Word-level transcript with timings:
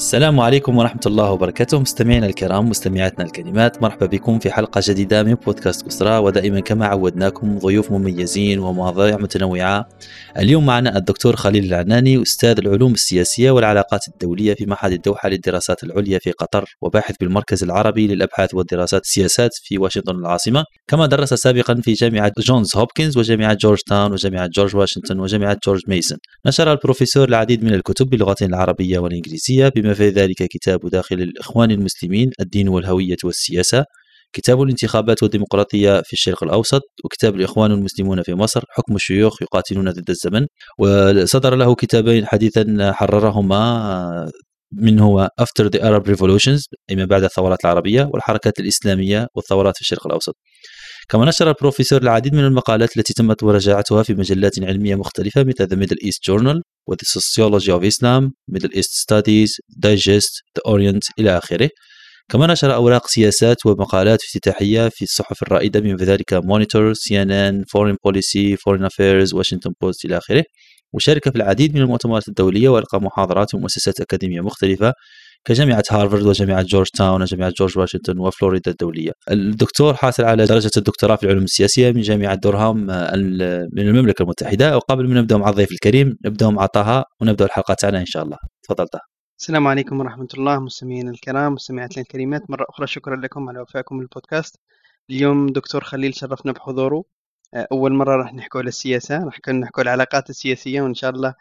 السلام 0.00 0.40
عليكم 0.40 0.78
ورحمة 0.78 1.00
الله 1.06 1.30
وبركاته. 1.30 1.80
مستمعينا 1.80 2.26
الكرام 2.26 2.68
مستمعاتنا 2.68 3.24
الكريمات 3.24 3.82
مرحبا 3.82 4.06
بكم 4.06 4.38
في 4.38 4.50
حلقة 4.50 4.80
جديدة 4.84 5.22
من 5.22 5.34
بودكاست 5.34 5.86
أسرة. 5.86 6.20
ودائما 6.20 6.60
كما 6.60 6.86
عودناكم 6.86 7.58
ضيوف 7.58 7.92
مميزين 7.92 8.58
ومواضيع 8.58 9.16
متنوعة. 9.16 9.88
اليوم 10.38 10.66
معنا 10.66 10.96
الدكتور 10.96 11.36
خليل 11.36 11.64
العناني 11.64 12.22
أستاذ 12.22 12.58
العلوم 12.58 12.92
السياسية 12.92 13.50
والعلاقات 13.50 14.08
الدولية 14.08 14.54
في 14.54 14.66
معهد 14.66 14.92
الدوحة 14.92 15.28
للدراسات 15.28 15.84
العليا 15.84 16.18
في 16.18 16.30
قطر 16.30 16.64
وباحث 16.82 17.14
بالمركز 17.20 17.62
العربي 17.62 18.06
للأبحاث 18.06 18.54
والدراسات 18.54 19.02
السياسات 19.02 19.50
في 19.54 19.78
واشنطن 19.78 20.16
العاصمة. 20.16 20.64
كما 20.88 21.06
درس 21.06 21.34
سابقا 21.34 21.74
في 21.74 21.92
جامعة 21.92 22.32
جونز 22.38 22.76
هوبكنز 22.76 23.18
وجامعة 23.18 23.54
جورج 23.54 23.78
تاون 23.86 24.12
وجامعة 24.12 24.46
جورج 24.46 24.76
واشنطن 24.76 25.20
وجامعة 25.20 25.56
جورج 25.66 25.80
ميسون. 25.88 26.18
نشر 26.46 26.72
البروفيسور 26.72 27.28
العديد 27.28 27.64
من 27.64 27.74
الكتب 27.74 28.10
باللغتين 28.10 28.48
العربية 28.48 28.98
والإنجليزية 28.98 29.68
بما 29.68 29.89
في 29.94 30.08
ذلك 30.08 30.36
كتاب 30.36 30.80
داخل 30.90 31.16
الإخوان 31.20 31.70
المسلمين 31.70 32.30
الدين 32.40 32.68
والهوية 32.68 33.16
والسياسة. 33.24 33.84
كتاب 34.32 34.62
الانتخابات 34.62 35.22
والديمقراطية 35.22 36.02
في 36.04 36.12
الشرق 36.12 36.44
الأوسط 36.44 36.82
وكتاب 37.04 37.34
الإخوان 37.34 37.72
المسلمون 37.72 38.22
في 38.22 38.34
مصر 38.34 38.62
حكم 38.70 38.94
الشيوخ 38.96 39.42
يقاتلون 39.42 39.90
ضد 39.90 40.10
الزمن. 40.10 40.46
وصدر 40.78 41.54
له 41.54 41.74
كتابين 41.74 42.26
حديثا 42.26 42.92
حررهما 42.92 44.30
من 44.72 45.00
هو 45.00 45.28
After 45.40 45.64
the 45.64 45.80
Arab 45.80 46.14
Revolutions 46.14 46.62
أي 46.90 46.96
ما 46.96 47.04
بعد 47.04 47.24
الثورات 47.24 47.64
العربية 47.64 48.10
والحركات 48.14 48.60
الإسلامية 48.60 49.26
والثورات 49.34 49.74
في 49.76 49.80
الشرق 49.80 50.06
الأوسط. 50.06 50.36
كما 51.08 51.24
نشر 51.24 51.48
البروفيسور 51.48 52.02
العديد 52.02 52.34
من 52.34 52.44
المقالات 52.44 52.96
التي 52.96 53.12
تمت 53.12 53.44
مراجعتها 53.44 54.02
في 54.02 54.14
مجلات 54.14 54.62
علمية 54.62 54.94
مختلفة 54.94 55.44
مثل 55.44 55.66
The 55.66 55.78
Middle 55.78 55.96
East 56.06 56.32
Journal 56.32 56.60
و 56.90 56.94
The 56.94 57.06
Sociology 57.18 57.70
of 57.78 57.82
Islam 57.92 58.22
Middle 58.54 58.72
East 58.78 58.92
Studies 59.04 59.50
Digest 59.86 60.32
The 60.56 60.72
Orient 60.72 61.04
إلى 61.18 61.38
آخره. 61.38 61.68
كما 62.28 62.46
نشر 62.46 62.74
أوراق 62.74 63.06
سياسات 63.06 63.66
ومقالات 63.66 64.18
افتتاحية 64.24 64.88
في 64.88 65.02
الصحف 65.02 65.42
الرائدة 65.42 65.80
في 65.80 66.04
The 66.04 66.32
Monitor 66.34 66.92
CNN 66.94 67.64
Foreign 67.64 67.96
Policy 68.04 68.56
Foreign 68.56 68.84
Affairs 68.84 69.34
Washington 69.34 69.72
Post 69.80 70.04
إلى 70.04 70.18
آخره. 70.18 70.44
وشارك 70.92 71.28
في 71.30 71.36
العديد 71.36 71.74
من 71.74 71.80
المؤتمرات 71.80 72.28
الدولية 72.28 72.68
وألقى 72.68 73.00
محاضرات 73.00 73.54
ومؤسسات 73.54 74.00
أكاديمية 74.00 74.40
مختلفة. 74.40 74.92
كجامعة 75.44 75.82
هارفارد 75.90 76.22
وجامعة 76.22 76.62
جورج 76.62 76.86
تاون 76.88 77.22
وجامعة 77.22 77.52
جورج 77.58 77.78
واشنطن 77.78 78.18
وفلوريدا 78.18 78.70
الدولية. 78.70 79.12
الدكتور 79.30 79.94
حاصل 79.94 80.24
على 80.24 80.46
درجة 80.46 80.70
الدكتوراه 80.76 81.16
في 81.16 81.24
العلوم 81.24 81.44
السياسية 81.44 81.92
من 81.92 82.00
جامعة 82.00 82.34
دورهام 82.34 82.76
من 83.72 83.88
المملكة 83.88 84.22
المتحدة. 84.22 84.76
وقبل 84.76 85.08
ما 85.08 85.20
نبدأ 85.20 85.36
مع 85.36 85.48
الضيف 85.48 85.72
الكريم 85.72 86.16
نبدأ 86.24 86.50
مع 86.50 86.66
طه 86.66 87.04
ونبدأ 87.20 87.44
الحلقة 87.44 87.74
تاعنا 87.74 88.00
إن 88.00 88.06
شاء 88.06 88.22
الله. 88.22 88.36
تفضل 88.62 88.88
طه. 88.88 89.00
السلام 89.40 89.66
عليكم 89.66 90.00
ورحمة 90.00 90.28
الله 90.34 90.60
مستمعينا 90.60 91.10
الكرام 91.10 91.52
مستمعاتنا 91.52 92.02
الكريمات. 92.02 92.50
مرة 92.50 92.66
أخرى 92.68 92.86
شكرا 92.86 93.16
لكم 93.16 93.48
على 93.48 93.60
وفائكم 93.60 94.00
البودكاست. 94.00 94.56
اليوم 95.10 95.46
دكتور 95.46 95.84
خليل 95.84 96.14
شرفنا 96.14 96.52
بحضوره. 96.52 97.04
أول 97.72 97.92
مرة 97.92 98.16
راح 98.16 98.34
نحكي 98.34 98.58
على 98.58 98.68
السياسة 98.68 99.24
راح 99.24 99.40
نحكي 99.48 99.80
على 99.80 99.82
العلاقات 99.82 100.30
السياسية 100.30 100.82
وإن 100.82 100.94
شاء 100.94 101.10
الله 101.10 101.34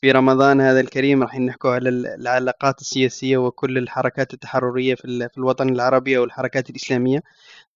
في 0.00 0.10
رمضان 0.12 0.60
هذا 0.60 0.80
الكريم 0.80 1.22
راح 1.22 1.38
نحكوا 1.38 1.70
على 1.70 1.88
العلاقات 1.88 2.80
السياسية 2.80 3.36
وكل 3.36 3.78
الحركات 3.78 4.34
التحررية 4.34 4.94
في 4.94 5.28
الوطن 5.38 5.68
العربي 5.68 6.18
والحركات 6.18 6.70
الإسلامية. 6.70 7.22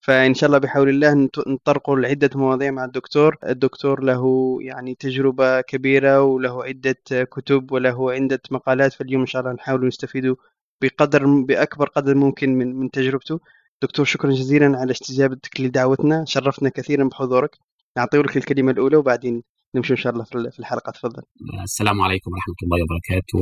فإن 0.01 0.35
شاء 0.35 0.47
الله 0.49 0.59
بحول 0.59 0.89
الله 0.89 1.29
نطرقوا 1.47 1.97
لعدة 1.97 2.31
مواضيع 2.35 2.71
مع 2.71 2.85
الدكتور. 2.85 3.37
الدكتور 3.47 4.03
له 4.05 4.57
يعني 4.61 4.95
تجربة 4.95 5.61
كبيرة 5.61 6.23
وله 6.23 6.65
عدة 6.65 6.97
كتب 7.11 7.73
وله 7.73 8.13
عدة 8.13 8.41
مقالات 8.51 8.93
فاليوم 8.93 9.21
إن 9.21 9.27
شاء 9.27 9.43
الله 9.43 9.53
نحاول 9.53 9.87
نستفيد 9.87 10.37
بقدر 10.83 11.27
بأكبر 11.27 11.89
قدر 11.89 12.15
ممكن 12.15 12.51
من 12.59 12.77
من 12.77 12.91
تجربته. 12.91 13.41
دكتور 13.83 14.05
شكرا 14.07 14.31
جزيلا 14.31 14.79
على 14.79 14.93
استجابتك 14.93 15.61
لدعوتنا. 15.61 16.25
شرفنا 16.29 16.69
كثيرا 16.69 17.05
بحضورك. 17.05 17.59
نعطي 17.97 18.19
لك 18.19 18.37
الكلمة 18.37 18.73
الأولى 18.73 18.97
وبعدين 18.97 19.43
نمشي 19.75 19.93
إن 19.93 20.03
شاء 20.03 20.13
الله 20.13 20.25
في 20.55 20.59
الحلقة 20.63 20.91
تفضل. 20.97 21.23
السلام 21.71 21.99
عليكم 22.07 22.31
ورحمة 22.33 22.61
الله 22.65 22.79
وبركاته. 22.85 23.41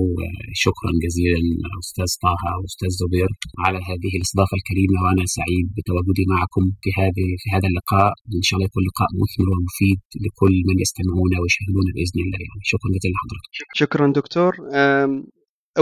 شكرا 0.64 0.90
جزيلا 1.04 1.40
أستاذ 1.82 2.10
طه 2.24 2.42
واستاذ 2.62 2.90
زبير 3.02 3.30
على 3.64 3.78
هذه 3.88 4.12
الاستضافه 4.18 4.54
الكريمة 4.60 4.98
وأنا 5.04 5.24
سعيد 5.38 5.66
بتواجدي 5.76 6.24
معكم 6.34 6.64
في 6.82 6.90
هذه 7.00 7.26
في 7.42 7.48
هذا 7.54 7.66
اللقاء. 7.70 8.12
إن 8.38 8.44
شاء 8.46 8.54
الله 8.56 8.66
يكون 8.70 8.82
لقاء 8.88 9.10
مثمر 9.22 9.48
ومفيد 9.54 10.00
لكل 10.24 10.54
من 10.68 10.76
يستمعون 10.84 11.32
ويشاهدون 11.40 11.86
بإذن 11.94 12.18
الله. 12.24 12.40
يعني 12.48 12.64
شكرا 12.72 12.88
جزيلا 12.96 13.14
لحضرتك. 13.16 13.52
شكرا 13.82 14.06
دكتور. 14.20 14.52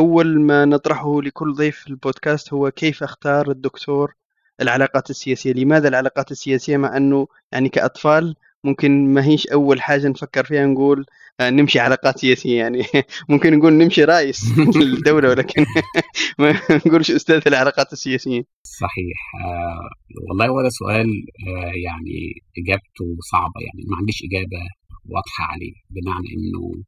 أول 0.03 0.29
ما 0.49 0.65
نطرحه 0.65 1.23
لكل 1.23 1.53
ضيف 1.61 1.77
في 1.83 1.89
البودكاست 1.91 2.53
هو 2.55 2.71
كيف 2.71 3.03
أختار 3.03 3.51
الدكتور 3.51 4.15
العلاقات 4.63 5.11
السياسية؟ 5.11 5.53
لماذا 5.53 5.89
العلاقات 5.89 6.31
السياسية 6.31 6.77
مع 6.77 6.97
أنه 6.97 7.27
يعني 7.53 7.69
كأطفال 7.69 8.35
ممكن 8.67 9.15
ما 9.15 9.25
هيش 9.25 9.47
أول 9.47 9.83
حاجة 9.83 10.09
نفكر 10.09 10.45
فيها 10.45 10.67
نقول 10.67 11.07
آه، 11.41 11.51
نمشي 11.51 11.79
علاقات 11.79 12.19
سياسيه 12.19 12.59
يعني. 12.59 12.83
ممكن 13.31 13.59
نقول 13.59 13.73
نمشي 13.73 14.05
رئيس 14.05 14.59
الدولة 14.83 15.29
ولكن 15.29 15.67
ما 16.39 16.61
نقولش 16.87 17.11
أستاذ 17.11 17.43
العلاقات 17.47 17.93
السياسيه 17.93 18.43
صحيح. 18.63 19.19
آه 19.45 19.89
والله 20.29 20.49
هو 20.49 20.63
ده 20.63 20.69
سؤال 20.69 21.07
آه 21.49 21.73
يعني 21.87 22.17
إجابته 22.59 23.07
صعبة 23.33 23.61
يعني. 23.67 23.83
ما 23.91 23.97
عنديش 23.97 24.23
إجابة 24.25 24.63
واضحة 25.05 25.45
عليه 25.53 25.73
بمعنى 25.91 26.29
إنه 26.37 26.83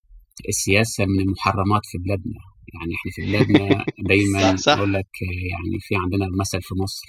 السياسة 0.49 1.05
من 1.07 1.21
المحرمات 1.21 1.83
في 1.91 1.99
بلادنا. 1.99 2.41
يعني 2.75 2.93
إحنا 2.97 3.11
في 3.15 3.23
بلادنا 3.27 3.85
دايما 4.11 4.57
يقول 4.77 4.93
لك 4.93 5.13
يعني 5.51 5.79
في 5.81 5.95
عندنا 5.97 6.27
مثل 6.41 6.59
في 6.63 6.75
مصر 6.83 7.07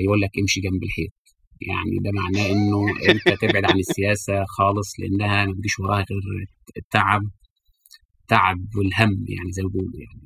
يقول 0.00 0.20
لك 0.20 0.30
امشي 0.40 0.60
جنب 0.60 0.82
الحيط. 0.84 1.12
يعني 1.60 1.96
ده 2.04 2.10
معناه 2.20 2.46
إنه 2.52 2.80
أنت 3.10 3.40
تبعد 3.42 3.64
عن 3.64 3.78
السياسة 3.78 4.44
خالص 4.44 5.00
لأنها 5.00 5.44
ما 5.44 5.52
بيجيش 5.52 5.78
وراها 5.78 6.04
غير 6.10 6.46
التعب 6.76 7.22
تعب 8.28 8.58
والهم 8.76 9.24
يعني 9.28 9.50
زي 9.52 9.62
ما 9.62 9.68
بيقولوا 9.68 10.00
يعني. 10.06 10.22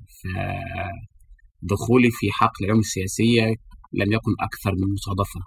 فدخولي 1.63 2.11
في 2.11 2.27
حقل 2.33 2.65
العلوم 2.65 2.81
السياسية 2.81 3.45
لم 3.93 4.13
يكن 4.13 4.33
أكثر 4.41 4.73
من 4.81 4.93
مصادفة. 4.93 5.41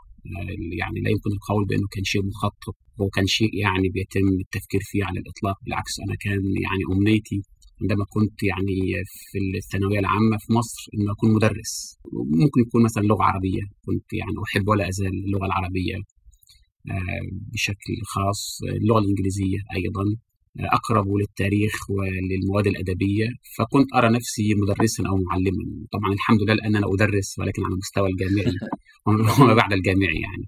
يعني 0.79 0.99
لا 1.03 1.09
يمكن 1.09 1.31
القول 1.37 1.65
بأنه 1.65 1.87
كان 1.91 2.03
شيء 2.03 2.23
مخطط 2.25 2.75
وكان 2.99 3.25
شيء 3.27 3.55
يعني 3.63 3.89
بيتم 3.89 4.27
التفكير 4.43 4.81
فيه 4.83 5.03
على 5.05 5.19
الإطلاق. 5.19 5.57
بالعكس 5.63 5.99
أنا 5.99 6.15
كان 6.19 6.41
يعني 6.65 6.83
أمنيتي 6.93 7.41
عندما 7.81 8.05
كنت 8.09 8.43
يعني 8.43 8.75
في 9.31 9.37
الثانوية 9.57 9.99
العامة 9.99 10.37
في 10.37 10.53
مصر 10.53 10.81
إنه 10.93 11.11
أكون 11.11 11.33
مدرس. 11.33 11.99
ممكن 12.13 12.61
يكون 12.67 12.83
مثلا 12.83 13.03
لغة 13.03 13.23
عربية. 13.23 13.61
كنت 13.85 14.13
يعني 14.13 14.35
أحب 14.45 14.67
ولا 14.67 14.89
أزال 14.89 15.13
اللغة 15.25 15.45
العربية 15.45 15.95
آه، 16.91 17.21
بشكل 17.53 17.93
خاص. 18.13 18.59
اللغة 18.63 18.99
الإنجليزية 18.99 19.57
أيضا 19.75 20.03
آه، 20.59 20.75
أقرب 20.77 21.07
للتاريخ 21.21 21.73
وللمواد 21.89 22.67
الأدبية. 22.67 23.27
فكنت 23.57 23.93
أرى 23.95 24.09
نفسي 24.17 24.55
مدرسا 24.55 25.03
أو 25.09 25.15
معلما. 25.29 25.63
طبعا 25.91 26.13
الحمد 26.13 26.41
لله 26.43 26.53
الان 26.53 26.75
أنا 26.75 26.87
أدرس 26.93 27.39
ولكن 27.39 27.61
على 27.65 27.73
المستوى 27.73 28.09
الجامعي. 28.09 28.53
وما 29.41 29.53
بعد 29.53 29.73
الجامعي 29.73 30.19
يعني. 30.27 30.45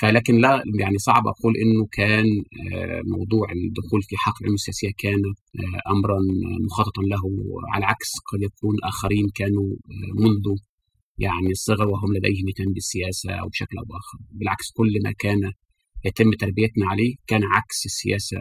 فلكن 0.00 0.38
لا 0.40 0.62
يعني 0.80 0.98
صعب 0.98 1.26
أقول 1.26 1.54
إنه 1.56 1.86
كان 1.92 2.24
آه، 2.72 3.02
موضوع 3.04 3.46
الدخول 3.52 4.02
في 4.02 4.16
حقل 4.16 4.36
العلوم 4.40 4.54
السياسية 4.54 4.90
كان 4.98 5.22
آه، 5.24 5.90
امرا 5.92 6.18
مخططا 6.66 7.02
له 7.02 7.22
على 7.74 7.84
عكس 7.84 8.10
قد 8.32 8.42
يكون 8.42 8.76
آخرين 8.84 9.28
كانوا 9.34 9.68
آه، 9.70 10.22
منذ 10.22 10.58
يعني 11.18 11.50
الصغر 11.50 11.88
وهم 11.88 12.16
لديهم 12.16 12.48
اهتمام 12.48 12.72
بالسياسة 12.72 13.32
أو 13.32 13.48
بشكل 13.48 13.78
أو 13.78 13.84
بآخر. 13.84 14.18
بالعكس 14.30 14.72
كل 14.76 14.92
ما 15.04 15.12
كان 15.18 15.52
يتم 16.04 16.30
تربيتنا 16.32 16.86
عليه 16.86 17.14
كان 17.26 17.40
عكس 17.44 17.86
السياسة 17.86 18.36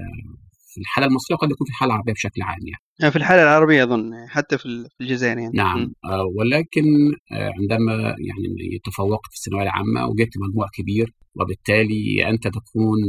في 0.72 0.82
الحالة 0.82 1.08
المصرية 1.08 1.36
وقد 1.36 1.52
يكون 1.52 1.66
في 1.66 1.72
الحاله 1.72 1.92
العربيه 1.92 2.14
بشكل 2.14 2.42
عام 2.42 2.60
يعني. 2.60 2.84
يعني 3.00 3.12
في 3.12 3.18
الحالة 3.18 3.44
العربية 3.44 3.84
أظن 3.84 4.12
حتى 4.28 4.58
في 4.58 4.86
الجزائر 5.02 5.38
يعني. 5.38 5.52
نعم. 5.56 5.94
آه 6.06 6.26
ولكن 6.36 6.86
آه 7.32 7.52
عندما 7.60 7.94
يعني 8.04 8.80
تفوقت 8.84 9.30
في 9.32 9.38
الثانوية 9.38 9.64
العامة 9.64 10.08
وجبت 10.08 10.38
مجموع 10.38 10.68
كبير 10.74 11.14
وبالتالي 11.36 12.30
أنت 12.30 12.48
تكون 12.48 13.00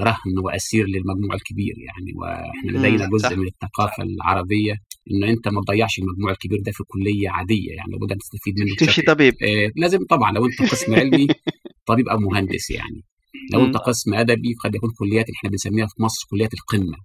رهن 0.00 0.38
وأسير 0.44 0.86
للمجموع 0.86 1.34
الكبير 1.34 1.74
يعني. 1.78 2.12
وإحنا 2.16 2.70
لدينا 2.78 3.08
جزء 3.08 3.36
من 3.36 3.46
الثقافة 3.46 4.02
العربية 4.02 4.72
إن 5.10 5.24
أنت 5.24 5.48
ما 5.48 5.60
تضيعش 5.66 5.98
المجموع 5.98 6.30
الكبير 6.30 6.58
ده 6.66 6.72
في 6.72 6.84
كلية 6.84 7.30
عادية 7.30 7.72
يعني. 7.72 7.92
لابد 7.92 8.12
أن 8.12 8.18
تستفيد 8.18 8.54
منه 8.60 8.74
تمشي 8.78 9.02
طبيب. 9.02 9.34
آه 9.42 9.70
لازم 9.76 9.98
طبعا 10.10 10.32
لو 10.32 10.46
أنت 10.46 10.70
قسم 10.70 10.94
علمي 10.94 11.26
طبيب 11.90 12.08
أو 12.08 12.18
مهندس 12.18 12.70
يعني. 12.70 13.04
لو 13.52 13.64
انت 13.64 13.76
قسم 13.76 14.14
أدبي 14.14 14.54
قد 14.64 14.74
يكون 14.74 14.90
كليات 14.98 15.26
اللي 15.26 15.36
إحنا 15.36 15.50
بنسميها 15.50 15.86
في 15.86 16.02
مصر 16.02 16.26
كليات 16.30 16.54
القمة 16.54 16.96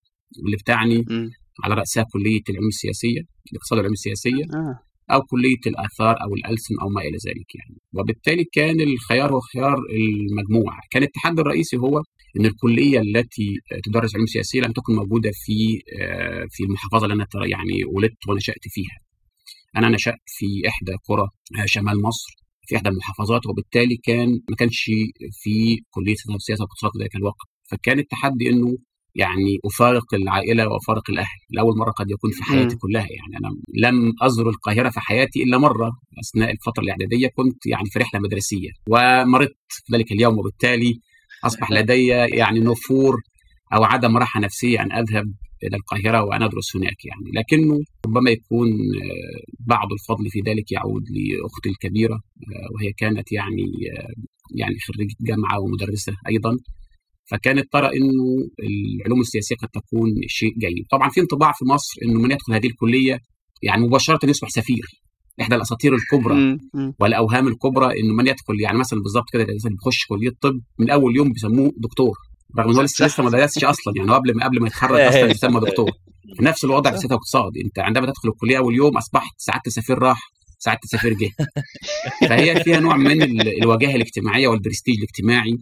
واللي 0.44 0.58
بتعني 0.58 0.98
م. 0.98 1.30
على 1.64 1.76
رأسها 1.76 2.06
كلية 2.14 2.42
العلوم 2.50 2.68
السياسية 2.68 3.22
الاقتصاد 3.52 3.78
والعلوم 3.78 3.94
السياسية 3.94 4.44
آه. 4.44 4.80
أو 5.14 5.22
كلية 5.22 5.64
الآثار 5.68 6.16
أو 6.24 6.36
الألسن 6.36 6.76
أو 6.82 6.90
ما 6.90 7.02
إلى 7.02 7.18
ذلك 7.28 7.56
يعني. 7.56 7.78
وبالتالي 7.94 8.44
كان 8.54 8.82
الخيار 8.82 9.34
هو 9.34 9.40
خيار 9.40 9.78
المجموع 9.92 10.80
كان 10.92 11.04
التحدي 11.04 11.42
الرئيسي 11.42 11.78
هو 11.78 12.02
إن 12.40 12.46
الكلية 12.46 13.00
التي 13.00 13.56
تدرس 13.84 14.16
علوم 14.16 14.26
سياسية 14.28 14.62
لم 14.62 14.72
تكن 14.72 14.96
موجودة 14.96 15.32
في 15.34 15.82
آه، 16.02 16.46
في 16.50 16.64
المحافظة 16.64 17.04
اللي 17.06 17.14
أنا 17.14 17.28
يعني 17.46 17.86
ولدت 17.94 18.28
ونشأت 18.30 18.64
فيها. 18.68 18.98
أنا 19.78 19.90
نشأت 19.90 20.20
في 20.26 20.46
إحدى 20.68 20.92
قرى 21.10 21.28
شمال 21.66 22.02
مصر. 22.02 22.47
في 22.68 22.76
إحدى 22.76 22.90
المحافظات 22.90 23.48
وبالتالي 23.48 23.98
كان 24.04 24.30
ما 24.50 24.56
كانش 24.56 24.84
في 25.32 25.82
كلية 25.90 26.16
سياسة 26.38 26.62
واقتصاد 26.64 26.92
في 26.92 27.00
ذلك 27.04 27.16
الوقت. 27.16 27.48
فكان 27.72 28.00
التحدي 28.00 28.50
إنه 28.50 28.78
يعني 29.16 29.60
أفارق 29.66 30.14
العائلة 30.14 30.68
وأفارق 30.68 31.10
الأهل. 31.10 31.40
لأول 31.50 31.78
مرة 31.78 31.92
قد 31.92 32.12
يكون 32.12 32.32
في 32.32 32.44
حياتي 32.44 32.76
م. 32.76 32.78
كلها. 32.78 33.08
يعني 33.18 33.38
أنا 33.38 33.50
لم 33.88 34.14
أزر 34.22 34.50
القاهرة 34.50 34.90
في 34.90 35.00
حياتي 35.00 35.44
إلا 35.44 35.58
مرة 35.58 35.92
أثناء 36.24 36.52
الفترة 36.52 36.84
الإعدادية 36.84 37.28
كنت 37.28 37.66
يعني 37.66 37.90
في 37.90 38.00
رحلة 38.00 38.20
مدرسية 38.20 38.70
ومرضت 38.90 39.58
في 39.70 39.96
ذلك 39.96 40.12
اليوم. 40.12 40.38
وبالتالي 40.40 41.00
أصبح 41.46 41.72
لدي 41.72 42.08
يعني 42.08 42.60
نفور 42.60 43.22
أو 43.74 43.84
عدم 43.84 44.18
راحة 44.18 44.40
نفسية 44.40 44.82
أن 44.82 44.92
أذهب 44.92 45.34
إلى 45.64 45.78
القاهرة 45.78 46.24
وأن 46.24 46.44
أدرس 46.44 46.76
هناك 46.76 47.06
يعني. 47.06 47.32
لكنه 47.34 47.80
ربما 48.06 48.32
يكون 48.32 48.68
بعض 49.60 49.88
الفضل 49.92 50.30
في 50.30 50.40
ذلك 50.40 50.72
يعود 50.72 51.04
لأختي 51.10 51.70
الكبيرة 51.70 52.20
وهي 52.76 52.94
كانت 52.98 53.32
يعني 53.32 53.66
يعني 54.56 54.76
خريجة 54.88 55.16
جامعة 55.22 55.60
ومدرسة 55.60 56.14
أيضا. 56.30 56.58
فكانت 57.32 57.66
ترى 57.72 57.88
إنه 57.88 58.50
العلوم 59.00 59.20
السياسية 59.20 59.56
قد 59.56 59.70
تكون 59.70 60.10
شيء 60.28 60.54
جيد. 60.60 60.86
طبعا 60.92 61.10
في 61.10 61.22
انطباع 61.22 61.52
في 61.52 61.66
مصر 61.66 61.94
إنه 62.04 62.20
من 62.20 62.32
يدخل 62.32 62.54
هذه 62.54 62.68
الكلية 62.68 63.20
يعني 63.64 63.88
مباشرة 63.88 64.30
يصبح 64.30 64.50
سفير. 64.50 64.86
إحدى 65.42 65.56
الأساطير 65.56 65.96
الكبرى 65.96 66.58
والأوهام 67.00 67.48
الكبرى 67.48 68.00
إنه 68.00 68.14
من 68.14 68.28
يدخل 68.28 68.62
يعني 68.62 68.78
مثلا 68.78 69.00
بالظبط 69.00 69.26
كده 69.34 69.44
الانسان 69.44 69.72
بيخش 69.72 70.06
كلية 70.10 70.32
طب 70.42 70.62
من 70.80 70.90
أول 70.90 71.16
يوم 71.16 71.32
بيسموه 71.34 71.72
دكتور. 71.78 72.16
رغم 72.60 72.70
إن 72.70 72.76
هو 72.76 72.82
لسه 72.82 73.06
لسه 73.06 73.24
ما 73.24 73.30
درسش 73.30 73.64
أصلا 73.64 73.94
يعني 73.98 74.12
قبل 74.12 74.38
ما 74.38 74.46
قبل 74.46 74.62
ما 74.62 74.68
يتخرج 74.68 75.00
أصلا 75.00 75.32
يسمى 75.32 75.60
دكتور. 75.60 75.92
نفس 76.42 76.64
الوضع 76.66 76.92
في 76.92 76.98
سياسه 76.98 77.16
واقتصاد 77.16 77.52
أنت 77.66 77.80
عندما 77.80 78.06
تدخل 78.06 78.30
الكلية 78.30 78.58
أول 78.58 78.76
يوم 78.76 78.98
أصبحت 78.98 79.34
سعاده 79.38 79.62
السفير 79.68 80.00
راح 80.00 80.20
سعاده 80.60 80.80
السفير 80.84 81.14
جه. 81.14 81.32
فهي 82.30 82.64
فيها 82.64 82.80
نوع 82.80 82.98
من 82.98 83.42
الوجاهة 83.42 83.96
الاجتماعية 83.96 84.48
والبرستيج 84.48 84.96
الاجتماعي 84.98 85.58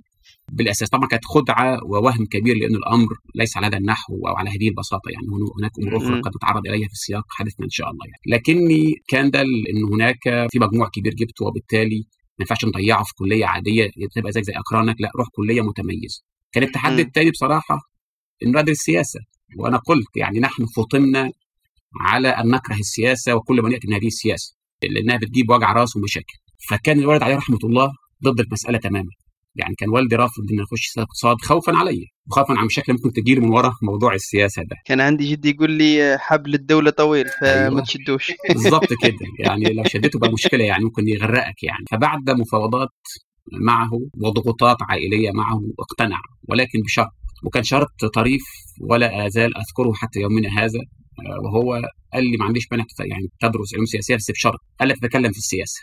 بالأساس. 0.51 0.89
طبعا 0.89 1.07
كانت 1.07 1.25
خدعة 1.25 1.79
ووهم 1.83 2.25
كبير 2.25 2.55
لأن 2.55 2.75
الأمر 2.75 3.07
ليس 3.35 3.57
على 3.57 3.67
هذا 3.67 3.77
النحو 3.77 4.27
أو 4.27 4.35
على 4.35 4.49
هذه 4.49 4.69
البساطة. 4.69 5.09
يعني 5.09 5.27
هناك 5.59 5.71
أمور 5.79 5.97
أخرى 5.97 6.21
قد 6.21 6.31
نتعرض 6.35 6.67
إليها 6.67 6.87
في 6.87 6.95
سياق 6.95 7.25
حديثنا 7.29 7.65
إن 7.65 7.69
شاء 7.69 7.89
الله 7.91 8.05
يعني. 8.05 8.37
لكني 8.37 8.93
كان 9.07 9.31
ده 9.31 9.41
إن 9.41 9.93
هناك 9.93 10.49
في 10.51 10.59
مجموع 10.59 10.89
كبير 10.89 11.13
جبته 11.13 11.45
وبالتالي 11.45 11.97
ما 12.39 12.39
ينفعش 12.39 12.65
نضيعه 12.65 13.03
في 13.03 13.13
كلية 13.15 13.45
عادية 13.45 13.89
تبقى 14.15 14.31
زيك 14.31 14.43
زي 14.43 14.53
أقرانك. 14.53 14.95
لا 14.99 15.11
روح 15.17 15.27
كلية 15.35 15.61
متميزة. 15.61 16.21
كان 16.55 16.63
التحدي 16.63 17.01
الثاني 17.01 17.31
بصراحة 17.31 17.79
انه 18.43 18.59
ادرس 18.59 18.77
السياسة. 18.77 19.19
وأنا 19.57 19.77
قلت 19.77 20.17
يعني 20.17 20.39
نحن 20.39 20.65
فطنا 20.65 21.31
على 22.01 22.27
أن 22.27 22.47
نكره 22.47 22.75
السياسة 22.75 23.35
وكل 23.35 23.61
من 23.61 23.71
يأتي 23.71 23.87
من 23.87 23.93
هذه 23.93 24.07
السياسة 24.07 24.55
لأنها 24.83 25.17
بتجيب 25.17 25.49
وجع 25.49 25.73
رأس 25.73 25.95
ومشاكل. 25.95 26.33
فكان 26.69 26.99
الوالد 26.99 27.23
عليه 27.23 27.35
رحمة 27.35 27.59
الله 27.63 27.91
ضد 28.23 28.39
المسألة 28.39 28.77
تماما. 28.77 29.09
يعني 29.55 29.75
كان 29.77 29.89
والدي 29.89 30.15
رافض 30.15 30.43
اني 30.51 30.63
اخش 30.63 30.97
اقتصاد 30.97 31.35
خوفا 31.41 31.75
علي 31.75 32.05
وخوفا 32.27 32.53
عن 32.57 32.65
مشاكل 32.65 32.93
ممكن 32.93 33.11
تجيلي 33.13 33.41
من 33.41 33.49
ورا 33.49 33.73
موضوع 33.81 34.13
السياسة 34.13 34.61
ده. 34.63 34.75
كان 34.85 35.01
عندي 35.01 35.31
جدي 35.31 35.49
يقول 35.49 35.71
لي 35.71 36.17
حبل 36.19 36.53
الدولة 36.53 36.91
طويل 36.91 37.25
فما 37.41 37.67
أيوة. 37.67 37.81
تشدوش. 37.81 38.31
بالظبط 38.49 38.93
كده. 39.03 39.17
يعني 39.45 39.73
لو 39.73 39.83
شدته 39.83 40.19
بقى 40.19 40.31
مشكلة 40.31 40.63
يعني 40.63 40.83
ممكن 40.83 41.07
يغرقك 41.07 41.63
يعني. 41.63 41.85
فبعد 41.91 42.29
مفاوضات 42.29 42.89
معه 43.51 43.91
وضغوطات 44.17 44.77
عائلية 44.81 45.31
معه 45.31 45.61
اقتنع 45.79 46.19
ولكن 46.49 46.79
بشرط. 46.85 47.11
وكان 47.45 47.63
شرط 47.63 48.05
طريف 48.13 48.43
ولا 48.81 49.27
آزال 49.27 49.57
أذكره 49.57 49.93
حتى 49.93 50.19
يومنا 50.19 50.49
هذا. 50.49 50.79
وهو 51.43 51.81
قال 52.13 52.23
لي 52.31 52.37
ما 52.37 52.45
عنديش 52.45 52.67
مانع 52.71 52.85
يعني 52.99 53.27
تدرس 53.41 53.73
علوم 53.73 53.85
سياسية 53.85 54.15
بس 54.15 54.31
بشرط. 54.31 54.59
قال 54.79 54.89
لك 54.89 54.99
تتكلم 54.99 55.31
في 55.31 55.37
السياسة. 55.37 55.79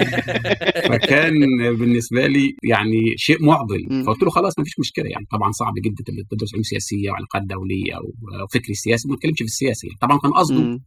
فكان 0.90 1.32
بالنسبة 1.78 2.26
لي 2.26 2.56
يعني 2.70 3.02
شيء 3.16 3.42
معضل. 3.44 4.04
فقلت 4.06 4.22
له 4.22 4.30
خلاص 4.30 4.58
ما 4.58 4.64
فيش 4.64 4.78
مشكلة 4.78 5.06
يعني. 5.06 5.26
طبعا 5.30 5.52
صعب 5.52 5.72
جدا 5.84 6.24
تدرس 6.30 6.54
علوم 6.54 6.62
سياسية 6.62 7.10
وعلاقات 7.10 7.42
دولية 7.42 7.96
أو 7.96 8.12
فكر 8.52 8.72
سياسي. 8.72 9.08
ما 9.08 9.16
تتكلمش 9.16 9.38
في 9.38 9.44
السياسة 9.44 9.86
يعني. 9.86 9.98
طبعا 10.00 10.18
كان 10.18 10.32
قصده 10.32 10.80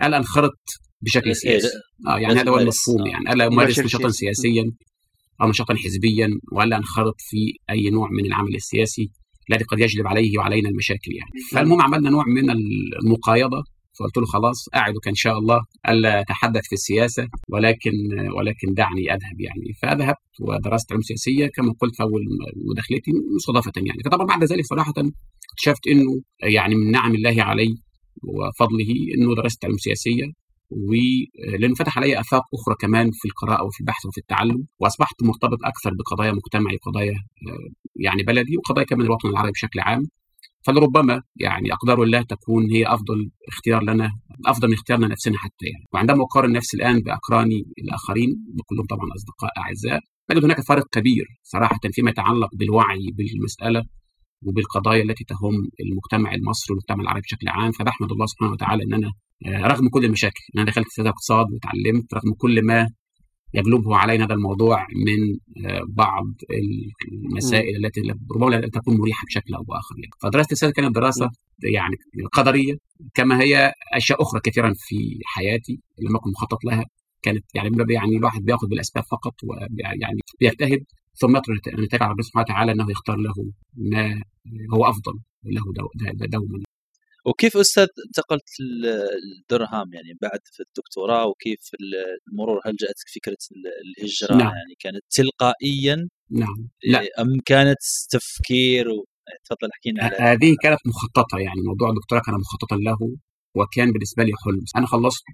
قال 0.00 0.14
انخرط 0.14 0.58
بشكل 1.02 1.36
سياسي. 1.36 1.68
آه 2.08 2.18
يعني 2.18 2.34
هذا 2.34 2.50
هو 2.50 2.58
المفهوم 2.58 3.06
يعني. 3.06 3.24
قال 3.26 3.42
امارس 3.42 3.78
نشاطا 3.78 4.08
سياسيا. 4.08 4.64
أو 5.42 5.48
نشاطا 5.48 5.74
حزبيا 5.74 6.28
ولا 6.52 6.76
انخرط 6.76 7.14
في 7.18 7.52
أي 7.70 7.90
نوع 7.90 8.08
من 8.10 8.26
العمل 8.26 8.54
السياسي 8.54 9.10
الذي 9.50 9.64
قد 9.64 9.80
يجلب 9.80 10.06
عليه 10.06 10.38
وعلينا 10.38 10.68
المشاكل 10.68 11.12
يعني. 11.12 11.30
فالمهم 11.52 11.80
عملنا 11.80 12.10
نوع 12.10 12.24
من 12.26 12.50
المقايضة 13.04 13.64
فقلت 13.98 14.16
له 14.16 14.24
خلاص 14.24 14.68
أعدك 14.74 15.08
إن 15.08 15.14
شاء 15.14 15.38
الله 15.38 15.60
ألا 15.88 16.20
أتحدث 16.20 16.62
في 16.66 16.72
السياسة 16.72 17.28
ولكن 17.48 17.92
ولكن 18.36 18.74
دعني 18.74 19.14
أذهب 19.14 19.40
يعني. 19.40 19.72
فذهبت 19.82 20.40
ودرست 20.40 20.92
علوم 20.92 21.02
سياسية 21.02 21.46
كما 21.46 21.74
قلت 21.80 21.96
في 21.96 22.02
أول 22.02 22.22
مداخلتي 22.70 23.12
مصادفه 23.36 23.72
يعني. 23.76 24.02
فطبعا 24.04 24.26
بعد 24.26 24.44
ذلك 24.44 24.64
صراحة 24.64 24.94
اكتشفت 25.52 25.86
إنه 25.88 26.22
يعني 26.42 26.74
من 26.74 26.90
نعم 26.90 27.14
الله 27.14 27.42
علي 27.42 27.76
وفضله 28.22 28.90
إنه 29.14 29.34
درست 29.34 29.64
علوم 29.64 29.78
سياسية 29.78 30.43
ولأنه 30.70 31.74
فتح 31.74 31.98
علي 31.98 32.20
آفاق 32.20 32.42
أخرى 32.54 32.74
كمان 32.80 33.10
في 33.12 33.28
القراءة 33.28 33.64
وفي 33.64 33.80
البحث 33.80 34.06
وفي 34.06 34.18
التعلم 34.18 34.66
وأصبحت 34.80 35.22
مرتبط 35.22 35.58
أكثر 35.64 35.90
بقضايا 35.94 36.32
مجتمعي 36.32 36.74
وقضايا 36.74 37.14
يعني 37.96 38.22
بلدي 38.22 38.56
وقضايا 38.56 38.86
كمان 38.86 39.06
الوطن 39.06 39.28
العربي 39.28 39.52
بشكل 39.52 39.80
عام. 39.80 40.02
فلربما 40.66 41.22
يعني 41.36 41.72
أقدار 41.72 42.02
الله 42.02 42.22
تكون 42.22 42.70
هي 42.70 42.86
أفضل 42.86 43.30
اختيار 43.48 43.82
لنا 43.82 44.10
أفضل 44.46 44.68
من 44.68 44.74
اختيارنا 44.74 45.08
نفسنا 45.08 45.38
حتى 45.38 45.66
يعني. 45.66 45.84
وعندما 45.92 46.22
أقارن 46.22 46.52
نفسي 46.52 46.76
الآن 46.76 47.00
بأقراني 47.00 47.64
الآخرين 47.78 48.30
وكلهم 48.58 48.86
طبعا 48.86 49.08
أصدقاء 49.16 49.50
أعزاء 49.58 50.00
اجد 50.30 50.44
هناك 50.44 50.60
فرق 50.60 50.84
كبير 50.92 51.26
صراحة 51.42 51.78
فيما 51.92 52.10
يتعلق 52.10 52.48
بالوعي 52.54 53.10
بالمسألة 53.12 53.84
وبالقضايا 54.44 55.02
التي 55.02 55.24
تهم 55.24 55.68
المجتمع 55.80 56.34
المصري 56.34 56.66
والمجتمع 56.72 57.02
العربي 57.02 57.20
بشكل 57.20 57.48
عام. 57.48 57.72
فبحمد 57.72 58.12
الله 58.12 58.26
سبحانه 58.26 58.52
وتعالى 58.52 58.84
إن 58.84 58.94
أنا 58.94 59.12
رغم 59.46 59.88
كل 59.88 60.04
المشاكل 60.04 60.40
إن 60.54 60.60
أنا 60.60 60.70
دخلت 60.70 60.88
سياسه 60.88 61.10
اقتصاد 61.10 61.46
وتعلمت 61.52 62.14
رغم 62.14 62.34
كل 62.38 62.66
ما 62.66 62.90
يجلبه 63.54 63.96
علينا 63.96 64.24
هذا 64.24 64.34
الموضوع 64.34 64.86
من 65.06 65.38
بعض 65.88 66.24
المسائل 67.10 67.84
التي 67.84 68.00
ربما 68.00 68.56
لا 68.56 68.68
تكون 68.68 68.96
مريحة 68.96 69.26
بشكل 69.26 69.54
أو 69.54 69.62
بآخر 69.62 69.94
يعني. 69.98 70.10
فدراسه 70.22 70.52
السياسة 70.52 70.72
كانت 70.72 70.94
دراسه 70.94 71.30
يعني 71.62 71.96
قدريه 72.32 72.74
كما 73.14 73.40
هي 73.42 73.72
أشياء 73.92 74.22
أخرى 74.22 74.40
كثيرا 74.44 74.72
في 74.76 75.18
حياتي 75.24 75.80
لم 75.98 76.16
أكن 76.16 76.30
مخطط 76.30 76.64
لها. 76.64 76.84
كانت 77.22 77.44
يعني 77.54 77.70
يعني 77.90 78.16
الواحد 78.16 78.42
بيأخذ 78.42 78.68
بالأسباب 78.68 79.04
فقط 79.04 79.34
ويعني 79.44 80.20
بيجتهد. 80.40 80.84
ثم 81.20 81.36
يترك 81.36 81.68
النتائج 81.68 82.02
على 82.02 82.10
ربنا 82.10 82.22
سبحانه 82.22 82.44
وتعالى 82.44 82.72
أنه 82.72 82.90
يختار 82.90 83.16
له 83.16 83.34
ما 83.76 84.22
هو 84.74 84.84
أفضل 84.84 85.12
له 85.44 85.62
دوما. 86.26 86.64
وكيف 87.26 87.56
أستاذ 87.56 87.86
انتقلت 88.06 88.48
للدرهام 88.60 89.92
يعني 89.94 90.18
بعد 90.22 90.40
في 90.52 90.62
الدكتوراه؟ 90.62 91.26
وكيف 91.26 91.60
المرور؟ 92.32 92.60
هل 92.66 92.76
جاءتك 92.76 93.08
فكرة 93.14 93.36
الهجرة؟ 93.84 94.36
نعم. 94.36 94.54
يعني 94.56 94.74
كانت 94.80 95.04
تلقائيا؟ 95.10 96.08
نعم. 96.30 96.68
لا. 96.84 97.00
أم 97.20 97.40
كانت 97.46 97.82
تفكير؟ 98.10 98.88
و... 98.88 99.06
تفضل 99.44 99.68
احكي 99.74 99.90
لنا 99.90 100.32
هذه 100.32 100.56
كانت 100.62 100.80
مخططة 100.86 101.38
يعني 101.38 101.60
موضوع 101.66 101.90
الدكتوراه 101.90 102.20
كان 102.20 102.34
مخططا 102.34 102.76
له 102.76 102.98
وكان 103.54 103.92
بالنسبة 103.92 104.24
لي 104.24 104.32
حلم. 104.44 104.64
أنا 104.76 104.86
خلصت 104.86 105.24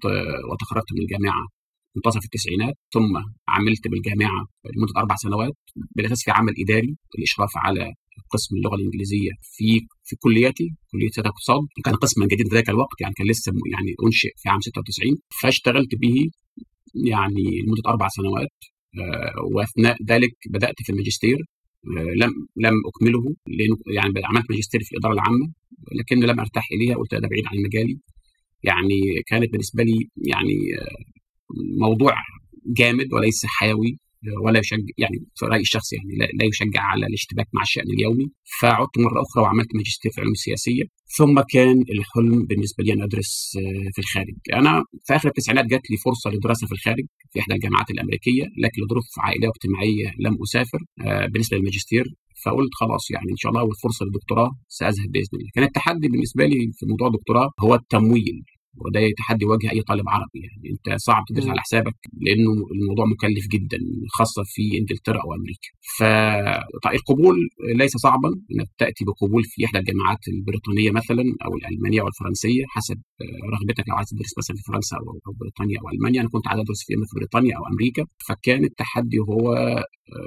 وتخرجت 0.51 0.93
من 0.93 1.01
الجامعة. 1.01 1.47
منتصف 1.95 2.23
التسعينات 2.25 2.75
ثم 2.93 3.13
عملت 3.47 3.87
بالجامعة 3.87 4.41
لمدة 4.75 4.93
أربع 4.97 5.15
سنوات 5.15 5.57
بالأساس 5.95 6.23
في 6.25 6.31
عمل 6.31 6.53
إداري 6.63 6.95
الاشراف 7.17 7.51
على 7.55 7.93
قسم 8.29 8.55
اللغة 8.55 8.75
الإنجليزية 8.75 9.31
في 9.41 9.79
في 10.03 10.15
كليتي 10.15 10.67
كلية 10.91 11.09
سياسه 11.09 11.29
اقتصاد 11.29 11.61
كان 11.85 11.95
قسما 11.95 12.25
جديد 12.25 12.47
في 12.49 12.55
ذاك 12.55 12.69
الوقت 12.69 13.01
يعني 13.01 13.13
كان 13.13 13.27
لسه 13.27 13.51
يعني 13.73 13.91
أنشئ 14.05 14.29
في 14.37 14.49
عام 14.49 14.59
96 14.59 15.17
فاشتغلت 15.41 15.95
به 15.95 16.15
يعني 17.09 17.43
لمدة 17.65 17.83
أربع 17.87 18.07
سنوات 18.07 18.55
وأثناء 19.55 19.97
ذلك 20.03 20.33
بدأت 20.49 20.75
في 20.85 20.91
الماجستير 20.91 21.37
لم 22.21 22.31
لم 22.55 22.73
أكمله 22.89 23.23
لأنه 23.47 23.75
يعني 23.95 24.13
عملت 24.25 24.51
ماجستير 24.51 24.81
في 24.83 24.91
الإدارة 24.91 25.13
العامة 25.13 25.53
لكن 25.99 26.19
لم 26.19 26.39
أرتاح 26.39 26.63
إليها 26.71 26.95
قلت 26.95 27.15
ده 27.15 27.27
بعيد 27.27 27.43
عن 27.47 27.57
مجالي. 27.65 27.99
يعني 28.63 28.99
كانت 29.27 29.51
بالنسبة 29.51 29.83
لي 29.83 30.09
يعني 30.17 30.55
موضوع 31.79 32.13
جامد 32.77 33.13
وليس 33.13 33.41
حيوي 33.45 33.97
ولا 34.45 34.59
يشجع 34.59 34.93
يعني 34.97 35.17
في 35.35 35.45
رأيي 35.45 35.61
الشخصي 35.61 35.95
يعني 35.95 36.33
لا 36.39 36.45
يشجع 36.45 36.81
على 36.81 37.05
الاشتباك 37.05 37.47
مع 37.53 37.61
الشأن 37.61 37.89
اليومي. 37.89 38.31
فعدت 38.61 38.97
مرة 38.97 39.21
أخرى 39.21 39.43
وعملت 39.43 39.75
ماجستير 39.75 40.11
في 40.11 40.17
العلوم 40.17 40.33
السياسيه 40.33 40.83
ثم 41.17 41.41
كان 41.53 41.81
الحلم 41.81 42.45
بالنسبة 42.45 42.83
لي 42.83 42.93
أن 42.93 43.01
أدرس 43.01 43.51
في 43.93 43.99
الخارج. 43.99 44.35
أنا 44.53 44.83
في 45.05 45.15
آخر 45.15 45.27
التسعينات 45.27 45.65
جات 45.65 45.91
لي 45.91 45.97
فرصة 45.97 46.29
للدراسة 46.29 46.67
في 46.67 46.73
الخارج 46.73 47.05
في 47.31 47.39
إحدى 47.39 47.53
الجامعات 47.53 47.91
الأمريكية 47.91 48.43
لكن 48.43 48.81
لظروف 48.83 49.05
عائلية 49.19 49.47
واجتماعية 49.47 50.13
لم 50.19 50.37
أسافر 50.43 50.79
بالنسبة 51.31 51.57
للماجستير. 51.57 52.05
فقلت 52.45 52.73
خلاص 52.73 53.11
يعني 53.11 53.31
إن 53.31 53.37
شاء 53.37 53.51
الله 53.51 53.63
والفرصة 53.63 54.05
للدكتوراه 54.05 54.51
سأذهب 54.67 55.11
بإذن 55.11 55.33
الله. 55.33 55.49
كان 55.53 55.63
التحدي 55.63 56.07
بالنسبة 56.07 56.45
لي 56.45 56.71
في 56.73 56.85
موضوع 56.85 57.07
الدكتوراه 57.07 57.49
هو 57.59 57.75
التمويل. 57.75 58.43
وده 58.75 59.01
تحدي 59.17 59.45
يواجه 59.45 59.71
أي 59.71 59.81
طالب 59.81 60.09
عربي 60.09 60.39
يعني. 60.47 60.69
أنت 60.73 60.99
صعب 60.99 61.23
تدرس. 61.29 61.47
على 61.47 61.61
حسابك 61.61 61.95
لأنه 62.25 62.51
الموضوع 62.75 63.05
مكلف 63.05 63.47
جدا 63.51 63.77
خاصة 64.17 64.43
في 64.45 64.77
إنجلترا 64.79 65.19
أو 65.23 65.33
أمريكا. 65.33 65.69
فالقبول 65.99 67.35
ليس 67.75 67.91
صعبا 67.97 68.29
إنك 68.51 68.69
تأتي 68.77 69.05
بقبول 69.05 69.43
في 69.43 69.65
إحدى 69.65 69.79
الجامعات 69.79 70.27
البريطانية 70.27 70.91
مثلا 70.91 71.23
أو 71.45 71.51
الألمانية 71.57 72.01
أو 72.01 72.07
الفرنسية 72.07 72.63
حسب 72.67 73.01
رغبتك 73.53 73.89
لو 73.89 73.95
عايز 73.95 74.07
تدرس 74.07 74.31
مثلا 74.37 74.55
في 74.57 74.63
فرنسا 74.67 74.97
أو 75.27 75.33
بريطانيا 75.41 75.77
أو 75.81 75.89
ألمانيا. 75.89 76.21
أنا 76.21 76.29
كنت 76.29 76.47
عايز 76.47 76.59
ادرس 76.59 76.81
في 76.87 76.93
في 76.93 77.15
بريطانيا 77.15 77.57
أو 77.57 77.63
أمريكا. 77.73 78.05
فكان 78.27 78.63
التحدي 78.63 79.19
هو 79.29 79.43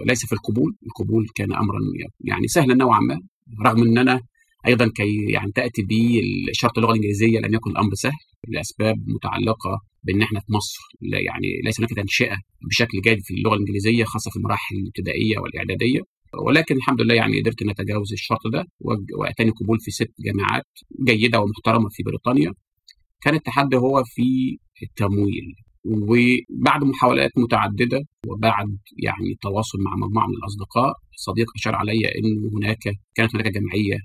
ليس 0.07 0.27
في 0.27 0.33
القبول. 0.33 0.71
القبول 0.87 1.27
كان 1.35 1.53
امرا 1.53 1.81
يعني 2.21 2.47
سهلا 2.47 2.75
نوعا 2.75 3.01
ما 3.01 3.21
رغم 3.67 3.83
إن 3.83 3.99
أنا 3.99 4.21
أيضا 4.66 4.88
كي 4.88 5.30
يعني 5.30 5.52
تأتي 5.52 5.83
بشرط 5.90 6.78
اللغة 6.78 6.90
الإنجليزية 6.90 7.38
لم 7.38 7.54
يكن 7.54 7.71
الأمر 7.71 7.94
سهل 7.94 8.12
لأسباب 8.49 8.97
متعلقة 9.06 9.80
بإن 10.02 10.23
إحنا 10.23 10.40
في 10.40 10.52
مصر 10.52 10.78
لا 11.00 11.18
يعني 11.18 11.49
ليس 11.64 11.80
هناك 11.80 11.90
تنشئة 11.90 12.37
بشكل 12.71 13.00
جيد 13.00 13.18
في 13.23 13.35
اللغة 13.35 13.54
الإنجليزية 13.54 14.04
خاصة 14.04 14.30
في 14.30 14.37
المراحل 14.37 14.76
الابتدائية 14.76 15.38
والإعدادية. 15.38 16.00
ولكن 16.47 16.76
الحمد 16.76 17.00
لله 17.00 17.14
يعني 17.14 17.40
قدرت 17.40 17.62
إن 17.62 17.71
أتجاوز 17.71 18.12
الشرط 18.12 18.40
ده 18.52 18.64
وأتاني 19.18 19.50
قبول 19.50 19.78
في 19.80 19.90
ست 19.90 20.12
جامعات 20.26 20.66
جيدة 21.06 21.40
ومحترمة 21.40 21.88
في 21.90 22.02
بريطانيا. 22.02 22.52
كان 23.21 23.35
التحدي 23.35 23.76
هو 23.76 24.02
في 24.04 24.59
التمويل 24.83 25.54
وبعد 25.85 26.85
محاولات 26.85 27.30
متعددة 27.37 28.00
وبعد 28.26 28.78
يعني 29.02 29.35
تواصل 29.42 29.78
مع 29.78 30.06
مجموعة 30.06 30.26
من 30.26 30.35
الأصدقاء 30.35 30.92
صديق 31.16 31.47
أشار 31.56 31.75
علي 31.75 32.02
انه 32.18 32.50
هناك 32.59 32.83
كانت 33.14 33.35
هناك 33.35 33.49
جمعية 33.49 33.99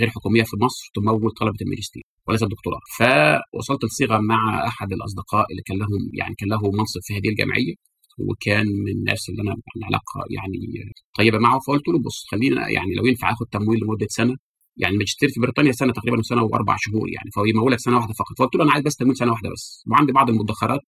غير 0.00 0.10
حكومية 0.10 0.42
في 0.42 0.56
مصر 0.60 0.90
تمول 0.94 1.30
طلبة 1.30 1.56
الماجستير 1.62 2.02
وليس 2.28 2.42
الدكتوراه. 2.42 2.80
فوصلت 2.98 3.84
لصيغه 3.84 4.18
مع 4.18 4.66
أحد 4.66 4.92
الأصدقاء 4.92 5.46
اللي 5.50 5.62
كان 5.62 5.78
لهم 5.78 6.10
يعني 6.14 6.34
كان 6.38 6.48
له 6.48 6.70
منصب 6.70 7.00
في 7.02 7.14
هذه 7.14 7.28
الجمعية 7.28 7.74
وكان 8.18 8.66
من 8.66 8.92
الناس 8.92 9.28
اللي 9.28 9.42
أنا 9.42 9.56
علاقة 9.84 10.24
يعني 10.30 10.92
طيبة 11.18 11.38
معه. 11.38 11.58
فقلت 11.66 11.88
له 11.88 11.98
بص 11.98 12.26
خلينا 12.30 12.68
يعني 12.68 12.94
لو 12.94 13.06
ينفع 13.06 13.32
آخد 13.32 13.46
تمويل 13.46 13.80
لمدة 13.84 14.06
سنة 14.10 14.36
يعني 14.76 14.94
الماجستير 14.94 15.28
في 15.28 15.40
بريطانيا 15.40 15.72
سنة 15.72 15.92
تقريبا 15.92 16.22
سنة 16.22 16.42
وأربع 16.42 16.76
شهور 16.78 17.08
يعني 17.08 17.30
فهو 17.34 17.44
يمولك 17.44 17.78
سنة 17.78 17.96
واحدة 17.96 18.12
فقط. 18.14 18.38
فقلت 18.38 18.54
له 18.54 18.64
أنا 18.64 18.72
عايز 18.72 18.84
بس 18.84 18.96
تمويل 18.96 19.16
سنة 19.16 19.30
واحدة 19.32 19.50
بس. 19.50 19.84
وعندي 19.90 20.12
بعض 20.12 20.30
المدخرات 20.30 20.80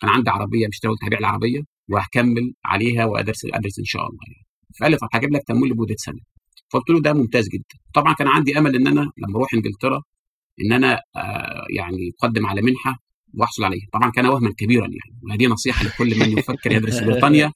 كان 0.00 0.10
عندي 0.10 0.30
عربية 0.30 0.66
مشتري 0.68 0.90
قلت 0.90 1.04
هبيع 1.04 1.18
العربيه 1.18 1.60
وهكمل 1.88 2.54
عليها 2.64 3.04
وأدرس 3.04 3.44
أدرس 3.44 3.78
إن 3.78 3.84
شاء 3.84 4.02
الله 4.02 4.20
يعني. 4.28 4.49
فقال 4.80 4.90
لي 4.90 4.96
طب 4.96 5.08
هجيب 5.12 5.32
لك 5.32 5.42
تمويل 5.46 5.72
لمدة 5.72 5.94
سنة. 5.98 6.20
فقلت 6.72 6.90
له 6.90 7.00
ده 7.00 7.12
ممتاز 7.12 7.48
جدا. 7.48 7.78
طبعا 7.94 8.14
كان 8.14 8.28
عندي 8.28 8.58
أمل 8.58 8.74
إن 8.76 8.86
أنا 8.86 9.00
لما 9.00 9.36
أروح 9.36 9.54
إنجلترا 9.54 10.02
إن 10.64 10.72
أنا 10.72 11.00
آه 11.16 11.66
يعني 11.76 12.10
أقدم 12.22 12.46
على 12.46 12.62
منحة 12.62 12.96
وأحصل 13.34 13.64
عليها. 13.64 13.86
طبعا 13.92 14.10
كان 14.10 14.26
وهما 14.26 14.50
كبيرا 14.58 14.86
يعني. 14.86 15.20
وهذه 15.22 15.46
نصيحة 15.46 15.84
لكل 15.84 16.18
من 16.18 16.38
يفكر 16.38 16.72
يدرس 16.72 16.98
في 16.98 17.04
بريطانيا. 17.10 17.52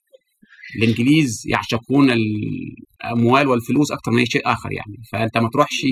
الإنجليز 0.75 1.43
يعشقون 1.47 2.11
الأموال 2.11 3.47
والفلوس 3.47 3.91
أكثر 3.91 4.11
من 4.11 4.19
أي 4.19 4.25
شيء 4.25 4.41
آخر 4.51 4.71
يعني. 4.71 4.97
فأنت 5.11 5.37
ما 5.37 5.49
تروحش 5.49 5.85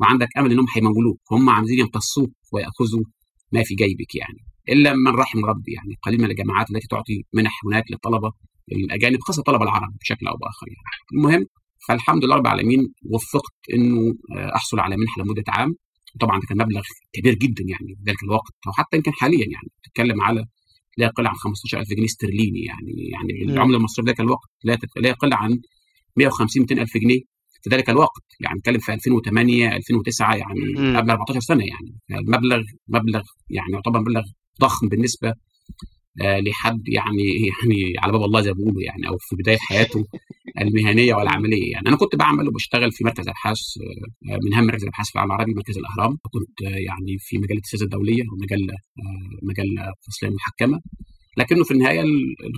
وعندك 0.00 0.28
أمل 0.38 0.52
إنهم 0.52 0.66
هيمولوك 0.76 1.20
هم 1.32 1.50
عايزين 1.50 1.78
يمتصوك 1.78 2.30
ويأخذوا 2.52 3.04
ما 3.52 3.62
في 3.64 3.74
جيبك 3.74 4.14
يعني. 4.14 4.38
إلا 4.68 4.92
من 4.94 5.16
رحم 5.16 5.44
ربي 5.44 5.72
يعني. 5.72 5.94
قليل 6.02 6.20
من 6.20 6.30
الجامعات 6.30 6.70
التي 6.70 6.86
تعطي 6.86 7.22
منح 7.34 7.52
هناك 7.66 7.84
للطلبة. 7.90 8.32
الأجانب 8.72 9.18
خاصة 9.20 9.40
الطلبة 9.40 9.64
العرب 9.64 9.96
بشكل 10.00 10.26
أو 10.26 10.36
بآخر 10.36 10.66
يعني. 10.68 10.80
المهم 11.12 11.46
فالحمد 11.88 12.24
لله 12.24 12.36
رب 12.36 12.46
العالمين 12.46 12.92
وفقت 13.10 13.54
إنه 13.74 14.14
أحصل 14.54 14.80
على 14.80 14.96
منحة 14.96 15.22
لمدة 15.22 15.44
عام. 15.48 15.74
طبعا 16.20 16.40
ده 16.40 16.46
كان 16.48 16.58
مبلغ 16.58 16.82
كبير 17.12 17.34
جدا 17.34 17.64
يعني 17.68 17.96
في 17.96 18.10
ذلك 18.10 18.22
الوقت 18.22 18.52
أو 18.66 18.72
حتى 18.72 18.96
يمكن 18.96 19.12
حاليا 19.12 19.46
يعني. 19.46 19.68
تتكلم 19.82 20.22
على 20.22 20.44
لا 20.98 21.06
يقل 21.06 21.26
عن 21.26 21.34
15000 21.34 21.88
جنيه 21.88 22.04
استرليني 22.04 22.60
يعني. 22.60 22.92
يعني 23.12 23.46
بالعمله 23.46 23.76
المصرية 23.76 24.04
في 24.04 24.10
ذلك 24.10 24.20
الوقت 24.20 24.48
لا 24.64 24.78
لا 24.96 25.08
يقل 25.08 25.32
عن 25.32 25.60
150 26.16 26.62
200000 26.62 26.96
جنيه 26.96 27.20
في 27.62 27.70
ذلك 27.70 27.90
الوقت. 27.90 28.22
يعني 28.40 28.58
نتكلم 28.58 28.78
في 28.78 28.94
2008 28.94 29.76
2009 29.76 30.34
يعني 30.36 30.96
قبل 30.96 31.10
14 31.10 31.40
سنة 31.40 31.64
يعني. 31.64 32.20
المبلغ 32.20 32.62
مبلغ 32.88 33.22
يعني 33.50 33.72
يعتبر 33.72 34.00
مبلغ 34.00 34.22
ضخم 34.60 34.88
بالنسبة 34.88 35.28
آه 35.28 35.34
لحد 36.18 36.82
يعني 36.88 37.22
يعني 37.22 37.92
على 37.98 38.12
باب 38.12 38.22
الله 38.22 38.40
زي 38.40 38.50
ما 38.50 38.56
بيقولوا 38.56 38.82
يعني 38.82 39.08
أو 39.08 39.16
في 39.20 39.36
بداية 39.36 39.58
حياته 39.58 40.04
المهنية 40.60 41.14
والعملية 41.14 41.72
يعني. 41.72 41.88
أنا 41.88 41.96
كنت 41.96 42.16
بعمل 42.16 42.48
وبشتغل 42.48 42.92
في 42.92 43.04
مركز 43.04 43.28
أبحاث 43.28 43.58
آه 44.30 44.38
من 44.44 44.54
أهم 44.54 44.66
مراكز 44.66 44.82
الأبحاث 44.82 45.06
في 45.06 45.14
العالم 45.14 45.30
العربي 45.32 45.54
مركز 45.54 45.78
الأهرام. 45.78 46.18
كنت 46.22 46.62
آه 46.66 46.78
يعني 46.78 47.16
في 47.18 47.38
مجله 47.38 47.58
السياسة 47.58 47.84
الدولية 47.84 48.22
ومجله 48.32 48.74
مجله 49.42 49.92
فصليه 50.06 50.30
محكمه 50.30 50.80
لكنه 51.38 51.64
في 51.64 51.70
النهاية 51.70 52.02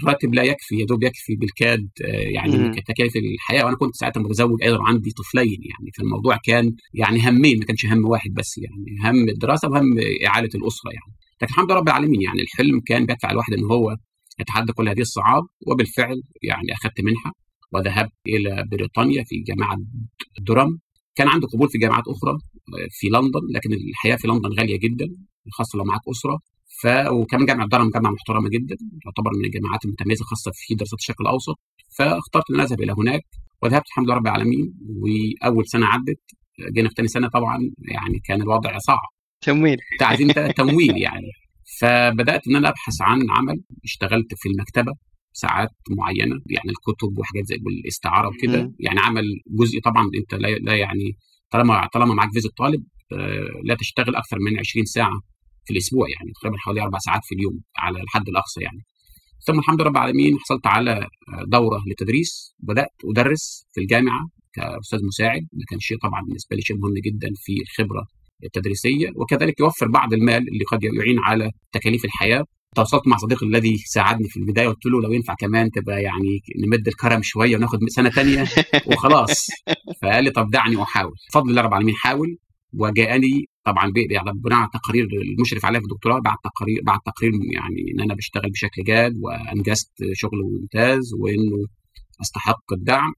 الراتب 0.03 0.35
لا 0.35 0.43
يكفي 0.43 0.77
يا 0.77 0.87
دوب 0.87 1.03
يكفي 1.03 1.37
بالكاد 1.37 1.89
يعني 2.35 2.81
تكاليف 2.89 3.17
الحياة. 3.17 3.65
وأنا 3.65 3.77
كنت 3.77 3.95
ساعتها 3.95 4.21
متزوج 4.21 4.63
أيضا 4.63 4.79
وعندي 4.79 5.11
طفلين 5.11 5.61
يعني. 5.71 5.91
فالموضوع 5.99 6.39
كان 6.45 6.73
يعني 6.95 7.29
همين 7.29 7.59
ما 7.59 7.65
كانش 7.65 7.87
هم 7.87 8.05
واحد 8.09 8.31
بس 8.35 8.59
يعني. 8.59 9.11
هم 9.11 9.29
الدراسة 9.29 9.69
وهم 9.69 9.99
اعاله 10.27 10.51
الأسرة 10.55 10.91
يعني. 10.91 11.22
لكن 11.43 11.53
الحمد 11.53 11.71
لله 11.71 11.81
رب 11.81 11.89
العالمين 11.89 12.23
يعني 12.23 12.43
الحلم 12.43 12.81
كان 12.87 13.07
بيدفع 13.07 13.31
الواحد 13.31 13.53
إن 13.53 13.65
هو 13.65 13.97
يتحدى 14.41 14.73
كل 14.73 14.89
هذه 14.89 15.01
الصعاب 15.01 15.43
وبالفعل 15.67 16.23
يعني 16.43 16.73
أخذت 16.73 17.01
منحه 17.01 17.33
وذهبت 17.73 18.13
إلى 18.27 18.65
بريطانيا 18.71 19.25
في 19.25 19.37
جامعة 19.49 19.77
درام. 20.41 20.79
كان 21.15 21.29
عندي 21.29 21.47
قبول 21.47 21.69
في 21.69 21.79
جامعات 21.79 22.05
أخرى 22.09 22.39
في 22.91 23.07
لندن 23.09 23.41
لكن 23.55 23.73
الحياة 23.73 24.17
في 24.17 24.29
لندن 24.29 24.51
غالية 24.61 24.79
جدا 24.79 25.07
خاصة 25.53 25.79
لو 25.79 25.85
معاك 25.85 26.01
أسرة. 26.11 26.39
ف 26.83 26.87
وكمان 27.13 27.47
جامعة 27.47 27.69
درهم 27.69 27.91
جامعة 27.91 28.11
محترمة 28.11 28.49
جدا 28.49 28.77
تعتبر 29.05 29.31
من 29.39 29.45
الجامعات 29.45 29.85
المتميزة 29.85 30.25
خاصة 30.25 30.51
في 30.55 30.75
دراسات 30.75 30.99
الشرق 30.99 31.21
الأوسط. 31.21 31.59
فاخترت 31.99 32.51
إن 32.51 32.61
أذهب 32.61 32.81
إلى 32.81 32.93
هناك 32.93 33.23
وذهبت 33.63 33.87
الحمد 33.87 34.07
لله 34.07 34.15
رب 34.15 34.27
العالمين. 34.27 34.75
وأول 35.03 35.67
سنة 35.67 35.87
عدت 35.87 36.21
جينا 36.75 36.89
في 36.89 36.95
ثاني 36.95 37.09
سنة 37.09 37.29
طبعا 37.29 37.59
يعني 37.79 38.21
كان 38.25 38.43
الوضع 38.43 38.79
صعب. 38.79 39.22
تمويل. 39.43 39.79
عايزين 40.01 40.29
تمويل 40.55 40.97
يعني. 41.03 41.31
فبدأت 41.81 42.49
إن 42.49 42.57
أنا 42.57 42.69
أبحث 42.69 42.95
عن 43.03 43.31
عمل. 43.31 43.61
اشتغلت 43.85 44.35
في 44.37 44.49
المكتبة 44.49 44.93
ساعات 45.33 45.71
معينة 45.91 46.37
يعني 46.47 46.71
الكتب 46.71 47.19
وحاجات 47.19 47.45
زي 47.47 47.59
والاستعاره 47.67 48.29
وكده. 48.29 48.73
يعني 48.81 49.01
عمل 49.01 49.25
جزئي 49.61 49.81
طبعا 49.81 50.11
أنت 50.21 50.35
لا, 50.35 50.49
لا 50.49 50.77
يعني 50.77 51.17
طالما 51.51 51.87
طالما 51.87 52.15
معاك 52.15 52.31
فيزا 52.33 52.49
طالب 52.59 52.85
لا 53.65 53.75
تشتغل 53.75 54.17
أكثر 54.17 54.39
من 54.39 54.59
20 54.59 54.85
ساعة 54.85 55.21
في 55.65 55.73
الأسبوع 55.73 56.07
يعني. 56.09 56.33
تقريبا 56.41 56.57
حوالي 56.59 56.83
أربع 56.83 56.99
ساعات 56.99 57.21
في 57.25 57.35
اليوم 57.35 57.61
على 57.79 58.01
الحد 58.01 58.29
الأقصى 58.29 58.61
يعني. 58.63 58.79
ثم 59.47 59.59
الحمد 59.59 59.81
لله 59.81 59.89
رب 59.89 59.97
العالمين 59.97 60.39
حصلت 60.39 60.67
على 60.67 61.07
دورة 61.47 61.83
للتدريس 61.87 62.55
بدأت 62.59 62.93
أدرس 63.05 63.67
في 63.75 63.81
الجامعة 63.81 64.29
كأستاذ 64.53 64.99
مساعد 65.07 65.41
ده 65.53 65.65
كان 65.69 65.79
شيء 65.81 65.99
طبعا 65.99 66.23
بالنسبة 66.23 66.57
لي 66.57 66.63
شيء 66.63 66.77
مهم 66.77 66.95
جدا 66.95 67.29
في 67.37 67.53
الخبرة 67.63 68.07
التدريسيه 68.45 69.09
وكذلك 69.17 69.61
يوفر 69.61 69.89
بعض 69.89 70.13
المال 70.13 70.49
اللي 70.49 70.65
قد 70.73 70.85
يعين 70.85 71.19
على 71.19 71.51
تكاليف 71.73 72.05
الحياة. 72.05 72.45
تواصلت 72.77 73.09
مع 73.09 73.17
صديقي 73.17 73.47
الذي 73.47 73.77
ساعدني 73.77 74.29
في 74.29 74.37
البداية 74.37 74.69
قلت 74.69 74.87
له 74.87 75.03
لو 75.03 75.13
ينفع 75.13 75.35
كمان 75.35 75.71
تبقى 75.71 76.03
يعني 76.03 76.41
نمد 76.67 76.89
الكرم 76.89 77.23
شوية 77.23 77.57
وناخد 77.57 77.79
سنة 77.89 78.11
ثانية 78.11 78.45
وخلاص. 78.93 79.49
فقال 80.03 80.25
لي 80.25 80.31
طب 80.31 80.51
دعني 80.51 80.83
احاول 80.83 81.13
بفضل 81.31 81.51
الله 81.51 81.63
رب 81.63 81.69
العالمين 81.69 81.95
حاول 81.95 82.39
وجاءني 82.73 83.49
طبعا 83.65 83.93
بناء 84.35 84.59
على 84.59 84.69
تقارير 84.73 85.09
المشرف 85.23 85.65
عليها 85.65 85.81
في 85.81 85.87
الدكتوراه 85.87 86.21
بعد 86.21 86.37
تقارير 86.45 86.81
بعد 86.87 86.99
تقرير 87.07 87.33
يعني 87.33 87.93
إن 87.95 88.01
أنا 88.01 88.15
بشتغل 88.15 88.51
بشكل 88.51 88.85
جاد 88.85 89.13
وأنجزت 89.23 89.93
شغل 90.13 90.39
ممتاز 90.43 91.15
وإنه 91.21 91.67
أستحق 92.21 92.73
الدعم. 92.73 93.13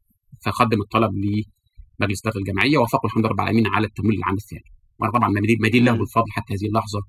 فقدم 0.45 0.81
الطلب 0.81 1.13
لمجلس 1.15 2.27
اداره 2.27 2.39
الجمعيه 2.39 2.79
ووافقوا 2.79 3.09
الحمد 3.09 3.21
لله 3.21 3.31
رب 3.31 3.41
العالمين 3.41 3.67
على 3.67 3.87
التمويل 3.87 4.19
العام 4.19 4.35
الثاني. 4.35 4.74
طبعا 5.15 5.29
مدين 5.29 5.59
مدين 5.61 5.85
له 5.85 5.93
بالفضل 5.93 6.31
حتى 6.31 6.55
هذه 6.55 6.67
اللحظة. 6.67 7.01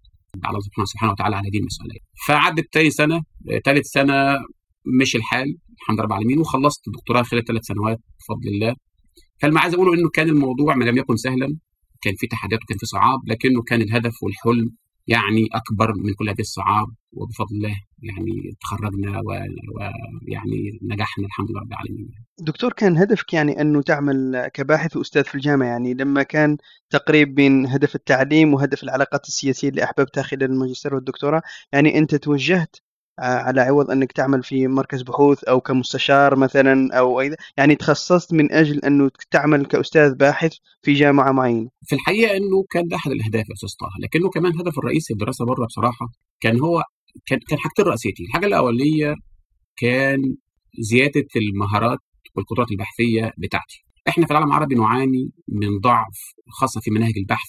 على 0.44 0.58
الله 0.58 0.86
سبحانه 0.86 1.12
وتعالى 1.12 1.36
على 1.36 1.48
هذه 1.48 1.58
المساله 1.58 1.96
فعدت 2.28 2.66
ثاني 2.74 2.90
سنة 2.90 3.22
ثالث 3.66 3.86
سنة 3.86 4.38
مشي 5.00 5.18
الحال 5.18 5.58
الحمد 5.82 5.96
لله 5.96 6.04
رب 6.04 6.12
العالمين 6.12 6.40
وخلصت 6.40 6.88
الدكتوراه 6.88 7.24
خلال 7.24 7.46
ثلاث 7.46 7.62
سنوات 7.66 7.98
بفضل 8.20 8.48
الله. 8.48 8.76
فاللي 9.42 9.60
عايز 9.60 9.74
اقوله 9.74 9.94
إنه 9.94 10.10
كان 10.10 10.30
الموضوع 10.30 10.76
ما 10.76 10.86
لم 10.86 10.98
يكن 10.98 11.16
سهلا. 11.16 11.58
كان 12.02 12.14
في 12.18 12.28
تحديات 12.28 12.64
وكان 12.64 12.78
في 12.78 12.86
صعاب 12.86 13.20
لكنه 13.28 13.62
كان 13.62 13.82
الهدف 13.82 14.24
والحلم 14.24 14.70
يعني 15.08 15.48
أكبر 15.54 15.94
من 15.96 16.14
كل 16.14 16.30
هذه 16.30 16.40
الصعاب 16.40 16.88
وبفضل 17.14 17.56
الله 17.56 17.76
يعني 18.04 18.58
تخرجنا 18.62 19.22
ويعني 19.26 20.80
نجحنا 20.82 21.26
الحمد 21.26 21.52
لله 21.52 21.62
رب 21.62 21.72
العالمين. 21.72 22.10
دكتور 22.40 22.74
كان 22.74 22.98
هدفك 22.98 23.34
يعني 23.34 23.62
أنه 23.62 23.82
تعمل 23.82 24.48
كباحث 24.54 24.98
وأستاذ 24.98 25.24
في 25.24 25.36
الجامعة 25.36 25.68
يعني 25.68 25.94
لما 25.94 26.24
كان 26.24 26.58
تقريب 26.90 27.36
بين 27.36 27.68
هدف 27.68 27.96
التعليم 27.96 28.54
وهدف 28.54 28.84
العلاقات 28.84 29.28
السياسية 29.28 29.70
اللي 29.70 29.84
أحببتها 29.84 30.24
خلال 30.24 30.44
الماجستير 30.44 30.96
والدكتوراه 30.96 31.42
يعني 31.74 31.98
أنت 31.98 32.16
توجهت 32.16 32.76
على 33.20 33.62
عوض 33.62 33.92
أنك 33.92 34.12
تعمل 34.12 34.44
في 34.44 34.68
مركز 34.68 35.02
بحوث 35.02 35.44
أو 35.44 35.62
كمستشار 35.62 36.36
مثلا 36.36 36.98
أو 37.00 37.22
أي 37.22 37.36
يعني 37.58 37.76
تخصصت 37.76 38.34
من 38.34 38.52
أجل 38.52 38.80
أنه 38.80 39.12
تعمل 39.32 39.66
كأستاذ 39.66 40.16
باحث 40.16 40.54
في 40.82 40.94
جامعة 40.94 41.32
معينة. 41.32 41.70
في 41.88 41.96
الحقيقة 41.96 42.38
أنه 42.38 42.66
كان 42.70 42.88
ده 42.88 42.96
أحد 42.96 43.12
الأهداف 43.12 43.50
يا 43.50 43.54
أستاذ 43.54 43.70
طه 43.80 43.90
لكنه 44.04 44.30
كمان 44.30 44.52
الهدف 44.52 44.80
الرئيسي 44.80 45.14
الدراسة 45.14 45.46
بره 45.46 45.66
بصراحة 45.66 46.08
كان 46.42 46.60
هو 46.60 46.84
كان 47.26 47.40
كان 47.50 47.60
حاجتين 47.60 47.86
رئيسيتين. 47.86 48.26
الحاجة 48.26 48.46
الأولية 48.46 49.16
كان 49.78 50.36
زيادة 50.80 51.26
المهارات 51.36 52.00
والقدرات 52.36 52.72
البحثية 52.72 53.34
بتاعتي. 53.38 53.85
إحنا 54.08 54.26
في 54.26 54.32
العالم 54.32 54.48
العربي 54.48 54.76
نعاني 54.76 55.32
من 55.48 55.80
ضعف 55.80 56.18
خاصة 56.50 56.82
في 56.82 56.92
مناهج 56.92 57.14
البحث 57.18 57.48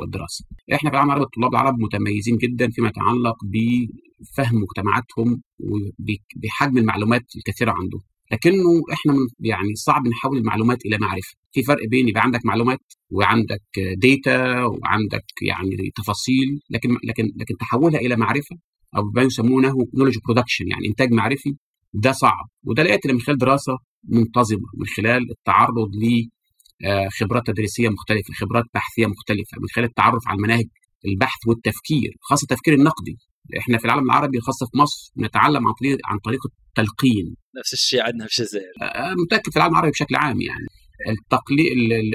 والدراسة. 0.00 0.44
إحنا 0.74 0.90
في 0.90 0.94
العالم 0.94 1.10
العربي 1.10 1.24
الطلاب 1.24 1.50
العرب 1.52 1.74
متميزين 1.78 2.36
جدا 2.36 2.70
فيما 2.70 2.88
يتعلق 2.88 3.36
بفهم 3.44 4.62
مجتمعاتهم 4.62 5.42
وبحجم 5.60 6.78
المعلومات 6.78 7.24
الكثيرة 7.36 7.70
عندهم. 7.72 8.00
لكنه 8.32 8.82
إحنا 8.92 9.14
يعني 9.40 9.74
صعب 9.74 10.08
نحول 10.08 10.38
المعلومات 10.38 10.86
إلى 10.86 10.98
معرفة. 10.98 11.34
في 11.52 11.62
فرق 11.62 11.88
بين 11.90 12.08
يبقى 12.08 12.22
عندك 12.22 12.40
معلومات 12.46 12.80
وعندك 13.10 13.62
ديتا 13.96 14.62
وعندك 14.64 15.24
يعني 15.42 15.90
تفاصيل 15.94 16.60
لكن 16.70 16.90
لكن 17.04 17.24
لكن 17.36 17.56
تحولها 17.60 18.00
إلى 18.00 18.16
معرفة 18.16 18.56
أو 18.96 19.02
ما 19.14 19.22
يسمونه 19.22 19.74
نولج 19.94 20.18
برودكشن 20.24 20.68
يعني 20.68 20.86
إنتاج 20.88 21.12
معرفي. 21.12 21.56
ده 21.92 22.12
صعب. 22.12 22.48
وده 22.64 22.82
لقيت 22.82 23.06
من 23.06 23.20
خلال 23.20 23.38
دراسة 23.38 23.72
منتظمة 24.04 24.68
من 24.78 24.86
خلال 24.96 25.30
التعرض 25.30 25.88
ل 26.02 26.28
آه، 26.86 27.40
تدريسية 27.46 27.88
مختلفة، 27.88 28.34
خبرات 28.34 28.64
بحثية 28.74 29.06
مختلفة، 29.06 29.58
من 29.60 29.68
خلال 29.74 29.86
التعرف 29.86 30.22
على 30.26 30.36
المناهج 30.36 30.66
البحث 31.06 31.38
والتفكير، 31.46 32.10
خاصة 32.20 32.42
التفكير 32.50 32.74
النقدي. 32.74 33.16
إحنا 33.58 33.78
في 33.78 33.84
العالم 33.84 34.04
العربي 34.04 34.40
خاصة 34.40 34.66
في 34.66 34.78
مصر 34.78 35.12
نتعلم 35.18 35.66
عن 35.66 35.74
طريق 35.80 35.98
عن 36.04 36.18
طريق 36.18 36.40
التلقين. 36.46 37.36
نفس 37.58 37.72
الشيء 37.72 38.02
عندنا 38.02 38.26
في 38.26 38.38
الجزائر. 38.38 38.72
آه، 38.82 38.84
آه، 38.84 39.14
متأكد 39.24 39.50
في 39.50 39.56
العالم 39.56 39.72
العربي 39.72 39.90
بشكل 39.90 40.16
عام 40.16 40.40
يعني 40.40 40.66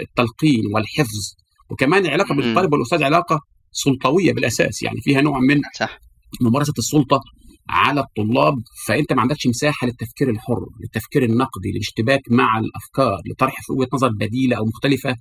التلقين 0.02 0.62
والحفظ 0.74 1.36
وكمان 1.70 2.06
العلاقه 2.06 2.36
بين 2.36 2.50
الطالب 2.50 2.74
والأستاذ 2.74 3.04
علاقة 3.04 3.40
سلطوية 3.72 4.34
بالأساس 4.34 4.84
يعني 4.84 5.02
فيها 5.02 5.22
نوع 5.22 5.40
من 5.40 5.62
صح 5.80 6.00
ممارسة 6.42 6.74
السلطة 6.78 7.22
على 7.70 8.02
الطلاب 8.02 8.56
فأنت 8.88 9.14
ما 9.14 9.22
عندكش 9.22 9.48
مساحة 9.48 9.88
للتفكير 9.88 10.30
الحر 10.30 10.66
للتفكير 10.84 11.24
النقدي 11.24 11.72
للاشتباك 11.72 12.22
مع 12.30 12.60
الأفكار 12.60 13.22
لطرح 13.32 13.54
وجهة 13.70 13.90
نظر 13.94 14.10
بديلة 14.10 14.58
أو 14.58 14.66
مختلفة 14.66 15.16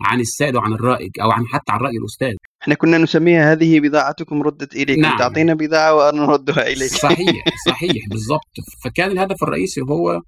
عن 0.00 0.20
السائد 0.20 0.56
وعن 0.56 0.72
الرائج 0.72 1.10
أو 1.22 1.30
عن 1.30 1.46
حتى 1.46 1.72
عن 1.72 1.80
رأي 1.80 1.96
الأستاذ. 2.00 2.34
إحنا 2.62 2.74
كنا 2.74 2.98
نسميها 2.98 3.52
هذه 3.52 3.80
بضاعتكم 3.80 4.42
ردت 4.42 4.76
إليك. 4.76 4.98
نعم. 4.98 5.18
تعطينا 5.18 5.54
بضاعة 5.54 5.94
ونردها 5.94 6.66
إليك. 6.66 6.90
صحيح 6.90 7.44
صحيح 7.68 8.08
بالضبط. 8.10 8.52
فكان 8.84 9.10
الهدف 9.10 9.42
الرئيسي 9.42 9.80
هو 9.80 10.20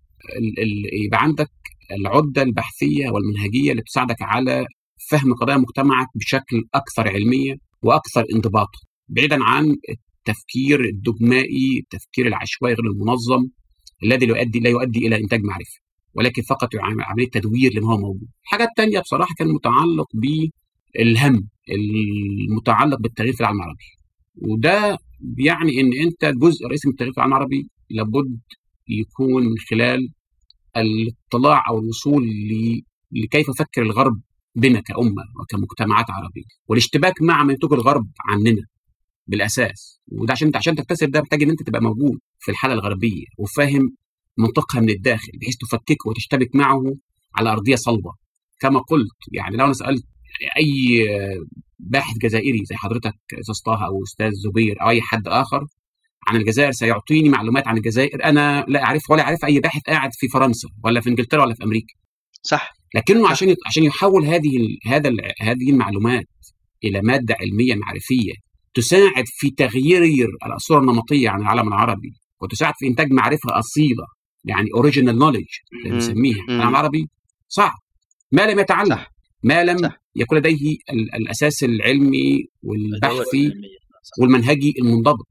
يبقى 1.05 1.23
عندك 1.23 1.51
العدة 2.01 2.43
البحثية 2.43 3.11
والمنهجية 3.11 3.71
اللي 3.71 3.83
بتساعدك 3.83 4.23
على 4.23 4.67
فهم 5.11 5.35
قضايا 5.35 5.59
مجتمعك 5.59 6.07
بشكل 6.15 6.63
أكثر 6.75 7.09
علمية 7.09 7.55
وأكثر 7.83 8.25
انضباطا 8.35 8.79
بعيدا 9.09 9.45
عن 9.45 9.77
التفكير 10.29 10.85
الدجمائي 10.85 11.79
التفكير 11.79 12.27
العشوائي 12.27 12.75
غير 12.75 12.87
المنظم 12.87 13.49
الذي 14.03 14.27
لا 14.27 14.39
يؤدي 14.39 14.61
لا 14.61 14.71
يؤدي 14.71 15.07
إلى 15.07 15.17
إنتاج 15.21 15.41
معرفي 15.43 15.81
ولكن 16.15 16.43
فقط 16.43 16.69
عمليه 16.77 17.31
تدوير 17.31 17.75
لما 17.75 17.93
هو 17.93 17.99
موجود. 17.99 18.29
الحاجة 18.45 18.65
الثانية 18.65 19.01
بصراحة 19.01 19.35
كان 19.39 19.49
متعلق 19.49 20.09
بالهم 20.15 21.49
المتعلق 21.71 22.99
بالتغيير 22.99 23.33
في 23.33 23.41
العالم 23.41 23.61
العربي. 23.61 23.85
وده 24.37 24.99
بيعني 25.21 25.81
إن 25.81 25.93
أنت 26.07 26.25
جزء 26.25 26.67
رئيسي 26.67 26.89
من 26.89 26.93
التغيير 26.93 27.13
في 27.13 27.19
العالم 27.19 27.33
العربي 27.33 27.69
لابد 27.91 28.41
يكون 28.89 29.45
من 29.45 29.59
خلال 29.71 30.09
الاطلاع 30.77 31.69
أو 31.71 31.79
الوصول 31.79 32.29
لكيف 33.13 33.51
فكر 33.59 33.83
الغرب 33.83 34.21
بنا 34.55 34.81
كأمة 34.81 35.23
وكمجتمعات 35.41 36.11
عربية 36.11 36.43
والاشتباك 36.69 37.23
مع 37.23 37.43
ما 37.45 37.53
ينتج 37.53 37.73
الغرب 37.73 38.07
عننا 38.21 38.63
بالأساس. 39.27 40.01
وده 40.13 40.33
عشان 40.33 40.47
انت 40.47 40.57
عشان 40.57 40.75
تكتسب 40.77 41.11
ده 41.11 41.21
محتاج 41.21 41.43
إن 41.43 41.51
أنت 41.51 41.63
تبقى 41.63 41.83
موجود 41.83 42.19
في 42.39 42.51
الحالة 42.51 42.75
الغربية 42.75 43.25
وفاهم 43.39 43.97
منطقها 44.39 44.81
من 44.81 44.91
الداخل 44.91 45.33
بحيث 45.41 45.57
تفككه 45.57 46.09
وتشتبك 46.11 46.55
معه 46.55 46.83
على 47.37 47.51
أرضية 47.51 47.77
صلبة. 47.77 48.13
كما 48.61 48.81
قلت 48.81 49.17
يعني 49.33 49.57
لو 49.57 49.65
أنا 49.65 49.73
سألت 49.73 50.05
أي 50.57 51.07
باحث 51.79 52.19
جزائري 52.19 52.65
زي 52.65 52.77
حضرتك 52.77 53.15
أستاذ 53.41 53.55
طه 53.67 53.87
أو 53.87 54.03
أستاذ 54.03 54.31
زبير 54.33 54.83
أو 54.83 54.89
أي 54.89 55.03
حد 55.03 55.29
آخر 55.29 55.67
عن 56.27 56.37
الجزائر 56.37 56.73
سيعطيني 56.73 57.29
معلومات 57.29 57.69
عن 57.69 57.77
الجزائر 57.77 58.25
أنا 58.25 58.65
لا 58.69 58.85
أعرف 58.85 59.11
ولا 59.11 59.23
أعرف 59.23 59.45
أي 59.45 59.61
باحث 59.61 59.83
قاعد 59.83 60.11
في 60.15 60.29
فرنسا 60.29 60.69
ولا 60.85 61.01
في 61.01 61.11
إنجلترا 61.11 61.43
ولا 61.45 61.55
في 61.55 61.65
أمريكا. 61.65 61.95
صح. 62.43 62.73
لكنه 62.95 63.29
عشان 63.29 63.55
عشان 63.67 63.85
يحول 63.85 64.25
هذه 64.27 64.51
هذا 64.87 65.11
هذه 65.41 65.71
المعلومات 65.71 66.27
إلى 66.85 67.01
مادة 67.03 67.37
علمية 67.41 67.75
معرفية 67.75 68.33
تساعد 68.75 69.25
في 69.27 69.51
تغيير 69.51 70.03
الصورة 70.57 70.81
النمطية 70.81 71.29
عن 71.29 71.41
العالم 71.41 71.69
العربي 71.69 72.13
وتساعد 72.43 72.75
في 72.79 72.87
إنتاج 72.87 73.13
معرفة 73.13 73.59
أصيلة 73.59 74.07
يعني 74.45 74.69
original 74.75 75.19
knowledge 75.19 75.47
اللي 75.73 75.91
بنسميها 75.91 76.45
العالم 76.49 76.69
العربي. 76.71 77.09
صعب. 77.49 77.75
ما 78.33 78.47
لم 78.47 78.59
يتعلم. 78.59 78.99
ما 79.43 79.65
لم 79.65 79.79
صح. 79.79 80.01
يكون 80.17 80.39
لديه 80.39 80.77
الأساس 81.15 81.65
العلمي 81.65 82.45
والبحثي 82.63 83.53
والمنهجي 84.21 84.75
المنضبط. 84.79 85.27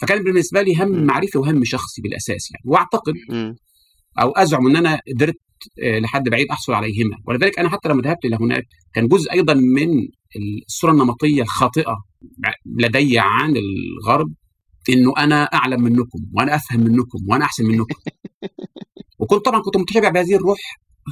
فكان 0.00 0.24
بالنسبة 0.24 0.62
لي 0.62 0.74
هم 0.82 1.04
معرفي 1.04 1.38
وهم 1.38 1.64
شخصي 1.64 2.02
بالأساس 2.02 2.50
يعني. 2.50 2.62
وأعتقد 2.64 3.14
أو 4.20 4.30
أزعم 4.30 4.66
إن 4.66 4.76
أنا 4.76 5.00
قدرت 5.14 5.36
آه، 5.82 5.98
لحد 5.98 6.28
بعيد 6.28 6.46
أحصل 6.50 6.72
عليهما. 6.72 7.16
ولذلك 7.26 7.58
أنا 7.58 7.68
حتى 7.68 7.88
لما 7.88 8.02
ذهبت 8.02 8.24
إلى 8.24 8.36
هناك 8.40 8.64
كان 8.94 9.08
جزء 9.08 9.32
أيضا 9.32 9.54
من 9.54 10.08
الصورة 10.66 10.92
النمطية 10.92 11.42
الخاطئة 11.42 11.96
لدي 12.66 13.18
عن 13.18 13.54
الغرب 13.56 14.32
إنه 14.90 15.12
أنا 15.18 15.42
أعلم 15.42 15.82
منكم 15.82 16.18
وأنا 16.32 16.54
أفهم 16.54 16.80
منكم 16.80 17.18
وأنا 17.28 17.44
أحسن 17.44 17.64
منكم. 17.64 17.94
وكنت 19.20 19.44
طبعا 19.44 19.60
كنت 19.60 19.76
متشبع 19.76 20.08
بهذه 20.08 20.34
الروح 20.34 20.58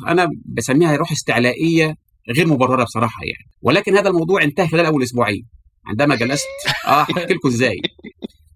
أنا 0.08 0.28
بسميها 0.44 0.96
روح 0.96 1.12
استعلائية 1.12 1.94
غير 2.36 2.48
مبررة 2.48 2.84
بصراحة 2.84 3.22
يعني. 3.22 3.50
ولكن 3.62 3.96
هذا 3.96 4.08
الموضوع 4.08 4.42
انتهى 4.42 4.68
خلال 4.68 4.86
أول 4.86 5.02
أسبوعين. 5.02 5.46
عندما 5.86 6.16
جلست 6.16 6.46
آه 6.86 7.02
أحكي 7.02 7.34
لكم 7.34 7.48
إزاي. 7.54 7.80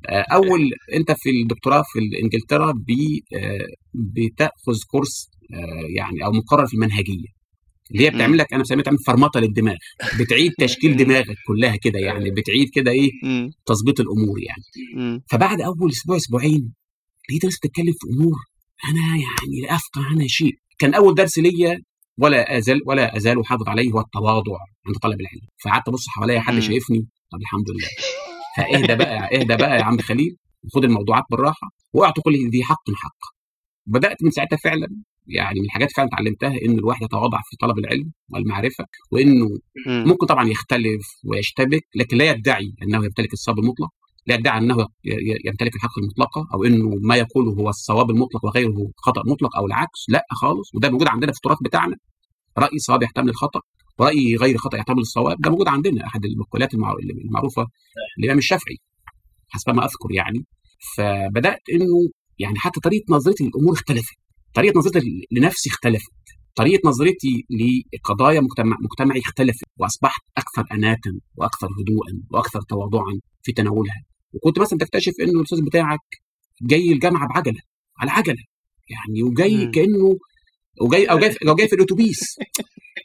آه، 0.09 0.25
أول 0.33 0.71
أنت 0.95 1.13
في 1.13 1.31
الدكتوراه 1.31 1.83
في 1.93 1.99
إنجلترا 2.23 2.71
آه، 2.71 3.67
بتأخذ 3.95 4.79
كورس 4.91 5.31
آه، 5.55 5.87
يعني 5.97 6.25
أو 6.25 6.33
مقرر 6.33 6.67
في 6.67 6.75
المنهجية. 6.75 7.36
اللي 7.93 8.05
هي 8.05 8.11
بتعمل 8.11 8.39
لك 8.39 8.55
أنا 8.55 8.65
سميتها 8.65 8.91
من 8.91 8.97
فرمطة 9.07 9.41
للدماغ 9.41 9.77
بتعيد 10.21 10.53
تشكيل 10.61 10.97
دماغك 10.97 11.37
كلها 11.47 11.77
كده 11.77 11.99
يعني 11.99 12.31
بتعيد 12.31 12.69
كده 12.75 12.91
إيه 12.91 13.11
تظبيط 13.67 14.01
الأمور 14.01 14.39
يعني. 14.43 15.23
فبعد 15.31 15.61
أول 15.61 15.91
أسبوع 15.91 16.17
أسبوعين 16.17 16.73
لقيت 17.31 17.45
ناس 17.45 17.59
بتتكلم 17.59 17.93
في 18.01 18.07
أمور 18.17 18.37
أنا 18.89 19.07
يعني 19.17 19.61
لا 19.67 19.75
أفقه 19.75 20.05
عنها 20.05 20.27
شيء. 20.27 20.53
كان 20.79 20.95
أول 20.95 21.15
درس 21.15 21.39
ليا 21.39 21.83
ولا 22.19 22.59
أزال 22.59 22.81
ولا 22.87 23.17
أزال 23.17 23.41
احافظ 23.41 23.69
عليه 23.69 23.93
هو 23.93 24.01
التواضع 24.01 24.57
عند 24.87 24.97
طلب 25.03 25.21
العلم. 25.21 25.41
فقعدت 25.65 25.89
أبص 25.89 26.09
حواليا 26.09 26.41
حد 26.41 26.59
شايفني؟ 26.59 27.07
طب 27.33 27.39
الحمد 27.41 27.71
لله. 27.71 27.89
فاهدى 28.57 28.95
بقى 29.05 29.41
اهدى 29.41 29.57
بقى 29.57 29.77
يا 29.79 29.83
عم 29.83 29.99
خليل 29.99 30.37
وخد 30.65 30.85
الموضوعات 30.85 31.25
بالراحة 31.31 31.69
واعطوا 31.93 32.23
كل 32.23 32.51
ذي 32.51 32.65
حق 32.65 32.85
حق. 32.97 33.37
بدأت 33.87 34.17
من 34.23 34.31
ساعتها 34.31 34.57
فعلا 34.57 34.89
يعني 35.27 35.61
من 35.61 35.67
الحاجات 35.67 35.89
فعلا 35.97 36.09
اتعلمتها 36.09 36.51
إن 36.67 36.79
الواحد 36.79 37.03
يتواضع 37.03 37.39
في 37.51 37.57
طلب 37.61 37.79
العلم 37.79 38.13
والمعرفة 38.29 38.85
وإنه 39.13 39.47
ممكن 39.87 40.27
طبعا 40.27 40.49
يختلف 40.49 41.07
ويشتبك 41.25 41.83
لكن 41.95 42.17
لا 42.17 42.31
يدعي 42.31 42.75
أنه 42.83 43.05
يمتلك 43.05 43.33
الصواب 43.33 43.59
المطلق 43.59 43.89
لا 44.27 44.35
يدعي 44.35 44.59
أنه 44.59 44.87
يمتلك 45.47 45.75
الحق 45.77 45.99
المطلقه 45.99 46.47
أو 46.55 46.65
إنه 46.65 46.91
ما 47.03 47.17
يقوله 47.17 47.53
هو 47.53 47.69
الصواب 47.69 48.11
المطلق 48.11 48.45
وغيره 48.45 48.91
خطأ 48.97 49.23
مطلق 49.27 49.57
أو 49.57 49.67
العكس 49.67 50.01
لا 50.09 50.25
خالص 50.31 50.75
وده 50.75 50.91
موجود 50.91 51.09
عندنا 51.09 51.33
في 51.33 51.37
التراث 51.37 51.59
بتاعنا. 51.65 51.97
رأي 52.59 52.79
صواب 52.79 53.03
يحتمل 53.03 53.29
الخطأ 53.29 53.61
راي 54.01 54.37
غير 54.37 54.57
خطأ 54.59 54.77
يحتمل 54.79 54.99
الصواب 54.99 55.41
ده 55.41 55.51
موجود 55.51 55.69
عندنا. 55.69 56.07
أحد 56.07 56.25
المقولات 56.25 56.75
المعروفة 57.25 57.67
للإمام 58.19 58.39
الشافعي 58.39 58.77
حسب 59.49 59.71
ما 59.71 59.85
أذكر 59.85 60.13
يعني. 60.15 60.45
فبدأت 60.97 61.61
إنه 61.73 62.11
يعني 62.39 62.59
حتى 62.59 62.81
طريقة 62.81 63.05
نظرتي 63.15 63.45
للأمور 63.45 63.73
اختلفت. 63.73 64.17
طريقة 64.57 64.79
نظرتي 64.79 65.27
لنفسي 65.33 65.71
اختلفت. 65.71 66.13
طريقة 66.55 66.89
نظرتي 66.89 67.45
لقضايا 67.95 68.41
مجتمع 68.41 68.77
مجتمعي 68.81 69.21
اختلفت 69.21 69.65
وأصبحت 69.79 70.23
أكثر 70.37 70.65
أناتا 70.75 71.21
وأكثر 71.37 71.67
هدوءا 71.67 72.23
وأكثر 72.31 72.61
تواضعا 72.69 73.21
في 73.43 73.53
تناولها. 73.53 74.03
وكنت 74.33 74.59
مثلا 74.59 74.79
تكتشف 74.79 75.13
إنه 75.21 75.41
الأستاذ 75.41 75.65
بتاعك 75.65 76.01
جاي 76.63 76.93
الجامعة 76.93 77.29
بعجلة 77.29 77.61
على 77.99 78.11
عجلة. 78.11 78.43
يعني 78.89 79.23
وجاي 79.23 79.67
كانه 79.67 80.19
وجاي 80.81 81.05
أو 81.05 81.19
جاي 81.19 81.37
أو 81.49 81.55
جاي 81.55 81.69
في 81.69 81.77
الأتوبيس. 81.77 82.21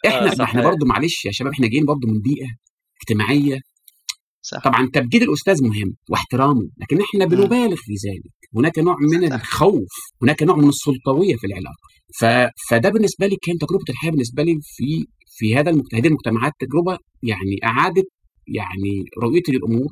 إحنا 0.07 0.31
آه 0.41 0.43
إحنا 0.43 0.61
برضه 0.63 0.85
معلش 0.85 1.25
يا 1.25 1.31
شباب 1.31 1.51
إحنا 1.53 1.67
جايين 1.67 1.85
برضه 1.85 2.07
من 2.07 2.21
بيئة 2.21 2.47
اجتماعية 3.01 3.59
صح. 4.41 4.63
طبعا 4.63 4.89
تبجيل 4.93 5.23
الأستاذ 5.23 5.63
مهم 5.63 5.95
واحترامه 6.09 6.69
لكن 6.77 6.97
إحنا 7.01 7.25
بنبالغ 7.25 7.75
في 7.75 7.93
ذلك. 7.93 8.31
هناك 8.55 8.79
نوع 8.79 8.95
من 9.01 9.29
صح. 9.29 9.35
الخوف 9.35 9.89
هناك 10.23 10.43
نوع 10.43 10.55
من 10.55 10.69
السلطوية 10.69 11.35
في 11.35 11.47
العلاقة. 11.47 11.77
ف... 12.19 12.25
فده 12.69 12.89
بالنسبة 12.89 13.27
لي 13.27 13.35
كان 13.41 13.57
تجربة 13.57 13.83
الحياة 13.89 14.11
بالنسبة 14.11 14.43
لي 14.43 14.59
في 14.61 15.05
في 15.37 15.55
هذا 15.55 15.69
المجت... 15.69 15.95
هذه 15.95 16.07
المجتمعات 16.07 16.53
تجربة 16.59 16.97
يعني 17.23 17.55
أعادت 17.63 18.07
يعني 18.47 19.05
رؤيتي 19.23 19.51
للأمور 19.51 19.87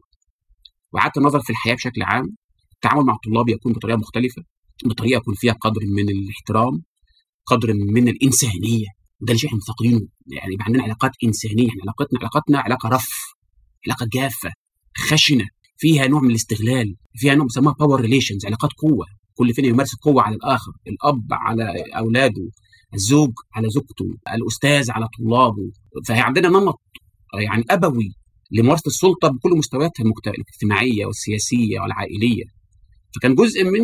واعاده 0.94 1.14
النظر 1.18 1.40
في 1.40 1.50
الحياة 1.50 1.76
بشكل 1.76 2.02
عام. 2.02 2.26
التعامل 2.74 3.06
مع 3.06 3.14
الطلاب 3.14 3.50
يكون 3.50 3.74
بطريقة 3.74 3.98
مختلفة 3.98 4.42
بطريقة 4.86 5.18
يكون 5.18 5.34
فيها 5.38 5.54
قدر 5.54 5.82
من 5.98 6.10
الاحترام 6.10 6.84
قدر 7.46 7.74
من 7.74 8.08
الإنسانية. 8.08 8.86
وده 9.22 9.34
اللي 9.34 9.48
إحنا 9.48 9.58
مفتقدينه 9.58 10.08
يعني 10.32 10.54
يبقى 10.54 10.66
عندنا 10.68 10.84
علاقات 10.84 11.12
إنسانية 11.24 11.70
إحنا 11.70 11.82
علاقتنا 11.84 12.20
علاقتنا 12.20 12.60
علاقة 12.60 12.90
rough. 12.90 13.10
علاقه 13.88 14.08
جافه 14.14 14.52
خشنة 14.98 15.46
فيها 15.78 16.08
نوع 16.08 16.22
من 16.22 16.30
الاستغلال 16.30 16.96
فيها 17.16 17.36
نوع 17.36 17.46
بيسموها 17.46 17.76
power 17.80 18.02
relations 18.02 18.46
علاقات 18.46 18.72
قوة. 18.74 19.06
كل 19.36 19.54
فينا 19.54 19.68
يمارس 19.68 19.94
القوة 19.94 20.22
على 20.22 20.36
الآخر 20.36 20.72
الأب 20.88 21.28
على 21.32 21.84
أولاده 21.98 22.50
الزوج 22.94 23.32
على 23.56 23.70
زوجته 23.70 24.06
الأستاذ 24.34 24.92
على 24.92 25.08
طلابه. 25.20 25.72
فهي 26.08 26.20
عندنا 26.20 26.50
نمط 26.50 26.82
يعني 27.42 27.64
أبوي 27.70 28.10
لممارسة 28.52 28.88
السلطة 28.88 29.28
بكل 29.28 29.58
مستوياتها 29.58 30.04
الاجتماعية 30.28 31.06
والسياسية 31.06 31.80
والعائلية. 31.80 32.44
فكان 33.16 33.36
جزء 33.36 33.64
من 33.64 33.82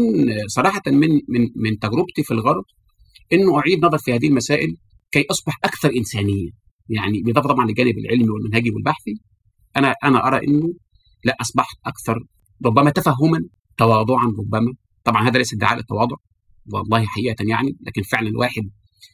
صراحة 0.47 0.81
من 0.87 1.09
من 1.09 1.49
من 1.55 1.79
تجربتي 1.79 2.23
في 2.23 2.31
الغرب 2.31 2.63
إنه 3.33 3.59
أعيد 3.59 3.85
نظر 3.85 3.97
في 3.97 4.13
هذه 4.13 4.27
المسائل 4.27 4.77
كي 5.11 5.25
أصبح 5.31 5.59
أكثر 5.63 5.91
إنسانية. 5.95 6.49
يعني 6.89 7.21
بالاضافه 7.21 7.49
طبعا 7.49 7.65
للجانب 7.65 7.97
العلمي 7.97 8.29
والمنهجي 8.29 8.71
والبحثي. 8.71 9.13
أنا 9.77 9.93
أنا 10.03 10.27
أرى 10.27 10.47
انه 10.47 10.73
لا 11.23 11.35
اصبحت 11.41 11.77
أكثر 11.85 12.19
ربما 12.65 12.89
تفهما 12.89 13.39
تواضعا 13.77 14.25
ربما. 14.25 14.73
طبعا 15.03 15.27
هذا 15.29 15.37
ليس 15.37 15.53
ادعاء 15.53 15.77
للتواضع 15.77 16.15
والله 16.73 17.05
حقيقة 17.05 17.45
يعني 17.49 17.77
لكن 17.87 18.01
فعلا 18.01 18.27
الواحد 18.27 18.69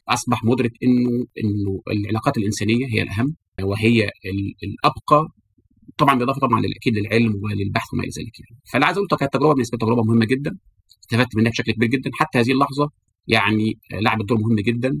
أصبح 0.08 0.44
مدرك 0.44 0.70
إنه 0.82 1.10
إنه 1.44 1.82
العلاقات 1.92 2.38
الإنسانية 2.38 2.86
هي 2.86 3.02
الأهم 3.02 3.36
وهي 3.62 4.04
ال- 4.04 4.54
الأبقى. 4.62 5.28
طبعا 5.98 6.14
بالإضافة 6.14 6.40
طبعا 6.40 6.62
أكيد 6.76 6.98
للعلم 6.98 7.34
وللبحث 7.44 7.94
وما 7.94 8.02
إلى 8.02 8.10
ذلك 8.18 8.40
يعني. 8.40 8.60
فاللي 8.72 8.86
عايز 8.86 8.96
اقوله 8.98 9.16
كانت 9.18 9.32
تجربة 9.32 9.52
بالنسبة 9.54 9.76
لي 9.76 9.86
تجربة 9.86 10.02
مهمة 10.02 10.24
جدا. 10.26 10.58
استفدت 11.02 11.36
منها 11.36 11.50
بشكل 11.50 11.72
كبير 11.72 11.88
جدا. 11.88 12.10
حتى 12.14 12.38
هذه 12.38 12.52
اللحظة 12.52 12.90
يعني 13.26 13.78
لعبت 13.92 14.24
دور 14.28 14.38
مهم 14.38 14.56
جدا 14.60 15.00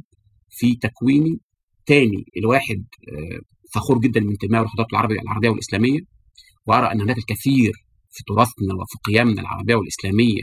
في 0.50 0.74
تكويني 0.74 1.40
تاني. 1.86 2.24
الواحد 2.36 2.84
آه، 3.08 3.40
فخور 3.74 3.98
جدا 3.98 4.20
من 4.20 4.30
انتمائه 4.30 4.62
للحضاره 4.62 4.88
العربية 4.92 5.20
العربية 5.20 5.48
والإسلامية 5.48 5.98
وأرى 6.66 6.92
أن 6.92 7.00
هناك 7.00 7.18
الكثير 7.18 7.72
في 8.10 8.24
تراثنا 8.26 8.74
وفي 8.74 8.98
قيمنا 9.04 9.40
العربية 9.40 9.74
والإسلامية 9.74 10.42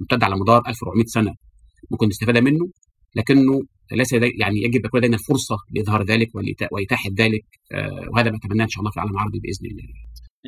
ممتده 0.00 0.26
على 0.26 0.36
مدار 0.36 0.62
1400 0.68 1.04
سنة 1.06 1.34
ممكن 1.90 2.08
نستفاد 2.08 2.38
منه 2.38 2.70
لكنه 3.16 3.62
ليس 3.92 4.12
يعني 4.12 4.62
يجب 4.62 4.84
يكون 4.86 5.00
لدينا 5.00 5.16
فرصة 5.28 5.56
لإظهار 5.76 6.02
ذلك 6.02 6.28
وإتاحة 6.72 7.10
ذلك 7.18 7.44
آه، 7.72 8.08
وهذا 8.12 8.30
ما 8.30 8.36
أتمناه 8.36 8.64
إن 8.64 8.68
شاء 8.70 8.80
الله 8.80 8.90
في 8.90 8.96
العالم 8.96 9.12
العربي 9.12 9.38
بإذن 9.38 9.70
الله. 9.70 9.84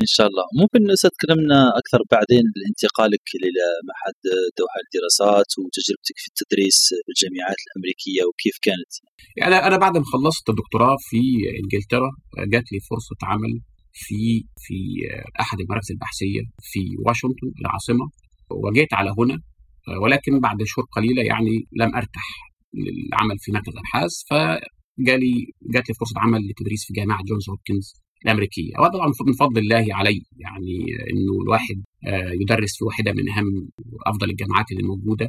إن 0.03 0.09
شاء 0.16 0.26
الله. 0.31 0.44
ممكن 0.61 0.81
تكلمنا 1.16 1.61
أكثر 1.81 2.00
بعدين 2.14 2.44
لانتقالك 2.61 3.26
لمعهد 3.44 4.18
دوحة 4.59 4.79
للدراسات 4.83 5.50
وتجربتك 5.61 6.16
في 6.22 6.29
التدريس 6.33 6.79
في 7.05 7.11
الجامعات 7.14 7.61
الأمريكية 7.66 8.22
وكيف 8.29 8.57
كانت؟ 8.66 8.92
يعني 9.40 9.55
أنا 9.68 9.76
بعد 9.85 9.94
ما 9.98 10.05
خلصت 10.12 10.48
الدكتوراه 10.53 10.96
في 11.09 11.22
إنجلترا 11.61 12.11
آه، 12.38 12.44
جات 12.55 12.66
لي 12.72 12.79
فرصة 12.90 13.18
عمل 13.31 13.53
في 13.92 14.20
في 14.64 14.79
أحد 15.40 15.61
المراكز 15.61 15.90
البحثية 15.90 16.42
في 16.70 16.81
واشنطن 17.07 17.48
العاصمة. 17.61 18.07
وجيت 18.64 18.94
على 18.94 19.11
هنا 19.18 19.37
ولكن 20.03 20.40
بعد 20.40 20.59
شهور 20.64 20.87
قليلة 20.96 21.22
يعني 21.22 21.55
لم 21.81 21.94
أرتاح 21.96 22.29
للعمل 22.74 23.37
في 23.38 23.53
مركز 23.53 23.72
أبحاث 23.83 24.12
فجالي 24.31 25.35
جات 25.74 25.88
لي 25.88 25.94
فرصة 26.00 26.14
عمل 26.16 26.40
للتدريس 26.46 26.85
في 26.87 26.92
جامعة 26.92 27.22
جونز 27.29 27.48
هوبكنز. 27.50 27.87
الأمريكية. 28.24 28.72
وهذا 28.78 28.92
طبعا 28.92 29.12
من 29.26 29.33
فضل 29.33 29.59
الله 29.59 29.87
علي 29.94 30.22
يعني 30.37 30.76
إنه 31.12 31.42
الواحد 31.42 31.83
آه، 32.06 32.33
يدرس 32.42 32.78
في 32.78 32.85
واحدة 32.85 33.12
من 33.12 33.28
أهم 33.28 33.68
وأفضل 33.92 34.30
الجامعات 34.30 34.66
اللي 34.72 34.83
موجودة 34.83 35.28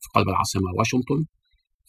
في 0.00 0.08
قلب 0.14 0.28
العاصمة 0.28 0.70
واشنطن. 0.78 1.24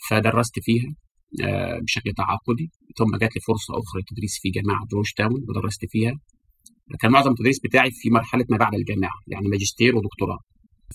فدرست 0.09 0.59
فيها 0.59 0.95
آه، 1.43 1.79
بشكل 1.79 2.11
تعاقدي. 2.13 2.71
ثم 2.97 3.17
جات 3.17 3.35
لي 3.35 3.41
فرصة 3.47 3.73
أخرى 3.73 4.01
للتدريس 4.01 4.39
في 4.41 4.49
جامعة 4.49 4.85
جورج 4.91 5.11
تاون 5.17 5.45
ودرست 5.49 5.85
فيها. 5.89 6.13
كان 6.99 7.11
معظم 7.11 7.31
التدريس 7.31 7.59
بتاعي 7.59 7.91
في 7.91 8.09
مرحلة 8.09 8.45
ما 8.49 8.57
بعد 8.57 8.75
الجامعة 8.75 9.13
يعني 9.27 9.47
ماجستير 9.47 9.95
ودكتوراه. 9.95 10.39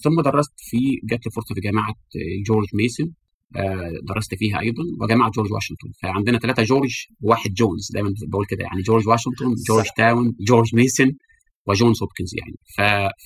ثم 0.03 0.21
درست 0.21 0.53
في 0.57 0.79
جات 1.05 1.27
لي 1.27 1.31
فرصة 1.37 1.55
في 1.55 1.61
جامعة 1.61 1.90
آه، 1.90 2.43
جورج 2.47 2.69
ميسون 2.75 3.14
درست 4.09 4.35
فيها 4.35 4.61
أيضا 4.61 4.83
وجامعة 5.01 5.31
جورج 5.31 5.53
واشنطن. 5.53 5.88
فعندنا 6.03 6.38
ثلاثة 6.38 6.62
جورج 6.62 7.07
وواحد 7.21 7.51
جونز 7.55 7.90
دايما 7.93 8.14
بقول 8.29 8.47
كده 8.47 8.62
يعني 8.64 8.83
جورج 8.83 9.09
واشنطن 9.09 9.55
جورج 9.69 9.87
تاون 9.97 10.33
جورج 10.40 10.75
ميسون 10.75 11.12
وجونز 11.67 12.03
هوبكنز 12.03 12.31
يعني. 12.40 12.57
ف... 12.77 12.81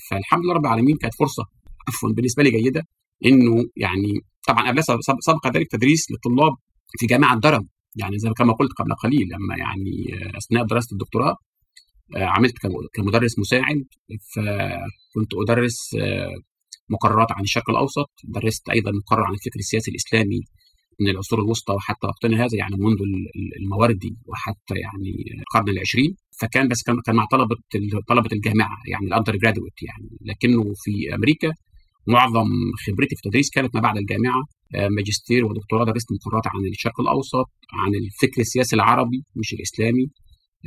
فالحمد 0.09 0.43
لله 0.43 0.53
رب 0.53 0.65
العالمين 0.65 0.97
كانت 0.97 1.13
فرصة 1.19 1.43
عفوا 1.87 2.09
بالنسبة 2.09 2.43
لي 2.43 2.51
جيدة 2.51 2.83
إنه 3.25 3.63
يعني 3.77 4.19
طبعا 4.47 4.67
قبل 4.71 4.83
سبق 5.19 5.47
ذلك 5.47 5.67
تدريس 5.71 6.11
للطلاب 6.11 6.53
في 6.99 7.05
جامعة 7.05 7.39
درم. 7.39 7.67
يعني 7.95 8.19
زي 8.19 8.29
كما 8.37 8.53
قلت 8.53 8.71
قبل 8.71 8.93
قليل 8.93 9.27
لما 9.31 9.55
يعني 9.57 10.23
آه، 10.25 10.37
أثناء 10.37 10.65
دراسة 10.65 10.93
الدكتوراه 10.93 11.35
آه، 12.15 12.23
عملت 12.25 12.57
كم- 12.57 12.87
كمدرس 12.93 13.39
مساعد. 13.39 13.83
فكنت 14.35 15.31
أدرس 15.33 15.95
آه، 16.01 16.35
مقررات 16.89 17.31
عن 17.31 17.43
الشرق 17.43 17.69
الأوسط 17.69 18.09
درست 18.23 18.69
أيضا 18.69 18.91
مقرر 18.91 19.23
عن 19.23 19.33
الفكر 19.33 19.59
السياسي 19.59 19.91
الإسلامي 19.91 20.39
من 21.01 21.09
العصور 21.09 21.39
الوسطى 21.39 21.73
وحتى 21.73 22.07
وقتنا 22.07 22.45
هذا 22.45 22.57
يعني 22.57 22.75
منذ 22.77 22.97
ال- 23.01 23.29
ال- 23.35 23.63
المواردي 23.63 24.15
وحتى 24.25 24.75
يعني 24.75 25.11
القرن 25.41 25.69
العشرين. 25.69 26.15
فكان 26.41 26.67
بس 26.67 26.83
كان 26.83 26.95
كان 27.05 27.15
مع 27.15 27.25
طلبة 27.31 27.55
طلبة 28.07 28.29
الجامعة 28.33 28.77
يعني 28.87 29.05
ال 29.07 29.35
undergraduate 29.35 29.73
يعني. 29.83 30.09
لكنه 30.21 30.63
في 30.83 31.15
أمريكا 31.15 31.53
معظم 32.07 32.47
خبرتي 32.87 33.15
في 33.15 33.21
التدريس 33.25 33.49
كانت 33.49 33.75
ما 33.75 33.81
بعد 33.81 33.97
الجامعة. 33.97 34.43
آه، 34.75 34.87
ماجستير 34.87 35.45
ودكتوراه 35.45 35.85
درست 35.85 36.07
مقررات 36.11 36.47
عن 36.47 36.65
الشرق 36.71 37.01
الأوسط 37.01 37.49
عن 37.73 37.91
الفكر 37.95 38.41
السياسي 38.41 38.75
العربي 38.75 39.23
مش 39.35 39.53
الإسلامي 39.53 40.05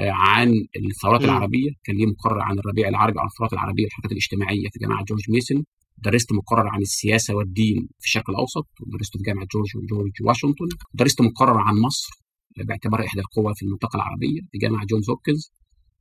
آه، 0.01 0.11
عن 0.11 0.53
الثورات. 0.77 1.25
العربية. 1.25 1.71
كان 1.85 1.97
لي 1.97 2.07
مقرر 2.07 2.41
عن 2.41 2.59
الربيع 2.59 2.89
العربي 2.89 3.21
عن 3.21 3.27
الثورات 3.27 3.53
العربية 3.53 3.85
والحركات 3.85 4.13
الاجتماعية 4.13 4.69
في 4.73 4.79
جامعة 4.79 5.05
جورج 5.05 5.21
ميسون 5.31 5.65
درست 5.99 6.33
مقرر 6.33 6.69
عن 6.69 6.81
السياسة 6.81 7.35
والدين 7.35 7.89
في 7.99 8.07
الشرق 8.07 8.31
الأوسط 8.31 8.67
ودرست 8.81 9.17
في 9.17 9.23
جامعة 9.23 9.47
جورج 9.55 9.87
جورج 9.91 10.13
واشنطن. 10.23 10.69
درست 10.95 11.21
مقرر 11.21 11.59
عن 11.59 11.75
مصر 11.75 12.09
باعتبارها 12.57 13.07
إحدى 13.07 13.21
القوى 13.21 13.55
في 13.55 13.63
المنطقة 13.67 13.97
العربية 13.97 14.41
في 14.53 14.59
جامعة 14.59 14.87
جونز 14.87 15.11
هوبكنز. 15.11 15.53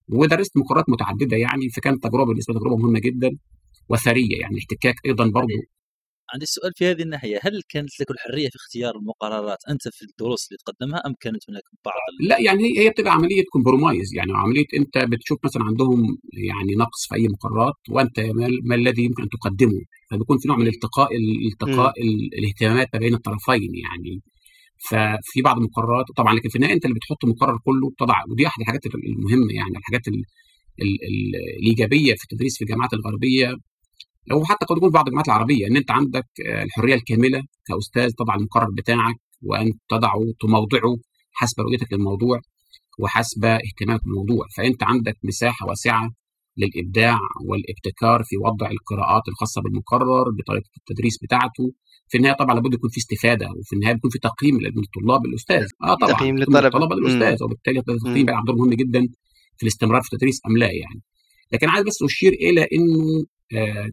ودرست 0.10 0.58
مقررات 0.58 0.90
متعددة 0.90 1.38
يعني 1.38 1.70
فكانت 1.70 2.04
تجربة 2.04 2.26
بالنسبة 2.26 2.54
لي 2.54 2.60
تجربه 2.60 2.78
مهمة 2.78 3.00
جدا 3.00 3.30
وثرية 3.90 4.40
يعني 4.42 4.58
احتكاك 4.60 4.96
أيضا 5.06 5.26
برضه 5.28 5.48
عندي 6.34 6.46
سؤال 6.46 6.72
في 6.76 6.86
هذه 6.92 7.02
الناحية. 7.02 7.40
هل 7.44 7.62
كانت 7.70 8.00
لك 8.00 8.12
الحرية 8.12 8.50
في 8.50 8.56
اختيار 8.56 8.96
المقررات؟ 8.96 9.58
أنت 9.70 9.82
في 9.96 10.02
الدروس 10.02 10.48
اللي 10.48 10.58
تقدمها 10.66 11.00
أم 11.08 11.14
كانت 11.20 11.50
هناك 11.50 11.64
بعض. 11.86 11.96
لا 12.30 12.40
يعني 12.40 12.80
هي 12.80 12.90
بتبقى 12.90 13.14
عملية 13.14 13.44
compromise 13.52 14.16
يعني 14.16 14.32
عملية 14.36 14.66
أنت 14.80 14.98
بتشوف 14.98 15.40
مثلا 15.46 15.64
عندهم 15.64 16.18
يعني 16.50 16.76
نقص 16.76 17.08
في 17.10 17.16
أي 17.16 17.28
مقررات 17.28 17.74
وأنت 17.90 18.20
ما, 18.20 18.48
ما 18.64 18.76
الذي 18.76 19.04
يمكن 19.04 19.24
أن 19.24 19.30
تقدمه. 19.30 19.82
فبيكون 20.12 20.38
في 20.38 20.48
نوع 20.48 20.58
من 20.58 20.68
التقاء 20.68 21.10
التقاء 21.52 21.94
ال- 22.04 22.30
الاهتمامات 22.40 22.88
ما 22.94 23.00
بين 23.00 23.14
الطرفين 23.14 23.72
يعني. 23.86 24.22
ففي 24.90 25.42
بعض 25.42 25.58
المقررات 25.58 26.06
طبعا 26.18 26.34
لكن 26.36 26.50
في 26.50 26.56
النهاية 26.56 26.74
أنت 26.74 26.86
اللي 26.86 26.96
بتحط 26.96 27.24
المقرر 27.24 27.58
كله 27.66 27.90
بتضع 27.90 28.16
ودي 28.30 28.48
احد 28.48 28.62
الحاجات 28.62 28.82
المهمة 28.86 29.54
يعني 29.54 29.78
الحاجات 29.78 30.08
ال 30.08 30.14
ال 30.82 30.94
ال 31.10 31.36
الإيجابية 31.62 32.14
في 32.16 32.24
التدريس 32.24 32.58
في 32.58 32.62
الجامعات 32.64 32.94
الغربية. 32.94 33.56
أو 34.32 34.46
حتى 34.46 34.66
قد 34.66 34.78
يكون 34.78 34.90
في 34.90 34.94
بعض 34.94 35.06
الجامعات 35.08 35.28
العربية 35.28 35.68
إن 35.68 35.78
أنت 35.78 35.92
عندك 35.92 36.28
آه، 36.48 36.64
الحرية 36.64 36.96
الكاملة 36.96 37.42
كأستاذ 37.68 38.12
تضع 38.12 38.36
المقرر 38.36 38.68
بتاعك 38.78 39.16
وان 39.42 39.72
تضعه 39.90 40.22
تموضعه 40.40 40.98
حسب 41.32 41.62
رؤيتك 41.62 41.94
للموضوع 41.94 42.40
وحسب 43.00 43.46
اهتمامك 43.46 44.04
بالموضوع 44.04 44.46
فأنت 44.58 44.84
عندك 44.84 45.18
مساحة 45.24 45.68
واسعة 45.68 46.10
للإبداع 46.58 47.20
والابتكار 47.48 48.24
في 48.24 48.38
وضع 48.38 48.70
القراءات 48.72 49.22
الخاصة 49.28 49.62
بالمقرر 49.62 50.30
بطريقة 50.30 50.70
التدريس 50.78 51.18
بتاعته 51.24 51.72
في 52.08 52.18
النهاية 52.18 52.36
طبعا 52.36 52.56
لابد 52.56 52.74
يكون 52.74 52.90
في 52.90 52.98
استفادة 52.98 53.48
وفي 53.60 53.74
النهاية 53.76 53.94
بيكون 53.94 54.12
في 54.12 54.20
تقييم 54.20 54.56
من 54.56 54.84
الطلاب 54.84 55.26
للاستاذ 55.28 55.68
آه 55.84 55.96
طبعا 55.96 56.12
تقييم. 56.14 56.38
الطلبه 56.38 56.96
مم. 56.96 57.02
للاستاذ 57.02 57.44
وبالتالي 57.44 57.80
التقييم. 57.80 58.26
بيلعب 58.26 58.46
دور 58.46 58.56
مهم 58.56 58.70
جدا 58.74 59.02
في 59.58 59.64
الاستمرار 59.64 60.02
في 60.02 60.14
التدريس 60.14 60.40
أم 60.48 60.58
لا 60.58 60.66
يعني 60.66 61.02
لكن 61.52 61.70
عايز 61.70 61.86
بس 61.86 62.04
أشير 62.04 62.34
إلى 62.34 62.62
إنه 62.62 63.26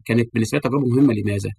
كانت 0.05 0.33
بالنسبة 0.33 0.57
لي 0.57 0.61
تجربة 0.61 0.85
مهمة. 0.87 1.13
لماذا؟ 1.13 1.49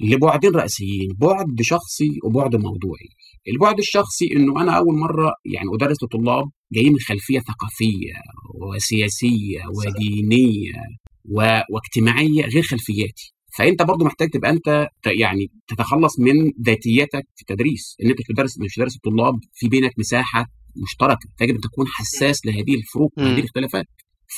لبعدين 0.00 0.50
رئيسيين 0.50 1.08
بعد 1.18 1.62
شخصي 1.62 2.08
وبعد 2.24 2.56
موضوعي. 2.56 3.08
البعد 3.48 3.78
الشخصي 3.78 4.26
إنه 4.36 4.62
أنا 4.62 4.72
أول 4.72 4.98
مرة 4.98 5.32
يعني 5.54 5.68
أدرس 5.74 5.96
لطلاب 6.02 6.44
جايين 6.72 6.92
من 6.92 6.98
خلفية 6.98 7.38
ثقافية 7.40 8.14
وسياسية 8.54 9.60
ودينية 9.76 10.72
و... 11.24 11.60
واجتماعية 11.70 12.42
غير 12.54 12.62
خلفياتي. 12.62 13.34
فأنت 13.58 13.82
برضو 13.82 14.04
محتاج 14.04 14.30
تبقى 14.30 14.50
أنت 14.50 14.88
يعني 15.20 15.50
تتخلص 15.68 16.20
من 16.20 16.52
ذاتيتك 16.66 17.24
في 17.36 17.42
التدريس. 17.42 17.96
إن 18.02 18.08
أنت 18.08 18.18
مش 18.18 18.24
بتدرس 18.30 18.58
مش 18.60 18.74
بتدرس 18.74 18.96
الطلاب 18.96 19.34
في 19.52 19.68
بينك 19.68 19.92
مساحة 19.98 20.46
مشتركة. 20.82 21.28
يجب 21.40 21.54
أن 21.54 21.60
تكون 21.60 21.86
حساس 21.88 22.46
لهذه 22.46 22.74
الفروق 22.74 23.12
وهذه 23.18 23.38
الاختلافات. 23.38 23.86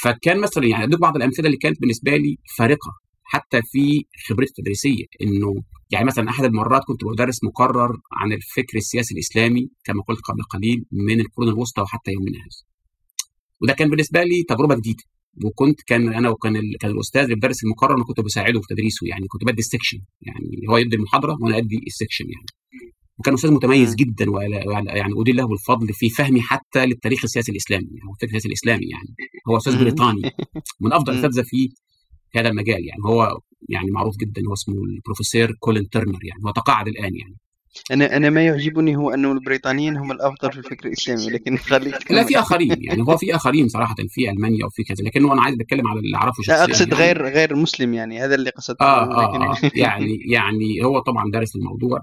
فكان 0.02 0.40
مثلا 0.40 0.66
يعني 0.66 0.85
اديك 0.85 1.00
بعض 1.00 1.16
الأمثلة 1.16 1.46
اللي 1.46 1.59
كانت 1.59 1.81
بالنسبة 1.81 2.16
لي 2.16 2.37
فارقة. 2.59 2.90
حتى 3.29 3.61
في 3.62 4.05
خبرتي 4.29 4.51
التدريسيه 4.51 5.05
إنه 5.23 5.62
يعني 5.91 6.05
مثلا 6.07 6.31
أحد 6.31 6.45
المرات 6.45 6.83
كنت 6.87 7.05
بدرس 7.05 7.45
مقرر 7.45 8.01
عن 8.12 8.33
الفكر 8.33 8.77
السياسي 8.79 9.15
الإسلامي 9.15 9.71
كما 9.85 10.03
قلت 10.03 10.21
قبل 10.21 10.43
قليل 10.43 10.85
من 10.93 11.21
القرون 11.21 11.49
الوسطى 11.49 11.83
وحتى 11.83 12.12
يومنا 12.12 12.39
هذا 12.39 12.67
وده 13.62 13.73
كان 13.73 13.91
بالنسبة 13.91 14.23
لي 14.23 14.43
تجربة 14.49 14.75
جديدة 14.75 15.05
وكنت 15.45 15.81
كان 15.87 16.15
أنا 16.15 16.29
وكان 16.29 16.57
ال... 16.57 16.79
كان 16.81 16.91
الأستاذ 16.91 17.23
اللي 17.23 17.35
بيدرس 17.35 17.65
المقرر 17.65 17.95
أنا 17.95 18.05
كنت 18.05 18.21
بساعده 18.21 18.61
في 18.61 18.67
تدريسه 18.75 19.07
يعني 19.07 19.27
كنت 19.29 19.45
بدي 19.45 19.59
ال 19.59 19.63
section 19.63 19.99
يعني 20.23 20.67
هو 20.71 20.77
يدي 20.77 20.97
المحاضرة 20.97 21.37
وأنا 21.41 21.59
أدي 21.59 21.81
ال 21.87 21.91
section 21.91 22.25
يعني. 22.25 22.47
وكان 23.19 23.35
أستاذ 23.35 23.53
متميز 23.53 23.95
جدا 23.95 24.27
يعني 24.87 25.12
ادين 25.21 25.37
له 25.37 25.53
الفضل 25.53 25.93
في 25.93 26.11
فهمي 26.11 26.43
حتى 26.43 26.87
للتاريخ 26.87 27.25
السياسي 27.25 27.53
الإسلامي 27.53 27.87
أو 27.87 28.12
الفكر 28.12 28.27
السياسي 28.27 28.49
الإسلامي 28.49 28.87
يعني 28.87 29.15
هو 29.49 29.57
أستاذ 29.57 29.79
بريطاني. 29.79 30.23
من 30.81 30.93
أفضل 30.93 31.12
الاساتذه 31.12 31.43
في 31.43 31.69
هذا 32.38 32.49
المجال 32.49 32.87
يعني 32.87 33.03
هو 33.07 33.38
يعني 33.68 33.90
معروف 33.90 34.16
جدا 34.16 34.42
هو 34.49 34.53
اسمه 34.53 34.75
البروفيسور 34.75 35.53
كولين 35.61 35.88
ترنر 35.88 36.25
يعني 36.25 36.40
هو 36.46 36.51
تقاعد 36.51 36.88
الآن 36.88 37.16
يعني. 37.16 37.37
أنا 37.90 38.16
أنا 38.16 38.31
ما 38.31 38.44
يعجبني 38.44 38.96
هو 38.96 39.11
أنه 39.11 39.33
البريطانيين 39.33 39.96
هم 39.96 40.12
الأفضل 40.12 40.53
في 40.53 40.59
الفكر 40.59 40.87
الإسلامي 40.87 41.31
لكن 41.31 41.57
خليك 41.57 42.12
لا 42.12 42.25
في 42.25 42.38
آخرين 42.38 42.77
يعني 42.81 43.03
هو 43.03 43.16
في 43.16 43.35
آخرين 43.37 43.68
صراحة 43.68 43.94
في 44.09 44.31
ألمانيا 44.31 44.66
وفي 44.66 44.85
كذا 44.85 45.05
لكن 45.05 45.31
أنا 45.31 45.42
عايز 45.42 45.57
أتكلم 45.61 45.88
على 45.88 46.01
اللي 46.01 46.16
أعرفه 46.16 46.42
لا 46.49 46.64
أقصد 46.64 46.92
يعني. 46.92 47.05
غير 47.05 47.27
غير 47.27 47.57
مسلم 47.57 47.94
يعني 47.94 48.20
هذا 48.20 48.35
اللي 48.35 48.51
قصدته 48.51 48.85
آه, 48.85 49.05
آه, 49.05 49.53
آه. 49.53 49.70
يعني 49.75 50.18
يعني 50.33 50.85
هو 50.85 51.01
طبعا 51.01 51.31
دارس 51.33 51.57
الموضوع 51.57 52.01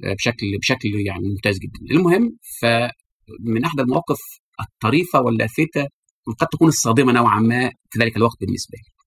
بشكل 0.00 0.46
بشكل 0.60 0.88
يعني 1.06 1.28
ممتاز 1.28 1.58
جدا. 1.58 1.94
المهم 1.94 2.36
فمن 2.62 3.64
احدى 3.64 3.82
المواقف 3.82 4.18
الطريفة 4.60 5.20
واللافتة 5.20 5.86
وقد 6.26 6.46
تكون 6.52 6.68
الصادمة 6.68 7.12
نوعا 7.12 7.40
ما 7.40 7.70
في 7.90 7.98
ذلك 7.98 8.16
الوقت 8.16 8.36
بالنسبة 8.40 8.76
لي. 8.76 9.01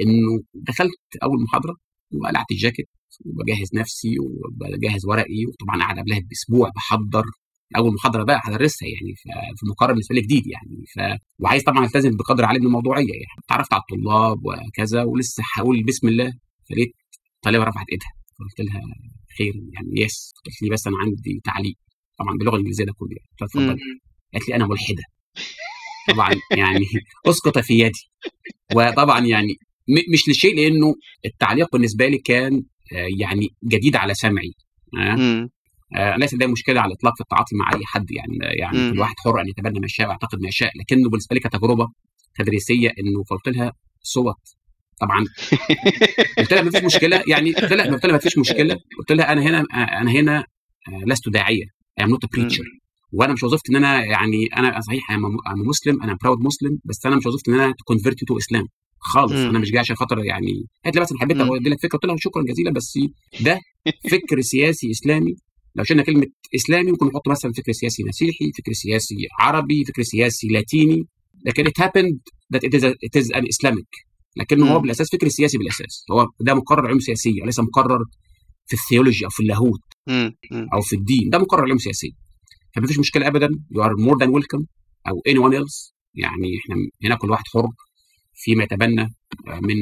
إنه 0.00 0.42
دخلت 0.54 1.00
أول 1.22 1.42
محاضرة 1.42 1.76
وقلعت 2.12 2.46
الجاكيت 2.50 2.88
وبجهز 3.26 3.68
نفسي 3.74 4.14
وبجهز 4.20 5.06
ورقي 5.06 5.46
وطبعا 5.48 5.78
قاعد 5.78 5.98
قبلها 5.98 6.20
بأسبوع 6.30 6.70
بحضر. 6.76 7.24
أول 7.76 7.94
محاضرة 7.94 8.24
بقى 8.24 8.40
هدرسها 8.44 8.88
يعني 8.88 9.14
في 9.56 9.66
مقرر 9.70 9.92
بالنسبة 9.92 10.14
لي 10.14 10.20
جديد 10.20 10.46
يعني 10.46 10.84
ف 10.94 11.20
وعايز 11.38 11.62
طبعا 11.62 11.84
ألتزم 11.84 12.10
بقدر 12.16 12.44
عالي 12.44 12.58
من 12.60 12.66
الموضوعية 12.66 13.12
يعني. 13.12 13.42
تعرفت 13.48 13.72
على 13.72 13.82
الطلاب 13.82 14.38
وكذا 14.46 15.02
ولسه 15.02 15.42
هقول 15.56 15.84
بسم 15.84 16.08
الله 16.08 16.32
فلقيت 16.70 16.92
طالبه 17.42 17.64
رفعت 17.64 17.86
إيدها. 17.92 18.08
قلت 18.40 18.60
لها 18.68 18.80
خير 19.38 19.54
يعني 19.74 19.88
يس. 20.04 20.32
قالت 20.44 20.62
لي 20.62 20.70
بس 20.70 20.86
أنا 20.86 20.96
عندي 21.04 21.40
تعليق. 21.44 21.74
طبعا 22.18 22.36
باللغة 22.38 22.54
الإنجليزية 22.54 22.84
ده 22.84 22.92
كله 22.96 23.08
يعني. 23.10 23.28
قلت 23.40 23.42
اتفضل 23.56 23.78
قالت 24.34 24.48
لي 24.48 24.54
أنا 24.56 24.66
ملحدة. 24.66 25.02
طبعا 26.08 26.30
يعني 26.56 26.84
أسقط 27.28 27.58
في 27.58 27.74
يدي. 27.78 28.00
وطبعا 28.74 29.20
يعني 29.26 29.54
مش 30.12 30.28
لشيء 30.28 30.56
لأنه 30.56 30.94
التعليق 31.26 31.68
بالنسبة 31.72 32.06
لي 32.06 32.18
كان 32.18 32.62
يعني 33.20 33.48
جديد 33.64 33.96
على 33.96 34.14
سمعي 34.14 34.52
آه. 34.98 35.48
ليس 36.16 36.34
ده 36.34 36.46
مشكلة 36.46 36.80
على 36.80 36.88
الإطلاق 36.88 37.14
في 37.16 37.20
التعاطي 37.20 37.56
مع 37.56 37.78
أي 37.78 37.80
حد 37.84 38.10
يعني 38.10 38.38
يعني 38.58 38.92
كل 38.92 39.00
واحد 39.00 39.14
حر 39.24 39.40
أن 39.40 39.48
يتبنى 39.48 39.80
ما 39.80 39.86
يشاء 39.86 40.06
ويعتقد 40.06 40.40
ما 40.40 40.48
يشاء 40.48 40.70
لكنه 40.80 41.10
بالنسبة 41.10 41.34
لي 41.34 41.40
كتجربة 41.40 41.88
تدريسية 42.38 42.88
إنه 42.88 43.22
فقلت 43.30 43.56
لها 43.56 43.72
صوت 44.02 44.40
طبعا. 45.00 45.24
قلت 46.38 46.52
لها 46.52 46.62
ما 46.62 46.70
فيش 46.70 46.84
مشكلة 46.84 47.22
يعني 47.28 47.52
قلت 47.52 47.72
لها 47.72 47.86
قلت 47.86 48.06
لها 48.06 48.12
ما 48.12 48.18
فيش 48.18 48.38
مشكلة 48.38 48.76
قلت 48.98 49.12
لها 49.12 49.32
أنا 49.32 49.42
هنا 49.42 49.64
أنا 50.00 50.10
هنا 50.10 50.44
لست 51.06 51.28
داعية 51.28 51.64
I'm 52.00 52.08
not 52.08 52.32
preacher 52.32 52.64
وأنا 53.12 53.32
مش 53.32 53.42
وظيفتي 53.42 53.72
إن 53.72 53.76
أنا 53.76 54.04
يعني 54.04 54.46
أنا 54.56 54.80
صحيح 54.80 55.10
أنا 55.10 55.28
مسلم 55.68 56.02
أنا 56.02 56.16
proud 56.22 56.38
Muslim 56.40 56.78
بس 56.84 57.06
أنا 57.06 57.16
مش 57.16 57.26
وظيفتي 57.26 57.50
إن 57.50 57.60
أنا 57.60 57.74
convert 57.84 58.24
to 58.24 58.38
Islam 58.38 58.66
خالص. 59.04 59.32
مم. 59.32 59.48
أنا 59.48 59.58
مش 59.58 59.70
جاي 59.70 59.78
عشان 59.78 59.96
خاطر 59.96 60.24
يعني 60.24 60.66
قالت 60.84 60.96
لي 60.96 61.02
بس 61.02 61.12
أنا 61.12 61.20
حبيت 61.20 61.36
أدي 61.36 61.70
لك 61.70 61.78
فكرة 61.82 61.98
قلت 61.98 62.04
لها 62.04 62.16
شكرا 62.18 62.42
جزيلا 62.42 62.70
بس 62.70 62.98
ده 63.40 63.60
فكر 64.10 64.40
سياسي 64.40 64.90
إسلامي. 64.90 65.34
لو 65.76 65.84
شلنا 65.84 66.02
كلمة 66.02 66.26
إسلامي 66.54 66.90
ممكن 66.90 67.06
نحط 67.06 67.28
مثلا 67.28 67.52
فكر 67.52 67.72
سياسي 67.72 68.04
مسيحي 68.04 68.52
فكر 68.58 68.72
سياسي 68.72 69.14
عربي 69.40 69.84
فكر 69.84 70.02
سياسي 70.02 70.48
لاتيني. 70.48 71.02
لكن 71.46 71.64
it 71.64 71.84
happened 71.84 72.16
that 72.54 72.60
it 72.60 72.74
is, 72.74 72.84
a, 72.84 72.88
it 72.88 73.22
is 73.22 73.26
an 73.36 73.42
Islamic. 73.42 73.88
لكنه 74.36 74.72
هو 74.72 74.78
بالأساس 74.78 75.10
فكر 75.12 75.28
سياسي 75.28 75.58
بالأساس. 75.58 76.04
هو 76.10 76.26
ده 76.40 76.54
مقرر 76.54 76.86
علوم 76.86 77.00
سياسية 77.00 77.44
ليس 77.44 77.60
مقرر 77.60 78.04
في 78.66 78.74
ال 78.74 78.80
theology 78.80 79.24
أو 79.24 79.30
في 79.30 79.40
اللاهوت 79.40 79.80
أو 80.74 80.80
في 80.80 80.96
الدين. 80.96 81.30
ده 81.30 81.38
مقرر 81.38 81.62
علوم 81.62 81.78
سياسيه 81.78 82.10
فما 82.76 82.86
فيش 82.86 82.98
مشكلة 82.98 83.26
ابدا. 83.26 83.48
You 83.70 83.82
are 83.82 83.96
more 83.98 84.18
than 84.18 84.28
welcome 84.28 84.64
أو 85.08 85.22
anyone 85.26 85.54
else 85.54 85.94
يعني 86.14 86.48
إحنا 86.58 86.76
هنا 87.04 87.14
كل 87.14 87.30
واحد 87.30 87.44
حر. 87.54 87.66
فيما 88.34 88.64
يتبنى 88.64 89.14
من 89.46 89.76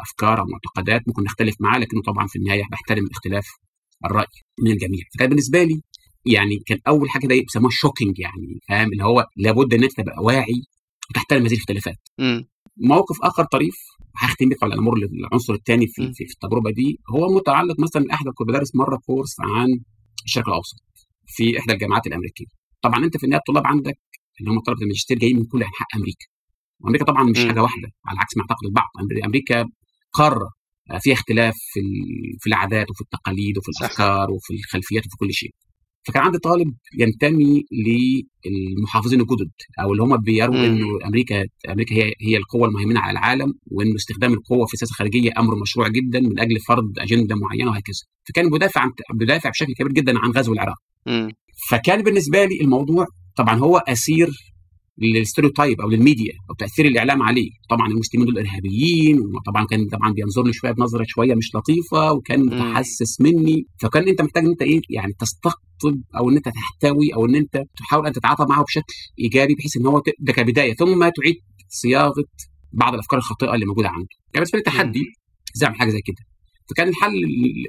أفكار 0.00 0.40
أو 0.40 0.44
معتقدات 0.46 1.02
ممكن 1.08 1.22
نختلف 1.22 1.54
معاه 1.60 1.78
لكنه 1.78 2.02
طبعا 2.02 2.26
في 2.26 2.36
النهاية 2.36 2.62
بحترم 2.72 3.06
اختلاف 3.10 3.46
الرأي 4.04 4.26
من 4.62 4.70
الجميع. 4.70 5.00
فكان 5.14 5.28
بالنسبة 5.28 5.62
لي 5.62 5.82
يعني 6.26 6.58
كان 6.66 6.78
أول 6.88 7.10
حاجة 7.10 7.26
ده 7.26 7.34
بيسموها 7.40 7.70
shocking 7.72 8.18
يعني 8.18 8.60
فاهم؟ 8.68 8.92
اللي 8.92 9.04
هو 9.04 9.26
لابد 9.36 9.74
إن 9.74 9.82
أنت 9.82 9.92
تبقى 9.96 10.22
واعي 10.22 10.62
وتحترم 11.10 11.42
هذه 11.42 11.52
الاختلافات. 11.52 11.96
موقف 12.76 13.16
آخر 13.22 13.44
طريف 13.44 13.74
هختم 14.16 14.48
بك 14.48 14.62
على 14.62 14.74
الأمور 14.74 14.94
العنصر 14.96 15.54
الثاني 15.54 15.86
في, 15.86 16.02
في, 16.14 16.24
في 16.26 16.32
التجربة 16.32 16.70
دي 16.70 17.00
هو 17.10 17.34
متعلق 17.36 17.80
مثلا 17.80 18.04
أحد 18.14 18.24
كنت 18.34 18.48
بدرس 18.48 18.74
مرة 18.76 18.96
كورس 19.06 19.36
عن 19.40 19.66
الشرق 20.24 20.48
الأوسط 20.48 20.76
في 21.26 21.58
إحدى 21.58 21.72
الجامعات 21.72 22.06
الأمريكية. 22.06 22.46
طبعا 22.82 23.04
أنت 23.04 23.16
في 23.16 23.24
النهاية 23.24 23.40
الطلاب 23.40 23.66
عندك 23.66 23.98
اللي 24.40 24.50
هم 24.50 24.60
طلبه 24.60 24.82
الماجستير 24.82 25.18
جايين 25.18 25.36
من 25.36 25.44
كل 25.44 25.62
أنحاء 25.62 25.88
أمريكا. 25.96 26.26
وأمريكا 26.80 27.04
طبعا 27.04 27.22
مش 27.24 27.38
حاجة 27.38 27.62
واحدة 27.62 27.88
على 28.06 28.18
عكس 28.18 28.36
ما 28.36 28.42
يعتقد 28.42 28.66
البعض 28.66 28.88
أمريكا 29.24 29.64
قارة 30.12 30.50
فيها 31.00 31.14
اختلاف 31.14 31.54
في 31.72 31.80
في 32.40 32.46
العادات 32.46 32.90
وفي 32.90 33.00
التقاليد 33.00 33.58
وفي 33.58 33.68
الأفكار 33.80 34.30
وفي 34.30 34.54
الخلفيات 34.54 35.06
وفي 35.06 35.16
كل 35.20 35.32
شيء. 35.32 35.50
فكان 36.06 36.22
عندي 36.22 36.38
طالب 36.38 36.74
ينتمي 36.98 37.62
للمحافظين 38.46 39.20
الجدد 39.20 39.50
أو 39.80 39.92
اللي 39.92 40.02
هم 40.02 40.16
بيروا 40.16 40.56
إنه 40.66 40.86
أمريكا 41.06 41.44
أمريكا 41.70 41.94
هي 41.94 42.12
هي 42.20 42.36
القوة 42.36 42.68
المهيمنه 42.68 43.00
على 43.00 43.12
العالم 43.12 43.54
وإنه 43.66 43.94
استخدام 43.96 44.32
القوة 44.32 44.66
في 44.66 44.74
السياسة 44.74 44.90
الخارجيه 44.92 45.30
أمر 45.38 45.54
مشروع 45.62 45.88
جدا 45.88 46.20
من 46.20 46.40
أجل 46.40 46.60
فرض 46.68 46.98
أجندة 46.98 47.36
معينة 47.36 47.70
وهكذا. 47.70 48.02
فكان 48.28 48.50
بيدافع 48.50 48.80
عن 48.80 48.90
بيدافع 49.14 49.50
بشكل 49.50 49.72
كبير 49.74 49.92
جدا 49.92 50.18
عن 50.18 50.30
غزو 50.30 50.52
العراق. 50.52 50.76
فكان 51.70 52.02
بالنسبة 52.02 52.44
لي 52.44 52.60
الموضوع 52.60 53.06
طبعا 53.36 53.54
هو 53.54 53.76
أسير 53.76 54.30
لل 55.02 55.15
stereotype 55.15 55.80
أو 55.80 55.88
للميديا 55.88 56.32
أو 56.50 56.54
تأثير 56.54 56.86
الإعلام 56.86 57.22
عليه. 57.22 57.50
طبعا 57.70 57.86
المسلمين 57.86 58.26
دول 58.26 58.38
إرهابيين 58.38 59.20
وطبعا 59.20 59.66
كان 59.66 59.86
طبعا 59.86 60.12
بينظرني 60.12 60.52
شوية 60.52 60.72
بنظرة 60.72 61.04
شوية 61.08 61.34
مش 61.34 61.54
لطيفة 61.54 62.12
وكان 62.12 62.40
متحسس 62.46 63.20
مني. 63.20 63.66
فكان 63.80 64.08
أنت 64.08 64.22
محتاج 64.22 64.44
إن 64.44 64.50
أنت 64.50 64.62
إيه 64.62 64.80
يعني 64.90 65.12
تستقطب 65.18 66.02
أو 66.16 66.30
إن 66.30 66.36
أنت 66.36 66.48
تحتوي 66.48 67.14
أو 67.14 67.26
إن 67.26 67.34
أنت 67.34 67.62
تحاول 67.76 68.06
أن 68.06 68.12
تتعاطى 68.12 68.46
معه 68.48 68.64
بشكل 68.64 68.92
إيجابي 69.20 69.54
بحيث 69.54 69.76
إن 69.76 69.86
هو 69.86 70.02
ده 70.20 70.32
كبداية. 70.32 70.74
ثم 70.74 71.08
تعيد 71.08 71.36
صياغة 71.68 72.24
بعض 72.72 72.94
الأفكار 72.94 73.18
الخاطئة 73.18 73.54
اللي 73.54 73.66
موجودة 73.66 73.88
عنده. 73.88 74.08
كان 74.32 74.42
بالنسبة 74.42 74.58
لي 74.58 74.62
تحدي 74.62 75.04
إزاي 75.56 75.66
أعمل 75.66 75.78
حاجة 75.78 75.90
زي 75.90 76.00
كده. 76.04 76.16
فكان 76.70 76.88
الحل 76.88 77.14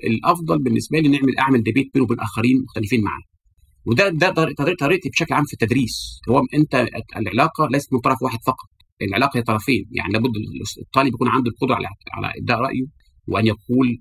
الأفضل 0.04 0.64
بالنسبة 0.64 1.00
لي 1.00 1.10
نعمل 1.10 1.38
أعمل 1.40 1.64
ديبيت 1.64 1.94
بينه 1.94 2.04
وبين 2.06 2.20
آخرين 2.20 2.62
مختلفين 2.64 3.02
معاه. 3.04 3.22
وده 3.86 4.10
ده 4.10 4.32
طريقتي 4.80 5.10
بشكل 5.10 5.34
عام 5.34 5.44
في 5.46 5.54
التدريس. 5.54 6.20
هو 6.30 6.42
انت 6.54 6.88
العلاقة 7.18 7.68
ليست 7.72 7.94
من 7.94 8.00
طرف 8.00 8.22
واحد 8.22 8.40
فقط. 8.46 8.70
العلاقة 9.02 9.38
هي 9.38 9.42
طرفين. 9.42 9.86
يعني 9.92 10.14
لابد 10.14 10.32
الطالب 10.82 11.14
يكون 11.14 11.28
عنده 11.28 11.52
القدرة 11.52 11.76
على 11.76 11.88
على 12.12 12.34
ابداء 12.40 12.58
رأيه 12.60 12.86
وأن 13.28 13.48
يقول 13.48 13.98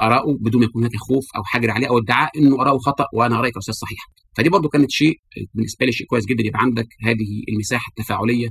آراءه 0.00 0.36
بدون 0.40 0.60
ما 0.60 0.66
يكون 0.66 0.82
هناك 0.82 0.96
خوف 0.96 1.24
أو 1.36 1.42
حجر 1.44 1.70
عليه 1.70 1.88
أو 1.88 1.98
ادعاء 1.98 2.30
إنه 2.38 2.60
آراءه 2.62 2.78
خطأ 2.78 3.06
وأنا 3.14 3.40
رايي 3.40 3.52
كاستاذ 3.52 3.74
صحيح. 3.74 3.98
فدي 4.36 4.48
برضو 4.48 4.68
كانت 4.68 4.90
شيء 4.90 5.14
بالنسبة 5.54 5.86
لي 5.86 5.92
شيء 5.92 6.06
كويس 6.06 6.26
جدا 6.26 6.44
يبقى 6.46 6.60
عندك 6.62 6.86
هذه 7.02 7.42
المساحة 7.48 7.84
التفاعلية 7.98 8.48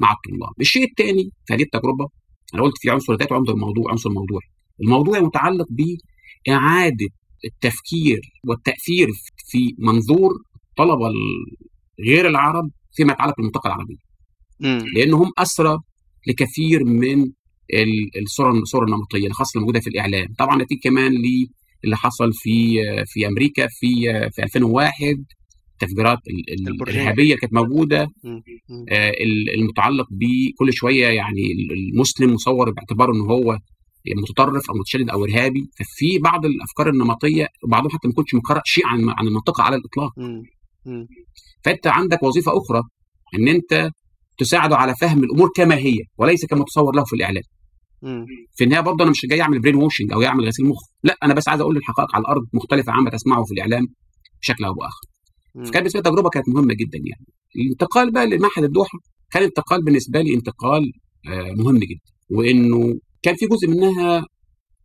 مع 0.00 0.12
الطلاب. 0.12 0.52
الشيء 0.60 0.84
الثاني 0.90 1.30
في 1.46 1.54
هذه 1.54 1.62
التجربة 1.62 2.08
أنا 2.54 2.62
قلت 2.62 2.74
في 2.78 2.90
عنصر 2.90 3.14
ذات 3.14 3.32
وعنصر 3.32 3.52
الموضوع 3.52 3.90
عنصر 3.90 4.10
موضوعي. 4.10 4.46
الموضوع 4.82 5.20
متعلق 5.20 5.66
بإعادة 5.70 7.08
التفكير 7.44 8.20
والتأثير 8.48 9.08
في 9.50 9.74
منظور 9.78 10.30
طلبه 10.76 11.10
غير 12.08 12.28
العرب 12.28 12.70
فيما 12.92 13.12
يتعلق 13.12 13.36
بالمنطقة 13.36 13.66
العربية. 13.68 13.96
لأنهم 14.94 15.30
أسرى 15.38 15.78
لكثير 16.28 16.84
من 16.84 17.32
الصورة 18.22 18.50
الصورة 18.52 18.84
النمطية 18.84 19.26
الخاصة 19.26 19.58
الموجودة 19.58 19.80
في 19.80 19.86
الإعلام. 19.86 20.26
طبعا 20.38 20.62
نتيجة 20.62 20.80
كمان 20.82 21.12
اللي 21.84 21.96
حصل 21.96 22.32
في 22.32 22.74
في 23.06 23.26
أمريكا 23.26 23.66
في 23.70 23.88
في 24.32 24.42
2001 24.42 24.92
التفجيرات 25.72 26.18
الإرهابية 26.28 27.36
كانت 27.36 27.52
موجودة. 27.54 28.08
آه 28.90 29.12
المتعلق 29.58 30.06
بكل 30.10 30.72
شوية 30.72 31.06
يعني 31.06 31.42
المسلم 31.92 32.34
مصور 32.34 32.70
باعتباره 32.70 33.12
إن 33.14 33.20
هو 33.20 33.58
متطرف 34.22 34.70
أو 34.70 34.74
متشدد 34.74 35.10
أو 35.10 35.24
إرهابي 35.24 35.70
ففي 35.78 36.18
بعض 36.18 36.44
الأفكار 36.46 36.88
النمطية 36.88 37.46
وبعضهم 37.64 37.90
حتى 37.90 38.08
ما 38.08 38.12
يكونش 38.12 38.34
مقرأ 38.34 38.62
شيء 38.64 38.86
عن 38.86 39.08
عن 39.08 39.26
المنطقة 39.26 39.62
على 39.62 39.76
الإطلاق. 39.76 40.12
فأنت 41.64 41.86
عندك 41.86 42.22
وظيفة 42.22 42.52
أخرى 42.58 42.82
إن 43.38 43.48
أنت 43.48 43.90
تساعده 44.38 44.76
على 44.76 44.94
فهم 45.00 45.24
الأمور 45.24 45.50
كما 45.56 45.74
هي 45.76 45.98
وليس 46.18 46.44
كما 46.46 46.64
تصور 46.64 46.96
له 46.96 47.04
في 47.04 47.16
الإعلام. 47.16 47.42
في 48.56 48.64
النهاية 48.64 48.82
برضه 48.82 49.02
أنا 49.04 49.10
مش 49.10 49.26
جاي 49.26 49.40
أعمل 49.40 49.60
brainwashing 49.60 50.12
أو 50.12 50.20
يعمل 50.20 50.46
غسيل 50.46 50.66
مخ. 50.66 50.78
لا 51.04 51.16
أنا 51.22 51.34
بس 51.34 51.48
عايز 51.48 51.60
أقول 51.60 51.76
الحقائق 51.76 52.14
على 52.14 52.22
الأرض 52.22 52.42
مختلفة 52.52 52.92
عما 52.92 53.10
تسمعه 53.10 53.44
في 53.44 53.52
الإعلام 53.52 53.86
بشكل 54.40 54.64
أو 54.64 54.74
بآخر. 54.74 55.00
فكانت 55.54 55.76
بالنسبة 55.76 56.00
لي 56.00 56.08
التجربه 56.08 56.28
كانت 56.28 56.48
مهمة 56.48 56.74
جدا 56.74 56.98
يعني. 56.98 57.26
الانتقال 57.56 58.12
بقى 58.12 58.26
لمعهد 58.26 58.64
الدوحة 58.64 58.98
كان 59.30 59.42
انتقال 59.42 59.84
بالنسبة 59.84 60.20
لي 60.20 60.34
انتقال 60.34 60.92
مهم 61.56 61.78
جدا. 61.78 62.00
وإنه 62.30 62.94
كان 63.22 63.34
في 63.36 63.46
جزء 63.46 63.68
منها 63.68 64.26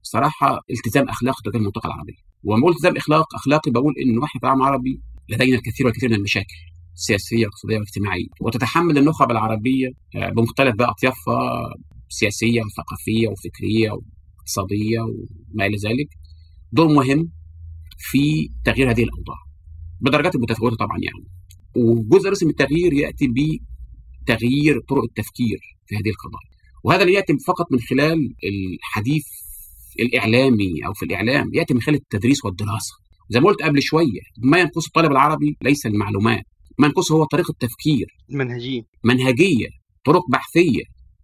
صراحة 0.02 0.60
التزام 0.72 1.10
أخلاقي 1.10 1.42
تجاه 1.46 1.60
المنطقة 1.60 1.88
العربية. 1.88 2.14
ولما 2.44 2.62
بقول 2.62 2.72
التزام 2.74 2.98
اخلاق 2.98 3.36
أخلاقي 3.36 3.72
بقول 3.72 3.94
انه 4.06 4.26
إحنا 4.26 4.42
كعالم 4.42 4.62
عربي 4.62 5.02
لدينا 5.30 5.58
الكثير 5.58 5.86
والكثير 5.86 6.10
من 6.10 6.16
المشاكل 6.16 6.56
السياسيه 6.96 7.38
والاقتصاديه 7.38 7.76
والاجتماعيه 7.78 8.28
وتتحمل 8.42 8.98
النخب 8.98 9.32
العربيه 9.32 9.88
بمختلف 10.16 10.76
بقى 10.76 10.90
أطيافها 10.90 11.70
سياسية 12.10 12.62
وثقافية 12.62 13.28
وفكرية 13.28 13.92
واقتصادية 13.92 15.00
وما 15.00 15.66
إلى 15.66 15.78
ذلك. 15.78 16.08
دور 16.72 16.88
مهم 16.88 17.32
في 17.98 18.50
تغيير 18.66 18.92
هذه 18.92 19.04
الأوضاع 19.04 19.38
بدرجات 20.02 20.36
متفاوته 20.36 20.76
طبعا 20.76 20.98
يعني. 21.04 21.28
وجزء 21.76 22.30
رسم 22.30 22.50
التغيير 22.50 22.94
يأتي 22.94 23.28
بتغيير 23.28 24.80
طرق 24.90 25.04
التفكير 25.04 25.60
في 25.88 25.96
هذه 25.96 26.10
القضايا. 26.10 26.57
وهذا 26.84 27.04
لا 27.06 27.12
يأتي 27.12 27.34
فقط 27.48 27.72
من 27.72 27.80
خلال 27.80 28.34
الحديث 28.44 29.24
الإعلامي 30.00 30.86
أو 30.88 30.94
في 30.94 31.06
الإعلام 31.06 31.52
يأتي 31.54 31.74
من 31.74 31.82
خلال 31.82 31.96
التدريس 31.98 32.46
والدراسة. 32.46 32.94
زي 33.30 33.40
ما 33.40 33.48
قلت 33.48 33.62
قبل 33.64 33.82
شوية 33.82 34.22
ما 34.44 34.58
ينقص 34.60 34.86
الطالب 34.86 35.12
العربي 35.12 35.58
ليس 35.62 35.86
المعلومات 35.86 36.44
ما 36.80 36.88
ينقصه 36.88 37.16
هو 37.16 37.24
طريقة 37.24 37.54
تفكير. 37.60 38.08
المنهجية. 38.30 38.82
منهجية 39.04 39.68
طرق 40.06 40.24
بحثية 40.32 40.84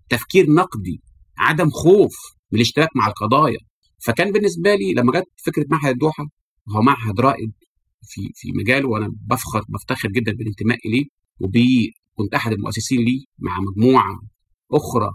تفكير 0.10 0.50
نقدي 0.50 1.02
عدم 1.38 1.70
خوف 1.70 2.14
من 2.52 2.56
الاشتراك 2.60 2.90
مع 2.96 3.08
القضايا. 3.08 3.60
فكان 4.06 4.32
بالنسبة 4.32 4.76
لي 4.76 4.94
لما 4.94 5.20
جت 5.20 5.26
فكرة 5.46 5.66
معهد 5.70 5.92
الدوحة 5.94 6.26
هو 6.70 6.82
معهد 6.82 7.20
رائد 7.20 7.52
في 8.06 8.32
في 8.36 8.52
مجاله 8.52 8.88
وأنا 8.90 9.08
بفخر 9.30 9.62
بفتخر 9.70 10.10
جدا 10.10 10.32
بالانتماء 10.32 10.78
اليه 10.86 11.06
وبي 11.40 11.94
كنت 12.16 12.34
أحد 12.34 12.52
المؤسسين 12.52 13.00
ليه 13.00 13.24
مع 13.40 13.60
مجموعة 13.60 14.20
أخرى 14.72 15.12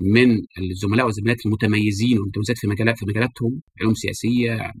من 0.00 0.36
الزملاء 0.58 1.06
والزميلات 1.06 1.46
المتميزين 1.46 2.18
والمتميزات 2.18 2.58
في 2.58 2.66
مجالات 2.66 2.98
في 2.98 3.06
مجالاتهم 3.06 3.60
علوم 3.80 3.94
سياسية 3.94 4.72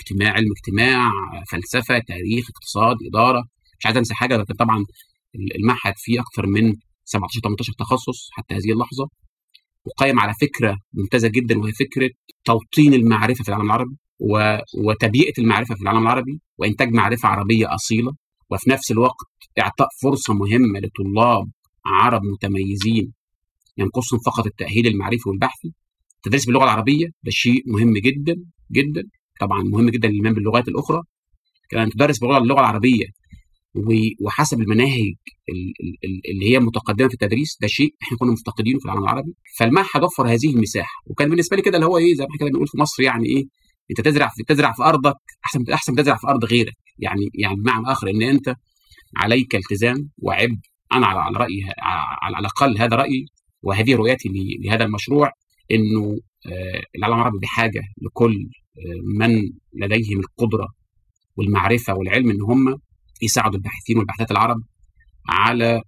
اجتماع 0.00 0.32
علم 0.32 0.48
اجتماع 0.56 1.10
فلسفة 1.50 1.98
تاريخ 1.98 2.46
اقتصاد 2.50 2.96
إدارة 3.08 3.44
مش 3.78 3.86
عايز 3.86 3.96
أنسى 3.96 4.14
حاجة 4.14 4.36
لكن 4.36 4.54
طبعا 4.54 4.84
المعهد 5.56 5.94
فيه 5.96 6.20
أكثر 6.20 6.46
من 6.46 6.74
17 7.04 7.40
18 7.40 7.72
تخصص 7.78 8.28
حتى 8.32 8.54
هذه 8.54 8.72
اللحظة 8.72 9.08
وقائم 9.84 10.20
على 10.20 10.32
فكرة 10.40 10.76
ممتازة 10.92 11.28
جدا 11.28 11.58
وهي 11.58 11.72
فكرة 11.72 12.10
توطين 12.44 12.94
المعرفة 12.94 13.44
في 13.44 13.48
العالم 13.48 13.66
العربي. 13.66 13.96
وتبيئة 14.84 15.32
المعرفة 15.38 15.74
في 15.74 15.82
العالم 15.82 16.02
العربي 16.02 16.40
وإنتاج 16.58 16.88
معرفة 16.88 17.28
عربية 17.28 17.74
أصيلة 17.74 18.12
وفي 18.50 18.70
نفس 18.70 18.90
الوقت 18.90 19.26
إعطاء 19.60 19.88
فرصة 20.02 20.34
مهمة 20.34 20.80
لطلاب 20.80 21.50
عرب 21.86 22.22
متميزين 22.22 23.12
ينقصهم 23.80 24.18
فقط 24.26 24.46
التأهيل 24.46 24.86
المعرفي 24.86 25.28
والبحثي. 25.28 25.72
التدريس 26.16 26.46
باللغة 26.46 26.64
العربية 26.64 27.06
ده 27.06 27.30
شيء 27.30 27.62
مهم 27.66 27.92
جدا 27.92 28.34
جدا. 28.72 29.02
طبعا 29.40 29.62
مهم 29.62 29.90
جدا 29.90 30.08
للايمان 30.08 30.34
باللغات 30.34 30.68
الأخرى. 30.68 31.02
كان 31.70 31.90
تدرس 31.90 32.18
باللغة 32.18 32.60
العربية 32.60 33.04
وحسب 34.20 34.60
المناهج 34.60 35.14
اللي 36.30 36.50
هي 36.50 36.58
متقدمة 36.58 37.08
في 37.08 37.14
التدريس 37.14 37.58
ده 37.60 37.66
شيء 37.68 37.94
إحنا 38.02 38.18
كنا 38.18 38.32
مفتقدينه 38.32 38.78
في 38.78 38.84
العالم 38.84 39.02
العربي. 39.02 39.34
فالمعهد 39.58 40.02
وفر 40.04 40.28
هذه 40.28 40.50
المساحة. 40.54 41.02
وكان 41.06 41.30
بالنسبة 41.30 41.56
لي 41.56 41.62
كده 41.62 41.76
اللي 41.76 41.86
هو 41.86 41.98
إيه 41.98 42.14
زي 42.14 42.22
ما 42.22 42.26
إحنا 42.26 42.38
كده 42.38 42.48
بنقول 42.50 42.66
في 42.68 42.78
مصر 42.78 43.02
يعني 43.02 43.26
إيه 43.26 43.44
أنت 43.90 44.00
تزرع 44.00 44.28
في 44.28 44.42
تزرع 44.42 44.72
في 44.72 44.82
أرضك 44.82 45.16
احسن 45.44 45.64
أحسن 45.72 45.94
تزرع 45.94 46.16
في 46.16 46.26
أرض 46.28 46.44
غيرك. 46.44 46.74
يعني 46.98 47.28
يعني 47.34 47.56
بمعنى 47.56 47.92
آخر 47.92 48.10
إن 48.10 48.22
أنت 48.22 48.54
عليك 49.16 49.54
التزام 49.54 50.10
وعبء. 50.18 50.56
أنا 50.92 51.06
على 51.06 51.20
على 51.20 51.38
رايي 51.38 51.62
على 52.22 52.38
الأقل 52.38 52.78
هذا 52.78 52.96
رأيي. 52.96 53.26
وهذه 53.62 53.94
رؤيتي 53.94 54.28
لهذا 54.64 54.84
المشروع 54.84 55.32
إنه 55.70 56.18
العالم 56.96 57.14
العربي 57.14 57.38
بحاجة 57.38 57.82
لكل 58.02 58.48
من 59.18 59.52
لديهم 59.74 60.20
القدرة 60.20 60.68
والمعرفة 61.36 61.94
والعلم 61.94 62.30
إن 62.30 62.42
هم 62.42 62.78
يساعدوا 63.22 63.56
الباحثين 63.56 63.98
والباحثات 63.98 64.30
العرب 64.30 64.62
على 65.28 65.82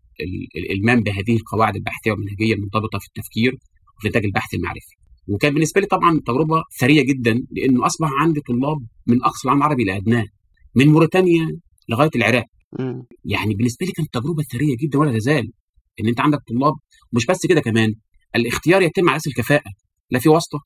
الالمام 0.57 1.01
بهذه 1.01 1.37
القواعد 1.37 1.77
البحثيه 1.77 2.11
والمنهجية 2.11 2.55
المنضبطة 2.55 2.99
في 2.99 3.07
التفكير 3.07 3.57
وفي 3.99 4.09
إنتاج 4.09 4.25
البحث 4.25 4.55
المعرفي. 4.55 4.95
وكان 5.29 5.55
بالنسبة 5.55 5.81
لي 5.81 5.87
طبعا 5.87 6.21
تجربة 6.27 6.63
ثرية 6.81 7.03
جدا 7.03 7.47
لأنه 7.51 7.87
أصبح 7.87 8.09
عندي 8.13 8.41
طلاب 8.41 8.87
من 9.07 9.23
أقصى 9.23 9.45
العالم 9.45 9.63
العربي 9.63 9.85
لادناه 9.85 10.25
من 10.75 10.89
موريتانيا 10.89 11.61
لغاية 11.89 12.11
العراق. 12.17 12.45
يعني 13.25 13.55
بالنسبة 13.55 13.87
لي 13.87 13.93
كانت 13.93 14.15
تجربة 14.15 14.43
ثرية 14.43 14.77
جدا 14.81 14.99
ولا 14.99 15.19
تزال 15.19 15.53
إن 16.01 16.09
أنت 16.09 16.21
عندك 16.21 16.39
طلاب 16.49 16.75
مش 17.13 17.27
بس 17.27 17.47
كده 17.49 17.61
كمان 17.61 17.95
الاختيار 18.37 18.83
يتم 18.83 19.09
على 19.09 19.17
أساس 19.17 19.27
الكفاءة 19.27 19.71
لا 20.11 20.19
في 20.19 20.29
واسطة 20.29 20.59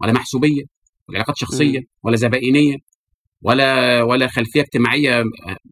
ولا 0.00 0.12
محسوبية 0.12 0.62
ولا 1.08 1.18
علاقات 1.18 1.36
شخصية. 1.38 1.80
ولا 2.02 2.16
زبائنية 2.16 2.76
ولا 3.42 4.02
ولا 4.02 4.28
خلفية 4.28 4.60
اجتماعية 4.60 5.22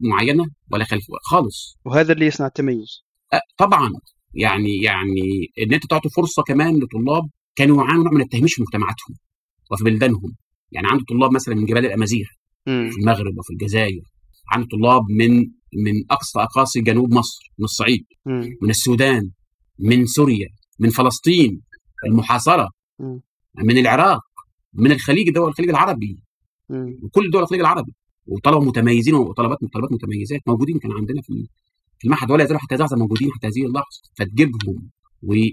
معينة 0.01 0.45
ولا 0.73 0.85
خلف 0.85 1.05
خالص. 1.31 1.79
وهذا 1.85 2.12
اللي 2.12 2.27
يصنع 2.27 2.47
التميز. 2.47 3.05
طبعا. 3.57 3.91
يعني 4.35 4.83
يعني 4.83 5.23
إن 5.59 5.75
أنت 5.75 5.87
تعطي 5.87 6.09
فرصة 6.09 6.43
كمان 6.43 6.75
لطلاب 6.77 7.31
كانوا 7.57 7.85
يعانوا 7.85 8.05
نوع 8.05 8.12
من 8.12 8.21
التهميش 8.21 8.55
في 8.55 8.62
مجتمعاتهم 8.62 9.17
وفي 9.71 9.85
بلدانهم. 9.85 10.37
يعني 10.73 10.87
عنده 10.88 11.05
طلاب 11.09 11.33
مثلا 11.33 11.55
من 11.55 11.65
جبال 11.65 11.87
الأمازيغ 11.87 12.27
في 12.65 12.97
المغرب 13.01 13.38
وفي 13.38 13.53
الجزائر. 13.53 14.03
عنده 14.53 14.69
طلاب 14.73 15.03
من 15.11 15.47
من 15.75 15.93
أقصى 16.11 16.39
أقاصي 16.39 16.81
جنوب 16.81 17.15
مصر 17.15 17.53
من 17.59 17.65
الصعيد 17.65 18.05
م. 18.27 18.31
من 18.63 18.71
السودان 18.71 19.31
من 19.79 20.07
سوريا 20.07 20.49
من 20.79 20.91
فلسطين 20.91 21.61
المحاصرة 22.07 22.69
م. 23.01 23.19
من 23.65 23.79
العراق 23.79 24.21
من 24.75 24.93
الخليج 24.93 25.31
دول 25.31 25.49
الخليج 25.49 25.71
العربي 25.71 26.19
وكل 27.03 27.31
دول 27.31 27.43
الخليج 27.43 27.61
العربي 27.61 27.93
وطلبة 28.27 28.65
متميزين 28.65 29.15
وطلبات 29.15 29.59
طلبات 29.75 29.93
متميزات 29.93 30.41
موجودين 30.47 30.79
كان 30.79 30.93
عندنا 30.93 31.23
في 31.23 31.49
في 31.99 32.05
المعهد 32.05 32.31
ولا 32.31 32.45
يزالوا 32.45 32.61
حتى 32.61 32.75
هذا 32.75 32.97
موجودين 32.97 33.31
حتى 33.33 33.47
هذه 33.47 33.67
اللحظه 33.67 34.03
فتجيبهم 34.15 34.91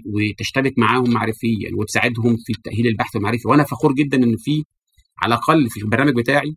وتشتبك 0.06 0.78
معاهم 0.78 1.10
معرفيا 1.10 1.70
وتساعدهم 1.78 2.36
في 2.46 2.52
التاهيل 2.56 2.86
البحث 2.86 3.16
المعرفي 3.16 3.48
وأنا 3.48 3.64
فخور 3.64 3.92
جدا 3.92 4.16
إن 4.16 4.36
في 4.36 4.64
على 5.22 5.34
الأقل 5.34 5.70
في 5.70 5.82
البرنامج 5.82 6.14
بتاعي 6.14 6.56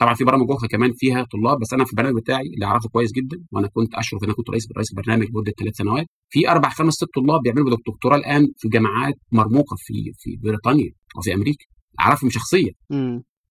طبعا 0.00 0.14
في 0.14 0.24
برامج 0.24 0.46
أخرى 0.50 0.68
كمان 0.68 0.92
فيها 0.92 1.26
طلاب 1.32 1.58
بس 1.60 1.72
أنا 1.72 1.84
في 1.84 1.90
البرنامج 1.92 2.16
بتاعي 2.16 2.46
اللي 2.54 2.66
أعرفه 2.66 2.88
كويس 2.88 3.12
جدا 3.12 3.36
وأنا 3.52 3.68
كنت 3.68 3.94
أشرف 3.94 4.24
أنا 4.24 4.32
كنت 4.32 4.50
رئيس 4.50 4.68
رئيس 4.76 4.90
البرنامج 4.90 5.26
لمدة 5.30 5.52
ثلاث 5.58 5.76
سنوات 5.76 6.06
في 6.30 6.48
أربع 6.48 6.68
خمس 6.68 6.92
ست 6.94 7.06
طلاب 7.14 7.40
بيعملوا 7.42 7.76
دكتوراه 7.86 8.16
الآن 8.16 8.48
في 8.56 8.68
جامعات 8.68 9.14
مرموقة 9.32 9.76
في 9.78 10.12
في 10.18 10.36
بريطانيا 10.42 10.90
أو 11.16 11.20
في 11.22 11.34
أمريكا 11.34 11.64
أعرفهم 12.00 12.30
شخصيا. 12.30 12.72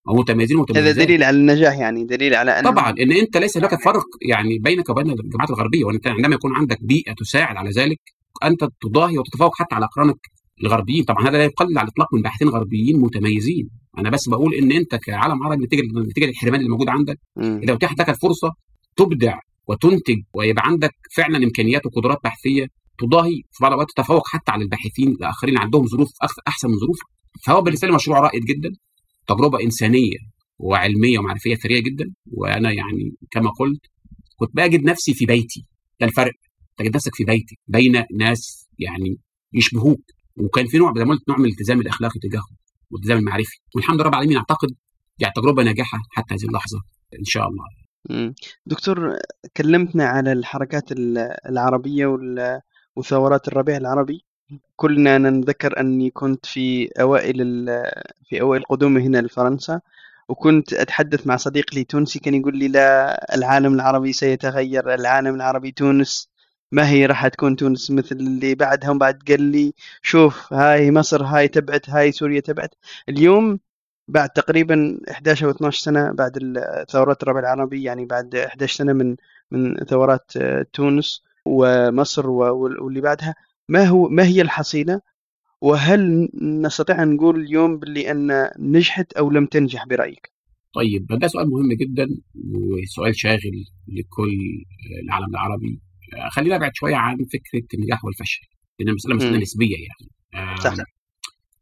أو 0.09 0.15
متميزين 0.15 0.57
ومتميزين. 0.57 0.87
هذا 0.87 1.05
دليل 1.05 1.23
على 1.23 1.37
النجاح 1.37 1.77
يعني 1.77 2.05
دليل 2.05 2.35
على 2.35 2.51
أن 2.51 2.63
طبعا 2.63 2.89
إن 2.89 3.11
أنت 3.11 3.37
ليس 3.37 3.57
هناك 3.57 3.83
فرق 3.83 4.05
يعني 4.29 4.59
بينك 4.59 4.89
وبين 4.89 5.09
الجامعات 5.11 5.49
الغربية 5.49 5.85
وانت 5.85 6.07
عندما 6.07 6.35
يكون 6.35 6.55
عندك 6.55 6.77
بيئة 6.83 7.13
تساعد 7.13 7.55
على 7.55 7.69
ذلك 7.69 7.99
أنت 8.43 8.59
تضاهي 8.81 9.17
وتتفوق 9.17 9.55
حتى 9.55 9.75
على 9.75 9.85
أقرانك 9.85 10.17
الغربيين. 10.63 11.03
طبعا 11.03 11.23
هذا 11.23 11.37
لا 11.37 11.43
يقلل 11.43 11.77
على 11.77 11.85
الإطلاق 11.85 12.13
من 12.13 12.21
باحثين 12.21 12.49
غربيين 12.49 12.99
متميزين. 12.99 13.69
أنا 13.97 14.09
بس 14.09 14.29
بقول 14.29 14.53
إن 14.53 14.71
أنت 14.71 14.95
كعالم 14.95 15.43
عربي 15.43 15.65
نتيجه 15.65 15.81
نتيجه 16.09 16.25
للحرمان 16.25 16.59
اللي 16.59 16.69
موجود 16.69 16.89
عندك. 16.89 17.19
إذا 17.63 17.73
اتاحت 17.73 17.99
لك 17.99 18.09
الفرصة 18.09 18.51
تبدع 18.95 19.39
وتنتج 19.67 20.17
ويبقى 20.33 20.63
عندك 20.65 20.91
فعلا 21.15 21.37
إمكانيات 21.37 21.85
وقدرات 21.85 22.17
بحثية 22.23 22.67
تضاهي 22.99 23.41
في 23.51 23.57
بعض 23.61 23.71
الأوقات 23.71 23.87
تتفوق 23.95 24.27
حتى 24.27 24.51
على 24.51 24.63
الباحثين 24.63 25.07
الآخرين 25.07 25.57
عندهم 25.57 25.87
ظروف 25.87 26.09
أحسن 26.47 26.67
من 26.67 26.77
ظروفك 26.79 27.05
فهو 27.45 27.61
بالنسبة 27.61 27.87
لي 27.87 27.93
مشروع 27.95 28.19
رائد 28.19 28.45
جدا 28.45 28.69
تجربة 29.27 29.63
إنسانية 29.63 30.17
وعلمية 30.59 31.19
ومعرفية 31.19 31.55
ثرية 31.55 31.79
جدا. 31.79 32.05
وأنا 32.31 32.71
يعني 32.71 33.15
كما 33.31 33.49
قلت 33.59 33.81
كنت 34.35 34.49
بجد 34.53 34.83
نفسي 34.83 35.13
في 35.13 35.25
بيتي. 35.25 35.65
ده 36.01 36.07
الفرق. 36.07 36.33
تجد 36.77 36.95
نفسك 36.95 37.15
في 37.15 37.23
بيتك 37.23 37.57
بين 37.67 38.03
ناس 38.17 38.67
يعني 38.79 39.17
يشبهوك. 39.53 40.01
وكان 40.35 40.67
في 40.67 40.77
نوع 40.77 40.93
زي 40.97 41.05
ما 41.05 41.11
قلت 41.11 41.29
نوع 41.29 41.37
من 41.37 41.45
الالتزام 41.45 41.81
الأخلاقي 41.81 42.19
تجاههم. 42.19 42.55
والالتزام 42.91 43.17
المعرفي. 43.17 43.59
والحمد 43.75 43.95
لله 43.95 44.05
رب 44.05 44.13
العالمين 44.13 44.37
أعتقد 44.37 44.75
يعني 45.19 45.33
تجربة 45.35 45.63
ناجحة 45.63 45.99
حتى 46.11 46.35
هذه 46.35 46.43
اللحظة 46.49 46.77
إن 47.19 47.23
شاء 47.25 47.47
الله. 47.47 47.65
دكتور 48.65 49.17
كلمتنا 49.57 50.05
على 50.05 50.31
الحركات 50.31 50.91
ال- 50.91 51.35
العربية 51.49 52.05
وال- 52.05 52.61
وثورات 52.95 53.47
الربيع 53.47 53.77
العربي. 53.77 54.25
كلنا 54.75 55.17
نتذكر 55.17 55.79
أني 55.79 56.09
كنت 56.09 56.45
في 56.45 56.89
أوائل 57.01 57.41
ال- 57.41 57.91
في 58.29 58.41
أوائل 58.41 58.63
قدومي 58.63 59.01
هنا 59.01 59.17
لفرنسا 59.21 59.81
وكنت 60.29 60.73
أتحدث 60.73 61.27
مع 61.27 61.35
صديق 61.35 61.73
لي 61.75 61.83
تونسي 61.83 62.19
كان 62.19 62.33
يقول 62.33 62.57
لي 62.57 62.67
لا 62.67 63.35
العالم 63.35 63.73
العربي 63.73 64.13
سيتغير 64.13 64.93
العالم 64.93 65.35
العربي 65.35 65.71
تونس 65.71 66.29
ما 66.71 66.89
هي 66.89 67.05
راح 67.05 67.27
تكون 67.27 67.55
تونس 67.55 67.91
مثل 67.91 68.15
اللي 68.15 68.55
بعدها 68.55 68.89
وبعد 68.91 69.23
قال 69.27 69.41
لي 69.41 69.73
شوف 70.01 70.53
هاي 70.53 70.91
مصر 70.91 71.23
هاي 71.23 71.47
تبعت 71.47 71.89
هاي 71.89 72.11
سوريا 72.11 72.39
تبعت. 72.39 72.75
اليوم 73.09 73.59
بعد 74.07 74.29
تقريبا 74.29 74.99
11 75.11 75.45
أو 75.45 75.51
12 75.51 75.81
سنة 75.83 76.11
بعد 76.11 76.59
ثورات 76.91 77.23
الربيع 77.23 77.41
العربي 77.41 77.83
يعني 77.83 78.05
بعد 78.05 78.35
11 78.35 78.75
سنة 78.75 78.93
من 78.93 79.15
من 79.51 79.75
ثورات 79.77 80.31
آه، 80.37 80.65
تونس 80.73 81.23
ومصر 81.45 82.29
واللي 82.29 83.01
بعدها. 83.01 83.35
ما 83.69 83.83
هو 83.85 84.09
ما 84.09 84.23
هي 84.25 84.41
الحصيلة؟ 84.41 85.01
وهل 85.61 86.29
نستطيع 86.41 87.03
أن 87.03 87.15
نقول 87.15 87.39
اليوم 87.39 87.79
باللي 87.79 88.11
أن 88.11 88.49
نجحت 88.59 89.13
أو 89.13 89.29
لم 89.31 89.45
تنجح 89.45 89.85
برأيك؟ 89.85 90.31
طيب 90.73 91.07
ده 91.07 91.27
سؤال 91.27 91.49
مهم 91.49 91.73
جدا 91.79 92.07
وسؤال 92.53 93.15
شاغل 93.15 93.65
لكل 93.87 94.65
العالم 95.03 95.29
العربي. 95.29 95.81
آه، 95.81 95.88
خلينا 96.31 96.55
نبعد 96.57 96.71
شوية 96.73 96.95
عن 96.95 97.17
فكرة 97.17 97.63
النجاح 97.73 98.05
والفشل 98.05 98.41
لأن 98.79 98.89
المسألة 98.89 99.15
مسألة. 99.15 99.37
نسبية 99.37 99.75
يعني 99.77 100.57
صح. 100.57 100.73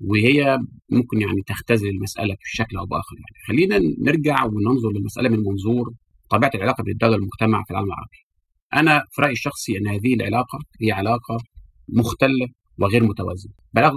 وهي 0.01 0.57
ممكن 0.89 1.21
يعني 1.21 1.41
تختزل 1.47 1.87
المسألة 1.89 2.35
بشكل 2.43 2.77
أو 2.77 2.85
بآخر 2.85 3.15
يعني 3.15 3.35
خلينا 3.47 3.95
نرجع 4.11 4.43
وننظر 4.45 4.91
للمسألة 4.91 5.29
من 5.29 5.39
منظور 5.39 5.93
طبيعة 6.29 6.51
العلاقة 6.55 6.83
بين 6.83 6.93
الدولة 6.93 7.13
والمجتمع 7.13 7.63
في 7.63 7.71
العالم 7.71 7.87
العربي. 7.87 8.17
أنا 8.73 9.03
في 9.11 9.21
رأيي 9.21 9.31
الشخصي 9.33 9.77
أن 9.77 9.87
هذه 9.87 10.13
العلاقة 10.13 10.59
هي 10.81 10.91
علاقة 10.91 11.37
مختلة 11.89 12.47
وغير 12.79 13.03
متوازنة 13.03 13.53
بل, 13.73 13.91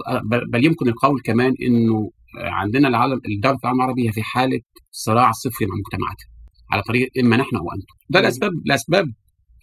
بل- 0.52 0.64
يمكن 0.64 0.88
القول 0.88 1.20
كمان 1.24 1.54
إنه 1.62 2.10
عندنا 2.36 2.88
العالم 2.88 3.20
الدولة 3.28 3.56
في 3.56 3.64
العالم 3.64 3.80
العربي 3.80 4.08
هي 4.08 4.12
في 4.12 4.22
حالة 4.22 4.60
صراع 4.90 5.32
صفري 5.32 5.66
مع 5.66 5.74
مجتمعاتها 5.76 6.26
على 6.72 6.82
طريق 6.82 7.10
إما 7.20 7.36
نحن 7.36 7.56
أو 7.56 7.72
أنتم. 7.72 7.94
ده 8.10 8.18
مم. 8.20 8.24
لاسباب 8.24 8.52
لاسباب 8.64 9.06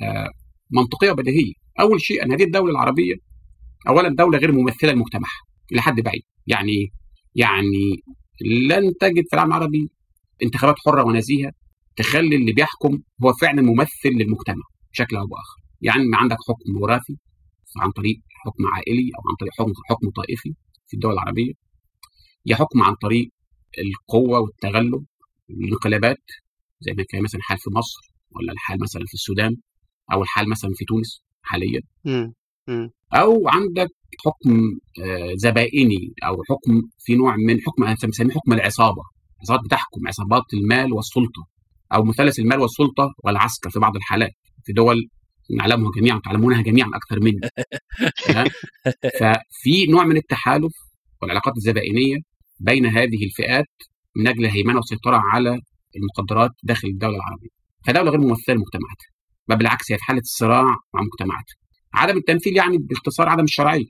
آه، 0.01 0.29
منطقية 0.71 1.11
وبديهيه. 1.11 1.53
أول 1.79 2.01
شيء 2.01 2.23
أن 2.23 2.31
هذه 2.31 2.43
الدولة 2.43 2.71
العربية 2.71 3.15
اولا 3.87 4.15
دولة 4.15 4.37
غير 4.37 4.51
ممثلة 4.51 4.91
لمجتمعها 4.91 5.41
إلى 5.71 5.81
حد 5.81 6.01
بعيد. 6.01 6.23
يعني؟ 6.47 6.91
يعني 7.35 8.03
لن 8.69 8.93
تجد 8.99 9.23
في 9.29 9.33
العالم 9.33 9.51
العربي 9.51 9.89
انتخابات 10.43 10.75
حرة 10.85 11.03
ونزيهة 11.03 11.51
تخلي 11.95 12.35
اللي 12.35 12.53
بيحكم 12.53 12.99
هو 13.23 13.33
فعلا 13.33 13.61
ممثل 13.61 14.09
للمجتمع 14.09 14.63
بشكل 14.91 15.15
أو 15.15 15.27
بآخر. 15.27 15.57
يعني 15.81 16.03
عندك 16.13 16.37
حكم 16.47 16.81
وراثي 16.81 17.17
عن 17.77 17.91
طريق 17.91 18.17
حكم 18.45 18.65
عائلي 18.73 19.11
أو 19.15 19.29
عن 19.29 19.35
طريق 19.39 19.53
حكم 19.53 19.71
حكم 19.89 20.09
طائفي 20.09 20.53
في 20.87 20.93
الدول 20.93 21.13
العربية 21.13 21.53
يا 22.45 22.55
حكم 22.55 22.81
عن 22.81 22.95
طريق 22.95 23.31
القوة 23.79 24.39
والتغلب 24.39 25.05
الانقلابات 25.49 26.23
زي 26.79 26.93
ما 26.93 27.03
كان 27.09 27.23
مثلا 27.23 27.39
الحال 27.39 27.57
في 27.57 27.69
مصر 27.69 28.11
ولا 28.31 28.53
الحال 28.53 28.79
مثلا 28.81 29.05
في 29.05 29.13
السودان 29.13 29.55
أو 30.13 30.21
الحال 30.21 30.49
مثلا 30.49 30.71
في 30.75 30.85
تونس 30.85 31.23
حاليا 31.41 31.81
مم. 32.05 32.33
مم. 32.67 32.91
أو 33.13 33.49
عندك 33.49 33.89
حكم 34.25 34.61
آه، 35.05 35.33
زبائني 35.35 36.13
أو 36.23 36.43
حكم 36.49 36.81
في 36.97 37.15
نوع 37.15 37.35
من 37.35 37.61
حكم 37.61 37.83
أنا 37.83 37.95
بسميه 38.09 38.33
حكم 38.33 38.53
العصابة 38.53 39.01
عصابات 39.41 39.65
بتحكم 39.65 40.07
عصابات 40.07 40.43
المال 40.53 40.93
والسلطة 40.93 41.47
أو 41.93 42.03
مثلث 42.03 42.39
المال 42.39 42.59
والسلطة 42.59 43.13
والعسكر 43.23 43.69
في 43.69 43.79
بعض 43.79 43.95
الحالات 43.95 44.35
في 44.65 44.73
دول 44.73 45.09
نعلمها 45.57 45.91
جميعا 45.97 46.19
تعلمونها 46.23 46.61
جميعا 46.61 46.89
أكثر 46.93 47.19
مني؟ 47.19 47.39
ففي 49.19 49.85
نوع 49.89 50.05
من 50.05 50.17
التحالف 50.17 50.73
والعلاقات 51.21 51.53
الزبائنية 51.57 52.17
بين 52.59 52.85
هذه 52.85 53.25
الفئات 53.25 53.69
من 54.15 54.27
أجل 54.27 54.45
هيمنه 54.45 54.77
وسيطره 54.79 55.21
على 55.33 55.59
المقدرات 55.95 56.51
داخل 56.63 56.87
الدولة 56.87 57.15
العربية 57.15 57.49
فدولة 57.85 58.11
غير 58.11 58.19
ممثلة 58.19 58.55
لمجتمعاتها 58.55 59.16
بل 59.49 59.57
بالعكس 59.57 59.91
هي 59.91 59.97
في 59.97 60.03
حالة 60.03 60.21
صراع 60.23 60.63
مع 60.93 61.01
مجتمعاتها. 61.01 61.55
عدم 61.93 62.17
التمثيل 62.17 62.57
يعني 62.57 62.77
باختصار 62.77 63.29
عدم 63.29 63.43
الشرعية. 63.43 63.85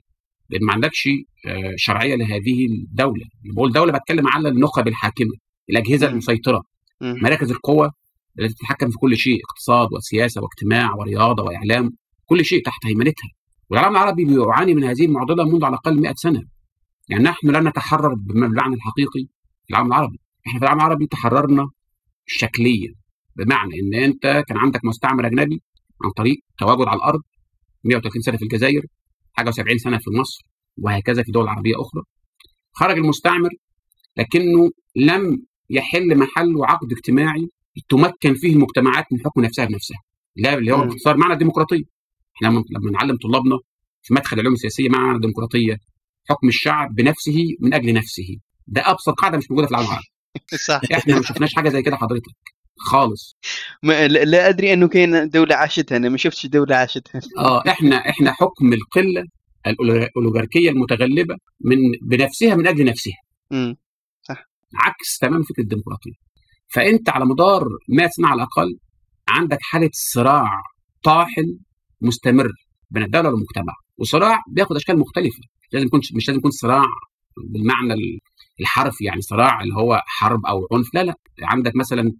لأن 0.50 0.64
ما 0.64 0.72
عندكش 0.72 1.08
آه، 1.46 1.74
شرعية 1.76 2.14
لهذه 2.14 2.66
الدولة. 2.66 3.24
بقول 3.54 3.72
دولة 3.72 3.92
بتكلم 3.98 4.28
على 4.28 4.48
النخب 4.48 4.88
الحاكمه 4.88 5.32
الأجهزة 5.70 6.06
مم. 6.06 6.12
المسيطرة. 6.12 6.62
مم. 7.00 7.14
مراكز 7.22 7.50
القوة 7.50 7.92
التي 8.40 8.54
تتحكم 8.54 8.90
في 8.90 8.96
كل 9.00 9.16
شيء 9.16 9.38
اقتصاد 9.50 9.88
وسياسة 9.92 10.40
واجتماع 10.42 10.94
ورياضة 10.94 11.42
وإعلام 11.42 11.90
كل 12.26 12.44
شيء 12.44 12.64
تحت 12.64 12.86
هيمنتها. 12.86 13.28
والعالم 13.70 13.96
العربي 13.96 14.24
بيعاني 14.24 14.74
من 14.74 14.84
هذه 14.84 15.04
المعضلة 15.06 15.44
منذ 15.44 15.64
على 15.64 15.72
الأقل 15.72 16.00
100 16.00 16.14
سنة. 16.16 16.42
يعني 17.08 17.22
نحن 17.24 17.50
لن 17.50 17.68
نتحرر 17.68 18.14
بالمعنى 18.14 18.74
الحقيقي 18.74 19.26
في 19.66 19.70
العالم 19.70 19.86
العربي. 19.86 20.20
إحنا 20.46 20.58
في 20.58 20.64
العالم 20.64 20.80
العربي 20.80 21.06
تحررنا 21.06 21.68
شكليا. 22.26 22.94
بمعنى 23.38 23.74
إن 23.80 23.94
أنت 24.02 24.22
كان 24.48 24.58
عندك 24.58 24.84
مستعمر 24.84 25.26
أجنبي 25.26 25.62
عن 26.04 26.10
طريق 26.10 26.36
تواجد 26.58 26.88
على 26.88 26.96
الأرض 26.96 27.20
130 27.84 28.22
سنة 28.22 28.36
في 28.36 28.42
الجزائر 28.42 28.82
حاجة 29.32 29.50
و70 29.50 29.76
سنة 29.76 29.98
في 29.98 30.10
مصر 30.10 30.44
وهكذا 30.78 31.22
في 31.22 31.32
دول 31.32 31.48
عربية 31.48 31.74
أخرى. 31.80 32.02
خرج 32.72 32.96
المستعمر 32.96 33.50
لكنه 34.16 34.70
لم 34.96 35.46
يحل 35.70 36.18
محله 36.18 36.66
عقد 36.66 36.92
اجتماعي 36.92 37.48
تمكن 37.88 38.34
فيه 38.34 38.52
المجتمعات 38.52 39.04
من 39.12 39.18
حكم 39.24 39.40
نفسها 39.40 39.64
بنفسها. 39.64 39.98
لا 40.36 40.54
اللي 40.54 40.72
هو. 40.72 40.76
باختصار 40.86 41.16
معنى 41.16 41.32
الديمقراطية. 41.32 41.84
إحنا 42.36 42.48
لما 42.48 42.64
لما 42.70 42.90
نعلم 42.90 43.16
طلابنا 43.16 43.58
في 44.02 44.14
مدخل 44.14 44.36
العلوم 44.36 44.52
السياسية 44.54 44.88
معنى 44.88 45.16
الديمقراطية 45.16 45.78
حكم 46.28 46.48
الشعب 46.48 46.94
بنفسه 46.94 47.44
من 47.60 47.74
أجل 47.74 47.94
نفسه. 47.94 48.36
ده 48.66 48.90
أبسط 48.90 49.12
قاعدة 49.12 49.38
مش 49.38 49.50
موجودة 49.50 49.66
في 49.66 49.70
العالم 49.70 49.88
العربي. 49.88 50.06
صح. 50.66 50.80
إحنا 50.92 51.14
ما 51.16 51.22
شفناش 51.22 51.54
حاجة 51.54 51.68
زي 51.68 51.82
كده 51.82 51.96
حضرتك. 51.96 52.57
خالص. 52.78 53.36
ما 53.82 54.08
لا 54.08 54.48
أدري 54.48 54.72
أنه 54.72 54.88
كاين 54.88 55.28
دولة 55.28 55.54
عاشتها 55.54 55.96
أنا 55.96 56.08
ما 56.08 56.16
شفتش 56.16 56.46
دولة 56.46 56.76
عاشتها. 56.76 57.20
آه 57.38 57.62
إحنا 57.68 57.96
إحنا 57.96 58.32
حكم 58.32 58.72
القلة 58.72 59.24
الاوليغاركيه 59.66 60.70
المتغلبة 60.70 61.36
من 61.64 61.76
بنفسها 62.02 62.54
من 62.54 62.66
أجل 62.66 62.84
نفسها. 62.84 63.16
مم. 63.50 63.76
عكس 64.74 65.18
تمام 65.20 65.42
فكرة 65.42 65.62
الديمقراطية. 65.62 66.12
فأنت 66.74 67.08
على 67.08 67.24
مدار 67.24 67.64
100 67.88 68.08
سنه 68.08 68.28
على 68.28 68.36
الأقل 68.36 68.78
عندك 69.28 69.58
حالة 69.60 69.90
صراع 69.92 70.62
طاحن 71.02 71.58
مستمر 72.00 72.52
بين 72.90 73.02
الدولة 73.02 73.28
والمجتمع. 73.28 73.72
وصراع 73.98 74.42
بياخد 74.48 74.76
أشكال 74.76 74.98
مختلفة. 74.98 75.38
لازم 75.72 75.86
يكون 75.86 76.00
مش 76.14 76.28
لازم 76.28 76.38
يكون 76.38 76.50
صراع 76.50 76.84
بالمعنى 77.52 77.94
الحرفي 78.60 79.04
يعني 79.04 79.20
صراع 79.20 79.62
اللي 79.62 79.74
هو 79.74 80.02
حرب 80.06 80.46
أو 80.46 80.68
عنف. 80.72 80.94
لا 80.94 81.04
لا. 81.04 81.14
عندك 81.42 81.76
مثلا 81.76 82.12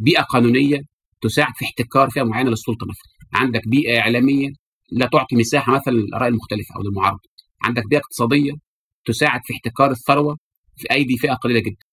بيئة 0.00 0.22
قانونية 0.22 0.80
تساعد 1.20 1.52
في 1.56 1.64
احتكار 1.64 2.10
فئة 2.10 2.22
معينة 2.22 2.50
للسلطة 2.50 2.86
مثلا. 2.86 3.40
عندك 3.40 3.68
بيئة 3.68 4.00
إعلامية 4.00 4.48
لا 4.92 5.06
تعطي 5.12 5.36
مساحة 5.36 5.72
مثلا 5.74 5.92
للاراء 5.92 6.28
المختلفة 6.28 6.74
أو 6.76 6.82
للمعارضة. 6.82 7.28
عندك 7.62 7.82
بيئة 7.88 7.98
اقتصادية 8.00 8.52
تساعد 9.04 9.40
في 9.44 9.52
احتكار 9.54 9.90
الثروة 9.90 10.36
في 10.76 10.90
أيدي 10.90 11.16
فئة 11.16 11.34
قليلة 11.34 11.60
جدا. 11.60 11.84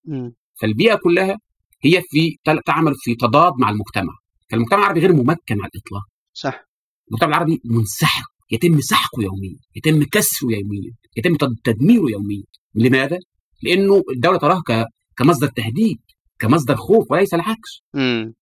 فالبيئة 0.61 0.95
كلها 1.03 1.37
هي 1.83 2.01
في 2.09 2.37
تعمل 2.65 2.93
في 2.97 3.15
تضاد 3.15 3.53
مع 3.59 3.69
المجتمع. 3.69 4.13
فالمجتمع 4.51 4.79
العربي 4.79 4.99
غير 4.99 5.13
ممكن 5.13 5.35
على 5.61 5.69
الإطلاق. 5.75 6.03
صح. 6.33 6.63
المجتمع 7.07 7.29
العربي 7.29 7.61
منسحق. 7.65 8.25
يتم 8.51 8.81
سحقه 8.81 9.23
يوميا. 9.23 9.57
يتم 9.75 10.03
كسره 10.03 10.47
يوميا. 10.51 10.91
يتم 11.17 11.35
تد- 11.35 11.59
تدميره 11.63 12.11
يوميا. 12.11 12.43
لماذا؟ 12.75 13.19
لأنه 13.63 14.01
الدولة 14.15 14.37
تراه 14.37 14.61
ك- 14.67 14.85
كمصدر 15.17 15.47
تهديد. 15.47 15.99
كمصدر 16.39 16.75
خوف 16.75 17.11
وليس 17.11 17.33
العكس 17.33 17.83
مم. 17.93 18.33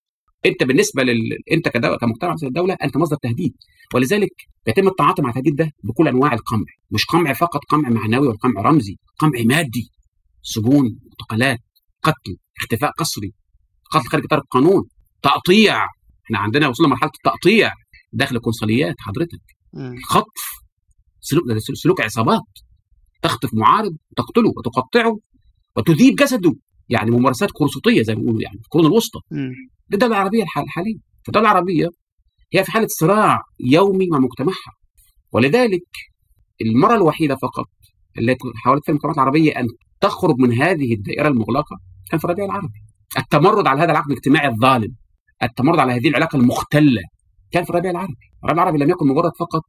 انت 0.46 0.64
بالنسبة 0.64 1.04
لل... 1.04 1.38
انت 1.52 1.70
كدولة 1.70 1.98
كمجتمع 1.98 2.36
الدولة 2.44 2.78
انت 2.84 2.98
مصدر 2.98 3.18
تهديد. 3.22 3.54
ولذلك 3.94 4.32
يتم 4.68 4.88
التعاطي 4.88 5.22
مع 5.22 5.30
التهديد 5.30 5.56
ده 5.56 5.72
بكل 5.84 6.08
انواع 6.08 6.34
القمع. 6.34 6.66
مش 6.92 7.06
قمع 7.06 7.34
فقط 7.34 7.62
قمع 7.70 7.90
معنوي 7.90 8.28
ولا 8.28 8.38
قمع 8.38 8.62
رمزي 8.62 8.96
قمع 9.20 9.40
مادي. 9.46 9.90
سجون 10.42 11.00
معتقلات 11.10 11.60
قتل 12.04 12.38
اختفاء 12.62 12.92
قسري 12.92 13.34
قتل 13.92 14.10
خارج 14.10 14.24
إطار 14.26 14.40
القانون 14.40 14.84
تقطيع. 15.22 15.86
إحنا 16.26 16.40
عندنا 16.40 16.68
وصلنا 16.68 16.88
لمرحلة 16.88 17.12
التقطيع. 17.16 17.74
داخل 18.14 18.36
القنصليات 18.36 18.96
حضرتك. 19.00 19.42
مم. 19.74 19.96
خطف 20.04 20.44
سلوك 21.20 21.44
سلوك 21.58 22.02
عصابات. 22.02 22.42
تخطف 23.22 23.50
معارض 23.54 23.98
وتقتله 24.12 24.50
وتقطعه 24.58 25.20
وتذيب 25.76 26.16
جسده. 26.16 26.54
يعني 26.90 27.12
ممارسات 27.12 27.52
قرصوطيه 27.52 28.02
زي 28.04 28.16
ما 28.16 28.20
بيقولوا 28.22 28.42
يعني 28.42 28.58
في 28.58 28.64
القرون 28.66 28.86
الوسطى. 28.86 29.20
دي 29.90 29.94
الدولة 29.96 30.16
العربية 30.16 30.44
الحال- 30.44 30.64
الحاليه 30.64 30.96
فالدولة 31.26 31.52
العربية 31.52 31.90
هي 32.54 32.64
في 32.64 32.72
حالة 32.72 32.88
صراع 32.90 33.40
يومي 33.60 34.08
مع 34.12 34.20
مجتمعها. 34.20 34.74
ولذلك 35.32 35.84
المرة 36.62 36.96
الوحيدة 36.96 37.36
فقط 37.36 37.66
التي 38.20 38.44
حاولت 38.56 38.86
فيها 38.86 38.92
المجتمعات 38.94 39.18
العربيه 39.18 39.52
أن 39.60 39.68
تخرج 40.02 40.36
من 40.40 40.54
هذه 40.54 40.94
الدائرة 40.94 41.28
المغلقة 41.28 41.78
كان 42.12 42.20
في 42.20 42.26
الربيع 42.26 42.46
العربي. 42.46 42.80
التمرد 43.18 43.68
على 43.68 43.82
هذا 43.82 43.92
العقد 43.92 44.12
الاجتماعي 44.12 44.48
الظالم 44.48 44.96
التمرد 45.44 45.80
على 45.80 45.94
هذه 45.94 46.08
العلاقة 46.08 46.36
المختلة 46.38 47.02
كان 47.52 47.64
في 47.64 47.70
الربيع 47.70 47.92
العربي. 47.92 48.14
الربيع 48.44 48.64
العربي 48.64 48.84
لم 48.84 48.90
يكن 48.90 49.08
مجرد 49.08 49.32
فقط 49.40 49.62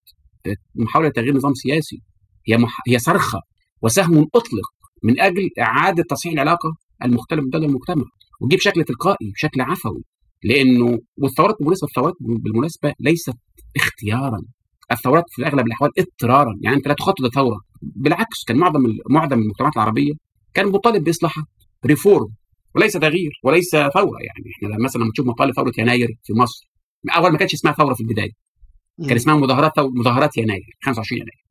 محاولة 0.75 1.09
تغيير 1.09 1.35
نظام 1.37 1.55
سياسي 1.55 2.03
هي 2.49 2.57
مح... 2.57 2.77
هي 2.89 2.99
صرخة 2.99 3.41
وسهم 3.83 4.27
أطلق 4.35 4.69
من 5.03 5.21
أجل 5.21 5.51
إعادة 5.61 6.05
تصحيح 6.11 6.33
العلاقة 6.33 6.69
المختلفه 7.05 7.47
بدل 7.47 7.65
المجتمع 7.65 8.05
وجي 8.41 8.57
بشكل 8.57 8.85
تلقائي 8.85 9.31
بشكل 9.35 9.61
عفوي 9.61 10.03
لأنه 10.45 10.99
والثورات 11.17 11.57
بالمناسبه 11.59 11.87
الثورات 11.89 12.15
بالمناسبة 12.21 12.93
ليست 13.01 13.35
اختيارا. 13.77 14.43
الثورات 14.93 15.25
في 15.29 15.47
أغلب 15.47 15.67
الأحوال 15.67 15.91
اضطرارا 15.99 16.55
يعني 16.63 16.77
أنت 16.77 16.89
لا 16.89 16.95
تخطط 16.95 17.35
ثوره 17.35 17.61
بالعكس 17.83 18.45
كان 18.47 18.57
معظم 18.57 18.81
معظم 19.11 19.39
المجتمعات 19.39 19.77
العربية 19.77 20.13
كان 20.55 20.67
مطالب 20.67 21.05
بإصلاحات 21.05 21.45
ريفورم 21.87 22.29
وليس 22.75 22.93
تغيير 22.93 23.31
وليس 23.45 23.71
ثورة. 23.71 24.19
يعني 24.27 24.51
إحنا 24.57 24.85
مثلا 24.85 25.01
لما 25.01 25.11
نشوف 25.11 25.27
مطالب 25.27 25.55
ثوره 25.55 25.73
يناير 25.79 26.09
في 26.25 26.33
مصر 26.33 26.71
أول 27.17 27.33
ما 27.33 27.39
كانش 27.39 27.55
اسمها 27.55 27.73
ثورة 27.73 27.95
في 27.95 28.01
البداية 28.01 28.33
كان 29.09 29.17
اسمها 29.17 29.37
مظاهرات 29.37 29.73
مظاهرات 29.79 30.37
يناير 30.39 30.77
25 30.83 31.21
يناير. 31.21 31.45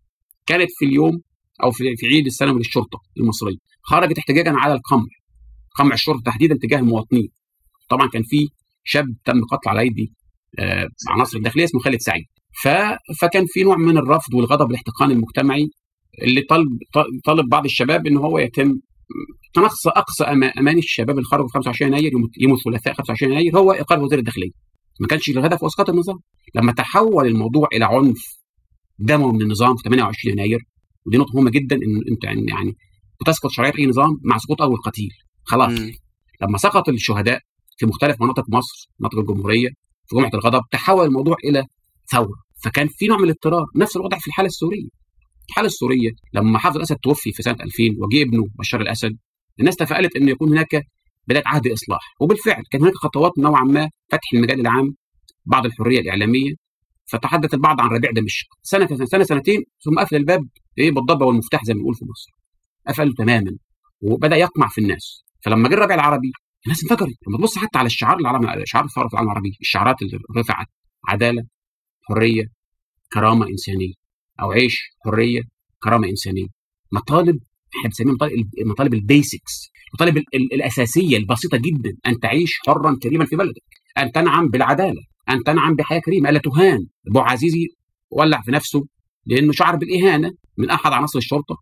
كانت 0.46 0.70
في 0.78 0.86
اليوم 0.86 1.22
أو 1.64 1.72
في 1.72 1.84
في 1.98 2.08
عيد 2.08 2.26
السنوي 2.26 2.58
للشرطة 2.58 3.00
المصرية 3.18 3.58
خرجت 3.82 4.18
احتجاجا 4.18 4.52
على 4.52 4.74
القمع 4.74 5.06
قمع 5.76 5.94
الشرطة 5.94 6.22
تحديدا 6.26 6.56
تجاه 6.62 6.80
المواطنين. 6.80 7.30
طبعا 7.90 8.08
كان 8.08 8.24
في 8.24 8.50
شاب 8.84 9.06
تم 9.26 9.42
قتله 9.44 9.72
على 9.72 9.82
ايدي 9.82 10.14
آه 10.60 10.88
عناصر 11.10 11.38
الداخلية 11.38 11.64
اسمه 11.64 11.82
خالد 11.82 12.00
سعيد. 12.00 12.26
ف... 12.64 12.68
فكان 13.22 13.46
في 13.48 13.64
نوع 13.64 13.78
من 13.78 13.98
الرفض 13.98 14.34
والغضب 14.34 14.66
والاحتقان 14.66 15.12
المجتمعي 15.12 15.70
اللي 16.22 16.42
طلب 16.42 16.68
طالب 17.26 17.50
بعض 17.50 17.66
الشباب 17.66 18.08
إن 18.08 18.18
هو 18.18 18.38
يتم 18.40 18.80
تنقص 19.54 19.88
أقصى 19.88 20.24
أماني 20.60 20.80
الشباب 20.80 21.10
اللي 21.10 21.24
خرجوا 21.24 21.48
في 21.48 21.54
25 21.54 21.92
يناير 21.94 22.12
يوم 22.38 22.54
الثلاثاء 22.54 22.94
25 22.94 23.32
يناير 23.32 23.58
هو 23.58 23.74
ايقاف 23.74 24.00
وزير 24.00 24.20
الداخلية. 24.20 24.52
ما 25.00 25.08
كانش 25.08 25.30
الهدف 25.30 25.64
اسقاط 25.64 25.90
النظام. 25.90 26.20
لما 26.56 26.72
تحول 26.72 27.28
الموضوع 27.28 27.68
إلى 27.74 27.86
عنف 27.86 28.22
دموي 29.00 29.34
من 29.34 29.42
النظام 29.42 29.76
في 29.76 29.84
28 29.84 30.34
يناير 30.34 30.60
ودي 31.06 31.18
نقطة 31.18 31.36
مهمة 31.36 31.52
جدا 31.52 31.76
إن 31.76 32.02
أنت 32.12 32.24
يعني 32.24 32.76
بتسقط 33.22 33.52
شرعية 33.52 33.74
أي 33.80 33.86
نظام 33.86 34.10
مع 34.24 34.38
سقوط 34.38 34.62
اول 34.62 34.78
قتيل 34.78 35.10
خلاص. 35.44 35.80
م. 35.80 35.92
لما 36.42 36.58
سقط 36.58 36.90
الشهداء 36.90 37.40
في 37.78 37.86
مختلف 37.86 38.22
مناطق 38.22 38.44
مصر 38.50 38.90
مناطق 39.00 39.20
الجمهورية 39.20 39.70
في 40.08 40.16
جمعة 40.16 40.32
الغضب 40.34 40.62
تحول 40.72 41.06
الموضوع 41.06 41.36
إلى 41.46 41.66
ثورة. 42.12 42.36
فكان 42.64 42.88
في 42.88 43.08
نوع 43.08 43.18
من 43.18 43.24
الاضطرار. 43.24 43.66
نفس 43.76 43.96
الوضع 43.98 44.18
في 44.20 44.28
الحالة 44.28 44.48
السورية. 44.48 44.88
الحالة 45.50 45.68
السورية 45.68 46.12
لما 46.34 46.60
حافظ 46.60 46.76
الأسد 46.76 46.96
توفي 46.96 47.32
في 47.32 47.44
سنة 47.44 47.54
2000 47.62 47.98
وجي 48.00 48.22
ابنه 48.22 48.44
بشار 48.60 48.82
الأسد 48.82 49.18
الناس 49.60 49.76
تفائلت 49.76 50.16
إن 50.16 50.30
يكون 50.30 50.50
هناك 50.50 50.88
بداية 51.28 51.44
عهد 51.46 51.68
إصلاح. 51.68 52.16
وبالفعل 52.20 52.64
كان 52.72 52.82
هناك 52.82 52.94
خطوات 52.96 53.32
نوعا 53.38 53.64
ما 53.64 53.90
فتح 54.12 54.34
المجال 54.34 54.60
العام 54.60 54.96
بعض 55.46 55.66
الحرية 55.66 56.00
الإعلامية. 56.00 56.54
فتحدث 57.06 57.54
البعض 57.54 57.82
عن 57.82 57.90
ربيع 57.90 58.12
دمشق. 58.12 58.48
سنة 58.62 59.06
سنة 59.06 59.24
سنتين 59.24 59.64
ثم 59.86 60.00
قفل 60.00 60.16
الباب 60.16 60.48
إيه 60.78 60.92
بالضبة 60.92 61.26
والمفتاح 61.26 61.64
زي 61.66 61.74
ما 61.74 61.80
بنقول 61.80 61.96
في 61.96 62.06
مصر. 62.06 62.32
قفله 62.88 63.14
تماما. 63.18 63.58
وبدأ 64.02 64.36
يقمع 64.36 64.68
في 64.68 64.82
الناس. 64.82 65.24
فلما 65.46 65.70
جه 65.70 65.74
الربيع 65.74 65.96
العربي 65.96 66.32
الناس 66.66 66.84
انفجرت. 66.84 67.16
لما 67.28 67.38
تبص 67.38 67.58
حتى 67.58 67.78
على 67.78 67.86
الشعار 67.86 68.18
العربي 68.20 68.48
شعار 68.66 68.86
الثورة 68.86 69.08
في 69.08 69.14
العالم 69.14 69.30
العربي 69.30 69.58
الشعارات 69.62 70.02
اللي 70.02 70.20
رفعت 70.38 70.68
عدالة 71.08 71.44
حرية 72.10 72.44
كرامة 73.14 73.48
إنسانية 73.48 73.94
أو 74.42 74.52
عيش 74.52 74.78
حرية 75.06 75.42
كرامة 75.84 76.08
إنسانية. 76.08 76.48
مطالب 76.92 77.40
إحنا 77.78 77.90
بنسميها 77.90 78.16
مطالب 78.66 78.94
ال 78.94 79.05
basics 79.05 79.72
المطالب 79.90 80.24
الأساسية 80.34 81.18
البسيطة 81.18 81.58
جدا. 81.58 81.98
أن 82.08 82.20
تعيش 82.20 82.52
حرا 82.68 82.98
كريما 83.04 83.26
في 83.26 83.36
بلدك. 83.36 83.64
أن 83.98 84.12
تنعم 84.12 84.48
بالعدالة. 84.48 85.02
أن 85.30 85.44
تنعم 85.44 85.76
بحياة 85.76 86.00
كريمة. 86.00 86.30
ألا 86.30 86.40
تهان. 86.40 86.88
أبو 87.10 87.20
عزيزي 87.20 87.68
ولع 88.12 88.42
في 88.42 88.52
نفسه 88.52 88.84
لأنه 89.26 89.52
شعر 89.52 89.76
بالإهانة 89.76 90.32
من 90.58 90.70
أحد 90.70 90.92
عناصر 90.92 91.20
الشرطة 91.20 91.56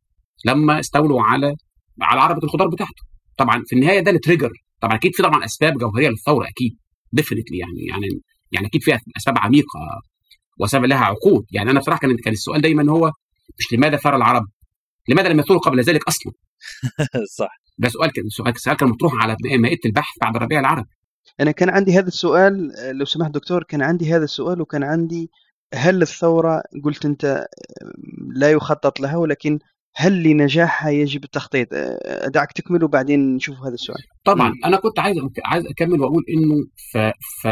لما 0.46 0.80
استولوا 0.80 1.22
على 1.22 1.56
على 2.02 2.22
عربة 2.22 2.44
الخضار 2.44 2.68
بتاعته. 2.68 3.04
طبعا 3.42 3.64
في 3.68 3.76
النهاية 3.76 4.00
ده 4.00 4.10
ال 4.10 4.20
trigger 4.20 4.52
طبعا 4.82 4.96
أكيد 4.96 5.12
في 5.16 5.24
طبعا 5.24 5.46
أسباب 5.46 5.78
جوهرية 5.78 6.10
للثورة 6.10 6.48
أكيد. 6.48 6.78
Definitely 7.12 7.58
يعني 7.58 7.86
يعني 7.90 8.22
يعني 8.52 8.68
أكيد 8.68 8.84
فيها 8.84 9.00
أسباب 9.18 9.38
عميقة 9.38 10.02
وسبب 10.60 10.86
لها 10.86 11.06
عقود. 11.06 11.46
يعني 11.52 11.72
أنا 11.72 11.80
بصراحة 11.80 12.00
كان 12.00 12.18
كان 12.18 12.34
السؤال 12.34 12.62
دايما 12.62 12.92
هو 12.92 13.12
مش 13.60 13.74
لماذا 13.74 13.98
ثار 13.98 14.16
العرب؟ 14.16 14.44
لماذا 15.10 15.30
لم 15.30 15.40
يثوروا 15.40 15.62
قبل 15.62 15.82
ذلك 15.82 16.08
أصلا؟ 16.08 16.34
صح. 17.40 17.62
ده 17.78 17.90
سؤال 17.90 18.12
كان 18.12 18.30
سؤال 18.30 18.78
كان 18.78 18.90
مطروح 18.90 19.14
على 19.24 19.36
مائدة 19.58 19.80
البحث 19.86 20.14
بعد 20.22 20.36
الربيع 20.36 20.60
العربي. 20.60 20.90
أنا 21.40 21.52
كان 21.52 21.70
عندي 21.70 22.00
هذا 22.00 22.08
السؤال 22.08 22.72
لو 22.98 23.06
سمحت 23.06 23.32
دكتور 23.32 23.64
كان 23.64 23.82
عندي 23.82 24.14
هذا 24.14 24.24
السؤال 24.24 24.62
وكان 24.62 24.84
عندي 24.84 25.32
هل 25.74 26.02
الثورة 26.02 26.64
قلت 26.84 27.06
أنت 27.06 27.46
لا 28.36 28.52
يخطط 28.52 29.00
لها 29.00 29.18
ولكن 29.18 29.60
هل 29.96 30.24
لنجاحها 30.24 30.90
يجب 30.90 31.24
التخطيط؟ 31.24 31.68
دعك 32.34 32.52
تكمل 32.52 32.84
وبعدين 32.84 33.36
نشوف 33.36 33.58
هذا 33.58 33.74
السؤال. 33.74 34.04
طبعا 34.24 34.50
م. 34.50 34.66
أنا 34.66 34.78
كنت 34.78 35.00
عايز 35.00 35.18
عايز 35.46 35.66
أكمل 35.66 36.02
وأقول 36.02 36.24
إنه 36.30 36.56
ف... 36.94 36.98
ف... 37.44 37.48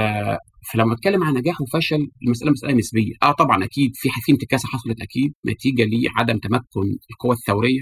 فلما 0.74 0.94
أتكلم 0.94 1.24
عن 1.24 1.34
نجاح 1.34 1.62
وفشل 1.62 2.08
المسألة 2.26 2.52
مسألة 2.52 2.74
نسبية. 2.74 3.14
آه 3.24 3.32
طبعا 3.32 3.64
أكيد 3.64 3.92
في 3.96 4.10
في 4.26 4.32
انتكاسة 4.32 4.68
حصلت 4.68 5.02
أكيد 5.02 5.34
نتيجة 5.48 5.84
لعدم 5.84 6.40
تمكن 6.40 6.98
القوى 7.12 7.32
الثورية 7.36 7.82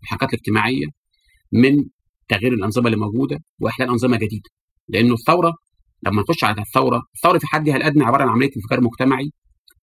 والحركات 0.00 0.28
الاجتماعية 0.28 0.86
من 1.52 1.84
تغيير 2.28 2.52
الأنظمة 2.52 2.86
اللي 2.86 2.96
موجودة 2.96 3.38
وإحلال 3.60 3.88
أنظمة 3.88 4.16
جديدة. 4.16 4.50
لأنه 4.88 5.14
الثورة 5.14 5.54
لما 6.02 6.22
نخش 6.22 6.44
على 6.44 6.62
الثورة 6.62 7.02
الثورة 7.14 7.38
في 7.38 7.46
حدها 7.46 7.76
الأدنى 7.76 8.04
عبارة 8.04 8.22
عن 8.22 8.28
عملية 8.28 8.50
انفجار 8.56 8.80
مجتمعي 8.80 9.30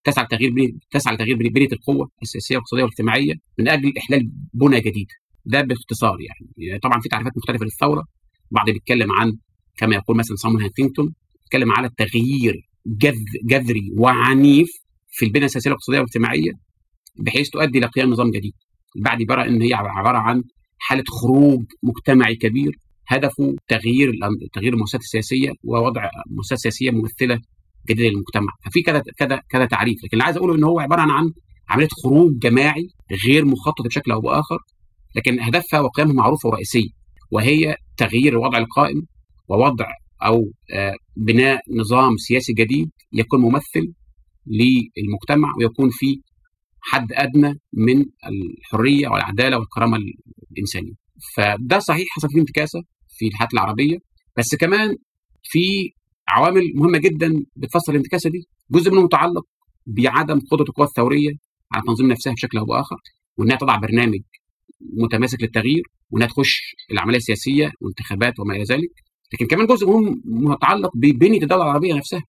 تسعى 0.04 0.26
لتغيير 0.26 0.72
تسعى 0.92 1.16
لتغيير 1.16 1.38
بنيه 1.38 1.68
القوة 1.72 2.10
السياسية 2.22 2.56
والاقتصادية 2.56 2.84
والاجتماعية 2.84 3.34
من 3.60 3.70
أجل 3.70 3.94
إحلال 3.98 4.32
بنى 4.54 4.80
جديد. 4.80 5.08
ده 5.46 5.62
باختصار 5.62 6.18
يعني. 6.22 6.80
طبعا 6.80 7.00
في 7.02 7.10
تعريفات 7.10 7.34
مختلفة 7.38 7.66
للثورة. 7.66 8.04
بعض 8.52 8.70
بيتكلم 8.70 9.12
عن 9.12 9.38
كما 9.78 9.96
يقول 9.96 10.18
مثلا 10.18 10.36
صامون 10.36 10.62
هانتينغتون 10.62 11.14
بيتكلم 11.42 11.72
على 11.72 11.90
تغيير 11.98 12.70
جذري 13.46 13.92
وعنيف 13.98 14.70
في 15.08 15.26
البنى 15.26 15.46
السياسية 15.46 15.70
والاقتصادية 15.70 16.00
والاجتماعية 16.00 16.52
بحيث 17.20 17.50
تؤدي 17.50 17.78
إلى 17.78 17.88
قيام 17.88 18.10
نظام 18.10 18.32
جديد. 18.32 18.54
بعد 18.96 19.22
يبرى 19.22 19.48
إن 19.48 19.62
هي 19.62 19.74
عبارة 19.74 20.18
عن 20.18 20.44
حالة 20.78 21.04
خروج 21.08 21.64
مجتمعي 21.84 22.36
كبير. 22.36 22.80
هدفه 23.08 23.56
تغيير 23.68 24.12
تغيير 24.54 24.74
المؤسسات 24.74 25.02
السياسية 25.02 25.52
ووضع 25.64 26.10
مؤسسات 26.30 26.58
سياسية 26.60 26.92
ممثلة 26.92 27.40
جديده 27.90 28.10
للمجتمع 28.10 28.52
ففي 28.66 28.82
كذا 28.82 29.04
كذا 29.18 29.42
كذا 29.50 29.66
تعريف 29.66 29.98
لكن 30.04 30.10
اللي 30.14 30.24
عايز 30.24 30.38
أقوله 30.38 30.56
إن 30.56 30.64
هو 30.64 30.80
عبارة 30.80 31.02
عن 31.02 31.32
عملية 31.70 31.88
خروج 32.04 32.40
جماعي 32.40 32.88
غير 33.28 33.46
مخطط 33.46 33.86
بشكل 33.86 34.12
أو 34.12 34.22
بآخر 34.22 34.58
لكن 35.16 35.40
هدفها 35.40 35.80
وقيمها 35.80 36.14
معروفه 36.14 36.50
ورئيسية 36.50 36.90
وهي 37.32 37.76
تغيير 37.98 38.34
الوضع 38.34 38.58
القائم 38.58 39.02
ووضع 39.48 39.86
أو 40.24 40.52
بناء 41.16 41.62
نظام 41.80 42.18
سياسي 42.18 42.54
جديد 42.54 42.90
يكون 43.14 43.42
ممثل 43.42 43.94
للمجتمع 44.48 45.54
ويكون 45.58 45.90
فيه 45.92 46.18
حد 46.82 47.08
أدنى 47.14 47.60
من 47.74 48.06
الحرية 48.28 49.08
والعدالة 49.08 49.58
والكرامة 49.58 49.98
الإنسانية. 50.52 50.94
فده 51.36 51.80
صحيح 51.80 52.08
حصل 52.10 52.28
فيه 52.30 52.40
انتكاسة 52.40 52.80
في 53.18 53.28
الحياة 53.28 53.48
العربية 53.54 53.98
بس 54.38 54.56
كمان 54.56 54.98
في 55.44 55.94
عوامل 56.28 56.62
مهمة 56.76 56.98
جدا 56.98 57.46
بتفسر 57.56 57.92
الانتكاسة 57.92 58.30
دي، 58.30 58.48
جزء 58.72 58.92
منه 58.92 59.02
متعلق 59.02 59.46
بعدم 59.86 60.40
قدرة 60.52 60.66
القوى 60.70 60.86
الثورية 60.86 61.32
على 61.74 61.84
تنظيم 61.88 62.08
نفسها 62.08 62.34
بشكل 62.34 62.58
أو 62.58 62.66
بآخر 62.66 62.96
وإنها 63.38 63.58
تضع 63.58 63.76
برنامج 63.76 64.20
متماسك 64.98 65.42
للتغيير 65.42 65.84
وإنها 66.12 66.28
تخش 66.28 66.62
العملية 66.92 67.18
السياسية 67.18 67.72
والانتخابات 67.82 68.40
وما 68.40 68.56
إلى 68.56 68.64
ذلك. 68.64 68.90
لكن 69.34 69.46
كمان 69.48 69.66
جزء 69.68 69.88
مهم 69.88 70.22
متعلق 70.26 70.92
ببنيه 70.96 71.42
الدولة 71.42 71.64
العربية 71.64 71.94
نفسها. 71.94 72.24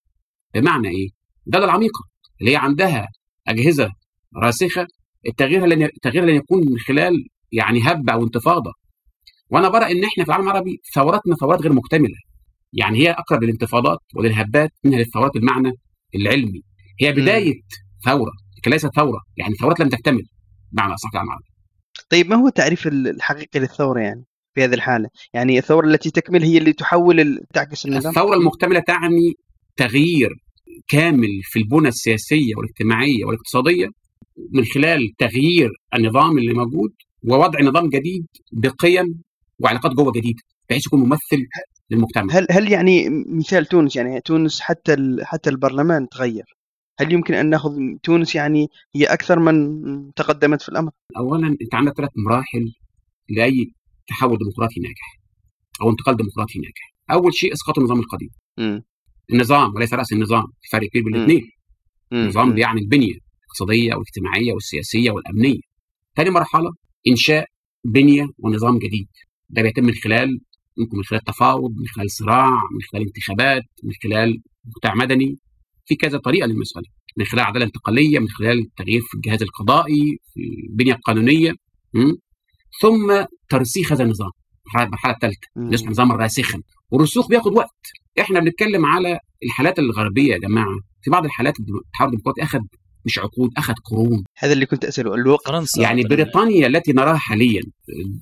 بمعنى 0.55 0.88
إيه؟ 0.88 1.09
الدولة 1.47 1.64
العميقه 1.64 2.01
اللي 2.40 2.53
هي 2.53 2.57
عندها 2.57 3.09
أجهزة 3.49 3.90
راسخة. 4.36 4.86
التغيير 5.28 5.66
لن 5.66 5.82
التغيير 5.82 6.24
لن 6.24 6.34
يكون 6.34 6.59
من 6.70 6.78
خلال 6.78 7.12
يعني 7.53 7.82
هبة 7.82 8.12
أو 8.12 8.24
انتفاضة. 8.24 8.72
وأنا 9.51 9.68
برى 9.68 9.84
إن 9.84 10.05
إحنا 10.05 10.24
في 10.24 10.30
العالم 10.30 10.45
العربي 10.45 10.80
ثوراتنا 10.95 11.34
ثورات 11.34 11.62
غير 11.62 11.72
مكتملة. 11.72 12.16
يعني 12.75 12.99
هي 12.99 13.11
أقرب 13.11 13.43
للانتفاضات 13.43 13.99
وللهبات 14.14 14.70
منها 14.85 14.99
للثورات 14.99 15.33
بالمعنى 15.35 15.72
العلمي. 16.14 16.62
هي 17.01 17.12
بداية 17.12 17.55
م. 17.55 17.61
ثورة 18.05 18.33
لكن 18.59 18.70
ليست 18.70 18.95
ثورة 18.97 19.20
يعني 19.37 19.55
ثورات 19.55 19.81
لم 19.81 19.89
تكتمل 19.89 20.22
بمعنى 20.72 20.95
أصح 20.95 21.11
العربي 21.14 21.45
طيب 22.11 22.31
ما 22.31 22.37
هو 22.37 22.47
التعريف 22.47 22.87
الحقيقي 22.87 23.61
للثورة 23.61 24.01
يعني 24.01 24.25
في 24.55 24.64
هذه 24.64 24.75
الحالة؟ 24.75 25.09
يعني 25.35 25.59
الثورة 25.59 25.87
التي 25.87 26.11
تكمل 26.11 26.43
هي 26.43 26.59
اللي 26.59 26.72
تحول 26.72 27.41
تعكس 27.55 27.87
النظام؟ 27.87 28.09
الثورة 28.09 28.37
المكتملة 28.37 28.81
تعني 28.81 29.35
تغيير 29.77 30.31
كامل 30.89 31.41
في 31.43 31.59
البنى 31.59 31.89
السياسية 31.89 32.55
والاجتماعية 32.57 33.25
والاقتصادية 33.25 33.87
من 34.53 34.64
خلال 34.64 35.01
تغيير 35.18 35.70
النظام 35.95 36.39
اللي 36.39 36.53
موجود 36.53 36.93
ووضع 37.29 37.61
نظام 37.62 37.89
جديد 37.89 38.27
بقيم 38.53 39.22
وعلاقات 39.59 39.93
جوه 39.93 40.12
جديدة 40.12 40.43
بحيث 40.70 40.87
يكون 40.87 41.01
ممثل 41.01 41.47
للمجتمع 41.95 42.34
هل 42.34 42.47
هل 42.51 42.72
يعني 42.72 43.09
مثال 43.28 43.66
تونس 43.66 43.97
يعني 43.97 44.20
تونس 44.20 44.61
حتى 44.61 44.95
ال- 44.95 45.26
حتى 45.26 45.51
البرلمان 45.51 46.09
تغير 46.09 46.45
هل 47.01 47.12
يمكن 47.12 47.34
أن 47.34 47.51
نأخذ 47.51 47.72
تونس 48.03 48.34
يعني 48.34 48.68
هي 48.97 49.05
أكثر 49.05 49.38
من 49.38 50.12
تقدمت 50.14 50.62
في 50.62 50.68
الأمر؟ 50.68 50.90
اولا 51.16 51.47
أنت 51.62 51.74
عندك 51.74 51.92
ثلاث 51.97 52.11
مراحل 52.26 52.72
لأي 53.28 53.72
تحول 54.09 54.38
ديمقراطي 54.38 54.80
ناجح 54.80 55.20
أو 55.82 55.90
انتقال 55.90 56.16
ديمقراطي 56.16 56.59
ناجح 56.59 56.95
أول 57.11 57.34
شيء 57.34 57.53
إسقاط 57.53 57.78
النظام 57.78 57.99
القديم 58.01 58.30
مم. 58.59 58.82
النظام 59.32 59.74
وليس 59.74 59.95
رأس 59.95 60.12
النظام 60.12 60.45
فرق 60.72 60.88
كبير 60.88 61.05
بين. 61.05 61.14
الاثنين. 61.14 61.51
النظام. 62.12 62.53
بيعني 62.55 62.80
البنية 62.80 63.12
الاقتصادية 63.42 63.95
والاجتماعية 63.95 64.53
والسياسية 64.53 65.11
والأمنية 65.11 65.61
ثاني 66.16 66.30
مرحلة 66.30 66.70
إنشاء 67.09 67.47
بنية 67.84 68.26
ونظام 68.38 68.78
جديد 68.78 69.09
ده 69.51 69.62
بيتم 69.62 69.84
من 69.84 69.92
خلال 69.95 70.40
ممكن 70.79 70.97
من 70.97 71.05
خلال 71.05 71.20
تفاوض 71.25 71.70
من 71.70 71.87
خلال 71.87 72.11
صراع 72.11 72.51
من 72.51 72.83
خلال 72.93 73.03
انتخابات 73.07 73.62
من 73.85 73.93
خلال 74.03 74.43
مجتمع 74.64 74.95
مدني 74.95 75.39
في 75.87 75.95
كذا 75.95 76.18
طريقة 76.18 76.47
للمسألة. 76.47 76.85
من 77.16 77.25
خلال 77.25 77.45
عدالة 77.45 77.64
انتقالية 77.64 78.18
من 78.18 78.29
خلال 78.29 78.59
التغيير 78.59 79.01
في 79.01 79.14
الجهاز 79.14 79.43
القضائي 79.43 80.18
في 80.35 80.41
البنية 80.70 80.93
القانونية 80.93 81.51
م? 81.95 82.12
ثم 82.83 83.25
ترسيخ 83.49 83.93
هذا 83.93 84.05
النظام 84.05 84.31
المرحله 84.79 85.12
الثالثه. 85.12 85.49
اللي 85.57 85.75
اسمه 85.75 85.91
نظاما 85.91 86.14
راسخا 86.14 86.62
والرسوخ 86.91 87.29
بياخد 87.29 87.53
وقت. 87.53 87.81
إحنا 88.20 88.41
بنتكلم 88.41 88.87
على 88.87 89.18
الحالات 89.45 89.79
الغربية 89.79 90.33
يا 90.33 90.39
جماعة. 90.39 90.75
في 91.03 91.11
بعض 91.11 91.25
الحالات 91.25 91.55
التحول 91.61 92.09
الديمقراطي 92.09 92.43
أخذ 92.43 92.59
مش 93.07 93.18
عقود 93.18 93.51
أخذ 93.57 93.75
قرون. 93.91 94.25
هذا 94.39 94.53
اللي 94.53 94.66
كنت 94.66 94.85
أسأله 94.85 95.14
الوقت؟ 95.14 95.47
فرنسا 95.47 95.83
يعني. 95.83 96.03
بريطانيا 96.03 96.66
التي 96.66 96.93
نراها 96.93 97.16
حاليا 97.16 97.62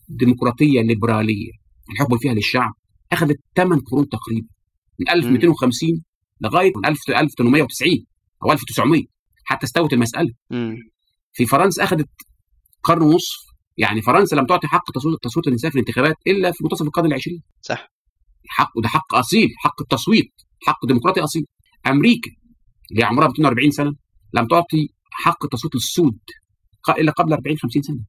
ديمقراطية 0.08 0.80
ليبرالية. 0.80 1.61
الحكم 1.92 2.18
فيها 2.18 2.34
للشعب 2.34 2.72
أخذت 3.12 3.40
8 3.56 3.82
قرون 3.82 4.08
تقريبا 4.08 4.48
من 5.00 5.10
1250 5.10 6.02
لغاية 6.40 6.72
1890 6.86 8.06
أو 8.44 8.52
1900 8.52 9.02
حتى 9.44 9.66
استوت 9.66 9.92
المسألة. 9.92 10.30
مم. 10.50 10.76
في 11.32 11.46
فرنسا 11.46 11.84
أخذت 11.84 12.08
قرن 12.82 13.02
ونصف 13.02 13.36
يعني 13.76 14.02
فرنسا 14.02 14.36
لم 14.36 14.46
تعطي 14.46 14.66
حق 14.66 14.90
تصويت 15.22 15.48
النساء 15.48 15.70
في 15.70 15.76
الانتخابات 15.76 16.16
إلا 16.26 16.52
في 16.52 16.64
منتصف 16.64 16.86
القرن 16.86 17.06
العشرين. 17.06 17.42
صح. 17.60 17.92
حق 18.48 18.70
وده 18.76 18.88
حق 18.88 19.14
أصيل 19.14 19.48
حق 19.58 19.82
التصويت 19.82 20.32
حق 20.66 20.86
ديمقراطي 20.86 21.20
أصيل. 21.20 21.46
أمريكا 21.86 22.30
اللي 22.90 23.04
عمرها 23.04 23.28
240 23.28 23.70
سنة 23.70 23.92
لم 24.34 24.46
تعطي 24.46 24.88
حق 25.10 25.44
التصويت 25.44 25.74
للسود 25.74 26.18
إلا 26.88 27.12
قبل 27.12 27.32
40 27.32 27.56
50 27.58 27.82
سنة. 27.82 28.04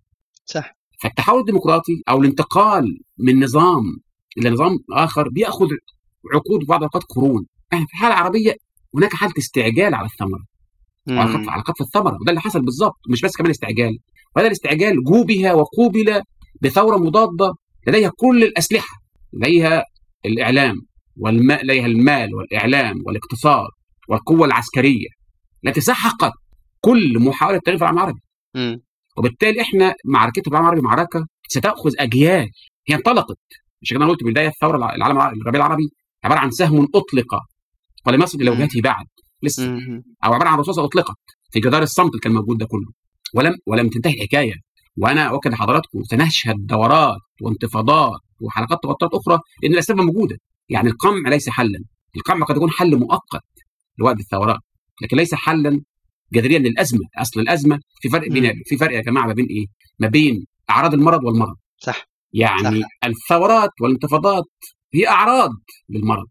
صح. 0.45 0.75
فالتحول 1.03 1.39
الديمقراطي 1.39 2.03
أو 2.09 2.21
الانتقال 2.21 2.99
من 3.19 3.43
نظام 3.43 3.83
إلى 4.37 4.49
نظام 4.49 4.79
آخر 4.91 5.29
بيأخذ 5.29 5.67
عقود 6.33 6.63
وبعض 6.63 6.79
الاوقات 6.79 7.03
قرون. 7.03 7.45
إحنا 7.73 7.85
في 7.85 7.93
الحالة 7.93 8.13
العربية 8.13 8.55
هناك 8.95 9.13
حالة 9.13 9.33
استعجال 9.37 9.95
على 9.95 10.05
الثمرة. 10.05 10.43
على. 11.19 11.33
قطف 11.33 11.49
على 11.49 11.63
الثمرة. 11.81 12.17
وده 12.21 12.29
اللي 12.29 12.41
حصل 12.41 12.61
بالظبط 12.61 12.99
مش 13.09 13.21
بس 13.21 13.37
كمان 13.37 13.49
استعجال. 13.49 13.97
وهذا 14.35 14.47
الاستعجال 14.47 15.03
جوبه 15.03 15.53
وقوبل 15.53 16.21
بثورة 16.61 16.97
مضادة 16.97 17.53
لديها 17.87 18.11
كل 18.17 18.43
الأسلحة 18.43 18.97
لديها 19.33 19.83
الإعلام 20.25 20.81
والماء 21.17 21.65
لديها 21.65 21.85
المال 21.85 22.35
والإعلام 22.35 22.95
والاقتصاد 23.05 23.69
والقوة 24.09 24.45
العسكرية. 24.45 25.07
التي 25.67 25.81
سحقت 25.81 26.31
كل 26.81 27.19
محاولة 27.19 27.57
تغيير 27.57 27.77
في 27.77 27.83
العالم 27.83 27.97
العربي. 27.97 28.19
وبالتالي 29.17 29.61
إحنا 29.61 29.93
معركتنا 30.05 30.43
في 30.43 30.49
العالم 30.49 30.65
العربي 30.65 30.81
معركة 30.81 31.25
ستأخذ 31.49 31.91
أجيال. 31.99 32.49
هي 32.89 32.95
انطلقت. 32.95 33.37
مش 33.81 33.89
كده 33.89 33.97
أنا 33.99 34.07
قلت 34.11 34.23
بدايه 34.23 34.47
الثورة 34.47 34.77
الع- 34.77 34.95
العالم 34.95 35.17
العربي 35.17 35.41
الربيع 35.41 35.65
العربي 35.65 35.83
عبارة 36.23 36.39
عن 36.39 36.51
سهم 36.51 36.87
أطلق 36.95 37.35
ولم 38.07 38.21
يصل 38.21 38.41
إلى. 38.41 38.49
وجهته 38.49 38.81
بعد. 38.81 39.05
لسه. 39.43 39.63
أو 40.25 40.33
عبارة 40.33 40.49
عن 40.49 40.57
رصاصة 40.59 40.85
أطلقت 40.85 41.15
في 41.51 41.59
جدار 41.59 41.81
الصمت 41.83 42.09
اللي 42.09 42.19
كان 42.19 42.33
موجود 42.33 42.57
ده 42.57 42.65
كله. 42.65 42.91
ولم 43.33 43.55
ولم 43.67 43.89
تنتهي 43.89 44.13
الحكاية 44.13 44.53
وأنا 44.97 45.29
أؤكد 45.29 45.51
لحضراتكم 45.51 46.03
سنشهد 46.03 46.55
دورات 46.65 47.17
وانتفاضات 47.41 48.19
وحلقات 48.41 48.79
تغطيات 48.83 49.11
أخرى 49.13 49.39
لأن 49.63 49.73
الأسباب 49.73 50.01
موجودة. 50.01 50.37
يعني 50.69 50.89
القمع 50.89 51.29
ليس 51.29 51.49
حلا. 51.49 51.79
القمع 52.15 52.45
قد 52.45 52.55
يكون 52.55 52.69
حل 52.71 52.99
مؤقت 52.99 53.43
لوقت 53.99 54.19
الثورات. 54.19 54.59
لكن 55.03 55.17
ليس 55.17 55.35
حلا 55.35 55.81
جذريا 56.33 56.59
للأزمة 56.59 57.01
أصل 57.17 57.39
الأزمة 57.39 57.79
في 58.01 58.09
فرق 58.09 58.29
بين. 58.29 58.61
في 58.65 58.77
فرق 58.77 58.95
يا 58.95 59.01
جماعة 59.01 59.27
ما 59.27 59.33
بين 59.33 59.45
إيه 59.45 59.65
ما 59.99 60.07
بين 60.07 60.45
أعراض 60.69 60.93
المرض 60.93 61.23
والمرض 61.23 61.55
صح 61.77 62.07
يعني 62.33 62.81
صح. 62.81 62.87
الثورات 63.05 63.69
والانتفاضات 63.81 64.43
هي 64.93 65.07
أعراض 65.07 65.51
للمرض 65.89 66.27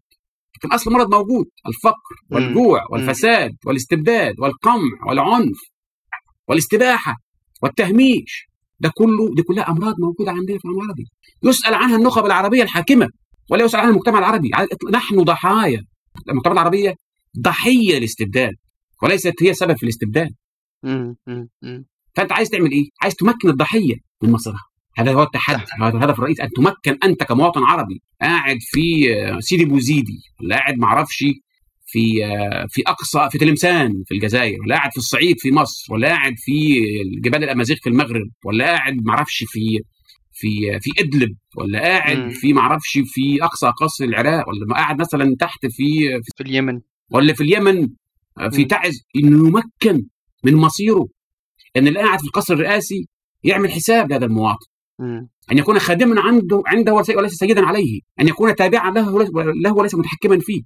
لكن 0.57 0.73
أصل 0.75 0.91
المرض 0.91 1.13
موجود 1.15 1.45
الفقر. 1.67 2.15
والجوع. 2.31 2.85
والفساد 2.91 3.51
والاستبداد 3.65 4.39
والقمع 4.39 5.07
والعنف 5.07 5.57
والاستباحة 6.47 7.15
والتهميش 7.61 8.47
ده 8.79 8.91
كله 8.95 9.35
دي 9.35 9.41
كلها 9.43 9.69
أمراض 9.69 9.95
موجودة 9.99 10.31
عندنا 10.31 10.57
في 10.57 10.65
العالم 10.65 10.81
العربي 10.81 11.05
يسأل 11.43 11.73
عنها 11.73 11.95
النخب 11.97 12.25
العربية 12.25 12.63
الحاكمة 12.63 13.07
ولا 13.49 13.63
يسأل 13.65 13.79
عنها 13.79 13.91
المجتمع 13.91 14.19
العربي. 14.19 14.51
نحن 14.91 15.23
ضحايا 15.23 15.85
المجتمع 16.29 16.53
العربية 16.53 16.95
ضحية 17.39 17.97
الاستبداد 17.97 18.53
وليست 19.03 19.33
هي 19.43 19.53
سبب 19.53 19.77
في 19.77 19.83
الاستبداد. 19.83 20.29
فأنت 22.15 22.31
عايز 22.31 22.49
تعمل 22.49 22.71
إيه؟ 22.71 22.85
عايز 23.01 23.15
تمكن 23.15 23.49
الضحية 23.49 23.95
من 24.23 24.31
مصيرها 24.31 24.63
هذا 24.97 25.13
هو 25.13 25.23
التحدي 25.23 25.63
هذا 25.81 25.97
الهدف 25.97 26.19
الرئيسي 26.19 26.43
أن 26.43 26.49
تمكن 26.49 26.97
أنت 27.03 27.23
كمواطن 27.23 27.63
عربي 27.63 28.01
قاعد 28.21 28.57
في 28.61 29.13
آه، 29.13 29.39
سيدي 29.39 29.65
بوزيدي 29.65 30.19
ولا 30.41 30.55
قاعد 30.55 30.77
ما 30.77 30.85
أعرفش 30.85 31.25
في 31.85 32.25
آه، 32.25 32.65
في 32.69 32.81
أقصى 32.87 33.29
في 33.31 33.37
تلمسان 33.37 33.91
في 34.07 34.15
الجزائر 34.15 34.61
ولا 34.61 34.75
قاعد 34.75 34.91
في 34.91 34.97
الصعيد 34.97 35.35
في 35.39 35.51
مصر 35.51 35.93
ولا 35.93 36.07
قاعد 36.07 36.33
في 36.37 36.79
جبال 37.23 37.43
الأمازيغ 37.43 37.77
في 37.83 37.89
المغرب 37.89 38.27
ولا 38.45 38.65
قاعد 38.65 38.93
ما 39.05 39.13
أعرفش 39.13 39.43
في 39.47 39.79
في 40.31 40.79
في 40.81 40.91
إدلب 40.99 41.35
ولا 41.57 41.79
قاعد 41.79 42.17
مم. 42.17 42.29
في 42.29 42.53
ما 42.53 42.61
أعرفش 42.61 42.99
في 43.05 43.43
أقصى 43.43 43.67
اقاصي 43.67 44.05
العراق 44.05 44.49
ولا 44.49 44.75
قاعد 44.75 44.99
مثلا 45.01 45.35
تحت 45.39 45.65
في 45.65 46.19
في 46.37 46.43
اليمن 46.43 46.79
ولا 47.11 47.33
في 47.33 47.43
اليمن 47.43 47.77
آه، 47.81 47.87
في 48.51 48.61
مم. 48.61 48.67
تعز 48.67 48.93
إنه 49.15 49.47
يمكن 49.47 50.05
من 50.43 50.55
مصيره 50.55 51.07
إن 51.77 51.87
اللي 51.87 51.99
قاعد 51.99 52.19
في 52.19 52.25
القصر 52.25 52.53
الرئاسي 52.53 53.07
يعمل 53.43 53.71
حساب 53.71 54.09
لهذا 54.09 54.25
المواطن. 54.25 54.65
أن 55.51 55.57
يكون 55.57 55.79
خادما 55.79 56.21
عنده 56.21 56.63
عنده 56.67 56.93
وليس- 56.93 57.33
سيدا 57.33 57.65
عليه 57.65 57.99
أن 58.19 58.27
يكون 58.27 58.55
تابعا 58.55 58.91
له 58.91 59.23
له 59.63 59.73
وليس 59.73 59.95
متحكما 59.95 60.39
فيه. 60.39 60.61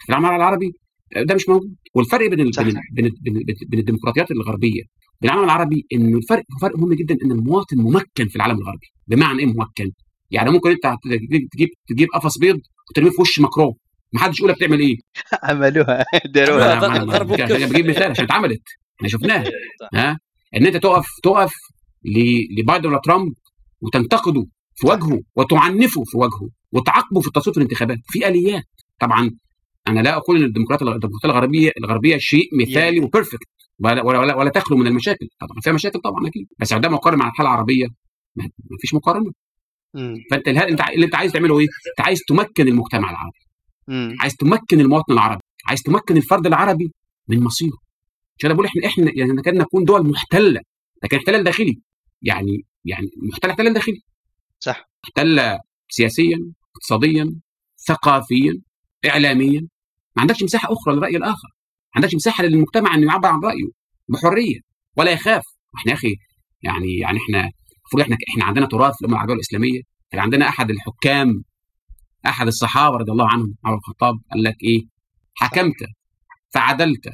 في 0.00 0.08
العمل 0.08 0.28
العربي 0.28 0.72
آه، 1.16 1.22
ده 1.22 1.34
مش 1.34 1.48
موجود 1.48 1.74
والفرق 1.94 2.30
بين 2.30 2.40
ال- 2.40 2.54
صح. 2.54 2.62
بين 2.62 2.74
بين 2.92 3.10
بين 3.22 3.36
ال- 3.36 3.44
بين 3.68 3.80
الديمقراطيات 3.80 4.30
الغربية 4.30 4.82
بين 5.20 5.30
العالم 5.30 5.44
العربي 5.44 5.86
إنه 5.92 6.16
الفرق 6.18 6.44
فرق 6.62 6.76
مهم 6.78 6.94
جدا 6.94 7.16
إن 7.24 7.32
المواطن 7.32 7.76
ممكن 7.76 8.28
في 8.28 8.36
العالم 8.36 8.58
الغربي 8.58 8.86
بمعنى 9.06 9.38
إيه 9.40 9.46
ممكن 9.46 9.90
يعني 10.30 10.50
ممكن 10.50 10.70
أنت 10.70 10.94
تجيب 11.04 11.48
تجيب, 11.52 11.68
تجيب 11.88 12.08
قفص 12.14 12.38
بيض 12.38 12.60
وترميه 12.90 13.10
في 13.10 13.20
وش 13.20 13.40
مكروه 13.40 13.74
ما 14.12 14.20
حدش 14.20 14.38
يقول 14.38 14.50
لك 14.50 14.56
بتعمل 14.56 14.80
إيه 14.80 14.96
عملوها 15.42 16.04
داروها. 16.34 16.74
بجيب 17.66 17.86
مثال 17.90 18.10
عشان 18.10 18.24
اتعملت 18.24 18.62
إحنا 18.96 19.08
شفناها 19.08 19.44
ها 19.94 20.18
ان 20.56 20.66
انت 20.66 20.76
تقف 20.76 21.06
تقف 21.22 21.52
ل- 22.04 22.60
لبايدن 22.60 22.88
ولا 22.88 23.00
ترامب 23.04 23.32
وتنتقده 23.80 24.44
في 24.74 24.86
وجهه 24.86 25.20
وتعنفه 25.36 26.02
في 26.04 26.16
وجهه 26.18 26.48
وتعاقبه 26.72 27.20
في 27.20 27.26
التصويت 27.26 27.54
في 27.54 27.60
الانتخابات 27.62 27.98
في 28.08 28.28
اليات 28.28 28.64
طبعا 29.00 29.30
أنا 29.88 30.00
لا 30.00 30.16
أقول 30.16 30.36
ان 30.36 30.44
الديمقراطيه 30.44 30.86
الديمقراطيه 30.86 31.28
الغربيه 31.28 31.72
الغربيه 31.78 32.16
شيء 32.18 32.48
مثالي 32.60 33.00
وبيرفكت 33.00 33.48
ولا, 33.80 34.02
ولا, 34.02 34.18
ولا, 34.18 34.34
ولا 34.34 34.50
تخلو 34.50 34.76
من 34.76 34.86
المشاكل 34.86 35.28
طبعا 35.40 35.60
فيها 35.62 35.72
مشاكل 35.72 36.00
طبعا 36.00 36.28
أكيد 36.28 36.46
بس 36.58 36.72
عندما 36.72 36.94
اقارن 36.96 37.18
مع 37.18 37.28
الحاله 37.28 37.50
العربيه 37.50 37.86
ما 38.36 38.76
فيش 38.80 38.94
مقارنه. 38.94 39.32
فانت 40.30 40.48
اللي 40.48 41.04
انت 41.06 41.14
عايز 41.14 41.32
تعمله 41.32 41.58
إيه؟ 41.58 41.66
انت 41.66 42.06
عايز 42.06 42.20
تمكن 42.28 42.68
المجتمع 42.68 43.10
العربي 43.10 43.38
مم. 43.88 44.16
عايز 44.20 44.36
تمكن 44.36 44.80
المواطن 44.80 45.12
العربي 45.12 45.42
عايز 45.68 45.82
تمكن 45.82 46.16
الفرد 46.16 46.46
العربي 46.46 46.92
من 47.28 47.40
مصيره. 47.44 47.78
عشان 48.38 48.54
بقول 48.54 48.66
إحنا 48.66 48.86
إحنا 48.86 49.12
يعني 49.16 49.32
نكاد 49.32 49.54
نكون 49.54 49.84
دول 49.84 50.10
محتلة 50.10 50.60
لكن 51.04 51.16
احتلال 51.16 51.44
داخلي. 51.44 51.80
يعني 52.22 52.64
يعني 52.84 53.10
محتلة 53.32 53.50
احتلال 53.50 53.74
داخلي. 53.74 54.00
صح. 54.60 54.90
محتلة 55.04 55.58
سياسيا 55.88 56.38
اقتصاديا 56.76 57.40
ثقافيا 57.88 58.62
اعلاميا. 59.06 59.60
ما 60.16 60.20
عندكش 60.22 60.42
مساحة 60.42 60.72
أخرى 60.72 60.94
للرأي 60.94 61.16
الآخر. 61.16 61.48
ما 61.86 61.92
عندكش 61.96 62.14
مساحة 62.14 62.44
للمجتمع 62.44 62.94
إنه 62.94 63.06
يعبر 63.06 63.28
عن 63.28 63.40
رأيه 63.44 63.68
بحرية 64.08 64.60
ولا 64.96 65.10
يخاف. 65.10 65.42
إحنا 65.78 65.92
يا 65.92 65.96
أخي 65.96 66.14
يعني 66.62 66.98
يعني 66.98 67.18
إحنا 67.18 67.40
المفروض 67.40 68.02
إحنا 68.02 68.16
إحنا 68.30 68.44
عندنا 68.44 68.66
تراث 68.66 68.94
في 68.94 69.00
الامه 69.00 69.14
العربيه 69.16 69.32
والاسلاميه 69.32 69.80
كان 70.10 70.20
عندنا 70.20 70.48
أحد 70.48 70.70
الحكام 70.70 71.42
أحد 72.26 72.46
الصحابة 72.46 72.96
رضي 72.96 73.12
الله 73.12 73.28
عنهم 73.28 73.54
عمر 73.64 73.74
بن 73.76 73.80
الخطاب 73.80 74.14
قال 74.32 74.42
لك 74.42 74.56
إيه؟ 74.62 74.80
حكمت 75.34 75.74
فعدلت 76.50 77.08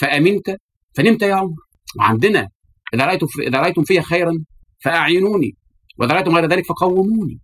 فأمنت 0.00 0.56
فنمت 0.96 1.22
يا 1.22 1.34
عمر. 1.34 1.56
وعندنا 1.98 2.48
إذا 2.94 3.06
رأيتم 3.06 3.26
في 3.26 3.48
إذا 3.48 3.60
رأيتم 3.60 3.84
فيها 3.84 4.02
خيرا 4.02 4.32
فأعينوني 4.84 5.56
وإذا 5.98 6.14
رأيتم 6.14 6.34
غير 6.34 6.46
ذلك 6.46 6.66
فقوموني. 6.66 7.38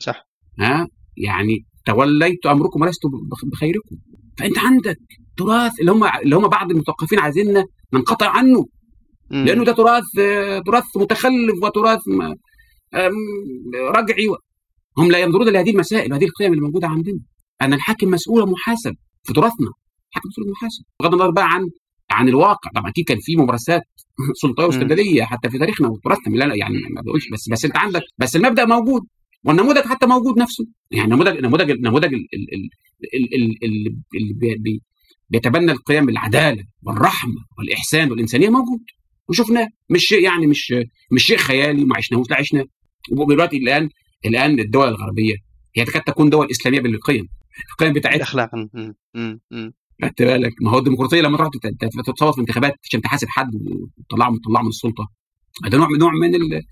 صح. 0.00 0.26
ها؟ 0.60 0.88
يعني 1.16 1.64
توليت 1.86 2.46
أمركم 2.46 2.82
ولست 2.82 3.06
بخ- 3.06 3.44
بخيركم. 3.44 3.96
فأنت 4.38 4.58
عندك 4.58 4.98
تراث 5.36 5.72
اللي 5.80 5.92
هم 5.92 6.04
اللي 6.04 6.36
هم 6.36 6.48
بعض 6.48 6.70
المثقفين 6.70 7.18
عايزيننا 7.18 7.64
ننقطع 7.92 8.28
عنه. 8.30 8.66
لأنه 9.30 9.64
ده 9.64 9.72
تراث 9.72 10.04
آه، 10.20 10.58
تراث 10.66 10.84
متخلف 10.96 11.62
وتراث 11.62 12.00
آم، 12.94 13.12
رجعي 13.96 14.26
هم 14.98 15.10
لا 15.10 15.18
ينظرون 15.18 15.48
لهذه 15.48 15.70
المسائل 15.70 16.12
وهذه 16.12 16.24
القيم 16.24 16.52
اللي 16.52 16.62
موجوده 16.64 16.88
عندنا. 16.88 17.20
أن 17.62 17.72
الحاكم 17.72 18.10
مسؤول 18.10 18.42
ومحاسب 18.42 18.94
في 19.24 19.32
تراثنا 19.32 19.68
الحاكم 20.10 20.28
مسؤول 20.28 20.48
ومحاسب. 20.48 20.84
بغض 21.00 21.14
النظر 21.14 21.30
بقى 21.30 21.46
عن 21.50 21.68
عن 22.10 22.28
الواقع. 22.28 22.70
طبعا 22.74 22.90
أكيد 22.90 23.04
كان 23.04 23.18
في 23.20 23.36
ممارسات 23.36 23.82
سلطويه 24.42 24.66
واستبدادية 24.66 25.22
حتى 25.24 25.50
في 25.50 25.58
تاريخنا 25.58 25.88
وتراثنا. 25.88 26.34
لا 26.36 26.44
لا 26.44 26.54
يعني 26.54 26.74
ما 26.94 27.00
بقولش. 27.02 27.28
بس 27.32 27.48
بس 27.52 27.64
أنت 27.64 27.76
عندك 27.76 28.02
بس 28.18 28.36
المبدأ 28.36 28.64
موجود. 28.64 29.02
والنموذج 29.44 29.78
حتى 29.84 30.06
موجود 30.06 30.38
نفسه. 30.38 30.64
يعني 30.90 31.10
نموذج 31.10 31.40
نموذج 31.40 31.70
نموذج 31.70 32.14
ال- 32.14 32.28
ال- 32.34 32.54
ال- 32.54 32.70
ال- 33.14 33.34
ال- 33.34 33.64
ال- 33.64 33.96
اللي 34.16 34.32
بي- 34.34 34.56
بي- 34.58 34.82
بيتبنى 35.30 35.72
القيم 35.72 36.06
بالعدالة 36.06 36.64
والرحمة 36.82 37.34
والإحسان 37.58 38.10
والإنسانية 38.10 38.48
موجود. 38.48 38.80
وشفناه. 39.28 39.68
مش 39.90 40.04
شيء 40.04 40.22
يعني 40.22 40.46
مش 40.46 40.74
مش 41.12 41.22
شيء 41.24 41.36
خيالي 41.36 41.84
ما 41.84 41.96
عشناهوش. 41.96 42.30
لا 42.30 42.36
عشناه 42.36 42.64
ودلوقتي 43.12 43.56
الآن 43.56 43.88
الآن 44.26 44.60
الدول 44.60 44.88
الغربية 44.88 45.34
هي 45.76 45.84
تكاد 45.84 46.02
تكون 46.02 46.30
دول 46.30 46.48
إسلامية 46.50 46.80
بالقيم. 46.80 47.28
القيم 47.72 47.92
بتاعتها. 47.92 48.18
مم. 48.74 49.72
خدت 50.02 50.22
بالك؟ 50.22 50.52
ما 50.62 50.70
هو 50.70 50.78
الديمقراطية 50.78 51.20
لما 51.20 51.36
تروح 51.36 51.48
تت- 51.50 51.66
تت- 51.80 52.06
تتصوت 52.10 52.34
في 52.34 52.40
انتخابات 52.40 52.72
عشان 52.84 53.00
تحاسب 53.00 53.26
حد 53.28 53.50
وتطلعه 53.54 54.34
تطلعه 54.44 54.62
من 54.62 54.68
السلطة. 54.68 55.08
ده 55.70 55.78
نوع 55.78 55.88
من 55.88 55.98
نوع 55.98 56.10
من 56.12 56.34
ال... 56.34 56.62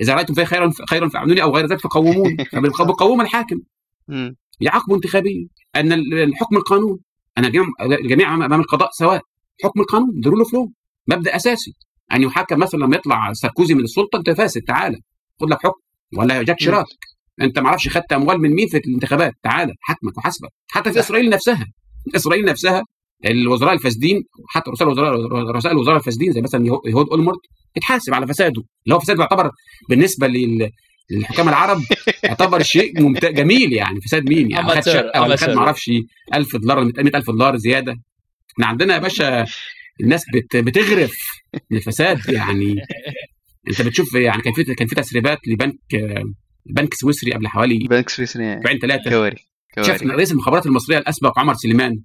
إذا 0.00 0.14
رأيتم 0.14 0.34
فيها 0.34 0.44
خيرا 0.44 0.70
خيرا 0.90 1.08
فأعينوني 1.08 1.42
أو 1.42 1.56
غير 1.56 1.66
ذلك 1.66 1.80
فقوموني. 1.80 2.36
فبقوم 2.78 3.20
الحاكم. 3.20 3.60
مم. 4.08 4.36
يعاقبه 4.60 4.94
انتخابيا 4.94 5.48
أن 5.76 5.92
ال- 5.92 6.14
الحكم 6.14 6.56
القانون. 6.56 6.98
أن 7.38 7.44
الجميع 7.44 7.66
الجميع 8.04 8.34
امام 8.34 8.60
القضاء 8.60 8.88
سواء 8.92 9.20
حكم 9.64 9.80
القانون 9.80 10.20
the 10.24 10.30
rule 10.30 10.38
of 10.38 10.54
law 10.54 10.72
مبدأ 11.08 11.36
أساسي. 11.36 11.72
أن 12.12 12.22
يحكم 12.22 12.58
مثلا 12.58 12.78
لما 12.80 12.96
يطلع 12.96 13.32
ساركوزي 13.32 13.74
من 13.74 13.80
السلطة 13.84 14.16
أنت 14.18 14.30
فاسد 14.30 14.60
تعالى 14.62 14.96
خد 15.40 15.50
لك 15.50 15.58
حكم. 15.62 15.80
ولا 16.16 16.42
جاك 16.42 16.60
شيراك. 16.60 16.86
أنت 17.40 17.58
ما 17.58 17.66
أعرفش 17.68 17.88
خدت 17.88 18.12
أموال 18.12 18.40
من 18.40 18.50
مين 18.50 18.68
في 18.68 18.76
الانتخابات. 18.76 19.32
تعالى 19.42 19.72
حكمك 19.80 20.18
وحاسبك. 20.18 20.48
حتى 20.70 20.92
في 20.92 21.00
إسرائيل 21.00 21.30
نفسها. 21.30 21.66
إسرائيل 22.16 22.44
نفسها 22.44 22.82
الوزراء 23.26 23.72
الفاسدين 23.74 24.22
حتى 24.48 24.70
رؤساء 24.70 24.88
الوزراء 24.88 25.14
رؤساء 25.52 25.72
الوزراء 25.72 25.96
الفاسدين 25.96 26.32
زي 26.32 26.40
مثلا 26.40 26.66
يهو- 26.66 26.82
يهود 26.86 27.08
اولمرت 27.08 27.38
اتحاسب 27.76 28.14
على 28.14 28.26
فساده. 28.26 28.62
اللي 28.84 28.94
هو 28.94 28.98
فساد 28.98 29.18
يعتبر 29.18 29.50
بالنسبة 29.90 30.26
لل 30.26 30.70
للحكام 31.10 31.48
العرب 31.48 31.80
يعتبر 32.24 32.62
شيء 32.62 33.00
ممتاز 33.02 33.30
جميل 33.32 33.72
يعني. 33.72 34.00
فساد 34.00 34.28
مين 34.28 34.50
يعني؟ 34.50 34.68
خد 34.68 34.80
شقة 34.80 35.22
ولا 35.22 35.36
خد. 35.36 35.50
ما 35.50 35.58
أعرفش 35.60 35.90
1000 36.34 36.56
دولار 36.56 36.78
ولا 36.78 36.92
100000 37.02 37.26
دولار 37.30 37.56
زيادة. 37.56 37.94
إحنا 38.52 38.66
عندنا 38.66 38.94
يا 38.94 38.98
باشا 38.98 39.46
الناس 40.00 40.22
بت 40.34 40.56
بتغرف 40.56 41.16
الفساد 41.72 42.28
يعني. 42.28 42.76
انت 43.68 43.82
بتشوف 43.82 44.14
يعني 44.14 44.42
كان 44.42 44.52
في 44.52 44.64
كان 44.74 44.88
في 44.88 44.94
تسريبات 44.94 45.38
لبنك 45.48 45.78
بنك 46.66 46.94
سويسري 46.94 47.32
قبل 47.32 47.48
حوالي 47.48 47.78
بنك 47.90 48.08
سويسري 48.08 48.58
أسبوعين 48.58 48.78
ثلاثة. 48.78 49.10
كوارث 49.10 49.38
شفنا 49.76 49.98
كوارث 49.98 50.16
رئيس 50.16 50.32
المخابرات 50.32 50.66
المصرية 50.66 50.98
الأسبق 50.98 51.38
عمر 51.38 51.54
سليمان 51.54 52.02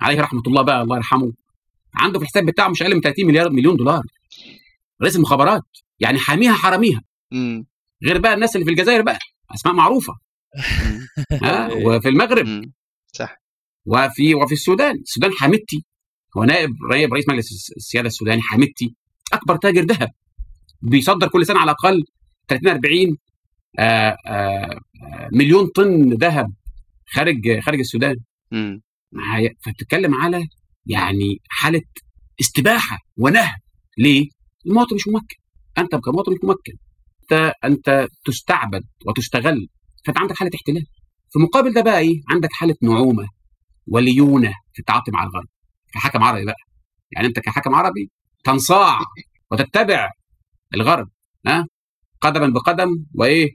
عليه 0.00 0.20
رحمة 0.20 0.42
الله 0.46 0.62
بقى 0.62 0.82
الله 0.82 0.96
يرحمه 0.96 1.32
عنده 1.94 2.18
في 2.18 2.24
الحساب 2.24 2.46
بتاعه 2.46 2.68
مش 2.68 2.82
أقل 2.82 2.94
من 2.94 3.00
30 3.00 3.26
مليار 3.26 3.50
مليون 3.50 3.76
دولار. 3.76 4.02
رئيس 5.02 5.16
المخابرات 5.16 5.62
يعني 6.00 6.18
حاميها 6.18 6.52
حراميها. 6.52 7.02
غير 8.04 8.18
بقى 8.18 8.34
الناس 8.34 8.56
اللي 8.56 8.64
في 8.64 8.70
الجزائر 8.70 9.02
بقى 9.02 9.18
أسماء 9.54 9.74
معروفة. 9.74 10.12
ها؟ 11.42 11.72
وفي 11.72 12.08
المغرب. 12.08 12.46
صح. 13.12 13.42
وفي 13.86 14.34
وفي 14.34 14.52
السودان 14.52 14.94
السودان 14.98 15.32
حامدتي 15.32 15.84
هو 16.36 16.44
نائب 16.44 16.70
نائب 16.90 17.12
رئيس 17.14 17.28
مجلس 17.28 17.72
السيادة 17.76 18.06
السوداني 18.08 18.42
حامدتي 18.42 18.94
أكبر 19.32 19.56
تاجر 19.56 19.82
ذهب. 19.84 20.10
بيصدر 20.82 21.28
كل 21.28 21.46
سنة 21.46 21.58
على 21.60 21.70
الأقل 21.70 22.04
30 22.48 22.68
40 22.68 23.16
آه، 23.78 23.82
آه، 23.82 24.80
آه، 25.02 25.28
مليون 25.32 25.66
طن 25.66 26.12
ذهب 26.12 26.52
خارج 27.06 27.60
خارج 27.60 27.78
السودان. 27.78 28.16
معايا 29.12 29.50
فبتتكلم 29.64 30.14
على 30.14 30.46
يعني 30.86 31.40
حالة 31.48 31.82
استباحة 32.40 32.98
ونهب 33.16 33.60
ليه؟ 33.98 34.28
المواطن 34.66 34.94
مش 34.94 35.08
ممكن 35.08 35.36
أنت 35.78 35.94
كمواطن 35.96 36.32
مش 36.32 36.38
ممكن 36.42 36.72
أنت 37.22 37.52
أنت 37.64 38.08
تستعبد 38.24 38.84
وتستغل 39.06 39.68
فأنت 40.04 40.18
عندك 40.18 40.36
حالة 40.38 40.50
احتلال 40.54 40.86
في 41.32 41.38
مقابل 41.38 41.72
ده 41.72 41.80
بقى 41.80 41.98
إيه؟ 41.98 42.20
عندك 42.30 42.48
حالة 42.52 42.74
نعومة 42.82 43.28
وليونة 43.86 44.52
في 44.72 44.78
التعاطي 44.80 45.10
مع 45.10 45.22
الغرب 45.24 45.46
كحكم 45.94 46.22
عربي 46.22 46.44
بقى 46.44 46.56
يعني 47.12 47.26
أنت 47.26 47.38
كحكم 47.40 47.74
عربي 47.74 48.10
تنصاع 48.44 48.98
وتتبع 49.50 50.10
الغرب 50.74 51.08
ها؟ 51.46 51.66
قدما 52.20 52.46
بقدم 52.48 52.88
وإيه؟ 53.14 53.48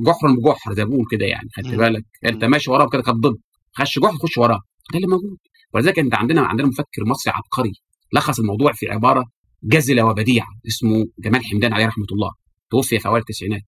وجحرا 0.00 0.32
بجحر 0.38 0.74
زي 0.74 0.82
ما 0.84 0.88
بيقولوا 0.88 1.06
كده 1.10 1.26
يعني 1.26 1.48
خدت. 1.56 1.74
بالك؟ 1.74 2.04
انت. 2.24 2.44
ماشي 2.44 2.70
وراه 2.70 2.88
كده 2.88 3.02
كالضب 3.02 3.36
خش 3.72 3.98
جحر 3.98 4.16
خش 4.16 4.38
وراه. 4.38 4.60
ده 4.92 4.96
اللي 4.96 5.06
موجود. 5.08 5.38
ولذلك 5.74 5.98
انت 5.98 6.14
عندنا 6.14 6.40
عندنا 6.40 6.66
مفكر 6.66 7.04
مصري 7.06 7.32
عبقري 7.32 7.72
لخص 8.14 8.38
الموضوع 8.40 8.72
في 8.72 8.88
عبارة 8.88 9.24
جزلة 9.62 10.04
وبديعة 10.04 10.46
اسمه 10.66 11.06
جمال 11.18 11.44
حمدان 11.44 11.72
عليه 11.72 11.86
رحمة 11.86 12.06
الله. 12.12 12.30
توفي 12.70 12.98
في 12.98 13.08
أوائل 13.08 13.20
التسعينات. 13.20 13.66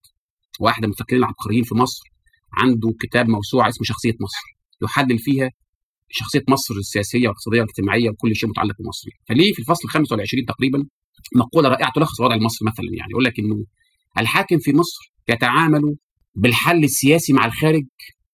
واحد 0.61 0.83
من 0.83 0.85
المفكرين 0.85 1.23
العبقريين 1.23 1.64
في 1.64 1.75
مصر 1.75 2.03
عنده 2.53 2.95
كتاب 3.01 3.29
موسوعة 3.29 3.69
اسمه 3.69 3.85
شخصية 3.85 4.14
مصر. 4.21 4.59
يحلل 4.83 5.19
فيها 5.19 5.51
شخصية 6.11 6.43
مصر 6.49 6.75
السياسية 6.75 7.21
والاقتصاديه 7.21 7.61
والاجتماعيه 7.61 8.11
وكل 8.11 8.37
شيء 8.37 8.49
متعلق 8.49 8.75
بمصر. 8.81 9.09
فليه 9.29 9.53
في 9.53 9.59
الفصل 9.59 9.81
الخامس 9.85 10.12
والعشرين 10.12 10.45
تقريبا 10.47 10.87
مقولة 11.37 11.69
رائعة 11.69 11.93
تلخص 11.95 12.21
الوضع 12.21 12.35
المصري 12.35 12.66
مثلا 12.66 12.87
يعني 12.99 13.11
يقول 13.11 13.25
لك 13.25 13.39
إنه 13.39 13.64
الحاكم 14.19 14.59
في 14.59 14.73
مصر 14.73 15.12
يتعامل 15.29 15.97
بالحل 16.35 16.85
السياسي 16.85 17.33
مع 17.33 17.47
الخارج 17.47 17.85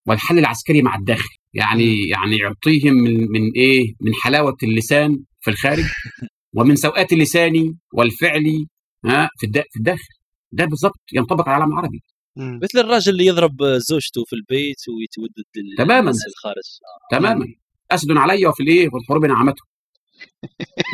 والحل 0.07 0.39
العسكري 0.39 0.83
مع 0.83 0.95
الداخل. 0.97 1.29
يعني 1.55 2.09
يعني 2.09 2.37
يعطيهم 2.37 2.95
من, 2.95 3.15
من 3.31 3.51
إيه؟ 3.57 3.95
من 4.01 4.13
حلاوة 4.23 4.57
اللسان 4.63 5.19
في 5.41 5.51
الخارج 5.51 5.85
ومن 6.57 6.77
سوءات 6.77 7.13
اللسان 7.13 7.75
والفعل 7.95 8.67
ها 9.05 9.29
في 9.39 9.47
في 9.71 9.77
الداخل. 9.79 10.15
ده 10.53 10.65
بالظبط 10.65 11.01
ينطبق 11.13 11.49
على 11.49 11.57
العالم 11.57 11.73
العربي. 11.73 12.01
مثل 12.37 12.79
الراجل 12.79 13.13
اللي 13.13 13.27
يضرب 13.27 13.57
زوجته 13.63 14.25
في 14.29 14.37
البيت 14.37 14.77
ويتودد 14.89 15.77
تماماً. 15.79 16.11
الخارج. 16.11 16.69
تماما. 17.11 17.47
أسد 17.91 18.11
علي 18.11 18.47
وفي 18.47 18.63
الإيه؟ 18.63 18.89
والحروب 18.93 19.25
نعمته. 19.25 19.63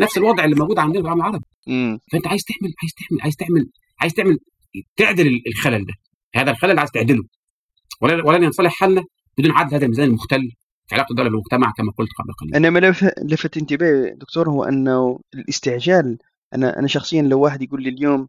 نفس 0.03 0.19
الوضع 0.19 0.45
اللي 0.45 0.57
موجود 0.57 0.79
عندنا 0.79 1.03
في 1.03 1.07
العالم 1.07 1.21
العربي. 1.21 1.45
فأنت 2.13 2.27
عايز 2.27 2.45
تعمل 2.45 2.75
عايز 2.83 2.93
تعمل 2.95 3.21
عايز 3.23 3.37
تعمل 3.37 3.69
عايز 4.01 4.15
تعمل 4.15 4.39
تعدل 4.97 5.43
الخلل 5.47 5.87
ده. 5.87 5.95
هذا 6.35 6.51
الخلل 6.51 6.79
عايز 6.79 6.91
تعدله. 6.91 7.25
ولن 8.01 8.21
ولن 8.21 8.43
ينصلح 8.43 8.73
حالنا 8.73 9.05
بدون 9.39 9.51
عدل. 9.53 9.75
هذا 9.75 9.85
الميزان 9.85 10.07
المختل 10.09 10.51
في 10.87 10.95
علاقة 10.95 11.11
الدولة 11.11 11.31
بالمجتمع 11.31 11.73
كما 11.77 11.93
قلت 11.93 12.09
قبل 12.19 12.33
قليل. 12.33 12.55
أنا 12.55 12.71
ما 12.71 12.79
لف- 12.79 13.15
لفت 13.23 13.57
انتباهي 13.57 14.11
دكتور 14.11 14.49
هو 14.49 14.65
انه 14.65 15.21
الاستعجال 15.35 16.19
أنا 16.55 16.79
أنا 16.79 16.87
شخصيا 16.87 17.23
لو 17.23 17.41
واحد 17.41 17.63
يقول 17.63 17.83
لي 17.83 17.89
اليوم 17.89 18.29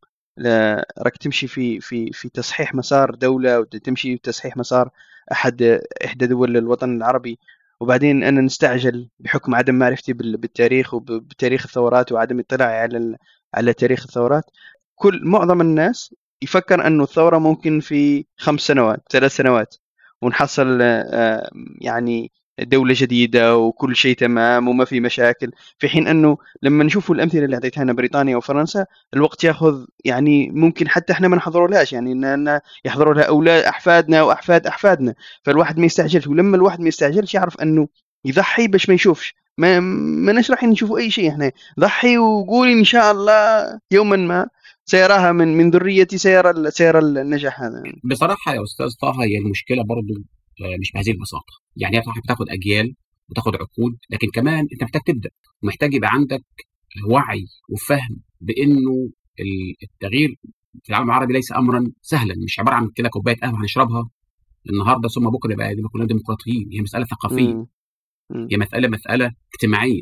راك 0.99 1.18
تمشي 1.20 1.47
في 1.47 1.80
في 1.80 2.12
في 2.14 2.30
تصحيح 2.30 2.76
مسار 2.76 3.16
دولة 3.16 3.55
أو 3.55 3.64
تمشي 3.64 4.16
في 4.16 4.22
تصحيح 4.24 4.57
مسار 4.57 4.89
أحد 5.32 5.80
إحدى 6.05 6.28
دول 6.28 6.57
الوطن 6.57 6.97
العربي 6.97 7.39
وبعدين 7.82 8.23
أنا 8.23 8.41
نستعجل 8.41 9.09
بحكم 9.19 9.55
عدم 9.55 9.75
معرفتي 9.75 10.13
بال- 10.13 10.38
بالتاريخ 10.38 10.93
وبتاريخ 10.93 11.65
الثورات 11.65 12.11
وعدم 12.11 12.39
اطلاعي 12.39 12.79
على 12.79 13.17
على 13.53 13.73
تاريخ 13.73 14.03
الثورات. 14.03 14.43
كل 14.95 15.21
معظم 15.23 15.61
الناس 15.61 16.15
يفكر 16.41 16.88
انه 16.88 17.03
الثورة 17.03 17.38
ممكن 17.38 17.79
في 17.79 18.25
خمس 18.38 18.61
سنوات 18.61 19.03
ثلاث 19.11 19.36
سنوات. 19.36 19.75
ونحصل 20.21 20.79
آه، 20.82 21.49
يعني 21.82 22.32
دولة 22.62 22.95
جديدة 22.97 23.57
وكل 23.57 23.95
شيء 23.95 24.16
تمام 24.16 24.68
وما 24.68 24.86
في 24.86 24.99
مشاكل 24.99 25.51
في 25.78 25.89
حين 25.89 26.07
أنه 26.07 26.38
لما 26.64 26.84
نشوف 26.84 27.12
الأمثلة 27.12 27.45
اللي 27.45 27.55
أعطيتها 27.55 27.84
لنا 27.84 27.93
بريطانيا 27.93 28.38
وفرنسا 28.38 28.86
الوقت 29.14 29.43
يأخذ 29.43 29.86
يعني 30.05 30.49
ممكن 30.49 30.89
حتى 30.89 31.14
إحنا 31.14 31.28
ما 31.28 31.36
نحضروا 31.36 31.68
لهاش 31.68 31.93
يعني 31.93 32.12
إن 32.12 32.59
يحضروا 32.86 33.14
لها 33.14 33.24
أولاد 33.24 33.64
أحفادنا 33.64 34.24
وأحفاد 34.24 34.68
أحفادنا 34.68 35.16
فالواحد 35.43 35.80
ما 35.80 35.86
يستعجلش 35.86 36.28
ولما 36.28 36.57
الواحد 36.57 36.82
ما 36.82 36.88
يستعجلش 36.88 37.34
يعرف 37.34 37.62
أنه 37.62 37.88
يضحي 38.26 38.68
باش 38.68 38.89
ما 38.89 38.95
يشوفش 38.95 39.36
ما 39.57 39.80
ما 39.80 40.43
رايحين 40.49 40.70
نشوفوا 40.70 40.97
أي 40.99 41.12
شيء 41.12 41.30
إحنا 41.30 41.51
ضحي 41.80 42.18
وقول 42.18 42.68
إن 42.68 42.84
شاء 42.84 43.12
الله 43.12 43.80
يوما 43.91 44.16
ما 44.16 44.47
سيراها 44.86 45.32
من 45.32 45.57
من 45.57 45.72
ذريتي 45.72 46.18
سيرى 46.18 46.72
سيرى 46.72 46.99
النجاح 46.99 47.62
هذا. 47.62 47.84
بصراحة 48.03 48.53
يا 48.53 48.64
أستاذ 48.64 48.88
طه 49.01 49.24
هي 49.24 49.38
المشكلة 49.38 49.84
برضو 49.84 50.14
مش 50.80 50.91
بهذه 50.91 51.12
البساطة. 51.12 51.53
يعني 51.76 51.97
هي 51.97 52.01
صح 52.01 52.14
بتاخد 52.24 52.49
أجيال 52.49 52.95
وتاخد 53.30 53.55
عقود 53.55 53.97
لكن 54.09 54.28
كمان 54.34 54.59
أنت 54.74 54.84
محتاج 54.84 55.01
تبدأ 55.01 55.30
ومحتاج 55.64 55.93
يبقى 55.93 56.09
عندك 56.14 56.43
وعي 57.09 57.45
وفهم 57.70 58.18
بأنه 58.41 59.09
التغيير 59.84 60.36
في 60.84 60.89
العالم 60.89 61.07
العربي 61.09 61.34
ليس 61.34 61.51
امرا 61.51 61.91
سهلا 62.01 62.34
مش 62.45 62.59
عبارة 62.59 62.76
عن 62.76 62.89
كده 62.95 63.09
كوباية 63.09 63.36
قهوة 63.36 63.62
هنشربها 63.62 64.09
النهارده 64.70 65.09
ثم 65.09 65.30
بكرة 65.30 65.53
يبقى 65.53 65.76
كلنا 65.93 66.05
ديمقراطيين 66.05 66.70
هي 66.74 66.82
مسألة 66.82 67.05
ثقافية. 67.05 67.53
مم. 67.53 67.68
مم. 68.30 68.47
هي 68.51 68.57
مسألة 68.57 68.88
مسألة 68.88 69.32
اجتماعية. 69.53 70.01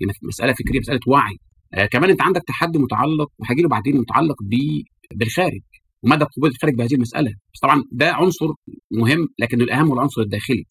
هي 0.00 0.06
مس- 0.08 0.24
مسألة 0.24 0.52
فكرية 0.52 0.80
مسألة 0.80 1.00
وعي. 1.06 1.36
آه 1.74 1.86
كمان 1.86 2.10
أنت 2.10 2.22
عندك 2.22 2.42
تحدي 2.46 2.78
متعلق 2.78 3.32
وهجي 3.38 3.62
له 3.62 3.68
بعدين 3.68 3.96
متعلق 3.96 4.36
ب- 4.42 4.82
بالخارج. 5.14 5.60
ومدى 6.04 6.24
قبول 6.24 6.50
الخارج 6.50 6.74
بهذه 6.74 6.94
المسألة 6.94 7.30
بس 7.54 7.60
طبعا 7.62 7.82
ده 7.92 8.12
عنصر 8.12 8.46
مهم 8.90 9.28
لكن 9.38 9.60
الأهم 9.60 9.86
هو 9.86 9.94
العنصر 9.94 10.20
الداخلي 10.20 10.64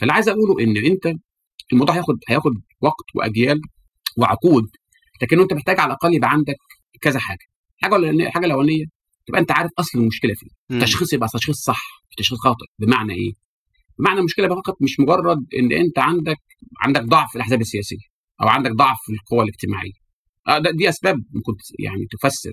فاللي 0.00 0.12
عايز 0.12 0.28
أقوله 0.28 0.60
إن 0.64 0.76
أنت 0.92 1.18
الموضوع 1.72 1.94
هياخد 1.96 2.18
هياخد 2.28 2.52
وقت 2.80 3.04
وأجيال 3.14 3.60
وعقود 4.18 4.64
لكن 5.22 5.40
أنت 5.40 5.52
محتاج 5.52 5.80
على 5.80 5.86
الأقل 5.88 6.14
يبقى 6.14 6.30
عندك 6.30 6.56
كذا 7.00 7.18
حاجة 7.18 7.38
حاجة 7.82 7.92
الأولانية- 7.94 8.26
الحاجة 8.26 8.46
الأولانية 8.46 8.84
تبقى 9.26 9.40
أنت 9.40 9.52
عارف 9.52 9.70
أصل 9.78 9.98
المشكلة 9.98 10.34
فين. 10.34 10.48
تشخيص 10.80 11.12
يبقى 11.12 11.28
تشخيص 11.34 11.56
صح 11.56 12.02
مش 12.10 12.16
تشخيص 12.16 12.38
خاطئ 12.38 12.64
بمعنى 12.78 13.12
إيه؟ 13.14 13.32
بمعنى 13.98 14.18
المشكلة 14.18 14.48
فقط 14.48 14.76
مش 14.82 15.00
مجرد 15.00 15.38
إن 15.58 15.72
أنت 15.72 15.98
عندك 15.98 16.36
عندك 16.80 17.02
ضعف 17.02 17.28
في 17.30 17.36
الأحزاب 17.36 17.60
السياسية 17.60 18.06
أو 18.42 18.48
عندك 18.48 18.70
ضعف 18.70 18.96
في 19.06 19.12
القوى 19.12 19.42
الاجتماعية. 19.44 19.92
آه 20.48 20.58
ده 20.58 20.70
دي 20.70 20.88
أسباب 20.88 21.16
ممكن 21.16 21.52
يعني 21.78 22.06
تفسر 22.10 22.52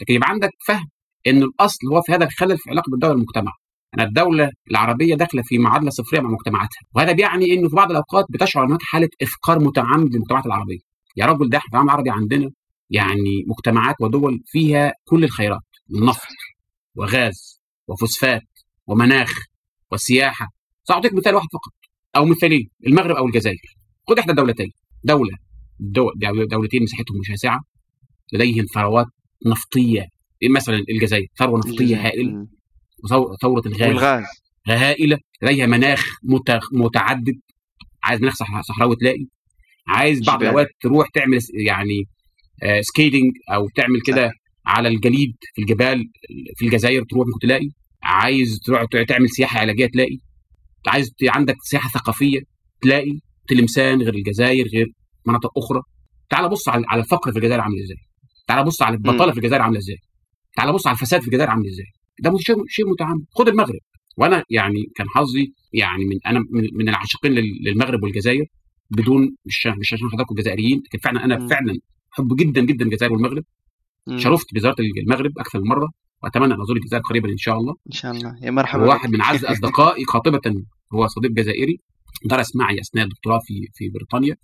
لكن 0.00 0.14
يبقى 0.14 0.30
عندك 0.30 0.50
فهم 0.66 0.88
إن 1.26 1.42
الأصل 1.42 1.86
هو 1.92 2.02
في 2.02 2.12
هذا 2.12 2.24
الخلل 2.24 2.58
في 2.58 2.70
علاقة 2.70 2.90
بالدولة 2.90 3.12
والمجتمع. 3.14 3.52
أنا 3.94 4.04
الدولة 4.04 4.50
العربية 4.70 5.14
داخلة 5.14 5.42
في 5.44 5.58
معادلة 5.58 5.90
صفرية 5.90 6.20
مع 6.20 6.30
مجتمعاتها. 6.30 6.80
وهذا 6.94 7.12
بيعني 7.12 7.44
إنه 7.54 7.68
في 7.68 7.76
بعض 7.76 7.90
الأوقات 7.90 8.24
بتشعر 8.30 8.66
هناك 8.66 8.82
حالة 8.82 9.08
إفقار 9.22 9.58
متعمد 9.58 10.14
للمجتمعات 10.14 10.46
العربية. 10.46 10.78
يا 11.16 11.26
رجل 11.26 11.48
ده 11.48 11.58
إحنا 11.58 11.70
العالم 11.72 11.88
العربي 11.90 12.10
عندنا 12.10 12.50
يعني 12.90 13.44
مجتمعات 13.46 13.96
ودول 14.00 14.40
فيها 14.46 14.92
كل 15.04 15.24
الخيرات 15.24 15.60
من 15.90 16.06
نفط 16.06 16.28
وغاز 16.96 17.60
وفوسفات 17.88 18.42
ومناخ 18.86 19.32
وسياحة. 19.92 20.48
سأعطيك 20.84 21.14
مثال 21.14 21.34
واحد 21.34 21.46
فقط 21.52 21.72
أو 22.16 22.24
مثالين 22.24 22.70
المغرب 22.86 23.16
أو 23.16 23.26
الجزائر. 23.26 23.56
خد 24.08 24.18
إحدى 24.18 24.30
الدولتين. 24.30 24.70
دولة 25.04 25.36
دو 25.78 26.10
دو- 26.16 26.44
دولتين 26.44 26.82
مساحتهم 26.82 27.22
شاسعه 27.24 27.60
لديهم 28.32 28.64
ثروات 28.74 29.06
نفطية. 29.46 30.06
مثلا 30.48 30.82
الجزائر 30.90 31.26
ثروة 31.38 31.58
نفطيه. 31.58 32.06
هائلة. 32.06 32.46
وثروة 33.04 33.62
الغاز. 33.66 33.88
والغاز. 33.88 34.24
هائلة. 34.68 35.18
لديها 35.42 35.66
مناخ 35.66 36.06
مت- 36.22 36.60
متعدد. 36.72 37.40
عايز 38.04 38.20
مناخ 38.20 38.34
صح- 38.34 38.60
صحراوي 38.60 38.96
تلاقي. 38.96 39.26
عايز 39.88 40.22
بعض. 40.26 40.42
الأوقات 40.42 40.66
تروح 40.80 41.08
تعمل 41.14 41.38
يعني 41.66 42.04
آه، 42.62 42.80
سكيتنج 42.80 43.32
أو 43.54 43.68
تعمل 43.76 44.00
كده 44.06 44.30
على 44.66 44.88
الجليد 44.88 45.32
في 45.54 45.62
الجبال 45.62 46.04
في 46.56 46.64
الجزائر 46.66 47.04
تروح 47.10 47.26
ممكن 47.26 47.38
تلاقي. 47.42 47.68
عايز 48.02 48.58
تروح 48.66 48.84
تعمل 49.08 49.28
سياحة 49.30 49.60
علاجية 49.60 49.86
تلاقي. 49.86 50.16
عايز 50.86 51.12
عندك 51.28 51.56
سياحة 51.62 51.88
ثقافية 51.88 52.40
تلاقي. 52.82 53.18
تلمسان 53.48 54.02
غير 54.02 54.14
الجزائر 54.14 54.66
غير 54.66 54.86
مناطق 55.26 55.58
أخرى. 55.58 55.82
تعال 56.30 56.48
بص 56.48 56.68
على 56.68 57.00
الفقر 57.02 57.32
في 57.32 57.38
الجزائر 57.38 57.60
عامل 57.60 57.82
إزاي. 57.82 57.96
تعال 58.48 58.64
بص 58.64 58.82
على 58.82 58.96
البطالة 58.96 59.26
مم. 59.26 59.32
في 59.32 59.38
الجزائر 59.38 59.62
عاملة 59.62 59.78
إزاي. 59.78 59.96
تعال 60.56 60.72
بص 60.72 60.86
على 60.86 60.94
الفساد 60.94 61.20
في 61.20 61.26
الجزائر 61.28 61.50
عامل 61.50 61.66
إزاي. 61.66 61.86
ده 62.20 62.38
شيء 62.68 62.90
متعمد 62.90 63.24
خد 63.30 63.48
المغرب. 63.48 63.80
وأنا 64.16 64.44
يعني 64.50 64.84
كان 64.96 65.06
حظي 65.08 65.52
يعني 65.72 66.04
من 66.04 66.16
أنا 66.26 66.38
من, 66.74 66.88
العاشقين 66.88 67.32
لل- 67.32 67.58
للمغرب 67.66 68.02
والجزائر 68.02 68.44
بدون 68.90 69.36
مش 69.46 69.66
مش 69.66 69.92
عشان 69.92 70.08
حضراتكم 70.12 70.34
جزائريين 70.34 70.82
لكن 70.86 70.98
فعلا 70.98 71.24
أنا 71.24 71.38
مم. 71.38 71.48
فعلا 71.48 71.78
احب 72.14 72.36
جدا 72.36 72.60
جدا 72.60 72.84
الجزائر 72.84 73.12
والمغرب. 73.12 73.44
مم. 74.06 74.18
شرفت 74.18 74.54
بزيارة 74.54 74.76
المغرب 75.06 75.38
أكثر 75.38 75.58
من 75.60 75.68
مرة. 75.68 75.88
وأتمنى 76.22 76.54
أن 76.54 76.60
أزور 76.60 76.76
الجزائر 76.76 77.02
قريبا 77.02 77.28
إن 77.28 77.36
شاء 77.36 77.56
الله. 77.58 77.74
إن 77.86 77.92
شاء 77.92 78.12
الله. 78.12 78.38
يا 78.42 78.50
مرحبا. 78.50 78.84
واحد 78.84 79.10
من 79.10 79.20
أعز 79.20 79.44
أصدقائي 79.44 80.04
قاطبه 80.04 80.40
هو 80.94 81.06
صديق 81.06 81.30
جزائري 81.30 81.78
درس 82.24 82.56
معي 82.56 82.80
أثناء 82.80 83.04
الدكتوراه 83.04 83.38
في 83.46 83.54
في 83.74 83.88
بريطانيا. 83.88 84.36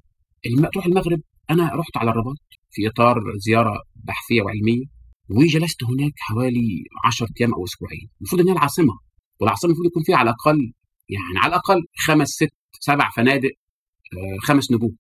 الم... 0.46 0.66
تروح 0.66 0.86
المغرب. 0.86 1.20
أنا 1.50 1.74
رحت 1.74 1.96
على 1.96 2.11
الرباط 2.11 2.36
في 2.70 2.88
إطار 2.88 3.16
زيارة 3.36 3.82
بحثية 4.04 4.42
وعلمية. 4.42 4.84
وجلست 5.31 5.85
هناك 5.85 6.12
حوالي 6.18 6.85
10 7.05 7.29
أيام 7.41 7.55
أو 7.55 7.64
أسبوعين. 7.64 8.09
المفروض 8.20 8.41
انها 8.43 8.53
العاصمه 8.55 8.99
والعاصمة 9.41 9.68
المفروض 9.68 9.87
يكون 9.87 10.03
فيها 10.03 10.16
على 10.16 10.31
الأقل 10.31 10.72
يعني 11.09 11.39
على 11.39 11.51
الأقل 11.51 11.85
خمس 12.07 12.29
ست 12.29 12.53
سبع 12.81 13.11
فنادق 13.16 13.51
آه، 14.12 14.39
خمس 14.47 14.72
نجوم. 14.72 14.97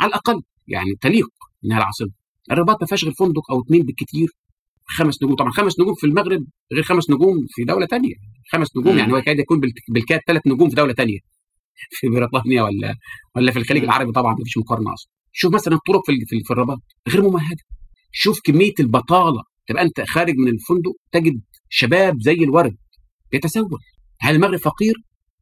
على 0.00 0.08
الأقل 0.08 0.42
يعني 0.66 0.94
تليق 1.00 1.28
إنها 1.64 1.78
العاصمة. 1.78 2.10
الرباط 2.52 2.80
ما 2.80 2.86
فيهاش 2.86 3.04
غير 3.04 3.12
فندق 3.14 3.50
أو 3.50 3.60
اثنين 3.62 3.82
بالكثير 3.82 4.28
خمس 4.84 5.22
نجوم. 5.22 5.36
طبعا 5.36 5.50
خمس 5.50 5.80
نجوم 5.80 5.94
في 5.94 6.06
المغرب 6.06 6.46
غير 6.72 6.82
خمس 6.82 7.10
نجوم 7.10 7.46
في 7.48 7.64
دولة 7.64 7.86
تانية. 7.86 8.14
خمس 8.52 8.76
نجوم. 8.76 8.98
يعني 8.98 9.12
هو 9.12 9.16
يكاد 9.16 9.38
يكون 9.38 9.60
بالك- 9.60 9.90
بالكاد 9.90 10.20
ثلاث 10.26 10.42
نجوم 10.46 10.68
في 10.68 10.74
دولة 10.76 10.92
تانية. 10.92 11.18
في 12.00 12.08
بريطانيا 12.08 12.62
ولا 12.62 12.94
ولا 13.36 13.52
في 13.52 13.58
الخليج. 13.58 13.82
العربي 13.84 14.12
طبعا 14.12 14.34
مفيش 14.40 14.58
مقارنة 14.58 14.92
أصلا. 14.94 15.10
شوف 15.32 15.54
مثلا 15.54 15.74
الطرق 15.74 16.00
في 16.06 16.42
في 16.44 16.50
الرباط 16.50 16.78
غير 17.08 17.22
ممهدة. 17.22 17.62
شوف 18.12 18.40
كمية 18.44 18.72
البطالة 18.80 19.42
تبقى 19.66 19.82
أنت 19.82 20.00
خارج 20.00 20.34
من 20.36 20.48
الفندق 20.48 20.92
تجد 21.12 21.40
شباب 21.68 22.20
زي 22.20 22.32
الورد 22.32 22.76
بيتسول 23.32 23.78
هل 24.20 24.34
المغرب 24.34 24.56
فقير؟ 24.58 24.94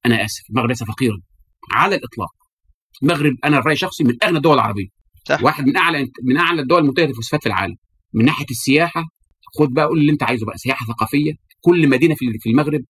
أنا 0.07 0.25
آسف 0.25 0.51
المغرب 0.51 0.69
ليس 0.69 0.83
فقيرا 0.85 1.21
على 1.73 1.95
الإطلاق 1.97 2.31
المغرب 3.03 3.33
أنا 3.45 3.59
رأيي 3.59 3.77
شخصي 3.77 4.05
من 4.05 4.17
أغنى 4.25 4.37
الدول 4.37 4.55
العربية 4.55 4.87
صح. 5.29 5.43
واحد 5.43 5.67
من 5.67 5.77
أعلى 5.77 6.07
من 6.23 6.37
أعلى 6.37 6.63
الدول 6.63 6.81
المنتجه 6.83 7.07
للفوسفات 7.07 7.41
في 7.43 7.47
العالم 7.49 7.77
من 8.15 8.25
ناحية 8.25 8.47
السياحة 8.51 9.05
خد 9.59 9.69
بقى 9.75 9.85
قول 9.87 9.99
اللي 10.01 10.13
أنت 10.13 10.23
عايزه 10.23 10.47
بقى 10.47 10.59
سياحة 10.59 10.87
ثقافية 10.87 11.33
كل 11.61 11.89
مدينة 11.89 12.15
في 12.15 12.27
في 12.41 12.51
المغرب 12.51 12.85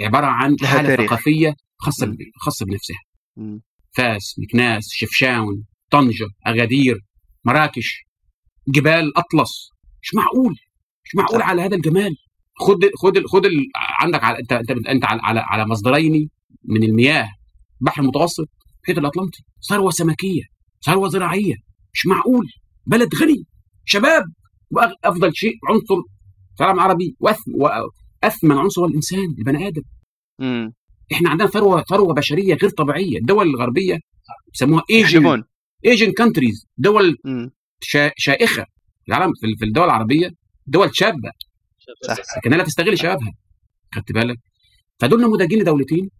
عبارة 0.00 0.26
عن 0.26 0.56
حالة 0.64 0.88
تاريخ. 0.88 1.10
ثقافية 1.10 1.54
خاصة. 1.78 2.06
ب- 2.06 2.16
خاصة 2.36 2.66
بنفسها 2.66 2.98
مم. 3.36 3.60
فاس 3.96 4.34
مكناس 4.38 4.88
شفشاون 4.92 5.64
طنجة 5.90 6.26
أغادير 6.46 7.00
مراكش 7.44 8.04
جبال 8.68 9.18
أطلس. 9.18 9.70
مش 10.02 10.14
معقول. 10.14 10.54
مش 11.04 11.14
معقول. 11.14 11.42
على 11.42 11.62
هذا 11.62 11.76
الجمال. 11.76 12.16
خد 12.54 12.78
خد 13.02 13.26
خد 13.26 13.46
ال... 13.46 13.66
عندك 14.00 14.24
على 14.24 14.38
أنت 14.38 14.52
أنت 14.52 14.70
أنت 14.70 15.04
على 15.04 15.20
على, 15.22 15.40
على 15.40 15.66
مصدرين 15.66 16.30
من 16.64 16.82
المياه. 16.82 17.28
البحر 17.80 18.02
المتوسط 18.02 18.48
المحيط 18.76 18.98
الأطلنطي. 18.98 19.44
ثروة 19.68 19.90
سمكية. 19.90 20.42
ثروة 20.86 21.08
زراعية. 21.08 21.54
مش 21.94 22.06
معقول. 22.06 22.46
بلد 22.86 23.14
غني. 23.14 23.46
شباب. 23.84 24.24
وأفضل 24.70 25.34
شيء 25.34 25.54
عنصر 25.68 26.02
في 26.56 26.60
العالم 26.60 26.78
العربي. 26.78 27.16
واثمن 27.20 28.58
عنصر 28.58 28.80
هو 28.80 28.86
الإنسان 28.86 29.34
البني 29.38 29.68
آدم. 29.68 29.82
مم. 30.38 30.72
إحنا 31.12 31.30
عندنا 31.30 31.48
ثروة 31.48 31.82
ثروة 31.82 32.14
بشرية 32.14 32.54
غير 32.54 32.70
طبيعية. 32.70 33.18
الدول 33.18 33.48
الغربيه 33.48 33.98
بيسموها 34.52 34.82
aging 34.90 35.42
aging 35.86 36.12
countries 36.12 36.66
دول 36.76 37.16
مم. 37.24 37.50
شا- 37.82 38.12
شائخة. 38.16 38.62
في 39.04 39.08
العالم 39.08 39.32
في 39.40 39.46
في 39.58 39.64
الدول 39.64 39.84
العربية 39.84 40.30
دول 40.66 40.96
شابة. 40.96 41.30
صح. 42.08 42.16
لكنها 42.36 42.58
لا 42.58 42.64
تستغل 42.64 42.98
شبابها. 42.98 43.32
خدت 43.94 44.12
بالك؟ 44.12 44.38
فدول 45.00 45.20
نموذجين 45.22 45.58
لدولتين 45.60 46.10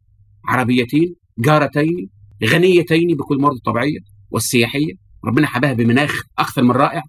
عربيتين 0.48 1.14
جارتين 1.38 2.10
غنيتين 2.44 3.16
بكل 3.16 3.34
الموارد 3.34 3.56
الطبيعيه 3.56 3.98
والسياحية. 4.30 4.92
ربنا 5.24 5.46
حباها 5.46 5.72
بمناخ 5.72 6.22
أكثر 6.38 6.62
من 6.62 6.70
رائع 6.70 7.02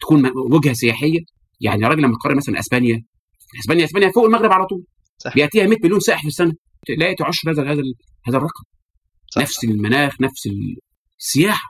تكون 0.00 0.30
وجهة 0.52 0.72
سياحية. 0.72 1.20
يعني 1.60 1.82
يا 1.82 1.88
راجل 1.88 2.02
لما 2.02 2.14
تقارن 2.14 2.36
مثلا 2.36 2.58
أسبانيا 2.58 3.02
أسبانيا 3.60 3.84
أسبانيا 3.84 4.10
فوق 4.14 4.24
المغرب 4.24 4.52
على 4.52 4.66
طول. 4.66 4.84
صح. 5.18 5.34
بيأتيها 5.34 5.66
100 5.66 5.78
مليون 5.84 6.00
سائح 6.00 6.20
في 6.20 6.26
السنة. 6.28 6.52
لا 6.98 7.14
تعشر 7.18 7.50
هذا 7.50 7.62
هذا 7.62 7.82
هذا 8.28 8.36
الرقم. 8.38 8.64
صح. 9.30 9.42
نفس 9.42 9.64
المناخ 9.64 10.20
نفس 10.20 10.48
السياحة. 11.18 11.68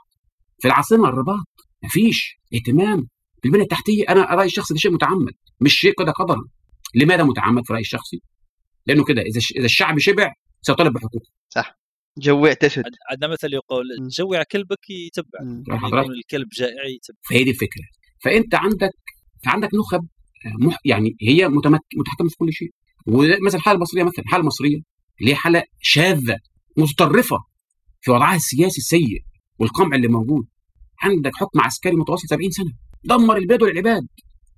في 0.61 0.67
العاصمة 0.67 1.09
الرباط 1.09 1.45
مفيش 1.83 2.39
اهتمام. 2.53 3.07
بالبنيه 3.43 3.63
التحتية 3.63 4.03
أنا 4.09 4.21
رأيي 4.21 4.47
الشخصي 4.47 4.73
ده 4.73 4.79
شيء 4.79 4.91
متعمد 4.91 5.33
مش 5.61 5.73
شيء 5.73 5.93
كده 5.99 6.11
قدرا. 6.11 6.41
لماذا 6.95 7.23
متعمد 7.23 7.65
في 7.65 7.73
رأيي 7.73 7.81
الشخصي؟ 7.81 8.21
لأنه 8.85 9.03
كده 9.05 9.21
إذا 9.21 9.39
إذا 9.55 9.65
الشعب 9.65 9.99
شبع 9.99 10.33
سيطالب 10.61 10.93
بحقوقه. 10.93 11.25
جوع 12.17 12.53
تسد 12.53 12.83
عند- 12.85 12.95
عندنا 13.11 13.31
مثل 13.31 13.53
يقول. 13.53 13.85
جوع 14.09 14.43
كلبك 14.43 14.89
يتبع. 14.89 15.39
يعني. 15.41 15.63
يكون 15.87 16.11
الكلب 16.13 16.47
جائع 16.57 16.71
يتبع. 16.95 17.17
فهي 17.29 17.43
دي 17.43 17.49
الفكرة. 17.49 17.83
فأنت 18.23 18.55
عندك 18.55 18.91
عندك 19.45 19.69
نخب 19.73 20.07
آه، 20.45 20.65
مح 20.67 20.77
يعني 20.85 21.15
هي 21.21 21.47
متمك... 21.47 21.79
متحكمة 21.99 22.29
في 22.29 22.35
كل 22.37 22.53
شيء. 22.53 22.69
ومثلا 23.07 23.59
الحاله 23.59 23.75
المصريه 23.77 24.03
مثلا 24.03 24.19
الحاله 24.25 24.41
المصريه 24.41 24.77
اللي 25.21 25.31
هي 25.31 25.35
حالة 25.35 25.63
شاذة 25.81 26.37
متطرفة 26.77 27.37
في 28.01 28.11
وضعها 28.11 28.35
السياسي 28.35 28.77
السيء 28.77 29.23
والقمع 29.59 29.95
اللي 29.95 30.07
موجود. 30.07 30.47
عندك 31.01 31.31
حكم 31.35 31.61
عسكري 31.61 31.95
متواصل 31.95 32.27
70 32.27 32.51
سنة. 32.51 32.71
دمر 33.03 33.37
البلاد 33.37 33.63
والعباد. 33.63 34.07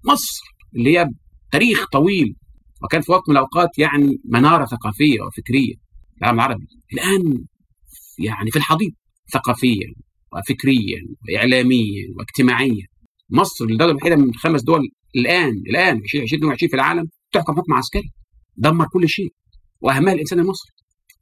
مصر 0.05 0.41
اللي 0.75 0.97
هي 0.97 1.05
تاريخ 1.51 1.85
طويل. 1.91 2.35
وكان 2.83 3.01
في 3.01 3.11
وقت 3.11 3.29
من 3.29 3.35
الأوقات 3.35 3.79
يعني 3.79 4.17
منارة 4.25 4.65
ثقافية 4.65 5.21
وفكرية. 5.21 5.73
العالم 6.21 6.39
العربي. 6.39 6.65
الآن 6.93 7.45
يعني 8.19 8.51
في 8.51 8.57
الحضيض 8.57 8.91
ثقافيا 9.33 9.93
وفكريا 10.33 10.99
واعلاميا 11.29 12.07
واجتماعيا. 12.17 12.85
مصر 13.29 13.65
الدولة 13.65 13.91
الوحيدة 13.91 14.15
من 14.15 14.33
خمس 14.33 14.63
دول 14.63 14.81
الآن 15.15 15.53
الآن 15.69 15.97
2022 15.97 16.69
في 16.69 16.75
العالم 16.75 17.09
تحكم 17.31 17.53
حكم 17.55 17.73
عسكري. 17.73 18.11
دمر 18.57 18.87
كل 18.93 19.09
شيء. 19.09 19.33
واهمها 19.81 20.13
الإنسان 20.13 20.39
المصري. 20.39 20.71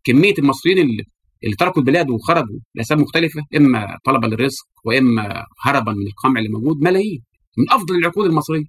كمية 0.03 0.33
المصريين 0.39 0.77
اللي, 0.77 1.03
اللي 1.43 1.55
تركوا 1.55 1.81
البلاد 1.81 2.09
وخرجوا 2.09 2.59
لأسباب 2.75 2.99
مختلفة 2.99 3.41
إما 3.57 3.97
طلبا 4.05 4.27
للرزق 4.27 4.65
وإما 4.85 5.45
هربا 5.65 5.91
من 5.91 6.07
القمع 6.07 6.39
اللي 6.39 6.49
موجود 6.49 6.77
ملايين 6.81 7.23
من 7.57 7.71
أفضل 7.71 7.95
العقود 7.95 8.25
المصرية 8.25 8.65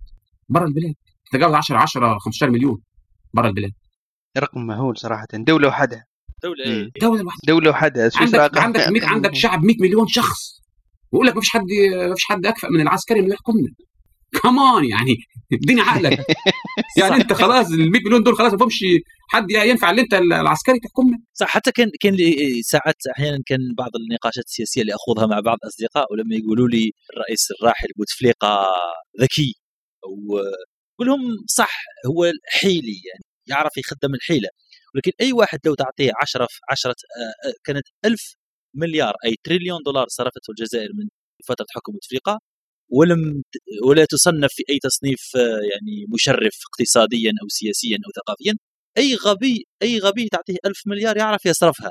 بره 0.48 0.64
البلاد. 0.64 0.94
تجاوز 1.32 1.54
10 1.54 1.76
10 1.76 2.18
15 2.18 2.50
مليون 2.50 2.82
بره 3.34 3.48
البلاد. 3.48 3.72
رقم 4.38 4.66
مهول 4.66 4.98
صراحة. 4.98 5.26
دولة 5.34 5.68
وحدها 5.68 6.04
دولة. 6.42 6.64
إيه؟ 6.64 6.90
دولة 7.00 7.22
لوحدها 7.22 7.40
دولة 7.46 7.70
وحدها 7.70 8.08
سويسرا 8.08 8.42
عندك 8.42 8.58
عندك 8.58 9.04
عندك 9.04 9.34
شعب 9.34 9.64
100 9.64 9.76
مليون 9.80 10.06
شخص. 10.08 10.60
ويقول 11.12 11.26
لك 11.26 11.34
ما 11.34 11.40
فيش 11.40 11.50
حد 11.50 11.66
ما 12.08 12.14
فيش 12.14 12.24
حد 12.24 12.46
أكفأ 12.46 12.68
من 12.68 12.80
العسكري 12.80 13.20
انه 13.20 13.34
يحكمنا 13.34 13.68
كمان 14.42 14.84
يعني 14.84 15.16
اديني 15.52 15.80
عقلك. 15.80 16.18
يعني 17.00 17.14
انت 17.14 17.32
خلاص 17.32 17.66
ال 17.70 17.90
100 17.90 18.00
مليون 18.06 18.22
دول 18.22 18.34
خلاص 18.36 18.52
ما 18.52 18.58
فيهمش 18.58 18.84
حد 19.28 19.50
ينفع 19.50 19.90
اللي 19.90 20.02
انت 20.02 20.14
العسكري 20.14 20.78
تحكمنا. 20.80 21.18
صح 21.34 21.46
حتى 21.46 21.72
كان 21.72 21.90
كان 22.00 22.16
ساعات 22.62 22.94
أحيانا 23.16 23.38
كان 23.46 23.58
بعض 23.78 23.90
النقاشات 23.96 24.44
السياسية 24.44 24.80
اللي 24.82 24.94
أخوضها 24.94 25.26
مع 25.26 25.40
بعض 25.40 25.58
الاصدقاء 25.64 26.12
ولما 26.12 26.36
يقولوا 26.36 26.68
لي 26.68 26.92
الرئيس 27.14 27.48
الراحل 27.60 27.88
بوتفليقة 27.96 28.66
ذكي 29.20 29.54
أقول 30.04 31.08
لهم 31.08 31.20
صح 31.48 31.76
هو 32.06 32.32
حيلي 32.60 33.00
يعني 33.08 33.24
يعرف 33.46 33.76
يخدم 33.78 34.14
الحيلة. 34.14 34.48
ولكن 34.94 35.12
أي 35.20 35.32
واحد 35.32 35.58
لو 35.66 35.74
تعطيه 35.74 36.10
10 36.22 36.46
في 36.50 36.60
10 36.70 36.94
كانت 37.64 37.84
1000 38.04 38.34
مليار 38.74 39.14
أي 39.26 39.36
تريليون 39.44 39.78
دولار 39.86 40.06
صرفته 40.08 40.50
الجزائر 40.50 40.88
من 40.94 41.08
فترة 41.46 41.66
حكم 41.76 41.92
بوتفليقة 41.92 42.40
ولم 42.91 43.43
ولا 43.86 44.05
تصنف 44.05 44.51
في 44.53 44.62
أي 44.70 44.78
تصنيف 44.82 45.20
آه، 45.36 45.61
يعني 45.72 46.07
مشرف 46.14 46.55
اقتصاديا 46.70 47.32
أو 47.43 47.49
سياسيا 47.49 47.97
أو 47.97 48.11
ثقافيا. 48.22 48.55
أي 48.99 49.14
غبي 49.14 49.66
أي 49.82 49.99
غبي 49.99 50.28
تعطيه 50.28 50.57
ألف 50.66 50.82
مليار 50.86 51.16
يعرف 51.16 51.47
يصرفها. 51.47 51.91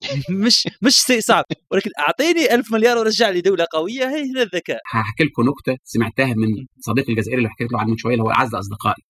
مش 0.44 0.68
مش 0.82 0.96
شيء 1.06 1.20
صعب 1.20 1.44
ولكن 1.70 1.90
أعطيني 1.98 2.54
ألف 2.54 2.72
مليار 2.72 2.98
ورجع 2.98 3.30
لي 3.30 3.40
دولة 3.40 3.66
قوية 3.72 4.04
هي 4.04 4.30
هنا 4.30 4.42
الذكاء. 4.42 4.80
هحكي 4.92 5.24
لكم 5.24 5.42
نكتة 5.42 5.76
سمعتها 5.84 6.34
من 6.34 6.66
صديقي 6.80 7.12
الجزائري 7.12 7.38
اللي 7.38 7.48
حكيت 7.50 7.72
له 7.72 7.80
عنه 7.80 7.90
من 7.90 7.96
شوية 7.96 8.12
اللي 8.14 8.24
هو 8.24 8.30
أعز 8.30 8.54
أصدقائي. 8.54 9.02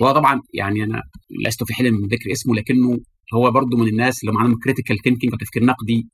وهو 0.00 0.12
طبعا 0.12 0.40
يعني 0.54 0.84
أنا 0.84 1.02
لست 1.46 1.64
في 1.64 1.74
حل 1.74 1.94
من 1.94 2.08
ذكر 2.08 2.32
اسمه 2.32 2.54
لكنه 2.54 2.98
هو 3.34 3.50
برضه 3.50 3.76
من 3.76 3.88
الناس 3.88 4.24
اللي 4.24 4.34
عندهم 4.38 4.58
critical 4.64 4.96
thinking 5.04 5.34
وتفكير 5.34 5.64
نقدي 5.64 6.08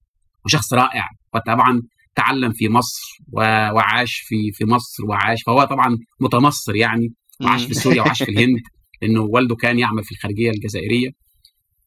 وشخص 0.44 0.72
رائع. 0.72 1.08
وطبعا 1.34 1.82
تعلم 2.16 2.52
في 2.52 2.68
مصر 2.68 3.18
وعاش 3.32 4.12
في 4.26 4.52
في 4.52 4.64
مصر 4.64 5.04
وعاش. 5.08 5.42
فهو 5.46 5.64
طبعا 5.64 5.98
متمصر 6.20 6.76
يعني 6.76 7.14
وعاش 7.42 7.64
في 7.64 7.74
سوريا 7.74 8.02
وعاش 8.02 8.22
في 8.22 8.30
الهند 8.30 8.60
لأنه 9.02 9.20
والده 9.20 9.56
كان 9.56 9.78
يعمل 9.78 10.04
في 10.04 10.12
الخارجية 10.12 10.50
الجزائرية. 10.50 11.10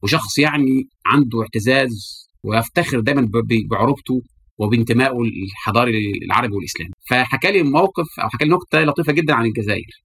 وشخص 0.03 0.37
يعني 0.39 0.89
عنده 1.05 1.41
اعتزاز 1.41 2.27
ويفتخر 2.43 2.99
دايما 2.99 3.29
بعروبته 3.71 4.21
وبانتمائه 4.57 5.21
الحضاري 5.21 6.11
العربي 6.25 6.55
والإسلامي. 6.55 6.93
فحكى 7.09 7.51
لي 7.51 7.63
موقف 7.63 8.19
أو 8.23 8.29
حكى 8.29 8.45
لي 8.45 8.51
نكتة 8.55 8.83
لطيفة 8.83 9.13
جدا 9.13 9.33
عن 9.33 9.45
الجزائر. 9.45 10.03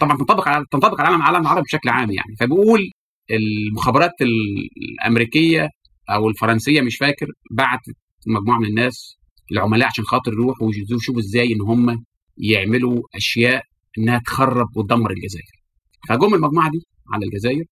طبعا 0.00 0.16
تنطبق 0.16 0.48
على 0.48 0.64
تنطبق 0.70 1.00
على 1.00 1.08
العالم 1.08 1.20
العالم 1.22 1.40
العربي 1.42 1.62
بشكل 1.62 1.88
عام 1.88 2.10
يعني. 2.10 2.36
فبيقول 2.40 2.90
المخابرات 3.30 4.12
الأمريكية 4.20 5.68
أو 6.10 6.28
الفرنسية 6.28 6.80
مش 6.80 6.96
فاكر 6.96 7.26
بعتت 7.50 7.96
مجموعة 8.26 8.58
من 8.58 8.66
الناس 8.66 9.16
العملاء 9.52 9.88
عشان 9.88 10.04
خاطر 10.04 10.32
يروحوا 10.32 10.66
ويشوفوا 10.68 11.20
إزاي 11.20 11.52
ان 11.52 11.60
هم 11.60 12.04
يعملوا 12.38 13.02
أشياء 13.14 13.62
إنها 13.98 14.18
تخرب 14.26 14.76
وتدمر 14.76 15.10
الجزائر. 15.10 15.62
فجم 16.08 16.34
المجموعة 16.34 16.70
دي 16.70 16.86
على 17.12 17.26
الجزائر 17.26 17.64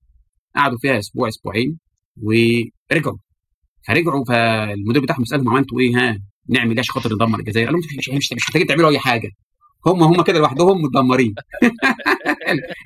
قعدوا 0.56 0.78
فيها 0.78 0.98
أسبوع 0.98 1.28
أسبوعين 1.28 1.78
ورجعوا. 2.22 3.18
فرجعوا 3.86 4.24
فالمدير 4.24 5.02
بتاعهم 5.02 5.24
سألهم 5.24 5.48
عملتوا 5.48 5.80
إيه؟ 5.80 5.96
ها 5.96 6.18
نعمل 6.48 6.70
إيه 6.70 6.78
عشان 6.78 6.94
خاطر 6.94 7.14
ندمر 7.14 7.38
الجزائر؟ 7.38 7.66
قالوا 7.66 7.80
مش, 7.98 8.08
مش 8.08 8.32
محتاجين 8.32 8.66
تعملوا 8.66 8.90
أي 8.90 8.98
حاجة. 8.98 9.30
هم 9.86 10.02
هم 10.02 10.22
كده 10.22 10.38
لوحدهم 10.38 10.82
متدمرين 10.82 11.34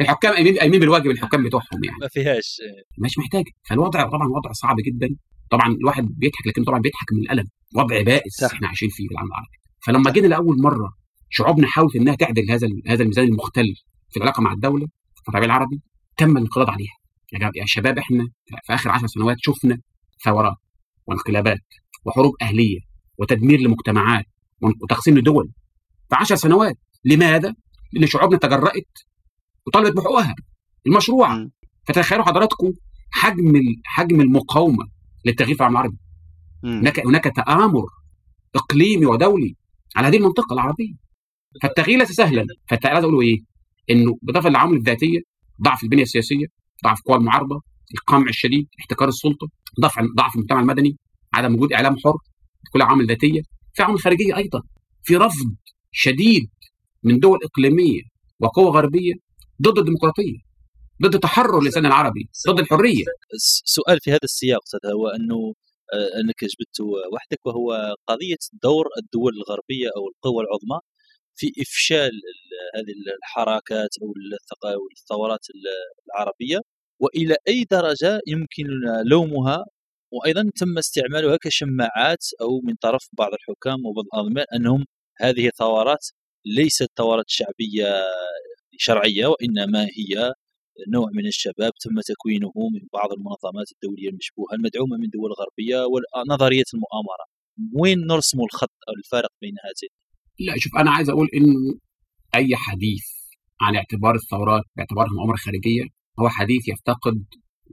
الحكام 0.00 0.32
قايمين 0.32 0.58
قايمين 0.58 0.80
بالواجب 0.80 1.10
الحكام 1.10 1.44
بتوعهم 1.44 1.84
يعني. 1.84 1.98
ما 2.00 2.08
فيهاش. 2.08 2.60
مش 2.98 3.18
محتاج 3.18 3.44
فالوضع 3.68 4.02
طبعا 4.02 4.28
وضع 4.28 4.52
صعب 4.52 4.76
جدا. 4.86 5.16
طبعا 5.50 5.72
الواحد 5.72 6.08
بيضحك 6.16 6.46
لكن 6.46 6.64
طبعا 6.64 6.80
بيضحك 6.80 7.12
من 7.12 7.20
الألم. 7.20 7.44
وضع 7.76 8.02
بائس 8.02 8.34
صح. 8.34 8.52
إحنا 8.54 8.68
عايشين 8.68 8.88
فيه 8.88 9.08
في 9.08 9.14
العالم 9.14 9.28
العربي. 9.28 9.56
فلما 9.86 10.10
جينا 10.10 10.26
لأول 10.26 10.62
مرة 10.62 10.92
شعوبنا 11.30 11.66
حاولت 11.66 11.96
إنها 11.96 12.14
تعدل 12.14 12.50
هذا 12.50 12.68
هذا 12.86 13.02
الميزان 13.02 13.24
المختل 13.24 13.74
في 14.10 14.16
العلاقة 14.16 14.40
مع 14.40 14.52
الدولة 14.52 14.86
في 15.22 15.28
الربيع 15.28 15.46
العربي 15.46 15.80
تم 16.16 16.36
الانقضاض 16.36 16.70
عليها. 16.70 16.94
يا 17.32 17.64
شباب 17.66 17.98
إحنا 17.98 18.28
في 18.64 18.74
آخر 18.74 18.90
عشر 18.90 19.06
سنوات 19.06 19.36
شفنا 19.40 19.78
ثورات 20.24 20.56
وانقلابات 21.06 21.64
وحروب 22.04 22.32
أهلية 22.42 22.78
وتدمير 23.18 23.60
لمجتمعات 23.60 24.24
وتقسيم 24.82 25.18
لدول. 25.18 25.50
في 26.08 26.16
عشر 26.16 26.34
سنوات. 26.34 26.78
لماذا؟ 27.04 27.54
لأن 27.92 28.06
شعوبنا 28.06 28.38
تجرأت 28.38 28.88
وطالبت 29.66 29.96
بحقوقها. 29.96 30.34
المشروعه. 30.86 31.50
فتخيلوا 31.88 32.24
حضراتكم 32.24 32.72
حجم 33.10 33.52
حجم 33.84 34.20
المقاومة 34.20 34.88
للتغيير 35.24 35.54
في 35.56 35.60
العالم 35.60 35.76
العربي. 35.76 35.96
هناك 36.64 37.06
هناك 37.06 37.24
تآمر 37.24 37.86
إقليمي 38.54 39.06
ودولي 39.06 39.54
على 39.96 40.06
هذه 40.08 40.16
المنطقة 40.16 40.52
العربية. 40.54 40.94
فالتغيير 41.62 41.98
ليس 41.98 42.12
سهلا. 42.12 42.46
فانت 42.68 42.86
عايز 42.86 43.04
أقوله 43.04 43.20
إيه؟ 43.20 43.38
إنه 43.90 44.18
بالاضافه 44.22 44.48
للعوامل 44.48 44.76
الذاتية 44.76 45.20
ضعف 45.62 45.84
البنية 45.84 46.02
السياسية 46.02 46.46
ضعف 46.84 47.00
قوى 47.02 47.16
المعارضة 47.16 47.62
القمع 47.94 48.28
الشديد 48.28 48.68
احتكار 48.80 49.08
السلطة 49.08 49.48
ضعف 49.80 49.98
ضعف 50.16 50.34
المجتمع 50.36 50.60
المدني 50.60 50.96
عدم 51.34 51.54
وجود 51.54 51.72
إعلام 51.72 51.96
حر 52.04 52.16
كل 52.72 52.82
عوامل 52.82 53.06
ذاتية. 53.06 53.42
في 53.74 53.82
عوامل 53.82 53.98
خارجية 53.98 54.36
أيضا. 54.36 54.62
في 55.02 55.16
رفض 55.16 55.54
شديد 55.92 56.50
من 57.02 57.18
دول 57.18 57.38
إقليمية 57.44 58.02
وقوى 58.40 58.66
غربية 58.66 59.12
ضد 59.62 59.78
الديمقراطية 59.78 60.38
ضد 61.02 61.18
تحرر 61.18 61.58
اللسان 61.58 61.86
العربي 61.86 62.28
ضد 62.48 62.58
الحرية. 62.60 63.04
سؤال 63.64 63.98
في 64.00 64.10
هذا 64.10 64.18
السياق 64.24 64.60
أستاذ 64.62 64.90
هو 64.90 65.08
أنه 65.08 65.54
آه، 65.94 66.20
أنك 66.20 66.44
جبته 66.44 66.84
وحدك 67.12 67.46
وهو 67.46 67.94
قضية 68.06 68.36
دور 68.62 68.86
الدول 68.98 69.32
الغربية 69.36 69.88
أو 69.96 70.08
القوى 70.08 70.44
العظمى 70.44 70.80
في 71.36 71.52
إفشال 71.62 72.06
ال- 72.08 72.78
هذه 72.80 72.92
الحركات 73.18 73.88
أو 74.02 74.12
الثورات 74.98 75.40
ال- 75.54 76.06
العربية 76.14 76.58
وإلى 77.00 77.36
أي 77.48 77.64
درجة 77.70 78.20
يمكن 78.26 78.66
لومها؟ 79.06 79.64
وأيضا 80.12 80.50
تم 80.56 80.78
استعمالها 80.78 81.36
كشماعات 81.42 82.24
أو 82.40 82.60
من 82.64 82.74
طرف 82.80 83.08
بعض 83.18 83.30
الحكام 83.32 83.86
وبعض 83.86 84.04
الانظمه 84.14 84.44
أنهم 84.56 84.84
هذه 85.20 85.46
الثورات 85.46 86.06
ليست 86.46 86.88
ثورات 86.98 87.24
شعبية 87.28 88.02
شرعية 88.78 89.26
وإنما 89.26 89.82
هي 89.84 90.32
نوع 90.94 91.08
من 91.14 91.26
الشباب 91.26 91.72
تم 91.84 92.00
تكوينه 92.14 92.52
من 92.74 92.88
بعض 92.92 93.12
المنظمات 93.12 93.68
الدولية 93.74 94.08
المشبوهة 94.08 94.54
المدعومة 94.54 94.96
من 94.96 95.08
دول 95.16 95.30
غربية 95.40 95.78
ونظريه 95.92 96.68
المؤامرة 96.74 97.24
وين 97.80 97.98
نرسم 98.06 98.38
الخط 98.40 98.76
أو 98.88 98.94
الفارق 98.98 99.30
بين 99.40 99.54
هاتين 99.64 99.88
لا 100.40 100.54
شوف 100.58 100.76
أنا 100.76 100.90
عايز 100.90 101.10
أقول 101.10 101.28
انه 101.34 101.78
أي 102.34 102.56
حديث 102.56 103.04
عن 103.60 103.76
اعتبار 103.76 104.14
الثورات 104.14 104.62
باعتبارها 104.76 105.10
مؤامرة 105.18 105.36
خارجية 105.36 105.84
هو 106.20 106.28
حديث 106.28 106.68
يفتقد 106.68 107.24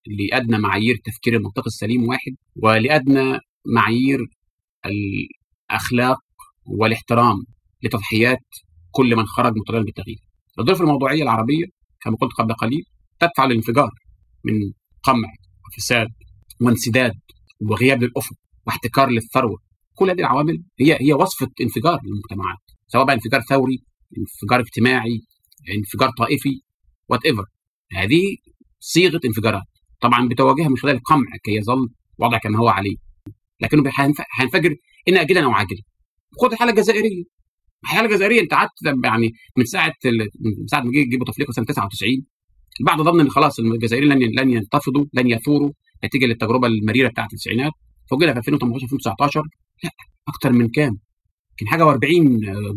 لأدنى 0.07 0.57
معايير 0.57 0.95
التفكير 0.95 1.35
المنطقي 1.35 1.67
السليم 1.67 2.07
واحد 2.07 2.35
ولأدنى 2.55 3.39
معايير 3.75 4.19
الأخلاق 4.85 6.17
والاحترام 6.65 7.35
لتضحيات 7.83 8.45
كل 8.91 9.15
من 9.15 9.25
خرج 9.25 9.53
مطالبا 9.57 9.85
بالتغيير. 9.85 10.19
الظروف 10.61 10.81
الموضوعية 10.81 11.23
العربية 11.23 11.65
كما 12.01 12.15
قلت 12.21 12.31
قبل 12.33 12.53
قليل 12.53 12.83
تدفع 13.19 13.45
للانفجار 13.45 13.89
من 14.45 14.53
قمع 15.03 15.27
وفساد 15.67 16.07
وانسداد 16.61 17.13
وغياب 17.61 18.03
للأفق 18.03 18.33
واحتكار 18.67 19.09
للثروة. 19.09 19.57
كل 19.95 20.09
هذه 20.09 20.19
العوامل 20.19 20.63
هي 20.79 20.97
هي 21.01 21.13
وصفة 21.13 21.47
انفجار 21.61 21.99
للمجتمعات 22.03 22.57
سواء 22.87 23.05
بقى 23.05 23.15
انفجار 23.15 23.41
ثوري 23.41 23.83
انفجار 24.17 24.59
اجتماعي 24.59 25.21
انفجار 25.77 26.09
طائفي 26.17 26.61
whatever 27.09 27.45
هذه 27.91 28.21
صيغة 28.79 29.19
انفجارات. 29.25 29.63
طبعا 30.01 30.27
بتواجهها 30.27 30.67
من 30.69 30.77
خلال 30.77 30.95
القمع 30.95 31.25
كي 31.43 31.51
يظل 31.55 31.89
وضع 32.17 32.37
كما 32.37 32.57
هو 32.57 32.67
عليه. 32.69 32.95
لكنه 33.61 33.91
هينف- 33.99 34.25
هينفجر 34.39 34.75
إن 35.07 35.17
آجلا 35.17 35.43
أو 35.43 35.51
عاجلا. 35.51 35.81
خد 36.41 36.51
الحاله 36.51 36.71
الجزائريه 36.71 37.23
الحاله 37.83 38.05
الجزائرية 38.09 38.41
انت 38.41 38.53
قعدت 38.53 38.71
يعني 39.05 39.31
من 39.57 39.65
ساعة 39.65 39.93
من 40.59 40.67
ساعة 40.67 40.81
ما 40.81 40.91
جه 40.91 41.09
جه 41.09 41.17
بوتفليقه 41.17 41.51
سنه 41.51 41.65
99 41.65 42.25
البعض 42.79 43.01
ظن 43.01 43.19
إن 43.19 43.29
خلاص 43.29 43.59
الجزائريين 43.59 44.13
لن 44.13 44.39
لن 44.39 44.51
ينتفضوا 44.51 45.05
لن 45.13 45.29
يثوروا 45.31 45.71
نتيجة 46.05 46.25
للتجربة 46.25 46.67
المريرة 46.67 47.09
بتاعت 47.09 47.33
التسعينات. 47.33 47.71
فوجئنا 48.09 48.31
في 48.33 48.37
2018 48.39 48.83
2019 48.83 49.41
لا 49.83 49.89
أكتر 50.27 50.51
من 50.51 50.69
كام؟ 50.69 50.97
كان 51.57 51.67
حاجة 51.67 51.83
و40 51.83 51.99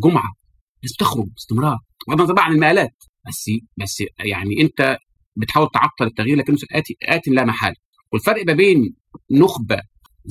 جمعة. 0.03 0.33
الناس 0.77 0.93
بتخرج 0.95 1.25
باستمرار. 1.25 1.77
بغض 2.07 2.19
النظر 2.19 2.33
بقى 2.33 2.45
عن 2.45 2.51
المآلات. 2.51 2.95
بس 3.27 3.49
بس 3.77 4.03
يعني 4.25 4.61
انت 4.61 4.97
بتحاول 5.35 5.67
تعطل 5.73 6.05
التغيير 6.05 6.37
لكنه 6.37 6.57
آت 7.03 7.27
لا 7.27 7.45
محالة. 7.45 7.75
والفرق 8.11 8.45
ما 8.47 8.53
بين 8.53 8.93
نخبة 9.31 9.81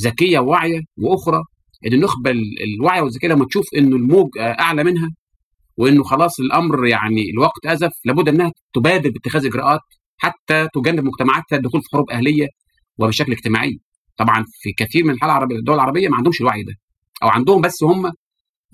ذكية 0.04 0.38
وواعية 0.38 0.80
وأخرى 0.98 1.42
النخبه 1.86 2.30
الواعيه 2.74 3.00
والذكيه 3.02 3.28
لما 3.28 3.46
تشوف 3.46 3.64
إنه 3.76 3.96
الموج 3.96 4.38
أعلى 4.38 4.84
منها 4.84 5.08
وإنه 5.76 6.02
خلاص 6.02 6.40
الأمر 6.40 6.86
يعني 6.86 7.30
الوقت 7.30 7.66
أزف 7.66 7.92
لابد 8.04 8.28
إنها 8.28 8.52
تبادر 8.74 9.10
باتخاذ 9.10 9.46
إجراءات 9.46 9.80
حتى 10.16 10.68
تجنب 10.74 11.04
مجتمعاتها 11.04 11.56
الدخول 11.56 11.80
في 11.82 11.88
حروب 11.92 12.10
أهلية 12.10 12.48
وبشكل 12.98 13.32
اجتماعي. 13.32 13.78
طبعا 14.16 14.44
في 14.62 14.72
كثير 14.72 15.04
من 15.04 15.10
الحالة 15.10 15.32
العربية 15.32 15.56
الدول 15.56 15.74
العربية 15.74 16.08
ما 16.08 16.16
عندهمش 16.16 16.40
الوعي 16.40 16.62
ده 16.62 16.74
أو 17.22 17.28
عندهم 17.28 17.60
بس 17.60 17.82
هم 17.82 18.12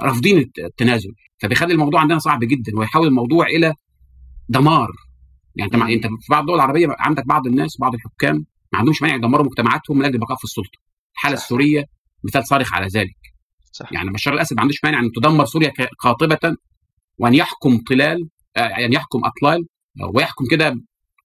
رافضين 0.01 0.51
التنازل. 0.59 1.11
فبيخلي 1.39 1.73
الموضوع 1.73 2.01
عندنا 2.01 2.19
صعب 2.19 2.39
جدا 2.45 2.73
ويحول 2.79 3.07
الموضوع 3.07 3.47
إلى 3.47 3.75
دمار. 4.49 4.91
يعني 5.57 5.75
أنت 5.75 5.83
أنت 5.83 6.07
في 6.07 6.27
بعض 6.31 6.41
الدول 6.41 6.57
العربية 6.57 6.87
عندك 6.99 7.27
بعض 7.27 7.47
الناس 7.47 7.77
بعض 7.81 7.95
الحكام 7.95 8.37
ما 8.73 8.79
عندهمش 8.79 9.03
مانع 9.03 9.15
يدمروا 9.15 9.47
مجتمعاتهم 9.47 9.99
من 9.99 10.05
أجل 10.05 10.15
البقاء 10.15 10.37
في 10.37 10.45
السلطة. 10.45 10.79
الحالة. 11.15 11.35
السورية 11.35 11.85
مثال 12.25 12.47
صارخ 12.47 12.75
على 12.75 12.87
ذلك. 12.87 13.17
صح. 13.73 13.93
يعني 13.93 14.11
بشار 14.11 14.35
الأسد 14.35 14.57
ما 14.57 14.63
عندوش 14.63 14.77
مانع 14.85 15.01
أن 15.01 15.11
تدمر 15.17 15.45
سوريا 15.45 15.73
قاطبة 15.99 16.57
وأن 17.19 17.35
يحكم 17.35 17.79
طلال 17.91 18.29
آه، 18.57 18.61
أن 18.61 18.93
يحكم 18.93 19.21
أطلال 19.25 19.67
ويحكم 20.15 20.45
كده 20.51 20.75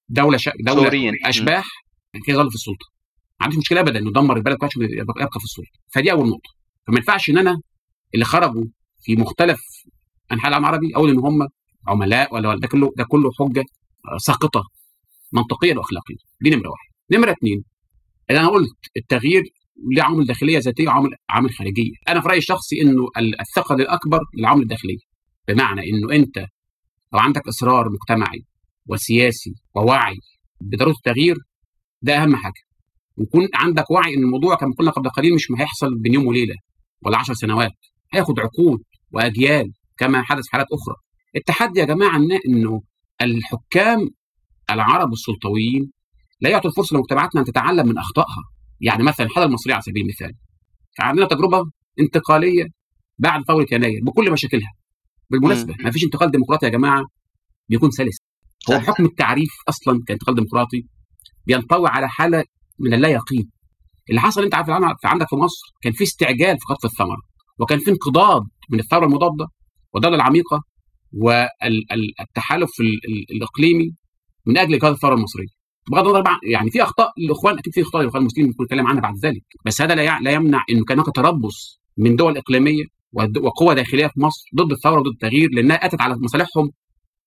دولة 0.08 0.36
شا... 0.38 0.52
دولة 0.60 0.82
سوريين. 0.82 1.14
أشباح 1.24 1.66
كي 2.24 2.32
يظل 2.32 2.48
في 2.48 2.54
السلطة. 2.54 2.86
ما 3.40 3.44
عنديش 3.44 3.58
مشكلة 3.58 3.80
ابدا 3.80 3.98
إنه 3.98 4.08
يدمر 4.08 4.36
البلد 4.36 4.56
كويس 4.56 4.72
يبقى 4.76 5.28
في 5.38 5.44
السلطه 5.44 5.70
فدي 5.94 6.12
أول 6.12 6.28
نقطة. 6.28 6.50
فما 6.86 6.96
ينفعش 6.96 7.30
إن 7.30 7.38
أنا 7.38 7.60
اللي 8.14 8.24
خرجوا 8.24 8.64
في 9.02 9.16
مختلف 9.16 9.60
أنحاء 10.32 10.48
العالم 10.48 10.64
العربي 10.64 10.94
أقول 10.96 11.10
إن 11.10 11.18
هم 11.18 11.48
عملاء 11.88 12.34
ولا 12.34 12.56
ده 12.58 12.68
كله 12.68 12.92
ده 12.96 13.04
كله 13.04 13.30
حجة 13.40 13.64
ساقطة 14.18 14.62
منطقيا 15.32 15.78
واخلاقيا. 15.78 16.16
دي 16.40 16.50
نمرة 16.50 16.68
واحد. 16.68 16.88
نمرة 17.12 17.32
اثنين 17.32 17.64
اللي 18.30 18.40
أنا 18.40 18.48
قلت 18.48 18.76
التغيير 18.96 19.42
له 19.96 20.02
عوامل 20.04 20.26
داخلية 20.26 20.58
ذاتية 20.58 20.86
وعوامل 20.86 21.10
عوامل 21.30 21.50
خارجية. 21.50 21.92
أنا 22.08 22.20
في 22.20 22.28
رأيي 22.28 22.38
الشخصي 22.38 22.82
إنه 22.82 23.06
الثقل 23.40 23.80
الاكبر 23.80 24.20
للعوامل 24.38 24.62
الداخلية. 24.62 24.98
بمعنى 25.48 25.80
إنه 25.80 26.12
أنت 26.16 26.38
لو 27.12 27.18
عندك 27.18 27.48
إصرار 27.48 27.88
مجتمعي 27.90 28.44
وسياسي 28.86 29.54
ووعي 29.74 30.16
بضروره 30.60 30.94
التغيير 30.96 31.36
ده 32.02 32.22
أهم 32.22 32.36
حاجة. 32.36 32.62
ويكون 33.16 33.48
عندك 33.54 33.90
وعي 33.90 34.14
إن 34.14 34.22
الموضوع 34.24 34.54
كما 34.54 34.72
قلنا 34.78 34.90
قبل 34.90 35.08
قليل 35.10 35.34
مش 35.34 35.46
هيحصل 35.58 35.94
بين 35.98 36.14
يوم 36.14 36.26
وليلة 36.26 36.54
ولا 37.02 37.18
10 37.18 37.34
سنوات. 37.34 37.72
هياخد 38.14 38.40
عقود 38.40 38.82
وأجيال 39.12 39.72
كما 39.98 40.22
حدث 40.22 40.42
في 40.44 40.50
حالات 40.52 40.66
أخرى. 40.72 40.96
التحدي 41.36 41.80
يا 41.80 41.84
جماعة 41.84 42.16
إنه 42.48 42.82
الحكام 43.22 43.98
العرب 44.70 45.12
السلطويين 45.12 45.92
لا 46.40 46.50
يعطوا 46.50 46.70
الفرصة 46.70 46.96
لمجتمعاتنا 46.96 47.40
أن 47.40 47.46
تتعلم 47.46 47.86
من 47.88 47.98
أخطائها. 47.98 48.42
يعني 48.80 49.02
مثلا 49.02 49.26
الحاله 49.26 49.46
المصريه 49.46 49.74
على 49.74 49.82
سبيل 49.82 50.02
المثال 50.02 50.32
عندنا 51.00 51.26
تجربة 51.26 51.64
انتقالية 52.00 52.64
بعد 53.18 53.42
ثوره 53.48 53.66
يناير 53.72 54.00
بكل 54.04 54.32
مشاكلها. 54.32 54.72
بالمناسبة 55.30 55.74
ما 55.84 55.90
فيش 55.90 56.04
انتقال 56.04 56.30
ديمقراطي 56.30 56.66
يا 56.66 56.70
جماعة 56.70 57.04
بيكون 57.68 57.90
سلس. 57.90 58.16
هو 58.70 58.74
بحكم 58.78 59.04
التعريف 59.04 59.50
أصلا 59.68 60.00
كانتقال 60.06 60.34
ديمقراطي 60.34 60.86
بينطوي 61.46 61.88
على 61.88 62.08
حالة 62.08 62.44
من 62.78 62.94
اللا 62.94 63.08
يقين. 63.08 63.50
اللي 64.10 64.20
حصل 64.20 64.42
أنت 64.44 64.54
عارف 64.54 64.66
في 64.66 65.08
عندك 65.08 65.28
في 65.28 65.36
مصر 65.36 65.62
كان 65.82 65.92
في 65.92 66.04
استعجال 66.04 66.56
في 66.58 66.64
خطف 66.64 66.84
الثمرة 66.84 67.22
وكان 67.58 67.78
في 67.78 67.90
انقضاض 67.90 68.42
من 68.70 68.80
الثورة 68.80 69.04
المضادة 69.04 69.46
والدولة 69.92 70.16
العميقة 70.16 70.62
والتحالف 71.12 72.70
الإقليمي 73.30 73.90
من 74.46 74.58
أجل 74.58 74.72
إيجاد 74.72 74.92
الثورة 74.92 75.14
المصرية. 75.14 75.55
بغض 75.90 76.06
النظر 76.06 76.30
يعني 76.52 76.70
في 76.70 76.82
أخطاء 76.82 77.12
الاخوان 77.18 77.58
أكيد 77.58 77.74
في 77.74 77.82
أخطاء 77.82 78.02
الاخوان 78.02 78.22
المسلمين 78.22 78.48
ممكن 78.50 78.64
نتكلم 78.64 78.86
عنها 78.86 79.00
بعد 79.00 79.14
ذلك. 79.22 79.42
بس 79.66 79.82
هذا 79.82 79.94
لا 79.94 80.20
لا 80.20 80.30
يمنع 80.30 80.64
انه 80.70 80.84
كان 80.84 80.98
هناك 80.98 81.16
تربص 81.16 81.80
من 81.96 82.16
دول 82.16 82.36
إقليمية 82.38 82.84
وقوى 83.42 83.74
داخلية 83.74 84.06
في 84.06 84.20
مصر 84.20 84.44
ضد 84.54 84.72
الثورة 84.72 85.00
وضد 85.00 85.06
التغيير 85.06 85.48
لأنها 85.52 85.76
أتت 85.76 86.00
على 86.00 86.16
مصالحهم 86.18 86.70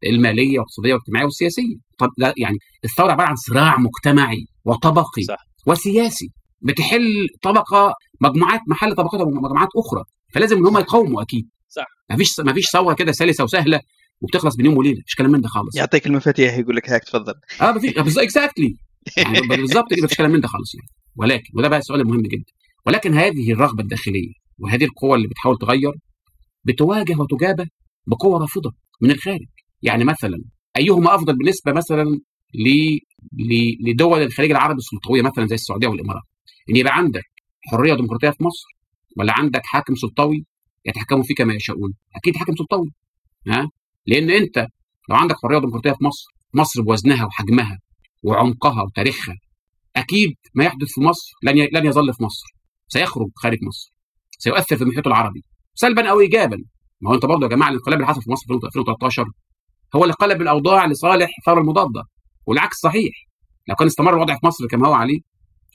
المالية 0.05 0.59
والاقتصاديه 0.59 0.93
والاجتماعيه 0.93 1.25
والسياسيه 1.25 1.75
طب 1.97 2.09
لا 2.17 2.33
يعني 2.37 2.57
الثورة 2.85 3.11
عبارة 3.11 3.27
عن 3.27 3.35
صراع 3.35 3.77
مجتمعي 3.79 4.45
وطبقي 4.65 5.23
صح. 5.27 5.37
وسياسي 5.67 6.29
بتحل 6.61 7.27
طبقة 7.41 7.93
مجموعات 8.21 8.61
محل 8.67 8.95
طبقات 8.95 9.21
ومجموعات 9.21 9.69
أخرى. 9.77 10.03
فلازم 10.33 10.57
إن 10.57 10.65
هم 10.67 10.77
يقاوموا 10.77 11.21
أكيد. 11.21 11.49
صح. 11.69 11.85
ما 12.09 12.17
فيش 12.17 12.39
ما 12.39 12.53
فيش 12.53 12.65
ثورة 12.65 12.93
كده 12.93 13.11
سلسة 13.11 13.43
وسهلة 13.43 13.79
وبتخلص 14.21 14.55
بين 14.55 14.65
يوم 14.65 14.77
وليلة. 14.77 15.01
مش 15.07 15.15
كلام 15.15 15.31
من 15.31 15.41
ده 15.41 15.47
خالص. 15.47 15.75
يعطيك 15.75 16.07
المفاتيح 16.07 16.57
يقول 16.57 16.75
لك 16.75 16.89
هاك 16.89 17.03
تفضل. 17.03 17.33
آه 17.61 17.71
ما 17.71 18.03
فيش 18.03 18.17
اكزاكتلي 18.17 18.75
يعني 19.17 19.47
بالظبط 19.47 19.93
كده 19.93 20.03
مفيش 20.03 20.17
كلام 20.17 20.31
من 20.31 20.39
ده 20.41 20.47
خالص 20.47 20.75
يعني. 20.75 20.87
ولكن 21.15 21.49
وده 21.55 21.67
بقى 21.67 21.79
السؤال 21.79 22.01
المهم 22.01 22.21
جدا. 22.21 22.51
ولكن 22.85 23.13
هذه 23.13 23.51
الرغبة 23.51 23.83
الداخلية 23.83 24.33
وهذه 24.59 24.83
القوى 24.83 25.15
اللي 25.15 25.27
بتحاول 25.27 25.57
تغير 25.57 25.91
بتواجه 26.63 27.15
وتجابه 27.15 27.67
بقوة 28.07 28.39
رافضة 28.41 28.73
من 29.01 29.11
الخارج. 29.11 29.47
يعني 29.81 30.03
مثلا 30.03 30.43
أيهما 30.77 31.15
أفضل 31.15 31.37
بالنسبة 31.37 31.73
مثلا 31.73 32.19
ل... 32.53 32.97
لدول 33.89 34.21
الخليج 34.21 34.51
العربي 34.51 34.77
السلطويه 34.77 35.21
مثلا 35.21 35.45
زي 35.47 35.55
السعودية 35.55 35.87
والإمارات؟ 35.87 36.23
إن 36.69 36.75
يبقى 36.75 36.95
عندك 36.97 37.23
حرية 37.71 37.93
وديمقراطيه 37.93 38.29
في 38.29 38.43
مصر 38.43 38.67
ولا 39.17 39.33
عندك 39.33 39.61
حاكم 39.65 39.95
سلطوي 39.95 40.45
يتحكموا 40.85 41.23
فيه 41.23 41.35
كما 41.35 41.53
يشاءون؟ 41.53 41.93
أكيد 42.15 42.35
حاكم 42.35 42.55
سلطوي. 42.55 42.91
ها؟ 43.47 43.69
لأن 44.09 44.29
أنت 44.29 44.57
لو 45.09 45.15
عندك 45.15 45.35
حرية 45.43 45.57
وديمقراطيه 45.57 45.91
في 45.91 46.03
مصر 46.03 46.25
مصر 46.53 46.81
بوزنها 46.81 47.25
وحجمها 47.25 47.79
وعمقها 48.23 48.83
وتاريخها 48.83 49.35
أكيد 49.95 50.35
ما 50.55 50.63
يحدث 50.63 50.87
في 50.87 51.01
مصر 51.01 51.31
لن 51.43 51.67
لن 51.73 51.85
يظل 51.85 52.13
في 52.13 52.23
مصر. 52.23 52.45
سيخرج 52.87 53.29
خارج 53.35 53.57
مصر. 53.61 53.93
سيؤثر 54.37 54.77
في 54.77 54.83
المحيط 54.83 55.07
العربي. 55.07 55.43
سلبا 55.75 56.09
أو 56.09 56.19
ايجابا. 56.19 56.57
ما 57.01 57.09
هو 57.09 57.15
أنت 57.15 57.25
برضه 57.25 57.43
يا 57.43 57.49
جماعة 57.49 57.69
الانقلاب 57.69 57.99
اللي 57.99 58.07
حصل 58.07 58.21
في 58.21 58.31
مصر 58.31 58.45
في 58.47 58.67
2013 58.67 59.25
هو 59.95 60.03
اللي 60.03 60.13
قلب 60.13 60.41
الأوضاع 60.41 60.85
لصالح 60.85 61.29
الثوره 61.39 61.59
المضادة. 61.61 62.03
والعكس 62.45 62.77
صحيح. 62.77 63.13
لو 63.67 63.75
كان 63.75 63.87
استمر 63.87 64.13
الوضع 64.13 64.33
في 64.35 64.45
مصر 64.45 64.67
كما 64.67 64.87
هو 64.87 64.93
عليه 64.93 65.19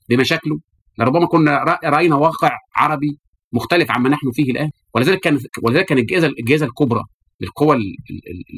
بمشاكله 0.09 0.59
لربما 0.99 1.27
كنا 1.27 1.79
رأينا 1.85 2.17
واقع 2.17 2.59
عربي 2.77 3.19
مختلف 3.53 3.91
عما 3.91 4.09
نحن 4.09 4.31
فيه 4.33 4.51
الآن. 4.53 4.71
ولذلك 4.95 5.21
كان 5.21 5.39
ولذلك 5.63 5.87
كان 5.87 5.99
الجائزة 5.99 6.27
الجائزة 6.27 6.67
الكبرى 6.67 7.05
للقوى 7.45 7.77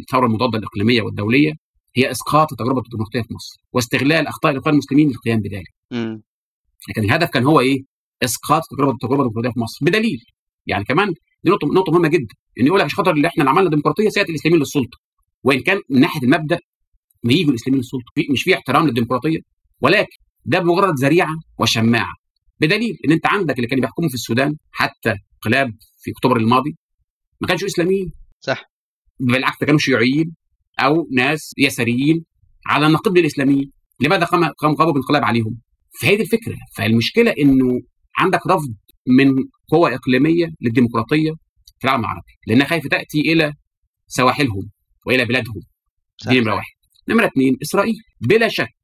الثورة 0.02 0.26
المضادة 0.26 0.58
الإقليمية 0.58 1.02
والدولية 1.02 1.52
هي 1.96 2.10
إسقاط 2.10 2.52
التجربة 2.52 2.80
الديمقراطية 2.80 3.22
في 3.22 3.34
مصر 3.34 3.60
واستغلال 3.72 4.26
أخطاء 4.26 4.52
الإخوان 4.52 4.74
المسلمين 4.74 5.08
للقيام 5.08 5.40
بذلك. 5.40 5.74
لكن 6.88 7.02
الهدف 7.04 7.28
كان 7.30 7.44
هو 7.44 7.60
إيه؟ 7.60 7.84
إسقاط 8.24 8.62
التجربه 8.72 8.92
التجربة 8.92 9.22
الديمقراطية 9.22 9.50
في 9.54 9.60
مصر 9.60 9.78
بدليل. 9.86 10.20
يعني 10.66 10.84
كمان 10.84 11.14
دي 11.44 11.50
نقطه 11.50 11.66
نقطة 11.74 11.92
مهمة 11.92 12.08
جدا 12.08 12.34
إن 12.60 12.66
يقول 12.66 12.78
لك 12.78 12.84
عشان 12.84 12.96
خاطر 12.96 13.10
اللي 13.10 13.28
إحنا 13.28 13.42
اللي 13.42 13.50
عملنا 13.50 13.70
ديمقراطيه 13.70 14.08
سيأتي 14.08 14.30
الإسلاميين 14.30 14.60
للسلطة. 14.60 14.98
وإن 15.42 15.60
كان 15.60 15.80
من 15.90 16.00
ناحية 16.00 16.20
المبدأ 16.22 16.58
ما 17.24 17.32
يجوا 17.32 17.50
الإسلاميين 17.50 17.80
للسلطة 17.80 18.32
مش 18.32 18.42
في 18.42 18.54
احترام 18.54 18.86
للديمقراطية 18.86 19.38
ولكن 19.80 20.16
ده 20.44 20.58
بمجرد 20.58 20.94
ذريعة 20.98 21.34
وشماعة. 21.58 22.14
بدليل 22.60 22.98
إن 23.06 23.12
أنت 23.12 23.26
عندك 23.26 23.56
اللي 23.56 23.66
كانوا 23.66 23.82
بيحكموا 23.82 24.08
في 24.08 24.14
السودان 24.14 24.56
حتى 24.72 25.14
انقلاب 25.34 25.74
في 25.98 26.10
أكتوبر 26.10 26.36
الماضي 26.36 26.76
ما 27.40 27.48
كانش 27.48 27.64
إسلاميين. 27.64 28.12
صح. 28.40 28.64
بالعكس 29.20 29.58
كانوا 29.58 29.78
شيوعيين 29.78 30.34
أو 30.78 31.08
ناس 31.12 31.52
يساريين 31.58 32.24
على 32.66 32.86
النقيض 32.86 33.18
للاسلاميين 33.18 33.72
لماذا 34.00 34.24
قام 34.24 34.44
قام 34.44 34.74
قاموا 34.74 34.92
بالانقلاب 34.92 35.24
عليهم؟ 35.24 35.60
فهي 36.00 36.16
دي 36.16 36.22
الفكرة. 36.22 36.56
فالمشكلة 36.76 37.34
إنه 37.38 37.80
عندك 38.18 38.46
رفض 38.46 38.74
من 39.06 39.34
قوى 39.68 39.94
إقليمية 39.94 40.46
للديمقراطية 40.60 41.30
في 41.78 41.84
العالم 41.84 42.00
العربي 42.04 42.32
لأنها 42.46 42.66
خايفة 42.66 42.88
تأتي 42.88 43.20
إلى 43.20 43.52
سواحلهم 44.06 44.70
وإلى 45.06 45.24
بلادهم. 45.24 45.60
دي 46.28 46.40
نمرة 46.40 46.54
واحد. 46.54 46.72
نمرة 47.08 47.26
اثنين 47.26 47.56
إسرائيل. 47.62 47.94
بلا 48.20 48.48
شك 48.48 48.74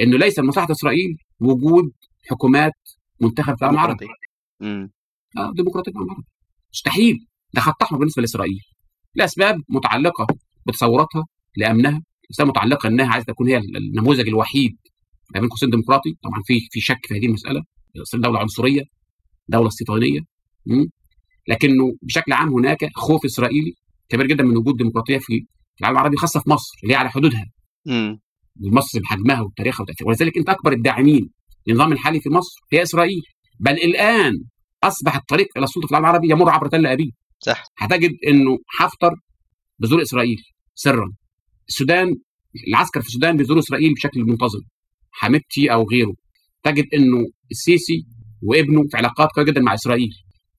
إنه 0.00 0.18
ليس 0.18 0.38
مصلحة 0.38 0.70
إسرائيل 0.70 1.16
وجود 1.40 1.92
حكومات 2.30 2.72
منتخبة 3.20 3.56
في 3.56 3.62
العالم 3.62 3.78
العربي. 3.78 4.06
آه 5.38 5.52
ديمقراطية 5.56 5.90
في 5.92 5.96
العالم 5.96 6.10
العربي. 6.10 6.26
مستحيل. 6.72 7.26
ده 7.54 7.60
خط 7.60 7.82
احمر 7.82 7.98
بالنسبة 7.98 8.20
لإسرائيل. 8.22 8.60
لأسباب 9.16 9.62
متعلقة 9.68 10.26
بتصوراتها 10.66 11.24
لأمنها 11.56 12.02
اسباب 12.30 12.48
متعلقة 12.48 12.86
إنها 12.86 13.06
عايزة 13.06 13.24
تكون 13.24 13.48
هي 13.48 13.56
النموذج 13.58 14.28
الوحيد 14.28 14.76
ما 15.34 15.40
بين 15.40 15.48
قوسين 15.48 15.70
ديمقراطي. 15.70 16.16
طبعا 16.22 16.42
في 16.44 16.54
في 16.70 16.80
شك 16.80 17.06
في 17.06 17.14
هذه 17.18 17.26
المسألة 17.26 17.62
دولة 18.14 18.38
عنصرية 18.38 18.82
دولة 19.48 19.68
استيطانيه 19.68 20.20
لكنه 21.48 21.96
بشكل 22.02 22.32
عام 22.32 22.48
هناك 22.48 22.90
خوف 22.94 23.24
إسرائيلي 23.24 23.74
كبير 24.08 24.26
جدا 24.26 24.44
من 24.44 24.56
وجود 24.56 24.76
ديمقراطية 24.76 25.18
في 25.18 25.46
العالم 25.80 25.96
العربي 25.96 26.16
خاصة 26.16 26.40
في 26.40 26.50
مصر 26.50 26.78
اللي 26.82 26.94
هي 26.94 26.98
على 26.98 27.10
حدودها. 27.10 27.46
مصر 28.60 29.00
بحجمها 29.00 29.40
وتاريخها 29.40 29.82
وتاثيرها 29.82 30.08
ولذلك 30.08 30.38
أنت 30.38 30.48
أكبر 30.48 30.72
الداعمين 30.72 31.30
للنظام 31.66 31.92
الحالي 31.92 32.20
في 32.20 32.28
مصر 32.28 32.60
هي 32.72 32.82
إسرائيل. 32.82 33.22
بل 33.60 33.72
الآن 33.72 34.32
اصبح 34.82 35.16
الطريق 35.16 35.46
إلى 35.56 35.64
السلطة 35.64 35.86
في 35.86 35.90
العالم 35.90 36.06
العربي 36.06 36.30
يمر 36.30 36.50
عبر 36.50 36.68
تل 36.68 36.86
أبيب. 36.86 37.12
صح. 37.46 37.64
هتجد 37.78 38.10
إنه 38.28 38.58
حفتر 38.66 39.10
بيزور 39.78 40.02
إسرائيل 40.02 40.36
سرا. 40.74 41.12
السودان 41.68 42.14
العسكر 42.68 43.00
في 43.00 43.08
السودان 43.08 43.36
بيزوروا 43.36 43.62
إسرائيل 43.62 43.94
بشكل 43.94 44.20
منتظم 44.20 44.60
حميدتي 45.10 45.72
أو 45.72 45.86
غيره. 45.92 46.14
تجد 46.62 46.86
إنه 46.94 47.26
السيسي 47.50 48.06
وابنه 48.42 48.82
في 48.90 48.96
علاقات 48.96 49.28
قوية 49.36 49.46
جدا 49.46 49.60
مع 49.60 49.74
إسرائيل. 49.74 50.10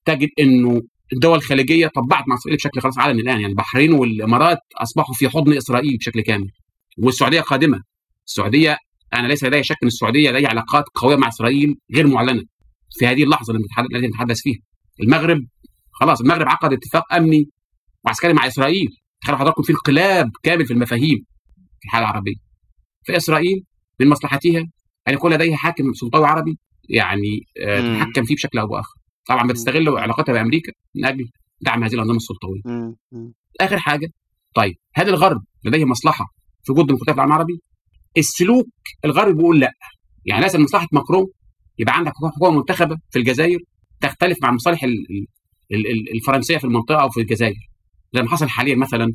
تجد 0.04 0.28
إنه 0.40 0.82
الدول 1.12 1.38
الخليجية 1.38 1.86
طبعت 1.86 2.24
مع 2.28 2.34
إسرائيل 2.34 2.56
بشكل 2.56 2.80
خلاص 2.80 2.98
علني 2.98 3.20
الآن 3.20 3.40
يعني 3.40 3.52
البحرين 3.52 3.92
والإمارات 3.92 4.58
أصبحوا 4.76 5.14
في 5.14 5.28
حضن 5.28 5.56
إسرائيل 5.56 5.96
بشكل 5.96 6.20
كامل. 6.20 6.50
والسعودية 6.98 7.40
قادمة. 7.40 7.82
السعودية 8.26 8.76
أنا 9.14 9.28
ليس 9.28 9.44
لدي 9.44 9.62
شك 9.62 9.76
إن 9.82 9.88
السعودية 9.88 10.30
لديها 10.30 10.48
علاقات 10.48 10.84
قوية 10.94 11.16
مع 11.16 11.28
إسرائيل 11.28 11.74
غير 11.94 12.06
معلنة 12.06 12.42
في 12.98 13.06
هذه 13.06 13.24
اللحظة 13.24 13.54
التي 13.94 14.06
نتحدث 14.06 14.40
فيها. 14.40 14.58
المغرب 15.00 15.46
خلاص 16.00 16.20
المغرب 16.20 16.48
عقد 16.48 16.72
اتفاق 16.72 17.12
أمني 17.14 17.50
وعسكري 18.04 18.32
مع 18.32 18.46
إسرائيل. 18.46 18.88
تخيلوا 19.22 19.38
حضراتكم 19.38 19.62
في 19.62 19.72
انقلاب 19.72 20.30
كامل 20.42 20.66
في 20.66 20.72
المفاهيم 20.72 21.24
في 21.80 21.84
الحاله 21.86 22.04
العربية. 22.06 22.34
في 23.04 23.16
اسرائيل 23.16 23.64
من 24.00 24.08
مصلحتها 24.08 24.60
أن 25.08 25.14
يكون 25.14 25.32
لديها 25.32 25.56
حاكم 25.56 25.92
سلطوي 25.92 26.26
عربي 26.26 26.58
يعني 26.90 27.40
آه،. 27.66 27.80
تتحكم 27.80 28.24
فيه 28.24 28.34
بشكل 28.34 28.58
أو 28.58 28.66
بآخر. 28.66 28.94
طبعا 29.28 29.46
بتستغل 29.48 29.88
علاقتها 29.98 30.32
بأمريكا 30.32 30.72
من 30.94 31.04
أجل 31.04 31.30
دعم 31.60 31.84
هذه 31.84 31.94
الأنظمة 31.94 32.16
السلطوية. 32.16 32.62
آخر 33.60 33.78
حاجة 33.78 34.08
طيب 34.54 34.74
هل 34.94 35.08
الغرب 35.08 35.42
لديه 35.64 35.84
مصلحة 35.84 36.24
في 36.64 36.72
وجود 36.72 36.86
ديمقراطيه 36.86 37.12
في 37.12 37.16
العالم 37.16 37.32
العربي؟ 37.32 37.60
السلوك 38.16 38.66
الغربي 39.04 39.32
بيقول 39.32 39.60
لا. 39.60 39.72
يعني 40.24 40.42
لازم 40.42 40.62
مصلحة 40.62 40.86
ماكرون 40.92 41.26
يبقى 41.78 41.96
عندك 41.96 42.12
حكومة 42.36 42.58
منتخبة 42.58 42.96
في 43.10 43.18
الجزائر 43.18 43.58
تختلف 44.00 44.38
مع 44.42 44.48
المصالح 44.48 44.84
ال- 44.84 45.26
الفرنسية 46.14 46.58
في 46.58 46.64
المنطقة 46.64 47.02
أو 47.02 47.08
في 47.10 47.20
الجزائر 47.20 47.56
زي 48.14 48.22
ما 48.22 48.28
حصل 48.28 48.48
حاليا 48.48 48.74
مثلا 48.76 49.12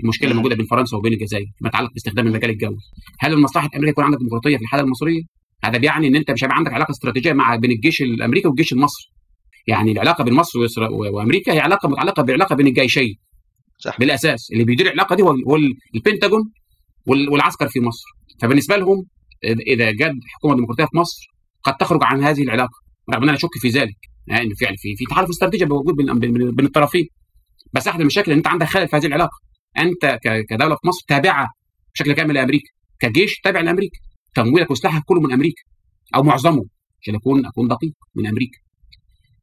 المشكلة. 0.00 0.30
الموجوده 0.30 0.56
بين 0.56 0.66
فرنسا 0.66 0.96
وبين 0.96 1.12
الجزائر 1.12 1.46
فيما 1.58 1.68
يتعلق 1.68 1.92
باستخدام 1.92 2.26
المجال 2.26 2.50
الجوي. 2.50 2.76
هل 3.20 3.36
من 3.36 3.42
مصلحه 3.42 3.68
أمريكا 3.76 3.90
يكون 3.90 4.04
عندك 4.04 4.18
ديمقراطية 4.18 4.56
في 4.56 4.62
الحالة 4.62 4.82
المصرية؟ 4.82 5.22
هذا 5.64 5.78
بيعني 5.78 6.08
إن 6.08 6.16
أنت 6.16 6.30
مش 6.30 6.44
هيبقى 6.44 6.56
عندك 6.56 6.72
علاقة 6.72 6.90
استراتيجية 6.90 7.32
مع 7.32 7.56
بين 7.56 7.70
الجيش 7.70 8.02
الأمريكي 8.02 8.48
والجيش 8.48 8.72
المصري. 8.72 9.06
يعني 9.66 9.92
العلاقة 9.92 10.24
بين 10.24 10.34
مصر 10.34 10.58
وأمريكا 10.90 11.52
هي 11.52 11.58
علاقة 11.60 11.88
متعلقة 11.88 12.22
بعلاقة 12.22 12.54
بين 12.56 12.66
الجيشين. 12.66 13.14
صح. 13.78 13.98
بالأساس 13.98 14.48
اللي 14.52 14.64
بيدير 14.64 14.86
العلاقة 14.86 15.16
دي 15.16 15.22
هو 15.22 15.56
البنتاجون 15.94 16.52
وال- 17.06 17.28
والعسكر 17.28 17.68
في 17.68 17.80
مصر. 17.80 18.04
فبالنسبة 18.40 18.76
لهم 18.76 19.06
اذا 19.44 19.90
جد 19.90 20.18
حكومة 20.28 20.54
ديمقراطية 20.54 20.84
في 20.84 20.96
مصر 20.96 21.26
قد 21.62 21.76
تخرج 21.76 22.00
عن 22.02 22.22
هذه 22.24 22.42
العلاقة 22.42 22.78
رغم 23.14 23.22
ان 23.22 23.28
أنا 23.28 23.38
اشك 23.38 23.54
في 23.60 23.68
ذلك. 23.68 23.96
يعني 24.30 24.42
إن 24.44 24.54
فعلا 24.54 24.76
في 24.78 24.96
في 24.96 25.04
تحالف 25.10 25.28
استراتيجي 25.30 25.64
موجود 25.64 25.94
بين 25.94 26.18
بين 26.54 26.66
الطرفين 26.66 27.06
بس 27.72 27.88
أحد 27.88 28.00
المشاكل 28.00 28.32
إن 28.32 28.36
أنت 28.36 28.46
عندك 28.46 28.66
خلل 28.66 28.88
في 28.88 28.96
هذه 28.96 29.06
العلاقة. 29.06 29.38
أنت 29.78 30.18
كدولة 30.50 30.74
في 30.74 30.86
مصر 30.88 31.04
تابعة 31.08 31.48
بشكل 31.94 32.12
كامل 32.12 32.34
لأمريكا. 32.34 32.68
كجيش 33.00 33.40
تابع 33.40 33.60
لأمريكا. 33.60 33.98
تمويلك 34.34 34.70
وسلاحك 34.70 35.02
كله 35.04 35.20
من 35.20 35.32
أمريكا. 35.32 35.62
أو 36.14 36.22
معظمه. 36.22 36.64
عشان 37.02 37.14
اكون 37.14 37.46
أكون 37.46 37.68
دقيق 37.68 37.92
من 38.14 38.26
أمريكا. 38.26 38.58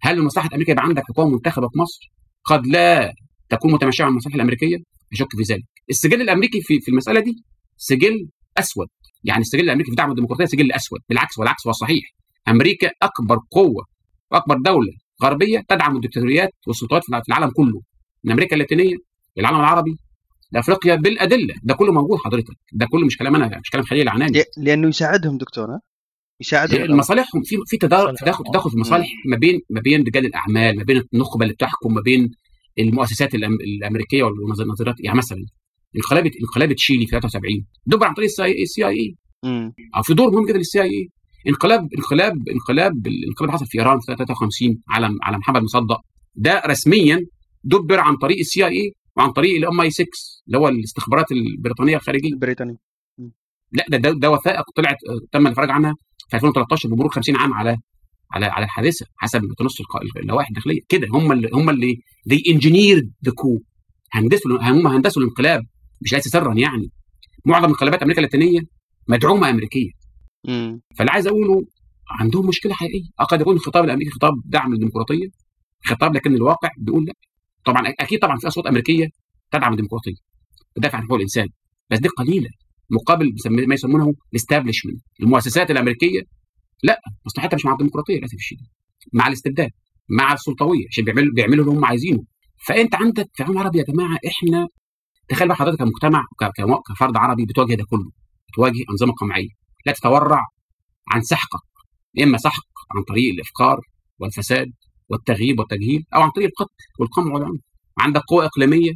هل 0.02 0.24
مصلحة 0.24 0.50
أمريكا 0.54 0.72
يبقى 0.72 0.84
عندك 0.84 1.04
حكومه 1.04 1.30
منتخبة 1.30 1.68
في 1.68 1.78
مصر؟ 1.80 2.12
قد 2.46 2.68
لا 2.68 3.14
تكون 3.50 3.74
متماشية 3.74 4.04
مع 4.04 4.10
المصالح 4.10 4.36
الأمريكية. 4.36 4.78
اشك 5.14 5.28
في 5.36 5.54
ذلك. 5.54 5.64
السجل 5.90 6.22
الأمريكي 6.22 6.62
في 6.62 6.80
في 6.80 6.92
المسألة 6.92 7.20
دي 7.20 7.44
سجل 7.78 8.30
أسود. 8.58 8.88
يعني 9.24 9.42
السجل 9.42 9.64
الأمريكي 9.64 9.90
في 9.90 9.96
دعم 9.96 10.10
الديمقراطية 10.10 10.46
سجل 10.46 10.72
أسود. 10.72 11.00
بالعكس 11.10 11.38
والعكس 11.40 11.68
هو 11.68 11.72
الصحيح 11.72 12.04
أمريكا 12.48 12.92
أكبر 13.02 13.38
قوة 13.52 13.86
واكبر 14.32 14.58
دولة 14.58 14.92
غربية 15.24 15.64
تدعم 15.70 15.96
الدكتاتوريات 15.96 16.50
والسلطات 16.68 17.04
في 17.06 17.22
العالم 17.30 17.50
كله 17.50 17.82
من 18.24 18.32
أمريكا 18.32 18.54
اللاتينية 18.56 18.96
للعالم 19.38 19.60
العربي 19.60 19.98
لافريقيا 20.52 20.96
بالأدلة. 20.96 21.56
ده 21.64 21.74
كله 21.74 21.92
موجود 21.94 22.18
حضرتك. 22.26 22.54
ده 22.74 22.86
كله 22.92 23.06
مش 23.06 23.18
كلام 23.18 23.36
أنا 23.36 23.60
مش 23.64 23.70
كلام 23.70 23.84
خليل 23.86 24.02
العناني 24.02 24.44
لأنه 24.58 24.88
يساعدهم 24.88 25.38
دكتور 25.38 25.66
ها 25.66 25.80
يساعدهم. 26.42 26.98
مصالحهم 26.98 27.42
في 27.44 27.56
في. 27.68 27.78
تداخل 27.78 28.14
تداخل 28.52 28.70
في 28.72 28.78
مصالح 28.78 29.08
ما 29.26 29.38
بين 29.38 29.62
ما 29.70 29.82
بين 29.82 30.02
رجال 30.04 30.26
الأعمال 30.26 30.78
ما 30.78 30.84
بين 30.84 31.04
النخبة 31.14 31.44
اللي 31.44 31.54
بتحكم 31.54 31.94
ما 31.94 32.02
بين 32.02 32.32
المؤسسات 32.80 33.36
الأم- 33.36 33.62
الأمريكية 33.78 34.24
والنظريات 34.24 34.96
يعني 35.00 35.18
مثلا 35.18 35.46
انقلاب 35.96 36.32
انقلاب 36.42 36.74
تشيلي 36.74 37.06
في 37.06 37.12
73 37.12 37.66
دبر 37.86 38.06
عن 38.08 38.14
طريق 38.14 38.30
ال 38.62 38.86
CIA 38.86 39.16
مم. 39.44 39.74
أو 39.98 40.02
في 40.04 40.14
دور 40.14 40.32
مهم 40.32 40.46
جدا 40.46 40.58
لل 40.58 40.82
CIA 40.82 41.10
انقلاب 41.48 41.88
انقلاب 41.98 42.50
انقلاب 42.50 43.08
الانقلاب 43.08 43.42
اللي 43.42 43.54
حصل 43.54 43.66
في 43.66 43.80
إيران 43.80 44.00
في 44.00 44.06
53 44.06 44.82
على 44.90 45.10
على 45.24 45.38
محمد 45.38 45.62
مصدق. 45.62 46.02
ده 46.36 46.62
رسميا 46.66 47.26
دبر 47.64 48.00
عن 48.00 48.16
طريق 48.16 48.38
ال 48.40 48.66
CIA 48.66 48.94
وعن 49.18 49.32
طريق 49.32 49.56
ال 49.56 49.82
MI 49.82 49.92
6 49.92 50.06
اللي 50.48 50.58
هو 50.58 50.68
الاستخبارات 50.68 51.32
البريطانية 51.32 51.96
الخارجية. 51.96 52.30
البريطاني 52.34 52.78
لا 53.72 53.86
ده 53.90 53.98
ده, 53.98 54.12
ده 54.12 54.32
وثائق 54.32 54.64
طلعت 54.76 54.98
آه، 55.10 55.20
تم 55.32 55.48
الافراج 55.48 55.70
عنها 55.70 55.94
في 56.30 56.36
2013 56.36 56.90
بمرور 56.90 57.12
50 57.12 57.36
عام 57.36 57.54
على 57.54 57.78
على 58.32 58.46
على 58.46 58.66
الحادثة 58.66 59.06
حسب 59.18 59.42
تنص 59.58 59.78
اللوائح 60.18 60.48
الداخلية. 60.48 60.80
كده 60.90 61.08
هم 61.12 61.32
اللي 61.32 61.50
هم 61.54 61.70
اللي 61.70 61.96
they 62.30 62.54
engineered 62.54 63.06
the 63.30 63.32
coup. 63.32 63.62
هندسوا 64.14 64.62
هم 64.62 64.88
هندسوا 64.88 65.22
الانقلاب 65.22 65.62
مش 66.02 66.14
ليس 66.14 66.28
سرا 66.28 66.54
يعني. 66.54 66.92
معظم 67.46 67.66
انقلابات 67.66 68.02
أمريكا 68.02 68.20
اللاتينية 68.20 68.60
مدعومة 69.08 69.50
أمريكية. 69.50 69.90
فاللي 70.98 71.12
عايز 71.12 71.28
أقوله 71.28 71.66
عندهم 72.20 72.48
مشكلة 72.48 72.74
حقيقية. 72.74 73.10
آه، 73.20 73.24
قد 73.24 73.42
يكون 73.42 73.56
الخطاب 73.56 73.84
الأمريكي 73.86 74.12
خطاب 74.12 74.34
دعم 74.46 74.74
للديمقراطية. 74.74 75.28
خطاب 75.86 76.16
لكن 76.16 76.36
الواقع 76.36 76.70
بيقول 76.78 77.06
لا 77.06 77.14
طبعا 77.66 77.82
أكيد 78.00 78.20
طبعا 78.20 78.38
في 78.38 78.48
أصوات 78.48 78.66
أمريكية 78.68 79.08
تدعم 79.52 79.72
الديمقراطية. 79.72 80.16
تدافع 80.76 80.98
عن 80.98 81.04
حقوق 81.04 81.16
الإنسان. 81.16 81.48
بس 81.90 82.00
دي 82.00 82.08
قليلة 82.08 82.50
مقابل 82.90 83.34
ما 83.68 83.74
يسمونه 83.74 84.14
الاستابلشمنت 84.32 85.02
المؤسسات 85.22 85.72
الأمريكية 85.72 86.22
لا 86.84 87.00
مصلحتها 87.26 87.56
مش 87.56 87.66
مع 87.66 87.72
الديمقراطية 87.74 88.18
للأسف 88.18 88.34
الشديد. 88.34 88.68
مع 89.14 89.28
الاستبداد 89.28 89.70
مع 90.10 90.34
السلطوية 90.34 90.86
عشان 90.92 91.04
بيعملوا 91.04 91.34
بيعملوا 91.34 91.66
اللي 91.66 91.78
هم 91.78 91.86
عايزينه. 91.86 92.24
فأنت 92.68 92.96
عندك 92.96 93.30
في 93.34 93.40
العالم 93.44 93.58
العربي 93.58 93.80
يا 93.80 93.84
جماعة 93.84 94.18
إحنا 94.28 94.68
تخيل 95.30 95.48
بقى 95.48 95.58
حضرتك 95.58 95.78
كمجتمع 95.80 96.24
كفرد 96.90 97.18
عربي 97.18 97.46
بتواجه 97.46 97.74
ده 97.76 97.86
كله 97.90 98.12
بتواجه 98.50 98.84
أنظمة 98.92 99.14
قمعية. 99.14 99.67
لا 99.88 99.94
تتورع 99.94 100.42
عن 101.08 101.22
سحقك 101.22 101.62
إما 102.24 102.38
سحق 102.38 102.68
عن 102.96 103.04
طريق 103.04 103.34
الإفقار 103.34 103.80
والفساد 104.20 104.72
والتغييب 105.10 105.60
والتجهيل 105.60 106.04
أو 106.16 106.22
عن 106.22 106.30
طريق 106.32 106.48
القتل 106.48 106.74
والقمع 107.00 107.34
والعنف 107.34 107.62
عندك 108.00 108.22
قوى 108.22 108.46
إقليمية 108.46 108.92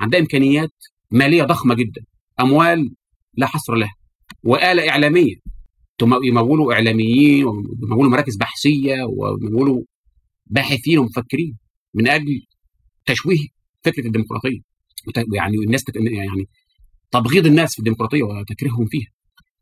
عندها 0.00 0.20
إمكانيات 0.20 0.72
مالية 1.10 1.42
ضخمة 1.42 1.74
جدا 1.74 2.02
أموال 2.40 2.94
لا 3.34 3.46
حصر 3.46 3.74
لها 3.74 3.94
وآلة 4.42 4.90
إعلامية 4.90 5.34
تم- 5.98 6.24
يمولوا 6.24 6.72
إعلاميين 6.74 7.44
ويمولوا 7.44 8.10
مراكز 8.10 8.36
بحثية 8.36 8.96
ويمولوا 9.02 9.82
باحثين 10.46 10.98
ومفكرين 10.98 11.58
من 11.94 12.08
أجل 12.08 12.42
تشويه 13.06 13.46
فكرة 13.82 14.06
الديمقراطية. 14.06 14.60
وت- 15.08 15.34
يعني 15.34 15.56
الناس 15.66 15.84
يعني 15.96 16.48
تبغيض 17.10 17.46
الناس 17.46 17.72
في 17.72 17.78
الديمقراطية 17.78 18.22
وتكريههم 18.22 18.86
فيها. 18.86 19.08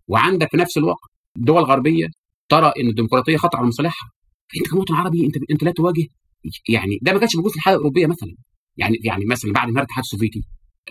وعندك 0.08 0.50
في 0.50 0.56
نفس 0.56 0.78
الوقت 0.78 1.10
دول 1.36 1.62
غربية 1.62 2.06
ترى 2.48 2.72
إن 2.80 2.88
الديمقراطية 2.88 3.36
خطر 3.36 3.58
على 3.58 3.66
مصالحها. 3.66 4.10
انت 4.56 4.70
كمواطن 4.70 4.94
عربي 4.94 5.26
أنت 5.26 5.34
أنت 5.50 5.62
لا 5.64 5.70
تواجه 5.70 6.06
يعني 6.68 6.98
ده 7.02 7.12
ما 7.12 7.18
كانش 7.18 7.36
موجود 7.36 7.50
في 7.50 7.56
الحاله 7.56 7.76
الأوروبية 7.76 8.06
مثلا. 8.06 8.34
يعني 8.76 8.96
يعني 9.04 9.24
مثلا 9.24 9.52
بعد 9.52 9.62
انهيار 9.68 9.78
الاتحاد 9.82 10.04
السوفيتي 10.04 10.42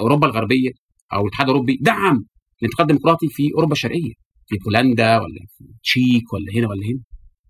أوروبا 0.02 0.28
الغربية 0.28 0.72
أو 1.14 1.22
الاتحاد 1.22 1.48
الأوروبي 1.48 1.78
دعم 1.82 2.26
الانتقاد 2.62 2.92
الديمقراطي 2.92 3.28
في 3.28 3.52
أوروبا 3.56 3.74
الشرقية 3.74 4.14
في 4.48 4.56
بولندا 4.66 5.18
ولا 5.18 5.40
في 5.58 5.64
تشيك 5.84 6.34
ولا 6.34 6.52
هنا 6.56 6.68
ولا 6.70 6.86
هنا. 6.88 7.00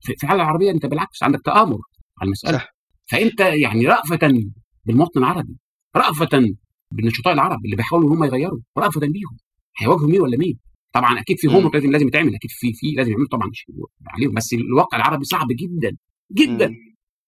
في 0.01 0.13
في 0.17 0.23
الحاله 0.23 0.41
العربيه 0.43 0.71
أنت 0.71 0.85
بالعكس 0.85 1.23
عندك 1.23 1.41
تآمر 1.45 1.79
على 2.21 2.27
المسألة. 2.27 2.57
صح. 2.57 2.75
فأنت 3.05 3.39
يعني 3.39 3.87
رأفة 3.87 4.43
بالمواطن 4.85 5.19
العربي 5.19 5.57
رأفة 5.95 6.55
بالنشطاء 6.91 7.33
العرب 7.33 7.65
اللي 7.65 7.75
بيحاولوا 7.75 8.09
إن 8.09 8.17
هم 8.17 8.23
يغيروا 8.23 8.59
رأفة 8.77 8.99
بيهم. 8.99 9.37
هيواجهوا 9.77 10.09
مين 10.09 10.21
ولا 10.21 10.37
مين؟ 10.37 10.59
طبعا 10.93 11.19
أكيد 11.19 11.37
في. 11.39 11.47
هم 11.47 11.71
لازم 11.73 11.91
لازم 11.91 12.07
يتعمل. 12.07 12.35
أكيد 12.35 12.51
في 12.51 12.73
في 12.73 12.91
لازم 12.97 13.11
يعملوا 13.11 13.27
طبعا 13.31 13.49
شيء 13.53 13.75
عليهم. 14.07 14.33
بس 14.33 14.53
الواقع 14.53 14.97
العربي 14.97 15.23
صعب 15.25 15.47
جدا 15.51 15.97
جدا. 16.31 16.67
مم. 16.67 16.75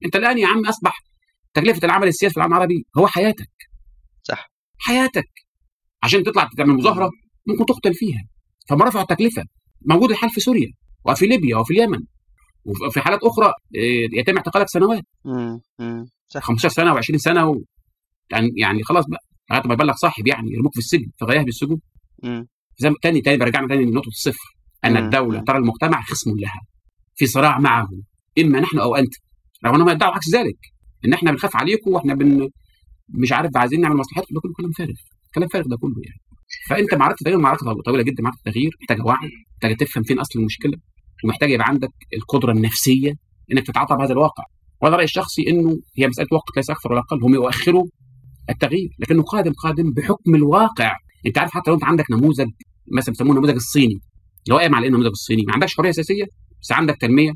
أنت 0.06 0.16
الآن 0.16 0.38
يا 0.38 0.48
عم 0.48 0.66
أصبح 0.66 1.00
تكلفة 1.54 1.86
العمل 1.86 2.08
السياسي 2.08 2.34
في 2.34 2.38
العالم 2.38 2.54
العربي 2.54 2.86
هو 2.98 3.08
حياتك. 3.08 3.52
صح. 4.24 4.52
حياتك. 4.78 5.30
عشان 6.04 6.24
تطلع 6.24 6.50
تعمل 6.58 6.74
مظاهرة 6.74 7.10
ممكن 7.48 7.66
تقتل 7.66 7.94
فيها. 7.94 8.24
فما 8.70 8.86
رفعوا 8.86 9.04
التكلفة. 9.04 9.44
موجود 9.86 10.12
الحال 10.12 10.30
في 10.30 10.40
سوريا 10.40 10.72
وفي 11.06 11.26
ليبيا 11.28 11.58
وفي 11.58 11.74
اليمن 11.74 12.00
وفي 12.88 13.02
حالات 13.02 13.20
أخرى 13.24 13.46
آه، 13.48 14.20
يتم 14.20 14.38
اعتقالك 14.38 14.68
سنوات. 14.70 15.04
مم. 15.26 15.60
مم. 15.80 16.06
صح. 16.28 16.42
15 16.44 16.76
سنة 16.76 16.96
و20 16.96 17.16
سنة 17.18 17.50
و... 17.50 17.62
يعني 18.32 18.50
يعني 18.58 18.84
خلاص 18.84 19.06
بقى. 19.08 19.20
لغاية 19.52 19.68
ما 19.68 19.74
يبلغ 19.74 19.94
صاحب 19.94 20.28
يعني 20.28 20.52
يرموك 20.52 20.74
في 20.74 20.80
السجن 20.80 21.08
في 21.20 21.26
غياه 21.26 21.44
بالسجون. 21.44 21.82
زي 22.78 22.90
ما- 22.90 22.96
تاني 23.02 23.22
تاني 23.22 23.38
برجعنا 23.38 23.68
تاني 23.68 23.86
لنقطة 23.86 24.08
الصفر. 24.08 24.56
أن. 24.86 24.98
الدولة. 24.98 25.40
ترى 25.48 25.58
المجتمع 25.58 26.02
خصم 26.02 26.32
لها 26.40 26.62
في 27.16 27.26
صراع 27.26 27.60
معه 27.60 27.90
إما 28.40 28.60
نحن 28.60 28.80
أو 28.80 28.96
أنت. 28.96 29.14
رغم 29.66 29.76
أنهم 29.76 29.90
يدعوا 29.90 30.14
عكس 30.14 30.30
ذلك 30.36 30.58
إن 31.06 31.14
إحنا 31.14 31.32
بنخاف 31.32 31.56
عليكم 31.56 31.92
وإحنا 31.92 32.14
بن 32.14 32.50
مش 33.10 33.32
عارف 33.32 33.58
عايزين 33.58 33.82
نعمل 33.82 33.96
مصلحتكم 33.98 34.36
ده 34.36 34.42
كله 34.42 34.54
كلام 34.58 34.72
فارغ. 34.72 34.94
كلام 35.36 35.48
فارغ 35.48 35.66
ده 35.68 35.78
كله 35.78 35.96
يعني. 36.06 36.20
فأنت 36.70 36.94
معركه 37.00 37.14
التغيير 37.20 37.40
معركه 37.40 37.74
طويلة 37.86 38.04
جدا 38.04 38.24
معركه 38.24 38.38
التغيير 38.48 38.72
محتاجه 38.82 39.02
وعي 39.04 39.30
محتاجه 39.56 39.74
تفهم 39.74 40.04
فين 40.04 40.20
أصل 40.20 40.40
المشكلة. 40.40 40.74
ومحتاج 41.24 41.50
يبقى 41.52 41.68
عندك 41.68 41.92
القدرة 42.18 42.52
النفسية 42.52 43.14
إنك 43.52 43.68
تتعاطى 43.68 43.96
بهذا 43.96 44.14
الواقع. 44.14 44.44
وأنا 44.82 44.96
رأيي 44.96 45.06
الشخصي 45.06 45.50
إنه 45.50 45.78
هي 45.98 46.08
مسألة 46.08 46.28
وقت 46.32 46.58
ليس 46.58 46.70
أكثر 46.70 46.92
ولا 46.92 47.00
أقل 47.02 47.24
هم 47.24 47.34
يؤخروا 47.34 47.86
التغيير. 48.50 48.90
لكنه 49.00 49.24
قادم 49.24 49.54
قادم 49.54 49.92
بحكم 49.92 50.36
الواقع. 50.36 50.96
انت 51.28 51.38
عارف 51.38 51.52
حتى 51.52 51.70
لو 51.70 51.76
انت 51.76 51.84
عندك 51.84 52.12
نموذج 52.12 52.50
مثلا 52.92 53.12
بيسموه 53.14 53.32
النموذج 53.32 53.56
الصيني 53.56 54.00
اللي 54.44 54.56
هو 54.56 54.58
قايم 54.58 54.76
على 54.76 54.88
النموذج 54.88 55.08
الصيني؟ 55.08 55.44
ما 55.48 55.54
عندكش 55.54 55.78
حرية 55.78 55.92
سياسية 55.92 56.26
بس 56.62 56.72
عندك 56.72 56.98
تنمية 57.02 57.32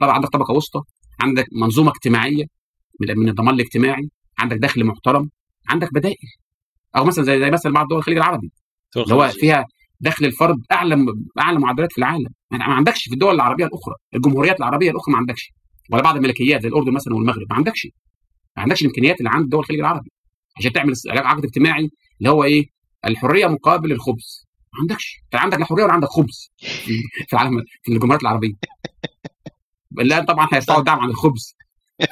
طبعا 0.00 0.12
عندك 0.12 0.28
طبقة 0.28 0.52
وسطى 0.54 0.80
عندك 1.20 1.46
منظومة 1.52 1.90
اجتماعية 1.90 2.44
من 3.00 3.28
الضمان 3.28 3.54
الاجتماعي 3.54 4.08
عندك 4.38 4.56
دخل 4.56 4.84
محترم 4.84 5.30
عندك 5.68 5.94
بدائل. 5.94 6.28
أو 6.96 7.04
مثلا 7.04 7.24
زي 7.24 7.38
زي 7.38 7.50
مثلا 7.50 7.72
بعض 7.72 7.88
دول 7.88 7.98
الخليج 7.98 8.18
العربي 8.18 8.50
اللي 8.96 9.14
هو 9.14 9.28
فيها 9.28 9.64
دخل 10.00 10.24
الفرد 10.24 10.56
أعلى 10.72 11.06
أعلى 11.40 11.58
معدلات 11.58 11.92
في 11.92 11.98
العالم. 11.98 12.30
يعني 12.50 12.64
ما 12.64 12.74
عندكش 12.74 13.04
في 13.04 13.12
الدول 13.12 13.34
العربية 13.34 13.64
الأخرى 13.64 13.94
الجمهوريات 14.14 14.58
العربية 14.58 14.90
الأخرى 14.90 15.12
ما 15.12 15.18
عندكش. 15.18 15.52
ولا 15.90 16.02
بعض 16.02 16.16
الملكيات 16.16 16.62
زي 16.62 16.68
الأردن 16.68 16.92
مثلا 16.92 17.14
والمغرب 17.14 17.46
ما 17.50 17.56
عندكش. 17.56 17.86
ما 18.56 18.62
عندكش 18.62 18.82
الإمكانيات 18.82 19.18
اللي 19.18 19.30
عند 19.30 19.48
دول 19.48 19.60
الخليج 19.60 19.80
العربي. 19.80 20.10
عشان 20.56 20.72
تعمل 20.72 20.94
عقد 21.08 21.44
اجتماعي 21.44 21.90
اللي 22.18 22.30
هو 22.30 22.44
إيه؟ 22.44 22.66
الحرية 23.08 23.46
مقابل 23.46 23.92
الخبز. 23.92 24.46
ما 24.72 24.80
عندكش؟ 24.80 25.22
انت 25.24 25.42
عندك 25.42 25.58
لا 25.58 25.64
حرية 25.64 25.84
ولا 25.84 25.92
عندك 25.92 26.08
خبز. 26.08 26.52
في 27.26 27.32
العالم 27.32 27.64
في 27.82 27.92
الجمهوريات 27.92 28.22
العربية. 28.22 28.54
لا 29.90 30.24
طبعا 30.24 30.48
هيرفعوا 30.52 30.78
الدعم 30.78 31.00
عن 31.00 31.10
الخبز 31.10 31.56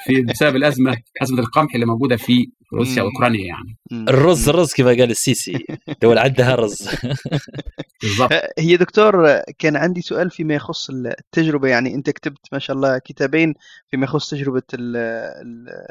في 0.05 0.23
بسبب 0.33 0.57
الأزمة 0.57 0.97
أزمة 1.23 1.39
القمح 1.39 1.75
اللي 1.75 1.87
موجودة 1.87 2.17
في 2.17 2.51
روسيا 2.75 3.03
وأوكرانيا 3.03 3.47
يعني. 3.47 3.77
الرز 3.93 4.49
الرز 4.49 4.73
كما 4.73 4.89
قال 4.89 5.11
السيسي. 5.11 5.67
دول 6.03 6.19
عندها 6.19 6.55
رز. 6.55 6.89
بالضبط. 8.03 8.31
هي 8.59 8.77
دكتور 8.77 9.41
كان 9.59 9.77
عندي 9.77 10.01
سؤال 10.03 10.31
فيما 10.31 10.55
يخص 10.55 10.91
التجربة. 10.91 11.69
يعني 11.69 11.95
أنت 11.95 12.11
كتبت 12.11 12.47
ما 12.53 12.59
شاء 12.59 12.77
الله 12.77 12.99
كتابين 12.99 13.55
فيما 13.91 14.05
يخص 14.05 14.31
تجربة 14.31 14.63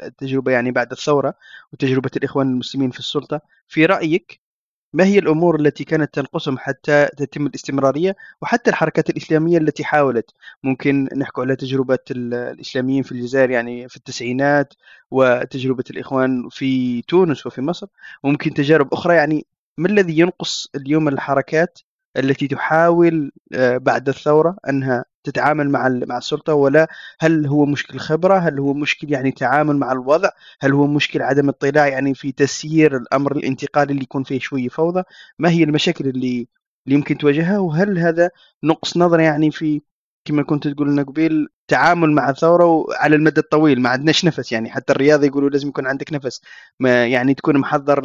التجربة 0.02 0.52
يعني 0.52 0.70
بعد 0.70 0.92
الثورة 0.92 1.34
وتجربة 1.72 2.10
الإخوان 2.16 2.46
المسلمين 2.46 2.90
في 2.90 2.98
السلطة. 2.98 3.40
في 3.68 3.86
رأيك 3.86 4.45
ما 4.92 5.04
هي 5.04 5.18
الأمور 5.18 5.60
التي 5.60 5.84
كانت 5.84 6.14
تنقصهم 6.14 6.58
حتى 6.58 7.08
تتم 7.16 7.46
الاستمرارية 7.46 8.16
وحتى 8.42 8.70
الحركات 8.70 9.10
الإسلامية 9.10 9.58
التي 9.58 9.84
حاولت؟ 9.84 10.30
ممكن 10.62 11.08
نحكي 11.16 11.40
على 11.40 11.56
تجربة 11.56 11.98
الإسلاميين 12.10 13.02
في 13.02 13.12
الجزائر 13.12 13.50
يعني 13.50 13.88
في 13.88 13.96
التسعينات 13.96 14.74
وتجربة 15.10 15.84
الإخوان 15.90 16.48
في 16.50 17.02
تونس 17.02 17.46
وفي 17.46 17.60
مصر. 17.60 17.86
وممكن 18.22 18.54
تجارب 18.54 18.94
أخرى 18.94 19.14
يعني 19.14 19.46
ما 19.78 19.88
الذي 19.88 20.18
ينقص 20.18 20.68
اليوم 20.74 21.08
الحركات 21.08 21.78
التي 22.16 22.48
تحاول 22.48 23.32
بعد 23.76 24.08
الثورة 24.08 24.56
أنها 24.68 25.04
تتعامل 25.24 25.70
مع 25.70 25.88
مع 25.88 26.18
السلطة 26.18 26.54
ولا 26.54 26.88
هل 27.20 27.46
هو 27.46 27.66
مشكل 27.66 27.98
خبرة 27.98 28.38
هل 28.38 28.58
هو 28.60 28.74
مشكل 28.74 29.12
يعني 29.12 29.32
تعامل 29.32 29.76
مع 29.76 29.92
الوضع 29.92 30.28
هل 30.60 30.72
هو 30.72 30.86
مشكل 30.86 31.22
عدم 31.22 31.48
اطلاع 31.48 31.88
يعني 31.88 32.14
في 32.14 32.32
تسيير 32.32 32.96
الأمر 32.96 33.36
الانتقالي 33.36 33.90
اللي 33.92 34.02
يكون 34.02 34.24
فيه 34.24 34.38
شوية 34.38 34.68
فوضى؟ 34.68 35.02
ما 35.38 35.50
هي 35.50 35.62
المشاكل 35.64 36.08
اللي 36.08 36.48
اللي 36.86 36.96
يمكن 36.98 37.18
تواجهها؟ 37.18 37.58
وهل 37.58 37.98
هذا 37.98 38.30
نقص 38.64 38.96
نظر 38.96 39.20
يعني 39.20 39.50
في 39.50 39.82
كما 40.24 40.42
كنت 40.42 40.68
تقول 40.68 40.88
لنا 40.90 41.02
قبيل 41.02 41.48
تعامل 41.68 42.12
مع 42.12 42.30
الثورة 42.30 42.64
وعلى 42.66 43.16
المدى 43.16 43.40
الطويل 43.40 43.80
ما 43.82 43.88
عندناش 43.90 44.24
نفس 44.24 44.52
يعني؟ 44.52 44.70
حتى 44.70 44.92
الرياضة 44.92 45.26
يقولوا 45.26 45.50
لازم 45.50 45.68
يكون 45.68 45.86
عندك 45.86 46.12
نفس 46.12 46.40
ما 46.80 47.06
يعني 47.06 47.34
تكون 47.34 47.58
محضر 47.58 48.02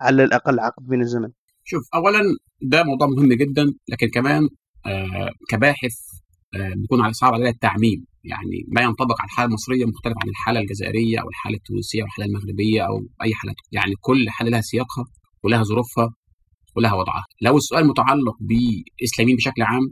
على 0.00 0.24
الأقل 0.24 0.60
عقد 0.60 0.88
من 0.88 1.00
الزمن. 1.02 1.30
شوف 1.64 1.82
أولا 1.94 2.20
ده 2.62 2.82
موضوع 2.82 3.06
مهم 3.08 3.32
جدا 3.32 3.64
لكن 3.88 4.08
كمان 4.08 4.48
آه 4.86 5.30
كباحث 5.50 5.94
آه 6.54 6.72
بيكون 6.76 7.00
على 7.00 7.12
صعب 7.12 7.34
علينا 7.34 7.50
التعميم. 7.50 8.06
يعني 8.24 8.64
ما 8.68 8.80
ينطبق 8.82 9.20
على 9.20 9.26
الحالة 9.26 9.48
المصرية 9.48 9.84
مختلف 9.84 10.14
عن 10.22 10.28
الحالة 10.28 10.60
الجزائرية 10.60 11.18
أو 11.18 11.28
الحالة 11.28 11.56
التونسية 11.56 12.00
أو 12.02 12.06
الحالة 12.06 12.26
المغربية 12.28 12.82
أو 12.82 12.96
أي 13.22 13.34
حالة 13.34 13.54
يعني 13.72 13.94
كل 14.00 14.30
حالة 14.30 14.50
لها 14.50 14.60
سياقها 14.60 15.04
ولها 15.42 15.62
ظروفها 15.62 16.08
ولها 16.76 16.92
وضعها. 16.94 17.24
لو 17.42 17.56
السؤال 17.56 17.86
متعلق 17.86 18.36
بإسلاميين 18.40 19.36
بشكل 19.36 19.62
عام 19.62 19.82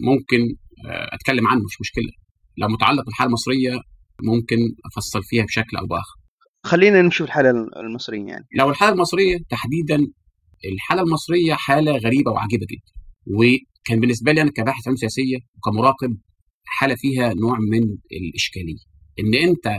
ممكن 0.00 0.38
آه 0.86 1.14
أتكلم 1.14 1.46
عنه 1.46 1.60
مش 1.64 1.80
مشكلة. 1.80 2.12
لو 2.58 2.68
متعلق 2.68 3.04
بالحالة 3.04 3.28
المصرية 3.28 3.80
ممكن 4.22 4.56
أفصل 4.86 5.22
فيها 5.22 5.44
بشكل 5.44 5.76
أو 5.76 5.86
بآخر. 5.86 6.16
خلينا 6.64 7.02
نشوف 7.02 7.26
الحالة 7.26 7.50
المصريه 7.86 8.26
يعني. 8.26 8.44
لو 8.58 8.70
الحالة 8.70 8.92
المصرية 8.92 9.38
تحديدا 9.50 10.06
الحالة 10.64 11.02
المصرية 11.02 11.54
حالة 11.54 11.92
غريبة 11.92 12.30
وعجيبة 12.30 12.66
جدا. 12.70 12.92
وكان 13.26 14.00
بالنسبة 14.00 14.32
لي 14.32 14.42
أنا 14.42 14.50
كباحث 14.50 14.86
علوم 14.86 14.96
سياسيه 14.96 15.36
وكمراقب 15.56 16.18
حالة 16.64 16.94
فيها 16.94 17.34
نوع 17.34 17.58
من 17.58 17.82
الإشكالية. 18.12 18.82
إن 19.20 19.34
أنت 19.48 19.78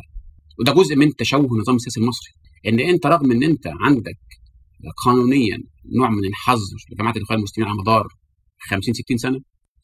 وده 0.60 0.74
جزء 0.74 0.96
من 0.96 1.16
تشوه 1.16 1.54
النظام 1.54 1.76
السياسي 1.76 2.00
المصري 2.00 2.32
إن 2.68 2.80
أنت 2.80 3.06
رغم 3.06 3.32
إن 3.32 3.44
أنت 3.44 3.68
عندك 3.68 4.20
قانونيا 5.06 5.58
نوع 5.98 6.10
من 6.10 6.26
الحظر 6.26 6.78
لجماعة 6.92 7.14
الإخوان 7.18 7.40
المسلمين 7.40 7.70
على 7.70 7.78
مدار 7.80 8.08
50 8.70 8.94
60 8.94 9.18
سنة 9.18 9.40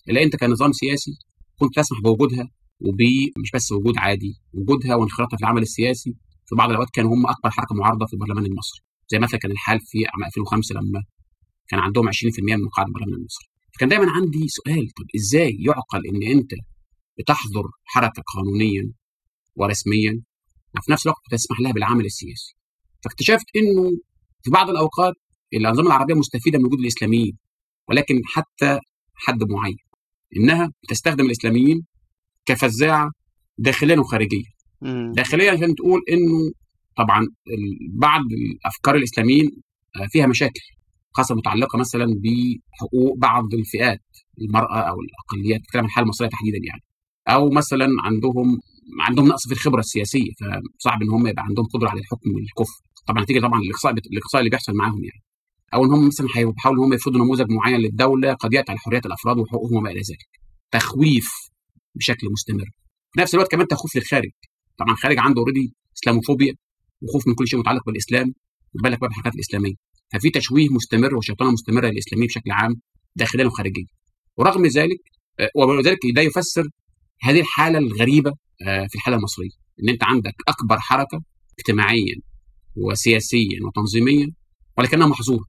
إلا 0.10 0.24
أنت 0.24 0.36
كنظام 0.36 0.72
سياسي 0.72 1.12
كنت 1.60 1.76
تسمح 1.76 2.02
بوجودها 2.04 2.50
ومش 2.82 3.52
بس 3.54 3.72
وجود 3.72 3.98
عادي 3.98 4.34
وجودها 4.54 4.96
وانخراطها 4.96 5.38
في 5.38 5.44
العمل 5.44 5.62
السياسي 5.62 6.16
في 6.46 6.56
بعض 6.56 6.70
الأوقات 6.70 6.90
كانوا 6.94 7.14
هم 7.16 7.28
أكبر 7.28 7.50
حركة 7.50 7.76
معارضة 7.76 8.06
في 8.06 8.14
البرلمان 8.14 8.46
المصري. 8.46 8.82
زي 9.12 9.20
مثلا 9.20 9.40
كان 9.40 9.52
الحال 9.52 9.80
في 9.80 9.98
عام 10.08 10.24
2005 10.26 10.76
لما 10.76 11.04
كان 11.68 11.80
عندهم 11.80 12.10
20% 12.10 12.14
من 12.40 12.64
مقاعد 12.64 12.88
البرلمان 12.88 13.14
المصري 13.20 13.48
فكان 13.76 13.90
دايما 13.90 14.12
عندي 14.12 14.48
سؤال 14.48 14.88
طب 14.98 15.06
إزاي 15.16 15.58
يعقل 15.60 16.08
إن 16.08 16.38
أنت 16.38 16.52
بتحظر 17.20 17.64
حركة 17.84 18.24
قانونيا 18.36 18.92
ورسميا 19.56 20.22
وفي 20.78 20.92
نفس 20.92 21.06
الوقت 21.06 21.22
تسمح 21.32 21.60
لها 21.60 21.72
بالعمل 21.72 22.06
السياسي؟ 22.06 22.56
فاكتشفت 23.04 23.46
إنه 23.56 23.92
في 24.44 24.50
بعض 24.52 24.70
الأوقات 24.70 25.14
الأنظمة 25.54 25.88
العربية 25.88 26.14
مستفيدة 26.14 26.60
من 26.60 26.66
وجود 26.66 26.80
الإسلاميين 26.80 27.38
ولكن 27.90 28.22
حتى 28.26 28.80
حد 29.16 29.44
معين 29.44 29.78
إنها 30.38 30.72
تستخدم 30.90 31.26
الإسلاميين 31.26 31.86
كفزاعة 32.46 33.12
داخليا 33.58 34.00
وخارجيا. 34.00 34.44
داخليا 35.16 35.52
عشان 35.52 35.76
تقول 35.76 36.02
إنه 36.10 36.52
طبعا 37.00 37.28
بعض 37.94 38.22
الأفكار 38.32 38.96
الإسلاميين 38.96 39.52
فيها 40.12 40.28
مشاكل 40.28 40.62
خاصة 41.12 41.36
متعلقة 41.36 41.80
مثلا 41.80 42.06
بحقوق 42.06 43.18
بعض 43.18 43.54
الفئات 43.54 44.02
المرأة 44.42 44.80
أو 44.80 44.96
الأقليات 45.02 45.62
بتكلم 45.62 45.82
عن 45.82 45.86
الحالة 45.86 46.04
المصرية 46.04 46.30
تحديدا 46.30 46.58
يعني. 46.68 46.84
أو 47.28 47.50
مثلا 47.50 47.88
عندهم 48.04 48.60
عندهم 49.02 49.28
نقص 49.28 49.48
في 49.48 49.54
الخبرة 49.54 49.80
السياسية 49.80 50.32
فصعب 50.80 51.02
إن 51.04 51.10
هم 51.10 51.28
يبقى 51.28 51.44
عندهم 51.44 51.66
قدرة 51.66 51.90
على 51.90 52.00
الحكم 52.00 52.30
والكفر. 52.36 52.78
طبعا 53.08 53.24
نتيجة 53.24 53.40
طبعا 53.40 53.60
الاقصاء 53.60 53.92
الإقصاء 53.92 54.40
اللي 54.42 54.50
بيحصل 54.50 54.74
معاهم 54.74 55.04
يعني. 55.04 55.24
أو 55.74 55.86
إن 55.86 55.92
هم 55.92 56.08
مثلا 56.08 56.28
هيحاولوا 56.36 56.84
إن 56.84 56.88
هم 56.88 56.94
يفرضوا 56.94 57.20
نموذج 57.22 57.52
معين 57.52 57.80
للدولة 57.80 58.34
قد 58.34 58.54
ياتي 58.54 58.72
على 58.72 58.80
حريات 58.80 59.06
الأفراد 59.06 59.38
وحقوقهم 59.38 59.78
وما 59.78 59.92
إلى 59.92 60.00
ذلك. 60.00 60.30
تخويف 60.72 61.30
بشكل 61.96 62.28
مستمر. 62.32 62.66
في 63.14 63.22
نفس 63.22 63.34
الوقت 63.34 63.52
كمان 63.52 63.68
تخويف 63.68 63.96
للخارج. 63.96 64.30
طبعا 64.78 64.92
الخارج 64.94 65.20
عنده 65.20 65.40
اوريدي 65.42 65.74
إسلاموفوبيا. 65.98 66.54
وخوف 67.02 67.28
من 67.28 67.34
كل 67.36 67.48
شيء 67.48 67.60
متعلق 67.60 67.86
بالإسلام 67.86 68.34
بالك 68.84 69.00
بقى 69.00 69.08
بالحركات 69.08 69.36
الإسلامية. 69.36 69.74
ففي 70.14 70.30
تشويه 70.30 70.70
مستمر 70.70 71.16
وشيطنه 71.16 71.52
مستمرة 71.52 71.88
للإسلاميين 71.88 72.28
بشكل 72.28 72.52
عام 72.52 72.82
داخليا 73.16 73.46
وخارجيا 73.46 73.86
ورغم 74.38 74.66
ذلك 74.66 75.00
ولذلك 75.56 76.00
ده 76.16 76.22
يفسر 76.22 76.64
هذه 77.22 77.40
الحالة 77.40 77.78
الغريبة 77.78 78.32
في 78.90 78.96
الحالة 78.96 79.18
المصرية. 79.18 79.50
إن 79.84 79.90
أنت 79.90 80.04
عندك 80.04 80.34
أكبر 80.48 80.80
حركة 80.80 81.22
اجتماعيا 81.60 82.16
وسياسيا 82.76 83.60
وتنظيميا 83.68 84.28
ولكنها 84.78 85.08
محظورة. 85.08 85.46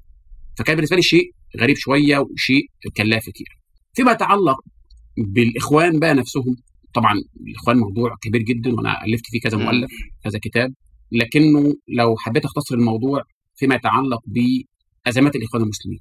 فكان 0.58 0.76
بالنسبة 0.76 0.96
لي 0.96 1.02
شيء 1.02 1.30
غريب 1.60 1.76
شوية 1.76 2.18
وشيء 2.18 2.62
كان 2.94 3.06
لافت 3.06 3.40
يعني 3.40 3.60
فيما 3.94 4.12
يتعلق 4.12 4.56
بالإخوان 5.16 5.98
بقى 5.98 6.14
نفسهم 6.14 6.56
طبعا 6.94 7.12
الإخوان 7.48 7.76
موضوع 7.78 8.16
كبير 8.22 8.42
جدا 8.42 8.74
وأنا 8.74 9.04
ألفت 9.04 9.24
فيه 9.26 9.40
كذا 9.40 9.58
مؤلف 9.58 9.90
كذا 10.24 10.38
كتاب. 10.42 10.74
لكنه 11.12 11.74
لو 11.88 12.16
حبيت 12.16 12.44
أختصر 12.44 12.74
الموضوع 12.74 13.22
فيما 13.56 13.74
يتعلق 13.74 14.20
بأزمات 14.26 15.36
الإخوان 15.36 15.62
المسلمين 15.62 16.00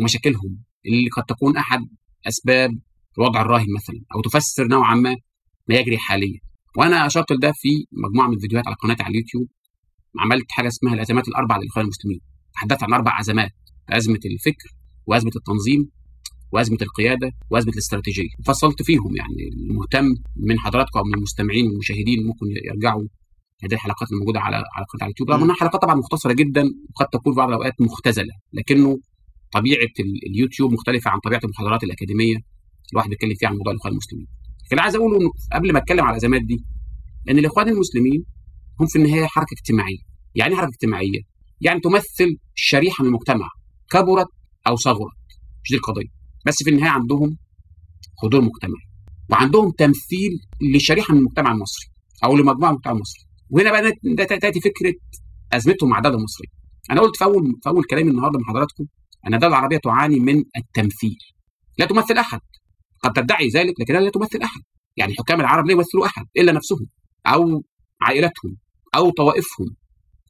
ومشاكلهم 0.00 0.62
اللي 0.86 1.08
قد 1.16 1.24
تكون 1.24 1.56
أحد 1.56 1.80
أسباب 2.28 2.70
الوضع 3.18 3.40
الراهن 3.42 3.66
مثلا 3.76 4.00
أو 4.14 4.20
تفسر 4.20 4.66
نوعا 4.68 4.94
ما 4.94 5.16
ما 5.68 5.74
يجري 5.74 5.98
حاليا. 5.98 6.40
وأنا 6.76 7.06
اشرت 7.06 7.32
ده 7.32 7.52
في 7.54 7.68
مجموعة 7.92 8.28
من 8.28 8.34
الفيديوهات 8.34 8.66
على 8.66 8.76
قناتي 8.76 9.02
على 9.02 9.10
اليوتيوب 9.12 9.48
عملت 10.18 10.46
حاجة 10.50 10.68
اسمها 10.68 10.94
الأزمات 10.94 11.28
الاربع 11.28 11.56
للإخوان 11.56 11.84
المسلمين. 11.84 12.20
تحدثت 12.54 12.82
عن 12.82 12.92
أربع 12.92 13.20
أزمات 13.20 13.50
أزمة 13.88 14.20
الفكر 14.24 14.68
وأزمة 15.06 15.30
التنظيم 15.36 15.90
وأزمة 16.52 16.78
القيادة 16.82 17.32
وأزمة 17.50 17.72
الاستراتيجية. 17.72 18.28
فصلت 18.46 18.82
فيهم 18.82 19.16
يعني 19.16 19.48
المهتم 19.70 20.04
من 20.36 20.58
حضراتكم 20.58 20.98
أو 20.98 21.04
من 21.04 21.14
المستمعين 21.14 21.66
والمشاهدين 21.66 22.26
ممكن 22.26 22.46
يرجعوا 22.66 23.02
هذه 23.64 23.74
الحلقات 23.74 24.12
الموجوده 24.12 24.40
على 24.40 24.56
على 24.56 24.86
قناه 24.92 25.04
اليوتيوب 25.06 25.30
رغم 25.30 25.42
إنها 25.42 25.54
حلقات 25.54 25.82
طبعا 25.82 25.94
مختصرة 25.94 26.32
جدا 26.32 26.64
وقد 26.90 27.06
تكون 27.12 27.32
في 27.32 27.36
بعض 27.36 27.48
الأوقات 27.48 27.80
مختزلة 27.80 28.34
لكنه 28.52 28.98
طبيعة 29.52 29.88
اليوتيوب 30.26 30.72
مختلفة 30.72 31.10
عن 31.10 31.18
طبيعة 31.20 31.40
المحاضرات 31.44 31.84
الأكاديمية 31.84 32.36
الواحد 32.92 33.08
بيتكلم 33.10 33.34
فيها 33.34 33.48
عن 33.48 33.56
موضوع 33.56 33.72
الإخوان 33.72 33.92
المسلمين. 33.92 34.26
اللي 34.72 34.82
عايز 34.82 34.96
أقوله 34.96 35.20
إنه 35.20 35.30
قبل 35.52 35.72
ما 35.72 35.78
أتكلم 35.78 36.04
على 36.04 36.10
الأزمات 36.10 36.42
دي 36.42 36.64
ان 37.30 37.38
الإخوان 37.38 37.68
المسلمين 37.68 38.24
هم 38.80 38.86
في 38.86 38.98
النهاية 38.98 39.26
حركة 39.26 39.54
اجتماعية. 39.58 39.98
يعني 40.34 40.52
إيه 40.54 40.60
حركة 40.60 40.68
اجتماعية؟ 40.70 41.20
يعني 41.60 41.80
تمثل 41.80 42.38
شريحة 42.54 43.02
من 43.02 43.08
المجتمع 43.08 43.48
كبرت 43.90 44.28
أو 44.66 44.76
صغرت 44.76 45.22
مش 45.64 45.70
دي 45.70 45.76
القضية 45.76 46.08
بس 46.46 46.62
في 46.62 46.70
النهاية 46.70 46.90
عندهم 46.90 47.36
حضور 48.22 48.40
مجتمعي 48.40 48.84
وعندهم 49.30 49.70
تمثيل 49.70 50.30
لشريحة 50.74 51.14
من 51.14 51.20
المجتمع 51.20 51.52
المصري 51.52 51.86
أو 52.24 52.36
لمجموعة 52.36 52.70
من 52.70 52.74
المجتمع 52.74 52.92
المصري 52.92 53.24
وهنا 53.52 53.70
بقى 53.70 53.92
تاتي 54.26 54.60
فكرة 54.60 54.94
أزمتهم 55.52 55.90
مع 55.90 55.98
الدولة 55.98 56.16
المصرية. 56.16 56.48
أنا 56.90 57.00
قلت 57.00 57.16
في 57.16 57.24
اول 57.24 57.44
في 57.62 57.68
أول 57.68 57.84
كلامي 57.84 58.10
النهارده 58.10 58.38
مع 58.38 58.44
حضراتكم 58.48 58.84
أن 59.26 59.34
الدولة 59.34 59.52
العربية 59.56 59.76
تعاني 59.76 60.20
من 60.20 60.44
التمثيل. 60.56 61.18
لا 61.78 61.86
تمثل 61.86 62.18
أحد. 62.18 62.40
قد 63.02 63.12
تدعي 63.12 63.48
ذلك 63.48 63.80
لكنها 63.80 64.00
لا 64.00 64.10
تمثل 64.10 64.38
أحد. 64.42 64.60
يعني 64.96 65.14
حكام 65.14 65.40
العرب 65.40 65.66
لا 65.66 65.72
يمثلوا 65.72 66.06
أحد 66.06 66.26
إلا 66.36 66.52
نفسهم 66.52 66.86
أو 67.26 67.64
عائلتهم 68.00 68.56
أو 68.94 69.10
طوائفهم 69.10 69.76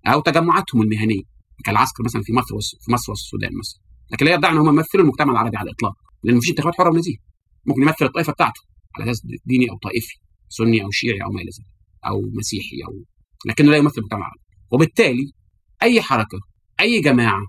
أو 0.07 0.20
تجمعاتهم 0.20 0.82
المهنية. 0.82 1.23
كالعسكر 1.65 2.05
مثلا 2.05 2.23
في 2.23 2.32
مصر 2.32 2.55
في 2.85 2.93
مصر 2.93 3.12
والسودان 3.12 3.51
مثلا. 3.59 3.81
لكن 4.12 4.27
لا 4.27 4.35
يدعي 4.35 4.53
أن 4.53 4.59
هم 4.59 4.69
يمثلوا 4.69 5.05
المجتمع 5.05 5.32
العربي 5.32 5.57
على 5.57 5.70
الإطلاق 5.70 5.94
لأن 6.24 6.36
مفيش 6.36 6.51
انتخابات 6.51 6.74
حره 6.74 6.90
ونزيهه 6.90 7.19
ممكن 7.66 7.82
يمثل 7.82 8.05
الطائفة 8.05 8.32
بتاعته 8.32 8.61
على 8.94 9.11
أساس 9.11 9.23
ديني 9.47 9.70
أو 9.70 9.77
طائفي 9.82 10.15
سني 10.49 10.85
أو 10.85 10.90
شيعي 10.90 11.23
أو 11.24 11.31
ما 11.31 11.40
إلى 11.40 11.51
ذلك 11.51 11.66
أو 12.07 12.20
مسيحي 12.35 12.77
أو 12.89 13.05
لكنه 13.47 13.70
لا 13.70 13.77
يمثل 13.77 13.94
المجتمع 13.98 14.19
العربي 14.19 14.40
وبالتالي 14.70 15.32
أي 15.82 16.02
حركة 16.02 16.39
أي 16.81 17.01
جماعة 17.01 17.43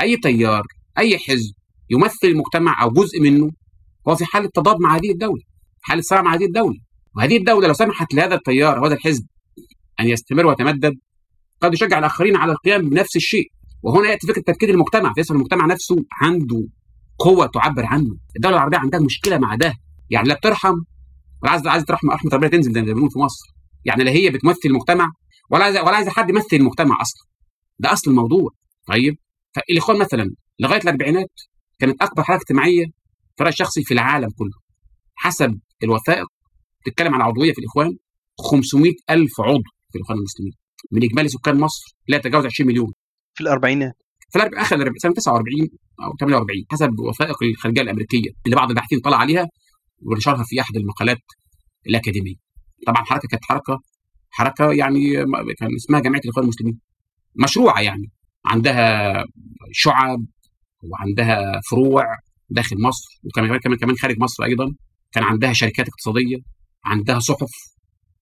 أي 0.00 0.16
تيار 0.16 0.62
أي 0.98 1.18
حزب 1.18 1.52
يمثل 1.90 2.24
المجتمع 2.24 2.82
أو 2.82 2.90
جزء 2.90 3.20
منه 3.20 3.50
هو 4.08 4.16
في 4.16 4.24
حالة 4.24 4.50
تضاد 4.54 4.76
مع 4.80 4.96
هذه 4.96 5.10
الدولة 5.10 5.42
حالة 5.88 6.02
صراع 6.02 6.22
مع 6.22 6.34
هذه 6.34 6.44
الدولة. 6.44 6.78
وهذه 7.16 7.36
الدولة 7.36 7.68
لو 7.68 7.74
سمحت 7.74 8.14
لهذا 8.14 8.34
التيار 8.34 8.78
أو 8.78 8.84
هذا 8.84 8.94
الحزب 8.94 9.26
أن 10.00 10.08
يستمر 10.08 10.46
ويتمدد 10.46 10.94
قد 11.60 11.74
يشجع 11.74 11.98
الآخرين 11.98 12.36
على 12.36 12.52
القيام 12.52 12.88
بنفس 12.88 13.16
الشيء. 13.16 13.46
وهنا 13.82 14.08
يأتي 14.08 14.26
فكرة 14.26 14.42
تفكير 14.42 14.70
المجتمع 14.70 15.12
فيصل 15.12 15.34
المجتمع 15.34 15.66
نفسه 15.66 15.96
عنده 16.22 16.60
قوة 17.18 17.46
تعبر 17.46 17.86
عنه. 17.86 18.16
الدولة 18.36 18.56
العربية 18.56 18.78
عندها 18.78 19.00
مشكلة 19.00 19.38
مع 19.38 19.54
ده. 19.54 19.74
يعني 20.10 20.28
لا 20.28 20.34
بترحم 20.34 20.74
ولا 21.42 21.50
عايزه 21.50 21.70
عايزه 21.70 21.86
ترحم 21.86 22.10
رحمه 22.10 22.30
ربنا 22.32 22.48
تنزل 22.48 22.72
زي 22.72 22.80
ما 22.82 22.92
بنقول 22.92 23.10
في 23.10 23.18
مصر. 23.18 23.44
يعني 23.84 24.04
لا 24.04 24.10
هي 24.10 24.30
بتمثل 24.30 24.60
المجتمع 24.66 25.10
ولا 25.50 25.64
عايزه 25.64 25.82
ولا 25.82 25.96
عايزه 25.96 26.10
حد 26.10 26.30
يمثل 26.30 26.56
المجتمع 26.56 26.98
أصلا. 27.02 27.26
ده 27.78 27.92
أصل 27.92 28.10
الموضوع. 28.10 28.50
طيب؟ 28.86 29.18
فالإخوان 29.54 29.98
مثلا 29.98 30.34
لغاية 30.60 30.80
الأربعينات 30.80 31.30
كانت 31.78 32.02
أكبر 32.02 32.22
حركه 32.22 32.40
اجتماعية 32.40 32.84
في 33.36 33.44
رايي 33.44 33.52
الشخصي 33.52 33.84
في 33.84 33.94
العالم 33.94 34.28
كله. 34.38 34.58
حسب 35.14 35.58
الوثائق 35.82 36.26
بتتكلم 36.80 37.14
عن 37.14 37.20
عضوية 37.22 37.52
في 37.52 37.58
الإخوان 37.58 37.96
500 38.40 38.92
ألف 39.10 39.40
عضو 39.40 39.62
في 39.92 39.98
الإخوان 39.98 40.18
المسلمين. 40.18 40.52
من 40.92 41.02
إجمالي 41.04 41.28
سكان 41.28 41.60
مصر 41.60 41.96
لا 42.08 42.16
يتجاوز 42.16 42.46
20 42.46 42.68
مليون. 42.70 42.92
في 43.34 43.40
الأربعينات؟ 43.40 43.94
في 44.32 44.38
آخر 44.38 44.92
سنة 44.96 45.12
49 45.12 45.68
أو 46.02 46.16
48 46.20 46.64
حسب 46.70 47.00
وثائق 47.00 47.42
الخارجية 47.42 47.82
الأمريكية 47.82 48.30
اللي 48.46 48.56
بعض 48.56 48.68
الباحثين 48.68 49.00
طلع 49.00 49.16
عليها 49.16 49.48
ونشرها 50.02 50.44
في 50.46 50.60
أحد 50.60 50.76
المقالات 50.76 51.18
الأكاديمية. 51.86 52.34
طبعا 52.86 53.04
حركه 53.04 53.28
كانت 53.28 53.44
حركة 53.44 53.80
حركة 54.30 54.72
يعني 54.72 55.14
كان 55.58 55.74
اسمها 55.76 56.00
جمعيه 56.00 56.20
الإخوان 56.24 56.44
المسلمين. 56.44 56.78
مشروعة 57.34 57.80
يعني. 57.80 58.10
عندها 58.44 59.12
شعب 59.72 60.26
وعندها 60.82 61.60
فروع 61.70 62.04
داخل 62.50 62.76
مصر 62.82 63.20
وكمان 63.24 63.58
كمان 63.58 63.78
كمان 63.78 63.96
خارج 63.96 64.18
مصر 64.18 64.44
أيضا. 64.44 64.74
كان 65.12 65.24
عندها 65.24 65.52
شركات 65.52 65.88
اقتصادية 65.88 66.36
عندها 66.84 67.18
صحف 67.18 67.50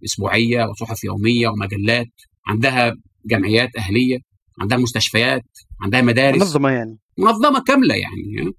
أسبوعية 0.05 0.65
وصحف 0.65 1.05
يومية 1.05 1.49
ومجلات 1.49 2.13
عندها 2.47 2.93
جمعيات 3.27 3.77
أهلية. 3.77 4.19
عندها 4.61 4.79
مستشفيات 4.79 5.43
عندها 5.83 6.01
مدارس. 6.03 6.37
منظمة 6.37 6.71
يعني. 6.71 6.99
منظمة 7.19 7.61
كاملة 7.61 7.95
يعني 7.95 8.53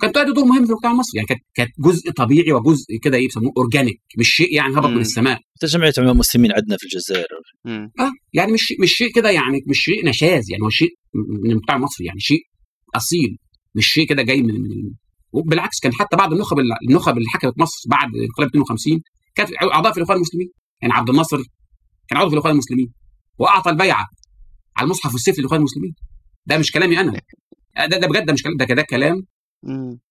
كانت 0.00 0.14
تؤدي 0.14 0.32
دور 0.32 0.44
مهم 0.44 0.64
في 0.64 0.70
المجتمع 0.70 0.92
المصري 0.92 1.16
يعني 1.16 1.26
كانت 1.26 1.40
كانت 1.54 1.70
جزء 1.78 2.10
طبيعي 2.10 2.52
وجزء 2.52 2.86
كده 3.02 3.16
إيه 3.16 3.26
بيسموه 3.26 3.52
اورجانيك 3.56 4.00
مش 4.18 4.28
شيء 4.28 4.54
يعني 4.56 4.74
هبط 4.74 4.86
من 4.88 5.00
السماء. 5.00 5.40
جمعيه 5.64 5.92
عموم 5.98 6.12
المسلمين 6.12 6.52
عندنا 6.52 6.76
في 6.76 6.84
الجزائر؟ 6.84 7.26
آه 8.00 8.10
يعني 8.32 8.52
مش 8.52 8.74
مش 8.80 8.92
شيء 8.92 9.12
كده 9.14 9.30
يعني 9.30 9.60
مش 9.66 9.78
شيء 9.78 10.06
نشاز 10.06 10.50
يعني 10.50 10.64
هو 10.64 10.70
شيء 10.70 10.90
من 11.44 11.50
المجتمع 11.50 11.76
المصري 11.76 12.06
يعني 12.06 12.20
شيء 12.20 12.40
أصيل 12.96 13.38
مش 13.74 13.86
شيء 13.86 14.06
كده 14.06 14.22
جاي 14.22 14.42
من 14.42 14.54
وبالعكس 15.32 15.80
كان 15.80 15.92
حتى 15.92 16.16
بعض 16.16 16.32
النخب 16.32 16.56
النخب 16.88 17.16
اللي 17.18 17.28
حكمت 17.28 17.58
مصر 17.58 17.88
بعد 17.90 18.08
انقلاب 18.16 18.48
52 18.48 19.00
كانت 19.34 19.50
اعضاء 19.62 19.92
في 19.92 19.98
الإخوان 19.98 20.16
المسلمين. 20.16 20.48
يعني 20.82 20.94
عبد 20.94 21.10
الناصر 21.10 21.36
كان 22.08 22.18
عضو 22.18 22.28
في 22.28 22.34
الإخوان 22.34 22.52
المسلمين 22.52 22.92
وأعطى 23.38 23.70
البيعة. 23.70 24.06
على 24.76 24.84
المصحف 24.84 25.12
والسيف 25.12 25.38
للاخوان 25.38 25.60
المسلمين. 25.60 25.94
ده 26.46 26.58
مش 26.58 26.72
كلامي 26.72 27.00
أنا. 27.00 27.12
ده 27.88 27.98
ده 27.98 28.06
بجد 28.08 28.26
ده 28.26 28.32
مش 28.32 28.42
كلام 28.42 28.56
ده 28.56 28.64
ده 28.64 28.82
كلام 28.82 29.26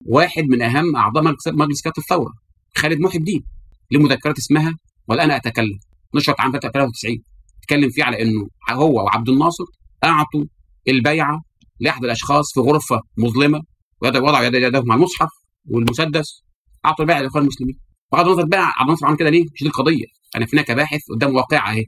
واحد 0.06 0.44
من 0.44 0.62
أهم 0.62 0.96
أعضاء 0.96 1.24
مجلس 1.48 1.82
قياده 1.84 1.98
الثورة 1.98 2.34
خالد 2.78 3.00
محي 3.00 3.18
الدين 3.18 3.44
له 3.92 4.00
مذكرات 4.00 4.38
اسمها 4.38 4.74
والآن 5.08 5.32
أتكلم 5.32 5.80
نشرت 6.16 6.40
عام 6.40 6.52
93 6.52 7.24
اتكلم 7.64 7.90
فيه 7.90 8.04
على 8.04 8.22
إنه 8.22 8.48
هو 8.72 9.04
وعبد 9.06 9.30
الناصر 9.30 9.64
أعطوا 10.04 10.46
البيعة 10.88 11.42
لأحد 11.80 12.04
الأشخاص 12.04 12.54
في 12.54 12.60
غرفة 12.60 13.02
مظلمة 13.18 13.62
وضعوا 14.02 14.44
يدهم 14.44 14.92
على 14.92 14.98
المصحف 15.00 15.30
والمسدس 15.70 16.44
أعطوا 16.86 17.06
البيعة 17.06 17.20
للاخوان 17.20 17.44
المسلمين. 17.44 17.80
بغض 18.12 18.28
النظر 18.28 18.46
بقى 18.46 18.66
عبد 18.66 18.82
الناصر 18.82 19.06
عمل 19.06 19.18
كده 19.18 19.30
ليه؟ 19.30 19.44
مش 19.54 19.62
دي 19.62 19.68
القضية. 19.68 20.06
أنا 20.36 20.46
في 20.46 20.56
كباحث 20.64 21.00
قدام 21.16 21.36
واقعه 21.36 21.72
أهي. 21.72 21.86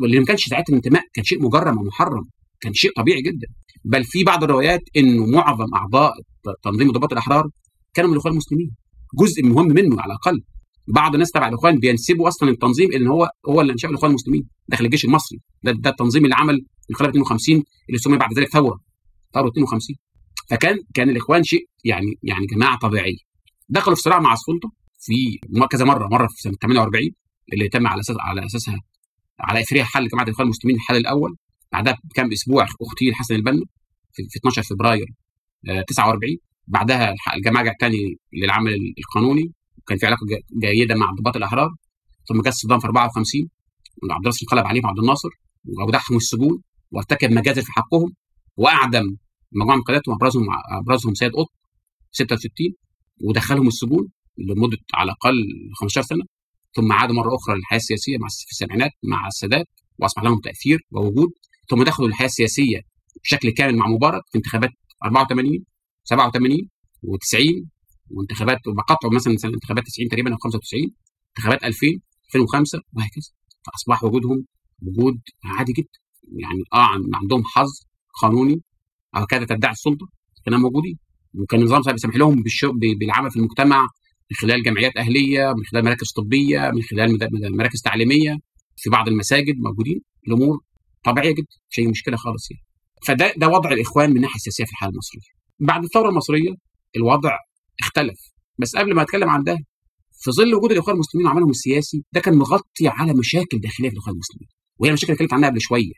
واللي 0.00 0.18
ما 0.18 0.24
كانش 0.24 0.44
ساعتها 0.48 0.72
الانتماء 0.72 1.02
كان 1.12 1.24
شيء 1.24 1.42
مجرم 1.42 1.78
ومحرم 1.78 2.24
كان 2.60 2.74
شيء 2.74 2.92
طبيعي 2.96 3.22
جدا. 3.22 3.46
بل 3.84 4.04
في 4.04 4.24
بعض 4.24 4.44
الروايات 4.44 4.80
إنه 4.96 5.26
معظم 5.26 5.74
أعضاء 5.74 6.14
تنظيم 6.62 6.92
ضباط 6.92 7.12
الأحرار 7.12 7.48
كانوا 7.94 8.08
من 8.10 8.14
الاخوان 8.14 8.32
المسلمين. 8.32 8.70
جزء 9.18 9.42
مهم 9.42 9.66
منه 9.66 10.00
على 10.00 10.12
الأقل. 10.12 10.42
بعض 10.88 11.14
الناس 11.14 11.30
تبع 11.30 11.48
الإخوان 11.48 11.78
بينسبوا 11.78 12.28
أصلا 12.28 12.48
التنظيم 12.50 12.92
إن 12.92 13.06
هو 13.06 13.30
هو 13.48 13.60
اللي 13.60 13.72
انشأ 13.72 13.88
الإخوان 13.88 14.10
المسلمين. 14.10 14.48
داخل 14.68 14.84
الجيش 14.84 15.04
المصري. 15.04 15.38
ده, 15.62 15.72
ده 15.72 15.90
التنظيم 15.90 16.24
اللي 16.24 16.34
عمل 16.34 16.66
انقلاب 16.90 17.10
52 17.10 17.62
اللي 17.88 17.98
سمي 17.98 18.16
بعد 18.16 18.38
ذلك 18.38 18.48
ثورة. 18.48 18.80
ثورة 19.34 19.48
52 19.48 19.96
فكان 20.50 20.78
كان 20.94 21.10
الإخوان 21.10 21.44
شيء 21.44 21.68
يعني 21.84 22.18
يعني 22.22 22.46
جماعة 22.46 22.78
طبيعية. 22.78 23.16
دخلوا 23.68 23.96
في 23.96 24.02
صراع 24.02 24.20
مع 24.20 24.32
السلطة 24.32 24.72
في 24.98 25.38
كذا 25.70 25.84
مرة. 25.84 26.08
مرة 26.08 26.26
في 26.26 26.42
سنة 26.42 26.54
48 26.62 27.10
اللي 27.52 27.68
تم 27.68 27.86
على 27.86 28.00
أساس 28.00 28.16
على 28.20 28.46
أساسها 28.46 28.80
على 29.40 29.60
اثرها 29.60 29.84
حل 29.84 30.08
جماعة 30.08 30.24
الإخوان 30.24 30.46
المسلمين 30.46 30.76
الحل 30.76 30.96
الأول 30.96 31.36
بعدها 31.72 31.98
بكام 32.04 32.32
أسبوع 32.32 32.62
اغتيل 32.62 33.14
حسن 33.14 33.34
البنا 33.34 33.62
في 34.12 34.38
12 34.38 34.62
فبراير 34.62 35.06
49 35.88 36.36
بعدها 36.66 37.14
الجماعة 37.36 37.70
الثاني 37.70 38.18
للعمل 38.32 38.94
القانوني 38.98 39.52
وكان 39.78 39.98
في 39.98 40.06
علاقة 40.06 40.26
جيدة 40.62 40.94
مع 40.94 41.10
ضباط 41.20 41.36
الاحرار 41.36 41.70
ثم 42.28 42.42
جه 42.42 42.48
الصدام 42.48 42.78
في 42.78 42.86
54 42.86 43.48
عبد 44.10 44.20
الناصر 44.20 44.40
انقلب 44.42 44.66
عليهم 44.66 44.86
عبد 44.86 44.98
الناصر 44.98 45.28
واودعهم 45.64 46.16
السجون 46.16 46.62
وارتكب 46.90 47.32
مجازر 47.32 47.62
في 47.62 47.72
حقهم 47.72 48.14
وأعدم 48.56 49.16
مجموعة 49.52 49.76
من 49.76 49.82
قادتهم 49.82 50.14
ابرزهم 50.14 50.46
أبرزهم 50.80 51.14
سيد 51.14 51.32
قطب 51.32 51.48
66 52.12 52.50
ودخلهم 53.24 53.68
السجون 53.68 54.08
لمدة 54.38 54.78
على 54.94 55.04
الأقل 55.04 55.34
15 55.80 56.02
سنة. 56.08 56.24
ثم 56.76 56.92
عادوا 56.92 57.14
مرة 57.14 57.34
أخرى 57.34 57.56
للحياة 57.56 57.78
السياسية 57.78 58.18
مع 58.18 58.28
في 58.28 58.50
السبعينات 58.50 58.90
مع 59.02 59.26
السادات 59.26 59.66
وأصبح 59.98 60.22
لهم 60.22 60.40
تأثير 60.40 60.78
ووجود 60.90 61.30
ثم 61.70 61.82
دخلوا 61.82 62.08
للحياة 62.08 62.26
السياسية 62.26 62.80
بشكل 63.22 63.50
كامل 63.50 63.76
مع 63.76 63.86
مبارك 63.86 64.22
في 64.32 64.38
انتخابات 64.38 64.70
84 65.04 65.64
87 66.04 66.68
و90 67.06 67.66
وانتخابات 68.10 68.66
وبقطعوا 68.66 69.14
مثلا 69.14 69.32
مثلا 69.32 69.54
انتخابات 69.54 69.84
90 69.84 70.08
تقريبا 70.08 70.32
أو 70.32 70.36
95 70.36 70.90
انتخابات 71.28 71.64
2000 71.64 71.86
2005 72.34 72.78
وهكذا. 72.92 73.30
فأصبح 73.66 74.04
وجودهم 74.04 74.46
وجود 74.82 75.20
عادي 75.44 75.72
جدا. 75.72 75.98
يعني 76.36 76.62
آه 76.72 76.88
عندهم 77.14 77.42
حظ 77.44 77.70
قانوني 78.22 78.62
أو 79.16 79.26
كاد 79.26 79.46
تدعي 79.46 79.72
السلطة 79.72 80.06
كانوا 80.44 80.58
موجودين. 80.58 80.98
وكان 81.34 81.60
النظام 81.60 81.82
بيسمح 81.92 82.16
لهم 82.16 82.42
بالعمل 83.00 83.30
في 83.30 83.36
المجتمع 83.36 83.88
من 84.30 84.36
خلال 84.36 84.62
جمعيات 84.62 84.96
أهلية 84.96 85.52
من 85.56 85.64
خلال 85.64 85.84
مراكز 85.84 86.12
طبية 86.16 86.70
من 86.74 86.82
خلال 86.82 87.18
مراكز 87.56 87.80
تعليمية 87.80 88.38
في 88.76 88.90
بعض 88.90 89.08
المساجد 89.08 89.54
موجودين. 89.58 90.00
الأمور 90.28 90.60
طبيعية 91.04 91.30
جدا 91.32 91.46
مش 91.70 91.78
أي 91.78 91.86
مشكلة 91.86 92.16
خالص 92.16 92.50
يعني. 92.50 92.64
فده 93.06 93.34
ده 93.36 93.48
وضع 93.48 93.70
الإخوان 93.72 94.10
من 94.10 94.16
الناحيه 94.16 94.36
السياسيه 94.36 94.64
في 94.64 94.70
الحاله 94.70 94.92
المصرية. 94.92 95.20
بعد 95.60 95.84
الثورة 95.84 96.08
المصرية 96.08 96.54
الوضع 96.96 97.36
اختلف. 97.80 98.18
بس 98.58 98.76
قبل 98.76 98.94
ما 98.94 99.02
أتكلم 99.02 99.28
عن 99.30 99.42
ده 99.42 99.56
في 100.20 100.30
ظل 100.30 100.54
وجود 100.54 100.72
الإخوان 100.72 100.94
المسلمين 100.94 101.26
وعملهم 101.26 101.50
السياسي 101.50 102.04
ده 102.12 102.20
كان 102.20 102.34
مغطي 102.34 102.88
على 102.88 103.12
مشاكل 103.14 103.58
داخلية 103.60 103.88
في 103.88 103.94
الإخوان 103.94 104.14
المسلمين. 104.14 104.48
وهي 104.78 104.88
المشكلة 104.90 105.08
اللي 105.08 105.14
اتكلمت 105.24 105.32
عنها 105.32 105.48
قبل 105.50 105.60
شوية. 105.60 105.92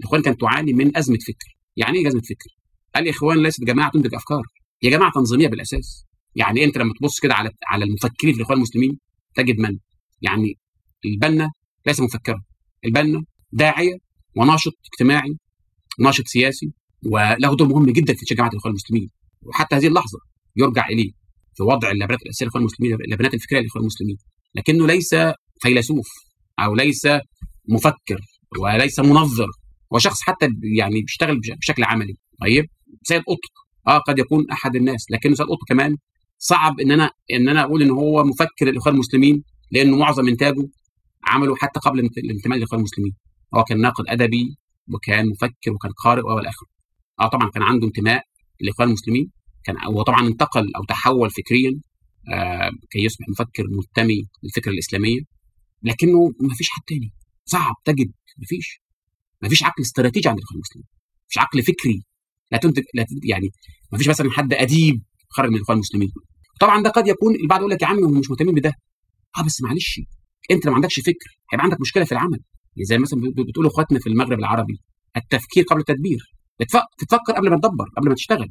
الإخوان 0.00 0.22
كانت 0.22 0.40
تعاني 0.40 0.72
من 0.72 0.96
أزمة 0.96 1.16
فكر. 1.26 1.56
يعني 1.76 1.98
إيه 1.98 2.08
أزمة 2.08 2.20
فكر؟ 2.20 2.50
الإخوان 2.96 3.42
ليست 3.42 3.64
جماعة 3.64 3.90
تنتج 3.90 4.14
أفكار. 4.14 4.42
هي 4.82 4.90
جماعة 4.90 5.12
تنظيمية 5.14 5.48
بالأساس. 5.48 6.04
يعني 6.38 6.64
انت 6.64 6.78
لما 6.78 6.92
تبص 7.00 7.20
كده 7.20 7.34
على 7.34 7.50
على 7.70 7.84
المفكرين 7.84 8.32
في 8.32 8.38
الاخوان 8.38 8.58
المسلمين 8.58 8.98
تجد 9.34 9.58
من؟ 9.58 9.78
يعني 10.22 10.58
البنا 11.04 11.50
ليس 11.86 12.00
مفكرا. 12.00 12.42
البنا 12.84 13.24
داعية 13.52 13.94
وناشط 14.36 14.72
اجتماعي 14.92 15.36
ناشط 16.00 16.26
سياسي 16.26 16.72
وله 17.06 17.56
دور 17.56 17.68
مهم 17.68 17.86
جدا 17.92 18.14
في 18.14 18.34
جماعة 18.34 18.48
الإخوان 18.48 18.70
المسلمين. 18.70 19.10
وحتى 19.42 19.76
هذه 19.76 19.86
اللحظة 19.86 20.18
يرجع 20.56 20.86
إليه 20.86 21.10
في 21.56 21.62
وضع 21.62 21.90
اللبنات 21.90 22.22
الاساسيه 22.22 22.44
للاخوان 22.44 22.62
المسلمين 22.62 22.94
اللبنات 22.94 23.34
الفكرية 23.34 23.60
للإخوان 23.60 23.82
المسلمين. 23.82 24.16
لكنه 24.54 24.86
ليس 24.86 25.14
فيلسوف 25.62 26.08
أو 26.60 26.74
ليس 26.74 27.06
مفكر 27.68 28.20
وليس 28.58 28.98
منظر. 29.00 29.48
هو 29.92 29.98
شخص 29.98 30.22
حتى 30.22 30.46
يعني 30.76 31.00
بيشتغل 31.00 31.40
بشكل 31.60 31.84
عملي. 31.84 32.14
طيب؟ 32.40 32.64
سيد 33.02 33.22
قطب. 33.22 33.54
آه 33.88 33.98
قد 33.98 34.18
يكون 34.18 34.50
أحد 34.50 34.76
الناس 34.76 35.06
لكنه 35.10 35.34
سيد 35.34 35.46
قطب 35.46 35.66
كمان 35.68 35.96
صعب 36.38 36.80
إن 36.80 36.90
أنا 36.90 37.10
إن 37.32 37.48
أنا 37.48 37.62
أقول 37.62 37.82
إن 37.82 37.90
هو 37.90 38.24
مفكر 38.24 38.68
الاخوان 38.68 38.94
المسلمين 38.94 39.44
لأنه 39.70 39.96
معظم 39.96 40.28
إنتاجه 40.28 40.68
عمله 41.24 41.56
حتى 41.56 41.80
قبل 41.80 41.98
الانتماء 41.98 42.58
للاخوان 42.58 42.78
المسلمين. 42.80 43.14
هو 43.54 43.64
كان 43.64 43.80
ناقد 43.80 44.04
أدبي 44.08 44.56
وكان 44.94 45.28
مفكر 45.28 45.72
وكان 45.72 45.92
قارئ 46.04 46.22
وإلى 46.22 46.48
آخره. 46.48 46.68
آه 47.20 47.28
طبعا 47.28 47.50
كان 47.50 47.62
عنده 47.62 47.86
انتماء 47.86 48.22
للاخوان 48.60 48.88
المسلمين 48.88 49.30
كان 49.64 49.76
هو 49.84 50.02
طبعا 50.02 50.26
انتقل 50.26 50.74
أو 50.76 50.84
تحول 50.84 51.30
فكريا 51.30 51.80
آه 52.32 52.70
كي 52.90 52.98
يصبح 52.98 53.28
مفكر 53.28 53.64
منتمي 53.70 54.28
للفكره 54.42 54.72
الإسلامية 54.72 55.20
لكنه 55.82 56.18
ما 56.40 56.54
فيش 56.54 56.68
حد 56.70 56.82
تاني. 56.86 57.12
صعب 57.44 57.74
تجد 57.84 58.12
ما 58.38 58.44
فيش. 58.46 58.80
ما 59.42 59.48
فيش 59.48 59.62
عقل 59.62 59.82
استراتيجي 59.82 60.28
عند 60.28 60.38
الاخوان 60.38 60.56
المسلمين. 60.56 60.86
مفيش 61.26 61.38
عقل 61.38 61.62
فكري. 61.62 62.02
لا 62.52 62.58
تنتج 62.58 62.82
لا 62.94 63.02
تنتج 63.02 63.24
يعني 63.24 63.50
ما 63.92 63.98
فيش 63.98 64.08
مثلا 64.08 64.30
حد 64.30 64.52
أديب 64.54 65.02
خرج 65.28 65.48
من 65.48 65.56
الاخوان 65.56 65.76
المسلمين. 65.76 66.12
طبعا 66.60 66.82
ده 66.82 66.90
قد 66.90 67.08
يكون 67.08 67.34
البعض 67.34 67.60
يقول 67.60 67.70
لك 67.72 67.82
يا 67.82 67.86
عم 67.86 67.96
مش 67.96 68.30
مهتمين 68.30 68.54
بده. 68.54 68.72
آه 69.38 69.44
بس 69.44 69.62
معلش 69.62 70.00
انت 70.50 70.64
لو 70.66 70.70
ما 70.70 70.76
عندكش 70.76 71.00
فكر 71.00 71.38
هيبقى 71.52 71.64
عندك 71.64 71.80
مشكلة 71.80 72.04
في 72.04 72.12
العمل. 72.12 72.40
زي 72.82 72.98
مثلا 72.98 73.20
بتقول 73.48 73.66
اخواتنا 73.66 73.98
في 73.98 74.06
المغرب 74.08 74.38
العربي 74.38 74.80
التفكير 75.16 75.64
قبل 75.64 75.80
التدبير. 75.80 76.18
تتفكر 76.98 77.32
قبل 77.36 77.50
ما 77.50 77.56
تدبر 77.56 77.84
قبل 77.96 78.08
ما 78.08 78.14
تشتغل. 78.14 78.48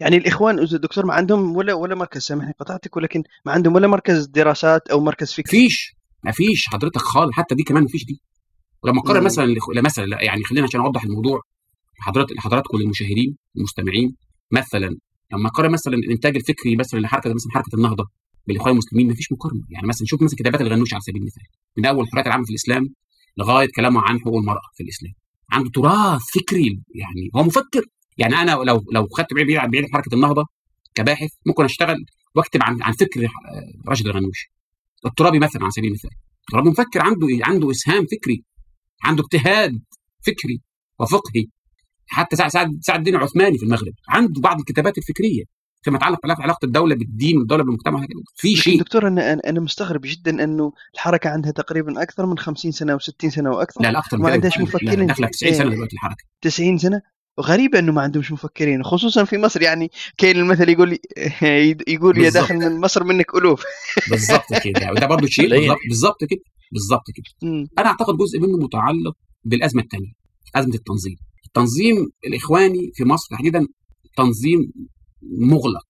يعني 0.00 0.16
الإخوان 0.16 0.64
دكتور 0.64 1.06
ما 1.06 1.14
عندهم 1.14 1.56
ولا 1.56 1.74
ولا 1.74 1.94
مركز 1.94 2.22
سامحني 2.22 2.52
قطعتك 2.60 2.96
ولكن 2.96 3.22
ما 3.46 3.52
عندهم 3.52 3.74
ولا 3.74 3.86
مركز 3.86 4.26
دراسات 4.26 4.88
أو 4.88 5.00
مركز 5.00 5.32
فكر. 5.32 5.50
فيش 5.50 5.94
ما 6.24 6.32
فيش 6.32 6.66
حضرتك 6.68 6.98
خالص 7.00 7.32
حتى 7.32 7.54
دي 7.54 7.62
كمان 7.62 7.82
ما 7.82 7.88
فيش 7.88 8.04
دي 8.04 8.20
ولما 8.82 9.00
قرر 9.00 9.20
مثلا 9.20 9.54
مثلا 9.82 10.22
يعني 10.22 10.44
خلينا 10.44 10.66
عشان 10.66 10.80
أوضح 10.80 11.04
الموضوع. 11.04 11.40
لحضرتك 12.00 12.32
لحضراتكم 12.36 12.78
للمشاهدين 12.78 13.36
المستمعين 13.56 14.16
مثلا 14.50 14.96
لما 15.32 15.48
قرر 15.48 15.68
مثلا 15.68 15.94
الإنتاج 15.94 16.36
الفكري 16.36 16.76
مثلا 16.76 17.00
لحركه 17.00 17.34
مثلا 17.34 17.52
حركة 17.52 17.76
النهضة 17.76 18.06
بالإخوان 18.46 18.72
المسلمين 18.72 19.08
ما 19.08 19.14
فيش 19.14 19.32
مقارنة. 19.32 19.62
يعني 19.70 19.86
مثلا 19.86 20.06
شوف 20.06 20.22
مثلا 20.22 20.36
كتابات 20.38 20.60
الغنوشي 20.60 20.94
على 20.94 21.02
سبيل 21.02 21.22
المثال. 21.22 21.42
من 21.78 21.86
أول 21.86 22.04
الحريات 22.04 22.26
العامة 22.26 22.44
في 22.44 22.50
الإسلام 22.50 22.88
لغاية 23.38 23.68
كلامه 23.76 24.00
عن 24.00 24.20
حقوق 24.20 24.36
المرأة 24.36 24.68
في 24.74 24.82
الإسلام. 24.82 25.12
عنده 25.50 25.70
تراث 25.70 26.22
فكري 26.34 26.82
يعني 26.94 27.30
هو 27.36 27.42
مفكر. 27.42 27.82
يعني 28.18 28.34
أنا 28.34 28.50
لو 28.50 28.84
لو 28.92 29.06
خدت 29.06 29.34
بعيد 29.34 29.46
بعيد 29.46 29.84
حركة 29.92 30.14
النهضة 30.14 30.44
كباحث 30.94 31.30
ممكن 31.46 31.64
أشتغل 31.64 31.96
وأكتب 32.34 32.62
عن 32.62 32.82
عن 32.82 32.92
فكر 32.92 33.28
راشد 33.88 34.06
الغنوشي 34.06 34.52
الترابي 35.06 35.38
مثلا 35.38 35.62
على 35.62 35.70
سبيل 35.70 35.88
المثال. 35.88 36.10
الترابي 36.40 36.70
مفكر 36.70 37.00
عنده 37.00 37.26
عنده 37.42 37.70
إسهام 37.70 38.06
فكري 38.06 38.44
عنده 39.04 39.22
اجتهاد 39.24 39.82
فكري 40.26 40.60
وفقهي. 41.00 41.46
حتى 42.08 42.36
سعد 42.36 42.78
سعد 42.80 42.98
الدين 42.98 43.16
عثماني 43.16 43.58
في 43.58 43.64
المغرب 43.64 43.92
عنده 44.08 44.40
بعض 44.40 44.58
الكتابات 44.58 44.98
الفكرية 44.98 45.44
فيما 45.82 45.96
يتعلق 45.96 46.26
بعلاقه 46.38 46.64
الدولة 46.64 46.94
بالدين 46.94 47.38
والدولة 47.38 47.64
بالمجتمع. 47.64 48.06
في 48.34 48.56
شيء 48.56 48.80
دكتور 48.80 49.08
أنا 49.08 49.32
أنا 49.32 49.60
مستغرب 49.60 50.00
جدا 50.04 50.44
أنه 50.44 50.72
الحركة 50.94 51.30
عندها 51.30 51.52
تقريبا 51.52 52.02
أكثر 52.02 52.26
من 52.26 52.38
50 52.38 52.72
سنة 52.72 52.98
و60 52.98 53.28
سنة 53.28 53.50
وأكثر 53.50 53.82
لا 53.82 53.92
لا 53.92 53.98
أكثر 53.98 54.18
ما 54.18 54.30
عندهاش 54.30 54.58
مفكرين 54.58 55.06
داخلة 55.06 55.28
90 55.28 55.54
سنة 55.54 55.70
دلوقتي 55.70 55.94
الحركة. 55.96 56.24
90 56.40 56.78
سنة؟ 56.78 57.00
غريبة 57.40 57.78
أنه 57.78 57.92
ما 57.92 58.02
عندهمش 58.02 58.32
مفكرين 58.32 58.82
خصوصا 58.82 59.24
في 59.24 59.38
مصر. 59.38 59.62
يعني 59.62 59.90
كاين 60.18 60.36
المثل 60.36 60.68
يقول 60.68 60.98
يقول 61.88 62.18
يا 62.18 62.30
داخل 62.30 62.54
من 62.56 62.80
مصر 62.80 63.04
منك 63.04 63.34
ألوف. 63.34 63.62
بالظبط 64.10 64.54
كده. 64.64 64.90
وده 64.92 65.06
برضه 65.06 65.26
شيء 65.26 65.48
بالظبط 65.88 66.24
كده. 66.24 66.40
بالظبط 66.72 67.04
كده. 67.14 67.58
أنا 67.78 67.86
أعتقد 67.86 68.16
جزء 68.16 68.40
منه 68.40 68.56
متعلق 68.56 69.16
بالأزمة 69.44 69.82
الثانية 69.82 70.17
أزمة 70.54 70.74
التنظيم. 70.74 71.16
التنظيم 71.46 71.96
الإخواني 72.26 72.90
في 72.94 73.04
مصر 73.04 73.26
تحديدا 73.30 73.66
تنظيم 74.16 74.72
مغلق. 75.22 75.82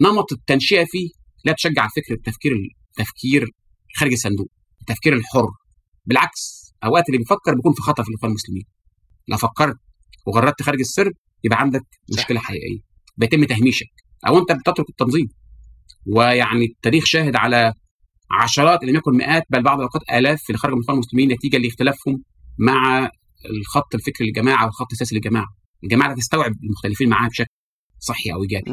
نمط 0.00 0.32
التنشئة 0.32 0.84
فيه 0.84 1.08
لا 1.44 1.52
تشجع 1.52 1.88
فكره 1.96 2.14
التفكير 2.14 2.52
التفكير 2.90 3.48
خارج 3.96 4.12
الصندوق 4.12 4.48
التفكير 4.80 5.12
الحر. 5.16 5.48
بالعكس 6.06 6.72
أوقات 6.84 7.08
اللي 7.08 7.18
بيفكر 7.18 7.54
بيكون 7.54 7.72
في 7.72 7.82
خطر 7.82 8.02
في 8.04 8.08
الإخوان 8.08 8.30
المسلمين. 8.30 8.64
لو 9.28 9.36
فكرت 9.36 9.76
وغردت 10.26 10.62
خارج 10.62 10.80
السرب 10.80 11.12
يبقى 11.44 11.60
عندك 11.60 11.82
مشكلة 12.18 12.40
حقيقية. 12.40 12.80
بيتم 13.16 13.44
تهميشك. 13.44 13.86
أو 14.28 14.38
أنت 14.38 14.52
بتترك 14.52 14.88
التنظيم. 14.88 15.28
ويعني 16.06 16.64
التاريخ 16.64 17.04
شاهد 17.04 17.36
على 17.36 17.72
عشرات 18.30 18.84
لم 18.84 18.96
يكن 18.96 19.12
مئات 19.16 19.42
بل 19.50 19.62
بعض 19.62 19.76
الاوقات 19.76 20.02
آلاف 20.12 20.42
اللي 20.50 20.58
خرجوا 20.58 20.76
من 20.76 20.80
الإخوان 20.80 20.94
المسلمين 20.98 21.32
نتيجة 21.32 21.56
لاختلافهم 21.56 22.22
مع 22.58 23.10
الخط 23.50 23.94
الفكري 23.94 24.26
للجماعة 24.26 24.64
والخط 24.64 24.92
السياسي 24.92 25.14
للجماعة. 25.14 25.46
الجماعة 25.84 26.08
لا 26.08 26.14
تستوعب 26.14 26.52
المختلفين 26.64 27.08
معاها 27.08 27.28
بشكل 27.28 27.50
صحي 27.98 28.32
أو 28.32 28.42
إيجابي. 28.42 28.70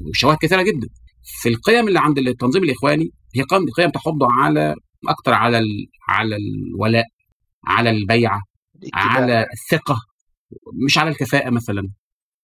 وشواهد 0.00 0.38
كثيرة 0.42 0.62
جدا. 0.62 0.88
في 1.22 1.48
القيم 1.48 1.88
اللي 1.88 2.00
عند 2.00 2.18
التنظيم 2.18 2.64
الإخواني 2.64 3.10
هي 3.36 3.42
قيم 3.42 3.66
قيم 3.76 3.90
تحض 3.90 4.18
على 4.22 4.74
أكثر 5.08 5.32
على 5.32 5.60
على 6.08 6.36
الولاء 6.36 7.06
على 7.64 7.90
البيعة 7.90 8.42
على 8.94 9.46
الثقة. 9.52 9.96
مش 10.86 10.98
على 10.98 11.10
الكفاءة 11.10 11.50
مثلا. 11.50 11.88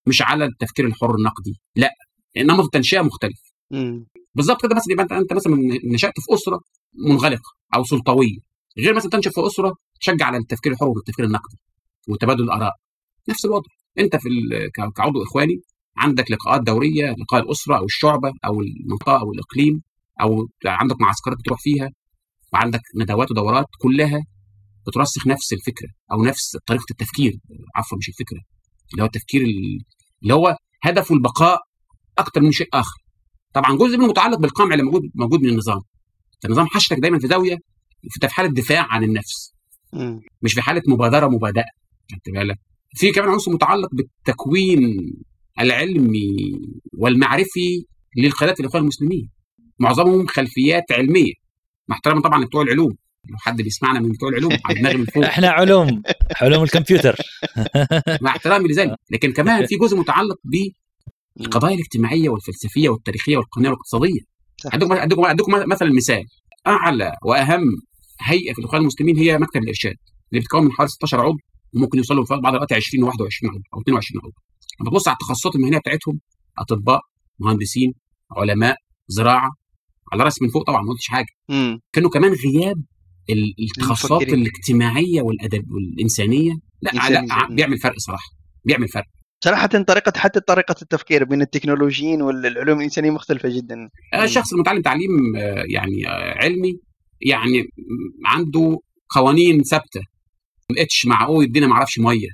مش 0.07 0.23
على 0.23 0.45
التفكير 0.45 0.87
الحر 0.87 1.15
النقدي. 1.15 1.61
لا. 1.77 1.91
نمط 2.37 2.65
التنشئة 2.65 3.01
مختلف. 3.01 3.41
بالظبط 4.35 4.62
كده 4.62 4.75
مثلا 4.75 4.93
يبقى 4.93 5.03
أنت 5.05 5.12
أنت 5.12 5.33
مثلا 5.33 5.57
نشأت 5.95 6.12
في 6.16 6.35
أسرة 6.35 6.61
منغلقة 7.09 7.53
أو 7.75 7.85
سلطوية. 7.85 8.39
غير 8.79 8.95
مثلا 8.95 9.11
تنشا 9.11 9.31
في 9.31 9.47
أسرة 9.47 9.75
تشجع 10.01 10.27
على 10.27 10.37
التفكير 10.37 10.73
الحر 10.73 10.89
والتفكير 10.89 11.25
النقدي 11.25 11.57
وتبادل 12.09 12.43
الآراء. 12.43 12.73
نفس 13.29 13.45
الوضع. 13.45 13.69
أنت 13.99 14.16
في 14.16 14.29
كعضو 14.97 15.23
إخواني 15.23 15.61
عندك 15.97 16.31
لقاءات 16.31 16.61
دورية 16.62 17.15
لقاء 17.19 17.43
الأسرة 17.43 17.79
أو 17.79 17.85
الشعبة 17.85 18.33
أو 18.45 18.61
المنطقة 18.61 19.20
أو 19.20 19.33
الإقليم 19.33 19.83
أو 20.23 20.49
عندك 20.66 21.01
معسكرات 21.01 21.39
بتروح 21.39 21.61
فيها 21.61 21.91
وعندك 22.53 22.81
ندوات 22.97 23.31
ودورات 23.31 23.66
كلها 23.79 24.20
بترسخ 24.87 25.27
نفس 25.27 25.53
الفكرة 25.53 25.89
أو 26.12 26.25
نفس 26.25 26.57
طريقة 26.66 26.85
التفكير 26.91 27.39
عفوا 27.77 27.99
مش 27.99 28.09
الفكرة 28.09 28.41
اللي 28.93 29.03
هو 29.03 29.07
التفكير 29.07 29.43
اللي 30.23 30.35
هو 30.35 30.57
هدفه 30.83 31.15
البقاء 31.15 31.59
أكثر 32.19 32.41
من 32.41 32.53
شيء 32.53 32.69
آخر. 32.75 32.97
طبعا 33.55 33.77
جزء 33.77 33.97
منه 33.97 34.07
متعلق 34.07 34.39
بالقمع 34.39 34.75
اللي 34.75 34.85
موجود 34.85 35.03
موجود 35.15 35.41
من 35.41 35.49
النظام. 35.49 35.81
النظام 36.45 36.66
حشرك 36.66 36.99
دايما 36.99 37.19
في 37.19 37.27
زاوية 37.27 37.57
في 38.20 38.29
حاله 38.29 38.49
دفاع 38.49 38.87
عن 38.91 39.05
النفس. 39.05 39.55
مش 40.43 40.55
في 40.55 40.60
حالة 40.62 40.82
مبادرة 40.89 41.27
مبادئة 41.28 41.65
خدت 42.12 42.31
بالك؟ 42.35 42.59
في 42.97 43.12
كمان 43.12 43.28
عنصر 43.28 43.52
متعلق 43.52 43.89
بالتكوين 43.93 45.12
العلمي 45.60 46.36
والمعرفي 46.98 47.85
للقيادات 48.16 48.60
الإخوان 48.60 48.82
المسلمين. 48.82 49.31
معظمهم 49.78 50.27
خلفيات 50.27 50.85
علمية 50.93 51.32
مع 51.89 51.97
احترامي 51.97 52.20
طبعا 52.20 52.44
لبتوع 52.44 52.62
العلوم. 52.62 52.97
لو 53.31 53.36
حد 53.39 53.62
بيسمعنا 53.62 54.01
من 54.01 54.09
بتوع 54.12 54.28
العلوم 54.28 54.52
على 54.65 54.78
دماغي 54.81 54.97
من 54.97 55.05
فوق. 55.15 55.24
إحنا 55.24 55.48
علوم 55.48 56.02
علوم 56.40 56.62
الكمبيوتر. 56.62 57.16
مع 58.23 58.31
احترامي 58.31 58.69
لذلك. 58.69 58.97
لكن 59.10 59.32
كمان 59.32 59.66
في 59.66 59.77
جزء 59.77 59.97
متعلق 59.97 60.36
بالقضايا 61.36 61.74
الاجتماعية 61.74 62.28
والفلسفية 62.28 62.89
والتاريخية 62.89 63.36
والقانونية 63.36 63.70
والاقتصادية. 63.70 64.20
اديكم 64.66 64.93
اديكم 64.93 65.24
اديكم 65.24 65.52
مثلا 65.69 65.93
مثال. 65.93 66.24
أعلى 66.66 67.12
وأهم 67.24 67.62
هيئة 68.20 68.53
في 68.53 68.59
الاخوان 68.59 68.81
المسلمين 68.81 69.16
هي 69.16 69.39
مكتب 69.39 69.62
الإرشاد 69.62 69.95
اللي 70.31 70.40
بتتكون 70.40 70.65
من 70.65 70.73
حوالي 70.73 70.90
16 70.90 71.20
عضو 71.20 71.36
وممكن 71.74 71.99
يوصلوا 71.99 72.24
في 72.24 72.35
بعض 72.35 72.47
الاوقات 72.55 72.73
20 72.73 73.05
و21 73.05 73.12
عضو 73.15 73.24
أو 73.74 73.81
22 73.81 74.20
عضو. 74.24 74.32
لما 74.81 74.90
تبص 74.90 75.09
على 75.09 75.15
التخصصات 75.15 75.55
المهنية 75.57 75.78
بتاعتهم 75.78 76.20
أطباء 76.59 77.01
مهندسين 77.39 77.95
علماء 78.36 78.77
زراعة 79.09 79.51
على 80.12 80.24
رأس 80.24 80.43
من 80.43 80.49
فوق 80.49 80.66
طبعا 80.66 80.82
ما 80.82 80.90
قلتش 80.90 81.09
حاجة. 81.09 81.27
م. 81.49 81.77
كانوا 81.93 82.11
كمان 82.11 82.32
غياب 82.32 82.82
التخصصات 83.61 84.23
الاجتماعية 84.23 85.23
والأدب 85.23 85.65
والإنسانية. 85.70 86.53
لا 86.82 86.90
لا 86.90 87.47
بيعمل 87.51 87.78
فرق 87.78 87.99
صراحة 87.99 88.28
بيعمل 88.65 88.89
فرق. 88.89 89.05
صراحة 89.45 89.66
طريقة 89.66 90.12
حتى 90.16 90.40
طريقة 90.40 90.74
التفكير 90.82 91.24
بين 91.24 91.43
التكنولوجيين 91.43 92.23
والعلوم 92.23 92.78
الإنسانية 92.78 93.11
مختلفة 93.11 93.49
جدا. 93.57 93.89
الشخص 94.23 94.53
المتعلم 94.53 94.82
تعليم 94.82 95.11
يعني 95.74 96.07
علمي 96.36 96.81
يعني 97.20 97.69
عنده 98.24 98.78
قوانين 99.09 99.62
ثابتة. 99.62 100.01
ما 100.70 100.82
اتش 100.82 101.07
مع 101.07 101.27
أو 101.27 101.43
يدينا 101.43 101.66
ما 101.66 101.73
أعرفش 101.73 101.99
مية. 101.99 102.28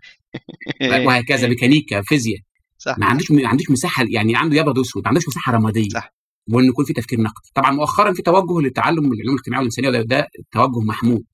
وهكذا 1.07 1.49
ميكانيكا 1.49 2.03
فيزياء. 2.03 2.41
صح. 2.79 2.99
ما 2.99 3.07
عندوش 3.07 3.31
ما 3.31 3.49
عندوش 3.49 3.71
مساحة 3.71 4.05
يعني 4.09 4.37
عنده 4.37 4.61
ابيض 4.61 4.79
وأسود 4.79 5.03
ما 5.03 5.09
عندوش 5.09 5.29
مساحة 5.29 5.53
رمادية. 5.53 5.89
صح. 5.89 6.15
وان 6.53 6.65
يكون 6.65 6.85
في 6.85 6.93
تفكير 6.93 7.21
نقدي. 7.21 7.51
طبعا 7.55 7.71
مؤخرا 7.71 8.13
في 8.13 8.23
توجه 8.23 8.61
للتعلم 8.61 8.99
العلوم 9.13 9.35
الاجتماعية 9.35 9.59
والإنسانية 9.59 9.89
وده 9.89 10.03
ده 10.03 10.29
توجه 10.53 10.81
محمود. 10.81 11.25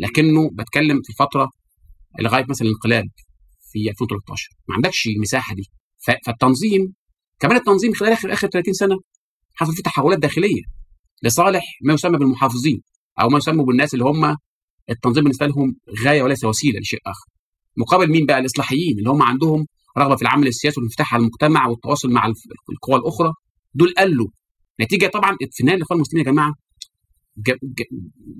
لكنه 0.00 0.50
بتكلم 0.52 1.02
في 1.02 1.10
الفترة 1.10 1.50
لغاية 2.20 2.44
مثلا 2.48 2.68
الانقلاب 2.68 3.08
في 3.72 3.90
2013 3.90 4.50
ما 4.68 4.74
عندكش 4.74 5.06
المساحة 5.06 5.54
دي. 5.54 5.70
فالتنظيم 6.26 6.94
كمان 7.40 7.56
التنظيم 7.56 7.94
خلال 7.94 8.12
آخر 8.12 8.32
آخر 8.32 8.48
30 8.48 8.74
سنة 8.74 8.96
حصل 9.54 9.74
فيه 9.74 9.82
تحولات 9.82 10.18
داخلية. 10.18 10.62
لصالح 11.24 11.64
ما 11.82 11.94
يسمى 11.94 12.18
بالمحافظين 12.18 12.80
أو 13.20 13.28
ما 13.28 13.38
يسمى 13.38 13.64
بالناس 13.64 13.94
اللي 13.94 14.04
هم 14.04 14.36
التنظيم 14.90 15.22
بالنسبة 15.24 15.46
لهم 15.46 15.76
غاية 16.04 16.22
وليس 16.22 16.44
وسيلة 16.44 16.80
لشيء 16.80 17.00
آخر. 17.06 17.26
مقابل 17.76 18.10
مين 18.10 18.26
بقى؟ 18.26 18.38
الإصلاحيين 18.38 18.98
اللي 18.98 19.10
هم 19.10 19.22
عندهم 19.22 19.66
رغبة 19.98 20.16
في 20.16 20.22
العمل 20.22 20.46
السياسي 20.46 20.80
والانفتاح 20.80 21.14
على 21.14 21.20
المجتمع 21.20 21.66
والتواصل 21.66 22.10
مع 22.10 22.26
القوى 22.72 22.96
الأخرى. 23.00 23.32
دول 23.74 23.94
قالوا 23.98 24.28
نتيجة 24.80 25.06
طبعا 25.06 25.36
في 25.52 25.60
النهايه 25.60 25.76
الاخوان 25.78 25.96
المسلمين 25.98 26.26
يا 26.26 26.32
جماعة 26.32 26.54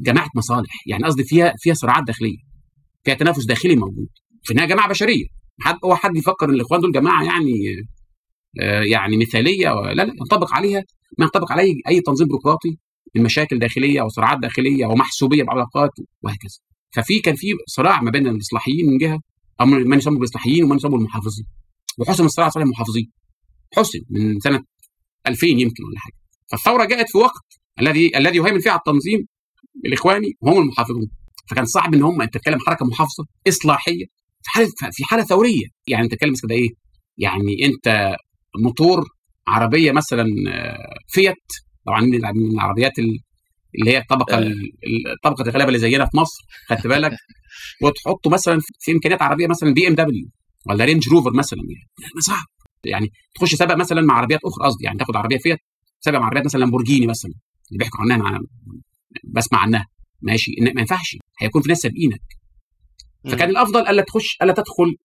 جماعة 0.02 0.28
مصالح. 0.36 0.70
يعني 0.86 1.04
قصدي 1.04 1.24
فيها 1.24 1.54
فيها 1.58 1.74
صراعات 1.74 2.04
داخلية. 2.04 2.38
فيها 3.04 3.14
تنافس 3.14 3.44
داخلي 3.44 3.76
موجود. 3.76 4.08
في 4.42 4.50
النهايه 4.50 4.68
جماعة 4.68 4.88
بشرية. 4.88 5.26
حد 5.60 5.76
هو 5.84 5.94
حد 5.96 6.16
يفكر 6.16 6.48
إن 6.48 6.54
الإخوان 6.54 6.80
دول 6.80 6.92
جماعة 6.92 7.24
يعني 7.24 7.52
يعني 8.92 9.16
مثالية 9.16 9.74
لا 9.74 9.92
لا 9.92 10.14
ينطبق 10.20 10.54
عليها 10.54 10.84
ما 11.18 11.24
ينطبق 11.24 11.52
على 11.52 11.62
أي 11.88 12.00
تنظيم 12.00 12.26
بيروقراطي 12.26 12.78
من 13.14 13.22
مشاكل 13.22 13.58
داخلية 13.58 14.02
وصراعات 14.02 14.38
داخلية 14.38 14.86
ومحسوبيه 14.86 15.42
بعلاقات 15.42 15.90
وهكذا. 16.22 16.58
ففي 16.90 17.20
كان 17.20 17.34
في 17.34 17.46
صراع 17.66 18.00
ما 18.02 18.10
بين 18.10 18.26
الاصلاحيين 18.26 18.86
من 18.86 18.98
جهة 18.98 19.20
أو 19.60 19.66
من 19.66 19.98
يسموا 19.98 20.18
بالاصلاحيين 20.18 20.64
ومن 20.64 20.76
يسموا 20.76 20.98
المحافظين. 20.98 21.46
وحسم 21.98 22.24
الصراع 22.24 22.48
صالح 22.48 22.64
المحافظين 22.64 23.10
حسم 23.76 23.98
من 24.10 24.40
سنة 24.40 24.64
2000 25.26 25.46
يمكن 25.46 25.84
ولا 25.84 25.98
حاجة. 25.98 26.14
فالثورة 26.46 26.84
جاءت 26.84 27.10
في 27.10 27.18
وقت 27.18 27.44
الذي 27.80 28.18
الذي 28.18 28.38
يهيمن 28.38 28.60
فيه 28.60 28.70
على 28.70 28.78
التنظيم 28.78 29.26
الإخواني 29.86 30.32
هم 30.42 30.58
المحافظون. 30.58 31.10
فكان 31.50 31.64
صعب 31.64 31.94
إن 31.94 32.02
هم 32.02 32.22
انت 32.22 32.34
تتكلم 32.34 32.58
حركة 32.58 32.86
محافظة 32.86 33.26
إصلاحية 33.48 34.04
في 34.42 34.50
حالة 34.50 34.68
في 34.92 35.04
حالة 35.04 35.24
ثورية. 35.24 35.66
يعني 35.86 36.04
انت 36.04 36.12
تتكلم 36.12 36.34
كده 36.42 36.54
إيه؟ 36.54 36.68
يعني 37.18 37.64
أنت 37.64 38.16
موتور 38.62 39.04
عربية 39.48 39.92
مثلا 39.92 40.26
آه، 40.48 40.94
فيات 41.08 41.34
طبعا 41.86 42.00
من 42.00 42.14
العربيات 42.54 42.98
ال- 42.98 43.18
اللي 43.80 43.90
هي 43.90 43.98
الطبقة 43.98 44.36
آه. 44.36 44.38
ال- 44.38 44.52
ال- 44.52 45.16
طبقة 45.22 45.42
الغلابة 45.42 45.68
اللي 45.68 45.78
زينا 45.78 46.04
في 46.04 46.16
مصر 46.16 46.44
خدت 46.68 46.86
بالك؟ 46.86 47.12
وتحطه 47.82 48.30
مثلا 48.30 48.58
في 48.80 48.92
إمكانيات 48.92 49.22
عربية 49.22 49.46
مثلا 49.46 49.72
بي 49.74 49.88
إم 49.88 49.94
دبليو 49.94 50.26
ولا 50.66 50.84
رينج 50.84 51.08
روفر 51.08 51.32
مثلا 51.34 51.58
يعني. 51.60 52.10
صعب. 52.20 52.44
يعني 52.84 53.10
تخش 53.34 53.54
سباق 53.54 53.74
مثلا 53.74 54.00
مع 54.02 54.14
عربيات 54.14 54.40
أخرى 54.44 54.66
قصدي 54.66 54.84
يعني 54.84 54.98
تاخد 54.98 55.16
عربية 55.16 55.38
فيات 55.38 55.58
سبق 56.00 56.18
مع 56.18 56.26
عربيات 56.26 56.44
مثلا 56.44 56.60
لامبورجيني 56.60 57.06
مثلا 57.06 57.32
اللي 57.68 57.78
بيحكوا 57.78 58.00
عنها 58.00 58.16
مع 58.16 58.38
بسمع 59.24 59.58
عنها. 59.58 59.86
ماشي. 60.22 60.50
إن- 60.60 60.74
ما 60.74 60.80
ينفعش. 60.80 61.16
هيكون 61.40 61.62
في 61.62 61.68
ناس 61.68 61.78
سابقينك. 61.78 62.20
فكان 63.24 63.50
الأفضل 63.50 63.86
ألا 63.88 64.02
تخش 64.02 64.36
ألا 64.42 64.52
تدخل 64.52 64.96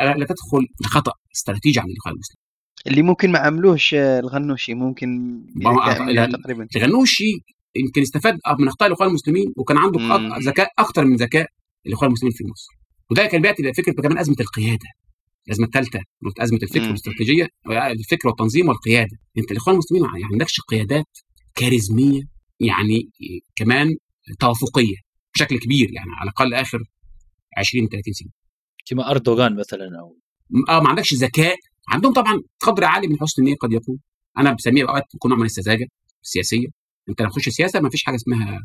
ألا 0.00 0.24
تدخل 0.26 0.66
لخطأ 0.84 1.12
استراتيجي 1.36 1.80
عند 1.80 1.90
الاخوان 1.90 2.14
المسلمين 2.14 2.45
اللي 2.88 3.02
ممكن 3.02 3.32
ما 3.32 3.38
عملوش 3.38 3.94
آه، 3.94 4.20
الغنوشي 4.20 4.74
ممكن 4.74 5.08
ما 5.54 5.70
هو- 5.70 5.90
يعمل 5.90 6.14
لا- 6.14 6.26
تقريبا. 6.26 6.66
الغنوشي 6.76 7.30
يمكن 7.76 8.02
استفاد 8.02 8.38
من 8.58 8.68
اخطاء 8.68 8.88
الإخوان 8.88 9.08
المسلمين 9.08 9.52
وكان 9.56 9.78
عنده 9.78 10.00
ذكاء 10.38 10.68
أكثر 10.78 11.04
من 11.04 11.16
ذكاء 11.16 11.46
الإخوان 11.86 12.08
المسلمين 12.08 12.32
في 12.34 12.44
مصر. 12.44 12.72
وده 13.10 13.26
كان 13.26 13.42
بيأتي 13.42 13.62
لفكرة 13.62 13.92
كمان 13.92 14.18
أزمة 14.18 14.36
القيادة 14.40 14.86
الازمه 15.46 15.66
الثالثه 15.66 16.00
قلت 16.24 16.38
أزمة 16.40 16.58
الفكر. 16.62 16.82
والاستراتيجيه 16.82 17.48
الفكر 17.70 18.28
والتنظيم 18.28 18.68
والقيادة. 18.68 19.16
أنت 19.38 19.50
الإخوان 19.52 19.74
المسلمين 19.74 20.04
يعني 20.04 20.20
ما 20.24 20.28
عندكش 20.32 20.60
قيادات 20.68 21.06
كاريزمية 21.54 22.22
يعني 22.60 23.10
كمان 23.56 23.96
توافقية 24.40 24.96
بشكل 25.34 25.58
كبير 25.58 25.88
يعني 25.92 26.10
على 26.20 26.30
الأقل 26.30 26.54
آخر 26.54 26.78
20 27.56 27.88
30 27.88 28.12
سنة. 28.12 28.28
كما 28.86 29.10
أردوغان 29.10 29.56
مثلا 29.56 29.84
أو 30.00 30.16
آه 30.68 30.80
ما 30.80 30.88
عندكش 30.88 31.14
ذكاء 31.14 31.56
عندهم 31.88 32.12
طبعا 32.12 32.42
قدر 32.60 32.84
عالي 32.84 33.08
من 33.08 33.20
حسن 33.20 33.42
النية 33.42 33.56
قد 33.56 33.72
يكون. 33.72 33.98
أنا 34.38 34.52
بسميه 34.52 34.82
أوقات 34.82 35.14
يكون 35.14 35.30
نوع 35.30 35.38
من 35.38 35.46
السذاجة 35.46 35.86
السياسيه 36.22 36.66
أنت 37.08 37.20
لما 37.20 37.30
تخش 37.30 37.48
سياسة 37.48 37.80
ما 37.80 37.90
فيش 37.90 38.04
حاجة 38.04 38.14
اسمها 38.16 38.60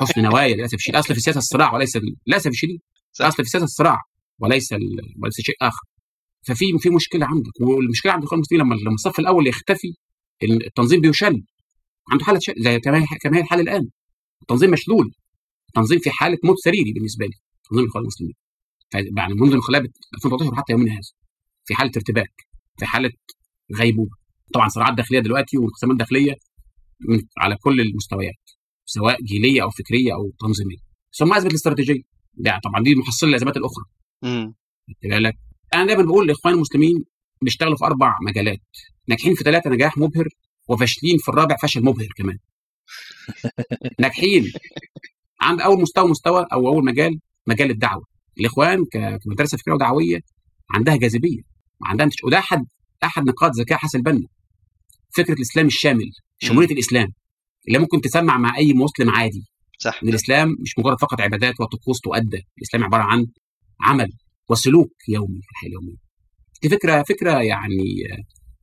حسن 0.00 0.22
نوايا 0.22 0.56
للأسف 0.56 0.74
الشديد. 0.74 0.94
الاصل 0.94 1.14
في 1.14 1.18
السياسة 1.18 1.38
الصراع 1.38 1.74
وليس 1.74 1.98
للأسف 2.26 2.50
الشديد. 2.50 2.80
الاصل 3.20 3.36
في 3.36 3.42
السياسة 3.42 3.64
الصراع 3.64 3.98
وليس 4.38 4.72
ال... 4.72 4.80
وليس 5.22 5.40
شيء 5.40 5.54
آخر. 5.62 5.82
ففي 6.46 6.64
في 6.78 6.90
مشكلة 6.90 7.26
عندك. 7.26 7.60
والمشكلة 7.60 8.12
عند 8.12 8.22
الاخوان 8.22 8.38
المسلمين 8.38 8.64
لما 8.64 8.74
لما 8.74 8.94
الصف 8.94 9.18
الأول 9.18 9.46
يختفي 9.46 9.94
التنظيم 10.42 11.00
بيشل. 11.00 11.42
عنده 12.10 12.24
حالة 12.24 12.38
ش... 12.38 12.50
زي 12.58 12.80
كما 12.80 12.98
هي 12.98 13.06
كما 13.22 13.36
هي 13.36 13.40
الحال 13.40 13.60
الآن. 13.60 13.88
التنظيم 14.42 14.70
مشلول. 14.70 15.10
التنظيم 15.68 15.98
في 15.98 16.10
حالة 16.10 16.38
موت 16.44 16.56
سريري 16.58 16.92
بالنسبة 16.92 17.26
لي. 17.26 17.32
تنظيم 17.70 17.84
الاخوان 17.84 18.02
المسلمين. 18.02 18.34
يعني 18.94 19.34
منذ 19.34 19.52
انقلاب 19.52 19.86
2013 20.14 20.56
حتى 20.56 20.72
يومنا 20.72 20.92
هذا. 20.92 21.00
في 21.64 21.74
حالة 21.74 21.92
ارتباك. 21.96 22.47
في 22.78 22.86
حالة 22.86 23.10
غيبوبة. 23.78 24.16
طبعا 24.54 24.68
صراعات 24.68 24.94
داخلية 24.94 25.20
دلوقتي 25.20 25.58
وانقسامات 25.58 25.96
داخليه 25.96 26.34
على 27.38 27.56
كل 27.56 27.80
المستويات 27.80 28.34
سواء 28.84 29.22
جيليه 29.22 29.62
أو 29.62 29.70
فكرية 29.70 30.14
أو 30.14 30.32
تنظيمية. 30.40 30.76
ثم 31.18 31.32
ازمه 31.32 31.50
الاستراتيجية. 31.50 32.02
ده 32.34 32.60
طبعا 32.64 32.82
دي 32.82 32.94
محصلة 32.94 33.28
للازمات 33.30 33.56
الأخرى. 33.56 33.84
مم. 34.22 34.54
خدت 34.88 35.10
بالك؟ 35.10 35.34
أنا 35.74 35.86
دايما 35.86 36.02
بقول 36.02 36.24
للاخوان 36.24 36.54
المسلمين 36.54 37.04
بيشتغلوا 37.42 37.76
في 37.76 37.84
أربع 37.84 38.16
مجالات. 38.26 38.60
ناجحين 39.08 39.34
في 39.34 39.44
ثلاثة 39.44 39.70
نجاح 39.70 39.98
مبهر 39.98 40.28
وفاشلين 40.68 41.18
في 41.18 41.28
الرابع 41.28 41.56
فشل 41.62 41.84
مبهر 41.84 42.08
كمان. 42.16 42.38
ناجحين. 44.00 44.52
عند 45.40 45.60
أول 45.60 45.80
مستوى 45.80 46.10
مستوى 46.10 46.46
أو 46.52 46.68
أول 46.68 46.84
مجال 46.84 47.20
مجال 47.46 47.70
الدعوة. 47.70 48.04
الإخوان 48.40 48.84
كمدرسة 49.24 49.58
فكرية 49.58 49.74
ودعوية 49.74 50.20
عندها 50.74 50.96
جاذبية. 50.96 51.42
وعندها 51.80 52.06
انتش- 52.06 52.24
وده 52.24 52.38
أحد 52.38 52.64
أحد 53.04 53.22
نقاط 53.22 53.50
ذكاء 53.60 53.78
حسن 53.78 53.98
البنا. 53.98 54.26
فكرة 55.16 55.34
الإسلام 55.34 55.66
الشامل 55.66 56.10
شمولية 56.38 56.68
الإسلام 56.74 57.08
اللي 57.68 57.78
ممكن 57.78 58.00
تسمع 58.00 58.38
مع 58.38 58.56
أي 58.58 58.72
مسلم 58.74 59.10
عادي. 59.10 59.42
صح. 59.78 60.00
إن 60.02 60.08
الإسلام 60.08 60.48
مش 60.60 60.78
مجرد 60.78 61.00
فقط 61.00 61.20
عبادات 61.20 61.60
وطقوس 61.60 62.00
تؤدى. 62.00 62.42
الإسلام 62.58 62.84
عبارة 62.84 63.02
عن 63.02 63.26
عمل 63.80 64.08
وسلوك 64.50 64.90
يومي 65.08 65.40
في 65.42 65.50
الحياة 65.50 65.68
اليومية. 65.68 65.96
دي 66.62 66.68
فكرة 66.68 67.02
فكرة 67.02 67.42
يعني 67.42 67.84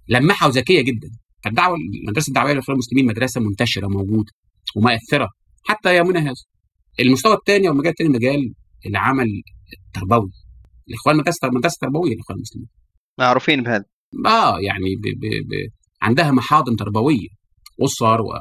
لماحه 0.10 0.48
وذكية 0.48 0.82
جدا. 0.82 1.10
فالدعوة 1.44 1.76
المدرسة 2.04 2.28
الدعوية 2.30 2.54
للأخوان 2.54 2.76
المسلمين 2.76 3.06
مدرسة 3.06 3.42
منتشرة 3.42 3.88
موجوده 3.88 4.32
ومؤثرة 4.76 5.30
حتى 5.64 5.96
يومنا 5.98 6.20
هذا. 6.20 6.34
المستوى 7.00 7.34
الثاني 7.34 7.68
أو 7.68 7.74
المجال 7.74 7.90
الثاني 7.92 8.10
مجال 8.10 8.54
العمل 8.86 9.28
التربوي. 9.88 10.32
الإخوان 10.90 11.18
مدرسه 11.18 11.50
مدرسه 11.50 11.78
تربويه 11.82 12.14
للأخوان 12.14 12.38
المسلمين. 12.38 12.68
معروفين 13.20 13.64
بهذا. 13.64 13.86
آه 14.26 14.60
يعني 14.60 14.96
ب 14.96 15.20
ب 15.20 15.26
ب 15.26 15.72
عندها 16.02 16.32
محاضن 16.32 16.76
تربوية 16.76 17.28
اسر 17.82 18.22
و 18.22 18.32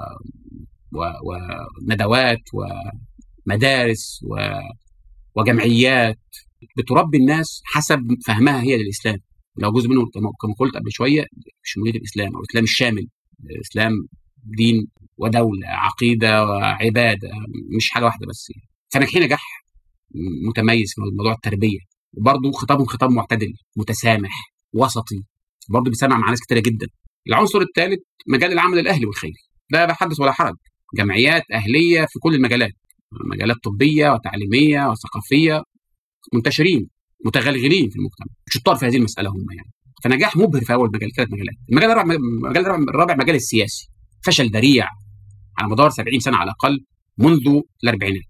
و 0.92 1.34
وندوات 1.82 2.42
ومدارس 2.54 4.20
و 4.30 4.36
وجمعيات 5.36 6.18
بتربي 6.78 7.18
الناس 7.18 7.60
حسب 7.64 8.00
فهمها 8.26 8.62
هي 8.62 8.76
للإسلام. 8.76 9.18
لو 9.58 9.72
جزء 9.72 9.88
منه 9.88 10.00
كما 10.40 10.54
قلت 10.58 10.76
قبل 10.76 10.92
شوية 10.92 11.24
شموليه 11.62 11.92
الإسلام 11.92 12.34
أو 12.34 12.40
الإسلام 12.40 12.64
الشامل. 12.64 13.08
الإسلام 13.50 13.92
دين 14.44 14.86
ودولة 15.16 15.66
عقيدة 15.66 16.44
وعباده 16.44 17.28
مش 17.76 17.90
حاجة 17.90 18.04
واحدة 18.04 18.26
بس. 18.26 18.50
يعني. 18.50 19.26
نجاح 19.26 19.64
متميز 20.48 20.92
في 20.94 21.00
موضوع 21.00 21.32
التربية. 21.32 21.78
وبرضه 22.12 22.52
خطابهم 22.52 22.86
خطاب 22.86 23.10
معتدل 23.10 23.52
متسامح. 23.76 24.53
وسطي. 24.74 25.24
برضه 25.70 25.90
بيسمع 25.90 26.18
مع 26.18 26.30
ناس 26.30 26.40
كتيرة 26.40 26.60
جدا. 26.60 26.86
العنصر 27.28 27.60
الثالث 27.60 28.00
مجال 28.28 28.52
العمل 28.52 28.78
الأهلي 28.78 29.06
والخيري 29.06 29.34
ده 29.70 29.86
لا 29.86 29.94
حدث 29.94 30.20
ولا 30.20 30.32
حرج. 30.32 30.54
جمعيات 30.96 31.42
أهلية 31.52 32.06
في 32.06 32.18
كل 32.18 32.34
المجالات. 32.34 32.72
مجالات 33.32 33.56
طبية 33.64 34.10
وتعليمية 34.10 34.86
وثقافية. 34.90 35.62
منتشرين 36.34 36.88
متغلغلين 37.26 37.88
في 37.90 37.96
المجتمع. 37.96 38.26
شطار 38.48 38.76
في 38.76 38.86
هذه 38.86 38.96
المسألة 38.96 39.30
هم 39.30 39.46
يعني. 39.56 39.70
فنجاح 40.04 40.36
مبهر 40.36 40.60
في 40.64 40.72
أول 40.74 40.90
مجال 40.94 41.12
ثلاث 41.12 41.28
مجالات. 41.32 41.54
المجال 41.70 41.90
الرابع 41.90 42.14
المجال 42.14 42.66
الرابع 42.66 43.14
مجال 43.16 43.36
السياسي. 43.36 43.88
فشل 44.26 44.50
ذريع 44.50 44.88
على 45.58 45.68
مدار 45.68 45.90
70 45.90 46.20
سنة 46.20 46.36
على 46.36 46.44
الأقل 46.44 46.84
منذ 47.18 47.60
الأربعينات. 47.84 48.22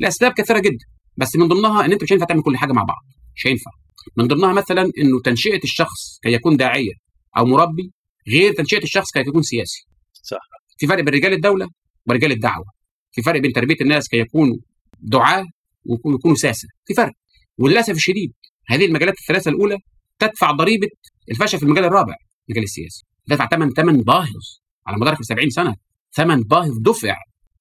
الاسباب 0.00 0.32
كثيرة 0.32 0.58
جدا. 0.58 0.84
بس 1.16 1.36
من 1.36 1.48
ضمنها 1.48 1.84
إن 1.84 1.92
أنت 1.92 2.02
مش 2.02 2.12
هينفع 2.12 2.26
تعمل 2.26 2.42
كل 2.42 2.56
حاجة 2.56 2.72
مع 2.72 2.82
بعض. 2.82 3.02
مش 3.36 3.46
هينفع. 3.46 3.70
من 4.16 4.26
ضمنها 4.26 4.52
مثلا 4.52 4.82
إنه 4.82 5.20
تنشئة 5.24 5.60
الشخص 5.64 6.18
كي 6.22 6.32
يكون 6.32 6.56
داعيه 6.56 6.92
أو 7.36 7.44
مربي 7.46 7.92
غير 8.28 8.52
تنشئة 8.52 8.82
الشخص 8.82 9.12
كي 9.12 9.20
يكون 9.20 9.42
سياسي. 9.42 9.86
صح. 10.22 10.38
في 10.78 10.86
فرق 10.86 11.04
بين 11.04 11.14
رجال 11.14 11.32
الدولة 11.32 11.68
ورجال 12.06 12.32
الدعوة. 12.32 12.64
في 13.12 13.22
فرق 13.22 13.40
بين 13.40 13.52
تربية 13.52 13.76
الناس 13.80 14.08
كي 14.08 14.16
يكونوا 14.16 14.56
دعاة 15.00 15.44
ويكونوا 15.84 16.36
ساسة. 16.36 16.68
في 16.86 16.94
فرق. 16.94 17.12
وللأسف 17.58 17.94
الشديد 17.94 18.32
هذه 18.68 18.86
المجالات 18.86 19.14
الثلاثة 19.20 19.50
الأولى 19.50 19.76
تدفع 20.18 20.50
ضريبة 20.50 20.88
الفشل 21.30 21.58
في 21.58 21.64
المجال 21.64 21.84
الرابع 21.84 22.14
المجال 22.48 22.64
السياسي. 22.64 23.04
تدفع 23.26 23.48
ثمن 23.48 23.70
ثمن 23.70 24.02
باهظ 24.02 24.42
على 24.86 24.96
مدار 24.96 25.16
70 25.22 25.50
سنة. 25.50 25.76
ثمن 26.12 26.40
باهظ 26.40 26.78
دفع 26.78 27.16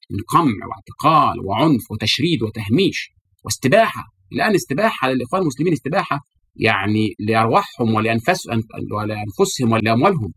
من 0.09 0.19
قمع 0.27 0.67
واعتقال 0.67 1.45
وعنف 1.45 1.91
وتشريد 1.91 2.43
وتهميش 2.43 3.09
واستباحة. 3.43 4.03
الآن 4.33 4.55
استباحة 4.55 5.09
للإخوان 5.09 5.41
المسلمين 5.41 5.73
استباحة 5.73 6.19
يعني 6.55 7.15
لأرواحهم 7.19 7.93
ولانفسهم 7.93 8.63
ولأنفسهم 8.91 9.71
ولأموالهم 9.71 10.33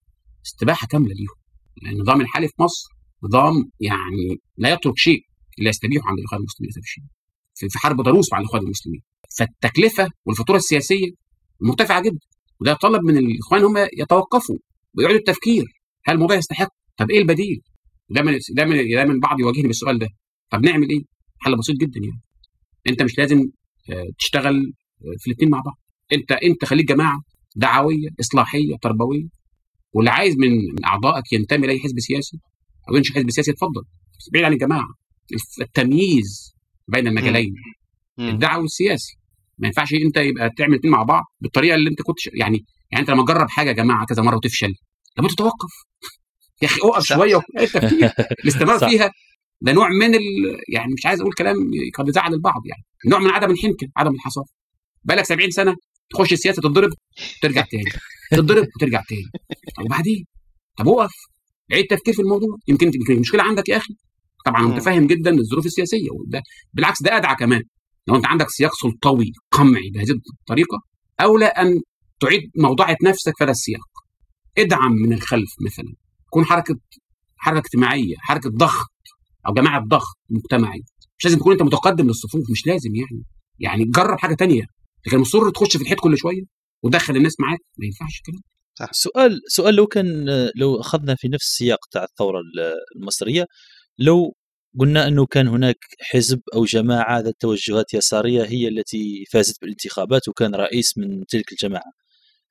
استباحة 0.47 0.86
كاملة 0.86 1.14
ليهم. 1.14 1.93
النظام 1.93 2.20
الحالي 2.20 2.48
في 2.48 2.55
مصر 2.60 2.88
نظام 3.22 3.70
يعني 3.80 4.40
لا 4.56 4.72
يترك 4.72 4.98
شيء 4.98 5.20
إلا 5.59 5.68
يستبيحه 5.70 6.09
عند 6.09 6.18
الاخوان 6.18 6.40
المسلمين 6.40 6.70
الشديد 6.76 7.09
في 7.72 7.78
حرب 7.78 8.01
ضروس 8.01 8.32
مع 8.32 8.38
الإخوان 8.38 8.62
المسلمين. 8.62 9.02
فالتكلفة 9.38 10.10
والفاتورة 10.24 10.56
السياسية 10.56 11.10
مرتفعة 11.60 12.02
جدا. 12.02 12.18
وده 12.60 12.72
يتطلب 12.72 13.02
من 13.02 13.16
الإخوان 13.16 13.64
هم 13.64 13.88
يتوقفوا 13.98 14.56
ويعيدوا 14.94 15.18
التفكير. 15.18 15.64
هل 16.06 16.14
الموضوع 16.14 16.36
يستحق؟ 16.36 16.68
طب 16.97 17.10
إيه 17.10 17.18
البديل؟ 17.18 17.60
دايما 18.10 18.38
دايما 18.56 18.76
دايما 18.76 19.12
البعض 19.12 19.40
يواجهني 19.40 19.66
بالسؤال 19.66 19.98
ده. 19.98 20.09
طب 20.51 20.64
نعمل 20.64 20.88
إيه؟ 20.90 21.02
حل 21.38 21.56
بسيط 21.56 21.76
جدا 21.76 22.01
يعني. 22.01 22.20
أنت 22.88 23.02
مش 23.02 23.18
لازم 23.18 23.51
تشتغل 24.18 24.72
في 25.18 25.26
الاثنين 25.26 25.51
مع 25.51 25.60
بعض. 25.60 25.78
انت 26.12 26.33
انت 26.33 26.65
خليك 26.65 26.89
جماعة 26.89 27.20
دعوية 27.57 28.09
اصلاحية 28.20 28.77
تربوية 28.83 29.27
واللي 29.93 30.11
عايز 30.11 30.35
من 30.39 30.51
من 30.51 30.85
اعضائك 30.85 31.33
ينتمي 31.33 31.66
لأي 31.66 31.78
حزب 31.81 31.99
سياسي 31.99 32.39
أو 32.91 32.97
ينشئ 32.97 33.15
حزب 33.15 33.31
سياسي 33.31 33.51
اتفضل. 33.51 33.83
بعيد 34.33 34.45
عن 34.45 34.53
الجماعة 34.53 34.89
التمييز 35.61 36.55
بين 36.89 37.07
المجالين. 37.09 37.55
الدعوي 38.35 38.62
والسياسي 38.62 39.16
ما 39.59 39.66
ينفعش 39.66 39.95
انت 39.95 40.16
يبقى 40.16 40.51
تعمل 40.59 40.73
الاثنين 40.73 40.93
مع 40.93 41.03
بعض 41.03 41.24
بالطريقة 41.41 41.74
اللي 41.74 41.91
انت 41.91 42.03
كنت 42.03 42.16
يعني 42.35 42.65
يعني 42.93 43.03
انت 43.03 43.11
لما 43.11 43.24
تجرب 43.24 43.49
حاجة 43.51 43.69
يا 43.69 43.73
جماعة 43.74 44.07
كذا 44.07 44.23
مرة 44.23 44.37
وتفشل 44.37 44.74
لابد 45.16 45.31
تتوقف. 45.31 45.70
يا 46.62 46.66
أخي 46.69 46.81
اقف 46.81 47.05
شوية 47.05 47.41
التفكير 47.61 48.11
الاستمرار 48.45 48.78
فيها 48.89 49.11
ده 49.61 49.73
نوع 49.73 49.89
من 49.89 50.15
ال... 50.15 50.20
يعني 50.69 50.93
مش 50.93 51.07
عايز 51.07 51.20
أقول 51.20 51.33
كلام 51.33 51.57
قد 51.95 52.09
يزعل 52.09 52.35
البعض 52.35 52.62
يعني. 52.66 52.83
نوع 53.07 53.19
من 53.19 53.31
عدم 53.31 53.51
الحنكة 53.51 53.89
عدم 53.97 54.15
الحصافة. 54.15 54.53
بقالك 55.05 55.24
70 55.24 55.51
سنة 55.51 55.77
تخش 56.11 56.33
السياسة 56.33 56.62
تتضرب 56.62 56.91
ترجع 57.43 57.65
تاني. 57.70 57.85
تتضرب 58.31 58.66
وترجع 58.77 59.03
تاني. 59.09 59.23
طب 59.77 59.85
وبعدين؟ 59.85 60.24
طب 60.78 60.87
وقف. 60.87 61.12
عيد 61.73 61.87
تفكير 61.87 62.15
في 62.15 62.23
الموضوع. 62.23 62.57
يمكن 62.69 62.91
المشكلة 63.11 63.43
عندك 63.43 63.69
يا 63.69 63.77
أخي. 63.77 63.95
طبعا 64.47 64.61
أنا 64.61 64.74
متفاهم 64.74 65.07
جدا 65.07 65.31
الظروف 65.31 65.66
السياسية 65.66 66.11
وده 66.11 66.43
بالعكس 66.73 67.03
ده 67.03 67.16
أدعى 67.16 67.35
كمان. 67.37 67.62
لو 68.09 68.16
أنت 68.16 68.27
عندك 68.27 68.47
سياق 68.51 68.73
سلطوي 68.74 69.33
قمعي 69.51 69.91
بهذه 69.95 70.20
الطريقة 70.41 70.78
أولى 71.20 71.47
أن 71.47 71.81
تعيد 72.20 72.43
موضوعه 72.57 72.97
نفسك 73.03 73.33
في 73.39 73.45
هذا 73.45 73.51
السياق. 73.51 73.89
ادعم 74.59 74.93
من 74.93 75.12
الخلف 75.12 75.51
مثلا. 75.61 75.95
كون 76.31 76.45
حركة 76.45 76.77
حركة 77.37 77.59
اجتماعية 77.59 78.15
حركة 78.19 78.51
ضغط 78.51 78.91
أو 79.49 79.55
جماعة 79.55 79.85
ضغط 79.89 80.16
مجتمعي. 80.31 80.83
مش 81.19 81.24
لازم 81.24 81.39
تكون 81.39 81.53
أنت 81.53 81.62
متقدم 81.62 82.07
للصفوف 82.07 82.51
مش 82.51 82.66
لازم 82.66 82.95
يعني. 82.95 83.23
يعني 83.59 83.85
جرب 83.85 84.19
حاجة 84.19 84.35
تانية. 84.35 84.62
لكن 85.07 85.19
مصر 85.19 85.51
تخش 85.51 85.77
في 85.77 85.83
الحيط 85.83 86.01
كل 86.01 86.19
شوية 86.19 86.43
وتدخل 86.83 87.16
الناس 87.16 87.41
معاك. 87.41 87.59
ما 87.78 87.87
ينفعش 87.87 88.23
كده 88.24 88.39
صح. 88.78 88.93
سؤال 88.93 89.41
سؤال 89.49 89.74
لو 89.74 89.87
كان 89.87 90.27
لو 90.57 90.81
أخذنا 90.81 91.15
في 91.15 91.28
نفس 91.28 91.45
السياق 91.45 91.78
تاع 91.91 92.05
الثورة 92.05 92.41
المصرية 92.97 93.45
لو 93.99 94.35
قلنا 94.78 95.09
أنه 95.09 95.27
كان 95.27 95.49
هناك 95.49 95.77
حزب 96.01 96.41
أو 96.55 96.65
جماعة 96.65 97.20
ذات 97.20 97.35
توجهات 97.41 97.95
يسارية 97.95 98.43
هي 98.45 98.69
التي 98.69 99.24
فازت 99.33 99.61
بالانتخابات 99.61 100.28
وكان 100.28 100.55
رئيس 100.55 100.99
من 100.99 101.27
تلك 101.27 101.53
الجماعة 101.53 101.93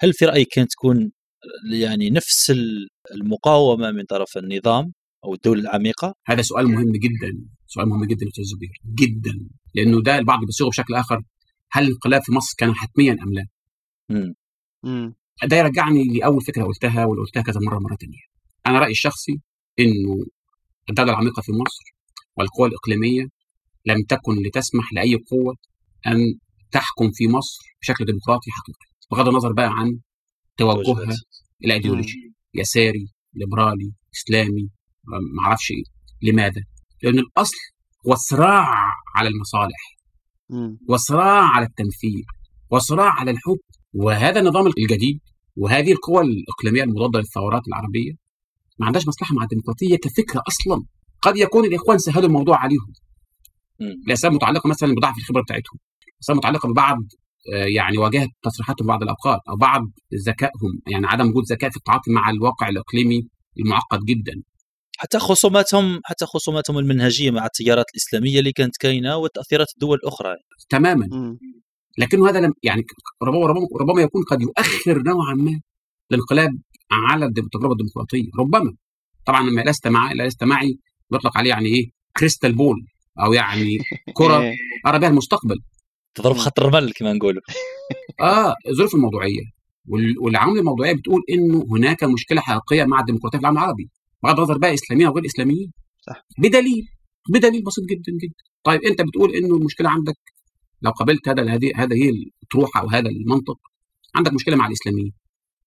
هل 0.02 0.14
في 0.14 0.26
رأيك 0.26 0.48
كانت 0.52 0.72
تكون 0.72 1.12
يعني 1.72 2.10
نفس 2.10 2.54
المقاومة 3.12 3.92
من 3.92 4.04
طرف 4.06 4.38
النظام 4.38 4.94
أو 5.26 5.34
الدولة 5.34 5.62
العميقة؟ 5.62 6.16
هذا 6.26 6.42
سؤال 6.42 6.68
مهم 6.68 6.92
جدا 6.92 7.48
سؤال 7.68 7.90
مهم 7.90 8.06
جدا 8.06 8.28
أستاذ 8.28 8.44
زبير 8.44 8.70
جدا 9.00 9.50
لأنه 9.76 10.04
ده 10.04 10.18
البعض 10.18 10.40
بيصيغه 10.46 10.70
بشكل 10.70 10.94
آخر. 10.94 11.22
هل 11.76 11.84
الانقلاب 11.84 12.22
في 12.24 12.32
مصر 12.32 12.56
كان 12.58 12.76
حتميا 12.76 13.14
أم 13.24 13.34
لا؟ 13.34 13.46
امم 14.12 14.34
ده 15.44 15.58
يرجعني 15.58 16.04
لأول 16.04 16.42
فكرة 16.42 16.64
قلتها 16.64 17.06
واللي 17.06 17.24
قلتها 17.26 17.42
كذا 17.44 17.60
مرة 17.68 17.80
مرة 17.80 17.96
ثانية 17.96 18.20
أنا 18.68 18.80
رأيي 18.80 18.92
الشخصي 18.92 19.32
إنه 19.80 20.26
الدولة 20.90 21.12
العميقة 21.12 21.42
في 21.42 21.52
مصر 21.52 21.84
والقوى 22.38 22.68
الإقليمية 22.68 23.24
لم 23.86 24.04
تكن 24.10 24.34
لتسمح 24.48 24.94
لأي 24.94 25.16
قوة 25.16 25.56
أن 26.08 26.18
تحكم 26.72 27.12
في 27.14 27.28
مصر 27.28 27.60
بشكل 27.82 28.06
ديمقراطي 28.06 28.52
حقيقي 28.52 28.86
بغض 29.12 29.28
النظر 29.28 29.54
بقى 29.54 29.70
عن 29.72 30.00
توجهها 30.58 31.16
الايديولوجي 31.66 32.34
يساري 32.54 33.08
ليبرالي 33.34 33.92
إسلامي 34.16 34.70
ما 35.08 35.46
أعرفش 35.46 35.72
إيه 35.72 35.84
لماذا؟ 36.32 36.62
لأن 37.04 37.20
الأصل 37.20 37.58
هو 38.08 38.14
الصراع 38.14 38.66
على 39.16 39.30
المصالح. 39.30 39.95
وصراع 40.90 41.44
على 41.44 41.66
التمثيل 41.66 42.24
وصراع 42.72 43.10
على 43.10 43.32
الحكم 43.32 43.68
وهذا 43.94 44.40
النظام 44.40 44.68
الجديد 44.68 45.20
وهذه 45.56 45.92
القوى 45.92 46.22
الإقليمية 46.22 46.84
المضادة 46.84 47.20
للثورات 47.20 47.68
العربية. 47.68 48.12
ما 48.80 48.86
عندهاش 48.86 49.08
مصلحة 49.08 49.36
مع 49.36 49.44
الديمقراطية 49.44 49.96
كفكرة 49.96 50.44
أصلا. 50.48 50.86
قد 51.22 51.38
يكون 51.38 51.66
الإخوان 51.66 51.98
سهلوا 51.98 52.28
الموضوع 52.28 52.58
عليهم. 52.58 52.94
لاسباب 54.08 54.34
متعلقة 54.34 54.68
مثلا 54.68 54.94
بضعف 54.94 55.18
الخبرة 55.18 55.42
بتاعتهم. 55.42 55.80
اسباب 56.24 56.38
متعلقة 56.38 56.70
ببعض 56.70 56.98
يعني 57.76 57.98
واجهة 57.98 58.28
تصريحاتهم 58.44 58.88
بعض 58.88 59.04
الأوقات 59.04 59.40
أو 59.50 59.56
بعض 59.56 59.82
ذكائهم 60.28 60.82
يعني 60.88 61.08
عدم 61.08 61.30
وجود 61.30 61.44
ذكاء 61.52 61.70
في 61.70 61.78
التعاطي 61.78 62.12
مع 62.12 62.30
الواقع 62.30 62.70
الإقليمي 62.70 63.28
المعقد 63.60 64.00
جدا. 64.06 64.42
حتى 64.98 65.20
خصوماتهم 65.20 66.02
حتى 66.06 66.26
خصوماتهم 66.26 66.78
المنهجية 66.78 67.32
مع 67.32 67.46
التيارات 67.46 67.86
الإسلامية 67.94 68.40
اللي 68.40 68.52
كانت 68.52 68.78
كاينة 68.78 69.18
وتأثيرات 69.18 69.68
الدول 69.76 69.98
الأخرى. 70.04 70.36
تماما. 70.70 71.38
لكن 71.98 72.28
هذا 72.28 72.40
لم 72.40 72.54
يعني 72.64 72.84
ربما, 73.24 73.48
ربما 73.48 73.68
ربما 73.82 74.02
يكون 74.02 74.24
قد 74.24 74.42
يؤخر 74.42 75.04
نوعا 75.08 75.34
ما 75.34 75.60
الانقلاب 76.12 76.52
على 76.92 77.26
التجربه 77.26 77.72
الديمقراطية 77.72 78.30
ربما. 78.40 78.76
طبعا 79.26 79.50
لست 79.66 79.88
مع 79.88 80.14
لست 80.14 80.44
معي 80.44 80.80
بيطلق 81.12 81.38
عليه 81.38 81.50
يعني 81.50 81.66
إيه 81.66 81.92
كريستال 82.18 82.56
بول 82.56 82.86
أو 83.20 83.34
يعني 83.34 83.78
كرة 84.14 84.44
أرى 84.88 85.00
بها 85.00 85.10
المستقبل. 85.10 85.60
تضرب 86.16 86.36
خط 86.36 86.60
الرمل 86.60 86.92
كما 86.92 87.14
نقولوا. 87.14 87.42
آه 88.22 88.56
الظروف 88.70 88.96
الموضوعية. 88.96 89.42
والعوامل 90.22 90.60
الموضوعية 90.60 90.94
بتقول 90.94 91.22
إنه 91.30 91.66
هناك 91.72 92.04
مشكلة 92.04 92.42
حقيقية 92.42 92.84
مع 92.84 93.00
الديمقراطية 93.00 93.38
في 93.38 93.42
العالم 93.42 93.58
العربي. 93.58 93.90
بغض 94.26 94.38
النظر 94.40 94.58
بقى 94.58 94.74
اسلاميين 94.74 95.08
أو 95.08 95.14
غير 95.14 95.26
اسلاميين 95.26 95.72
صح. 96.08 96.26
بدليل 96.38 96.88
بدليل 97.34 97.64
بسيط 97.64 97.86
جدا 97.92 98.12
جدا. 98.24 98.44
طيب 98.64 98.82
أنت 98.82 99.02
بتقول 99.02 99.36
إنه 99.36 99.56
المشكلة 99.56 99.90
عندك 99.90 100.16
لو 100.82 100.92
قبلت 100.92 101.30
هذا 101.30 101.44
هذه 101.54 101.72
هذا 101.76 101.96
هي 101.96 102.10
الأطروحة 102.10 102.82
أو 102.82 102.88
هذا 102.88 103.10
المنطق 103.10 103.58
عندك 104.16 104.34
مشكلة 104.34 104.56
مع 104.56 104.68
الإسلاميين 104.68 105.14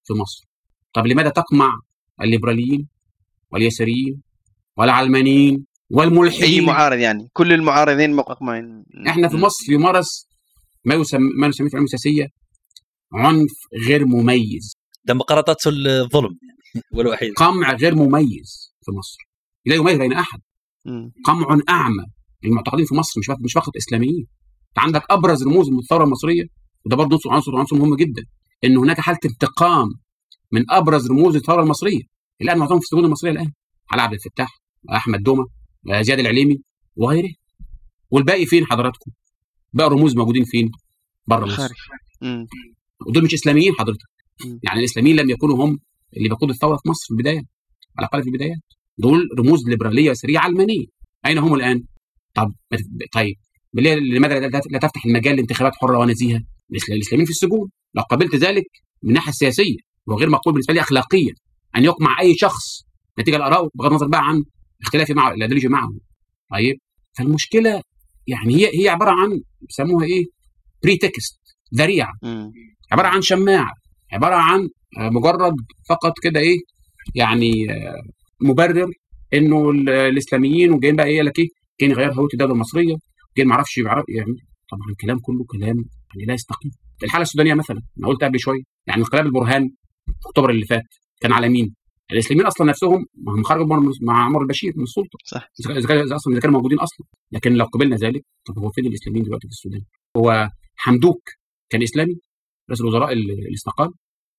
في 0.05 0.13
مصر. 0.15 0.49
طب 0.95 1.07
لماذا 1.07 1.29
تقمع 1.29 1.81
الليبراليين 2.23 2.89
واليساريين 3.53 4.23
والعلمانيين 4.77 5.67
والملحدين؟ 5.91 6.61
أي 6.61 6.67
معارض 6.67 6.99
يعني؟ 6.99 7.29
كل 7.33 7.53
المعارضين 7.53 8.13
مقمعين. 8.13 8.85
إحنا 9.09 9.29
في 9.29 9.37
مصر 9.37 9.73
يمارس 9.73 10.29
ما 10.85 10.95
يسمى 10.95 11.21
ما 11.41 11.49
نسميه 11.49 11.69
في 11.69 11.75
العلوم 11.75 11.85
السياسيه 11.85 12.27
عنف 13.13 13.53
غير 13.89 14.07
مميز. 14.07 14.73
مقارطات 15.11 15.67
الظلم. 15.67 16.39
يعني 16.43 16.58
والوحيد. 16.93 17.33
قمع 17.33 17.73
غير 17.73 17.95
مميز 17.95 18.75
في 18.85 18.93
مصر. 18.93 19.19
لا 19.67 19.75
يميز 19.75 19.99
بين 19.99 20.13
أحد. 20.13 20.41
قمع 21.25 21.59
أعمى. 21.69 22.05
المعتقدين 22.45 22.85
في 22.85 22.95
مصر 22.95 23.21
مش 23.21 23.31
مش 23.45 23.53
فقط 23.53 23.77
إسلاميين. 23.77 24.27
انت 24.69 24.79
عندك 24.79 25.03
أبرز 25.11 25.45
رموز 25.45 25.69
من 25.71 25.79
الثورة 25.79 26.05
المصرية 26.05 26.45
وده 26.87 26.97
برضه 26.97 27.15
عنصر 27.15 27.31
عنصر 27.31 27.57
عنصر 27.57 27.77
مهم 27.77 27.97
جدا 27.97 28.23
إن 28.65 28.77
هناك 28.77 29.01
حالة 29.01 29.19
انتقام 29.25 29.89
من 30.53 30.71
أبرز 30.71 31.11
رموز 31.11 31.37
الثورة 31.37 31.63
المصرية. 31.63 32.03
الآن 32.43 32.59
معظمهم 32.59 32.79
في 32.79 32.85
السجون 32.85 33.05
المصرية 33.05 33.31
الآن. 33.31 33.53
علي 33.91 34.03
عبد 34.03 34.13
الفتاح 34.13 34.61
أحمد 34.95 35.23
دومه 35.23 35.47
زياد 36.01 36.19
العليمي 36.19 36.63
وغيره 36.97 37.31
والباقي 38.11 38.47
فين 38.47 38.67
حضراتكم؟ 38.67 39.11
باقي 39.73 39.91
رموز 39.91 40.17
موجودين 40.17 40.45
فين؟ 40.45 40.71
بره 41.27 41.47
مصر. 41.47 41.75
ودول 43.07 43.25
مش 43.25 43.35
إسلاميين 43.35 43.73
حضرتك. 43.79 44.09
يعني 44.63 44.79
الإسلاميين 44.81 45.17
لم 45.17 45.31
يكونوا 45.31 45.65
هم 45.65 45.79
اللي 46.17 46.29
بيقودوا 46.29 46.55
الثورة 46.55 46.77
في 46.77 46.89
مصر 46.89 47.07
في 47.07 47.11
البداية 47.11 47.43
على 47.99 48.07
الأقل 48.07 48.23
في 48.23 48.29
البدايات 48.29 48.59
دول 48.99 49.29
رموز 49.39 49.69
ليبرالية 49.69 50.11
يساريه 50.11 50.39
علمانية. 50.39 50.87
أين 51.27 51.39
هم 51.39 51.55
الآن؟ 51.55 51.85
طب 52.35 52.53
طيب. 53.13 53.37
لماذا 53.75 54.39
لا 54.71 54.79
تفتح 54.79 55.07
المجال 55.07 55.37
لانتخابات 55.37 55.75
حرة 55.75 55.99
ونزيهة؟ 55.99 56.41
الاسلاميين 56.71 57.25
في 57.25 57.31
السجون. 57.31 57.71
لو 57.95 58.03
قبلت 58.03 58.35
ذلك 58.35 58.67
من 59.03 59.09
الناحيه 59.09 59.31
السياسيه 59.31 59.77
وغير 60.07 60.29
مقبول 60.31 60.53
بالنسبة 60.53 60.75
لي 60.75 60.81
اخلاقيا 60.81 61.35
أن 61.77 61.85
يقمع 61.85 62.21
أي 62.21 62.35
شخص 62.35 62.83
نتيجة 63.19 63.37
لارائه 63.37 63.69
بغض 63.75 63.87
النظر 63.91 64.09
بقى 64.09 64.21
عن 64.29 64.45
اختلافي 64.83 65.29
الايديولوجي 65.33 65.69
معه. 65.69 65.91
طيب. 66.51 66.77
فالمشكلة 67.19 67.83
يعني 68.27 68.55
هي 68.57 68.83
هي 68.83 68.89
عبارة 68.89 69.11
عن 69.11 69.41
بيسموها 69.61 70.07
إيه؟ 70.07 70.25
pretext 70.85 71.41
ذريعه. 71.75 72.13
عبارة 72.93 73.07
عن 73.09 73.23
شماعة. 73.23 73.73
عبارة 74.13 74.35
عن 74.35 74.69
مجرد 74.97 75.55
فقط 75.89 76.13
كده 76.23 76.41
إيه 76.41 76.57
يعني 77.15 77.73
آه، 77.73 78.03
مبرر 78.41 78.91
إنه 79.35 79.71
ال- 79.71 79.89
الإسلاميين 79.91 80.73
وجايين 80.73 80.97
بقى 80.97 81.07
إيه 81.07 81.23
لك 81.23 81.39
إيه 81.39 81.49
جايين 81.81 81.95
يغير 81.97 82.13
هويه 82.13 82.29
الدولة 82.35 82.53
المصرية 82.53 82.97
جايين 83.37 83.49
ما 83.49 83.55
أعرفش 83.55 83.79
يعرف 83.79 84.05
يعني 84.09 84.35
طبعا 84.71 84.91
الكلام 84.91 85.19
كله 85.19 85.45
كلام 85.45 85.77
يعني 86.15 86.27
لا 86.27 86.35
يستقيم 86.35 86.71
الحالة 87.05 87.23
السودانية 87.23 87.55
مثلا 87.55 87.83
أنا 87.99 88.09
قلت 88.09 88.25
قبل 88.25 88.41
شوية 88.41 88.61
يعني 88.87 89.01
انقلاب 89.01 89.27
البرهان 89.27 89.71
في 90.07 90.29
أكتوبر 90.29 90.51
اللي 90.51 90.67
فات 90.67 90.85
كان 91.21 91.33
على 91.33 91.49
مين؟ 91.49 91.75
الإسلاميين 92.13 92.47
أصلا 92.47 92.67
نفسهم 92.67 93.07
ما 93.15 93.33
هم 93.33 93.43
خرجوا 93.43 93.67
مع- 94.03 94.25
عمر 94.25 94.43
البشير 94.43 94.73
من 94.77 94.83
السلطة 94.83 95.19
صح 95.25 95.49
إذا 95.71 95.87
كان- 95.89 96.13
أصلا 96.13 96.33
إذا 96.33 96.41
كانوا 96.41 96.57
موجودين 96.57 96.79
أصلا 96.79 97.07
لكن 97.33 97.53
لو 97.53 97.65
قبلنا 97.65 97.97
ذلك 97.97 98.23
طب 98.47 98.59
هو 98.59 98.71
فين 98.71 98.87
الإسلاميين 98.87 99.25
دلوقتي 99.25 99.47
في 99.49 99.53
السودان؟ 99.53 99.81
هو 100.17 100.49
حمدوك 100.77 101.23
كان 101.71 101.83
إسلامي 101.83 102.15
رئيس 102.71 102.81
الوزراء 102.81 103.13
اللي 103.13 103.35
استقال 103.55 103.91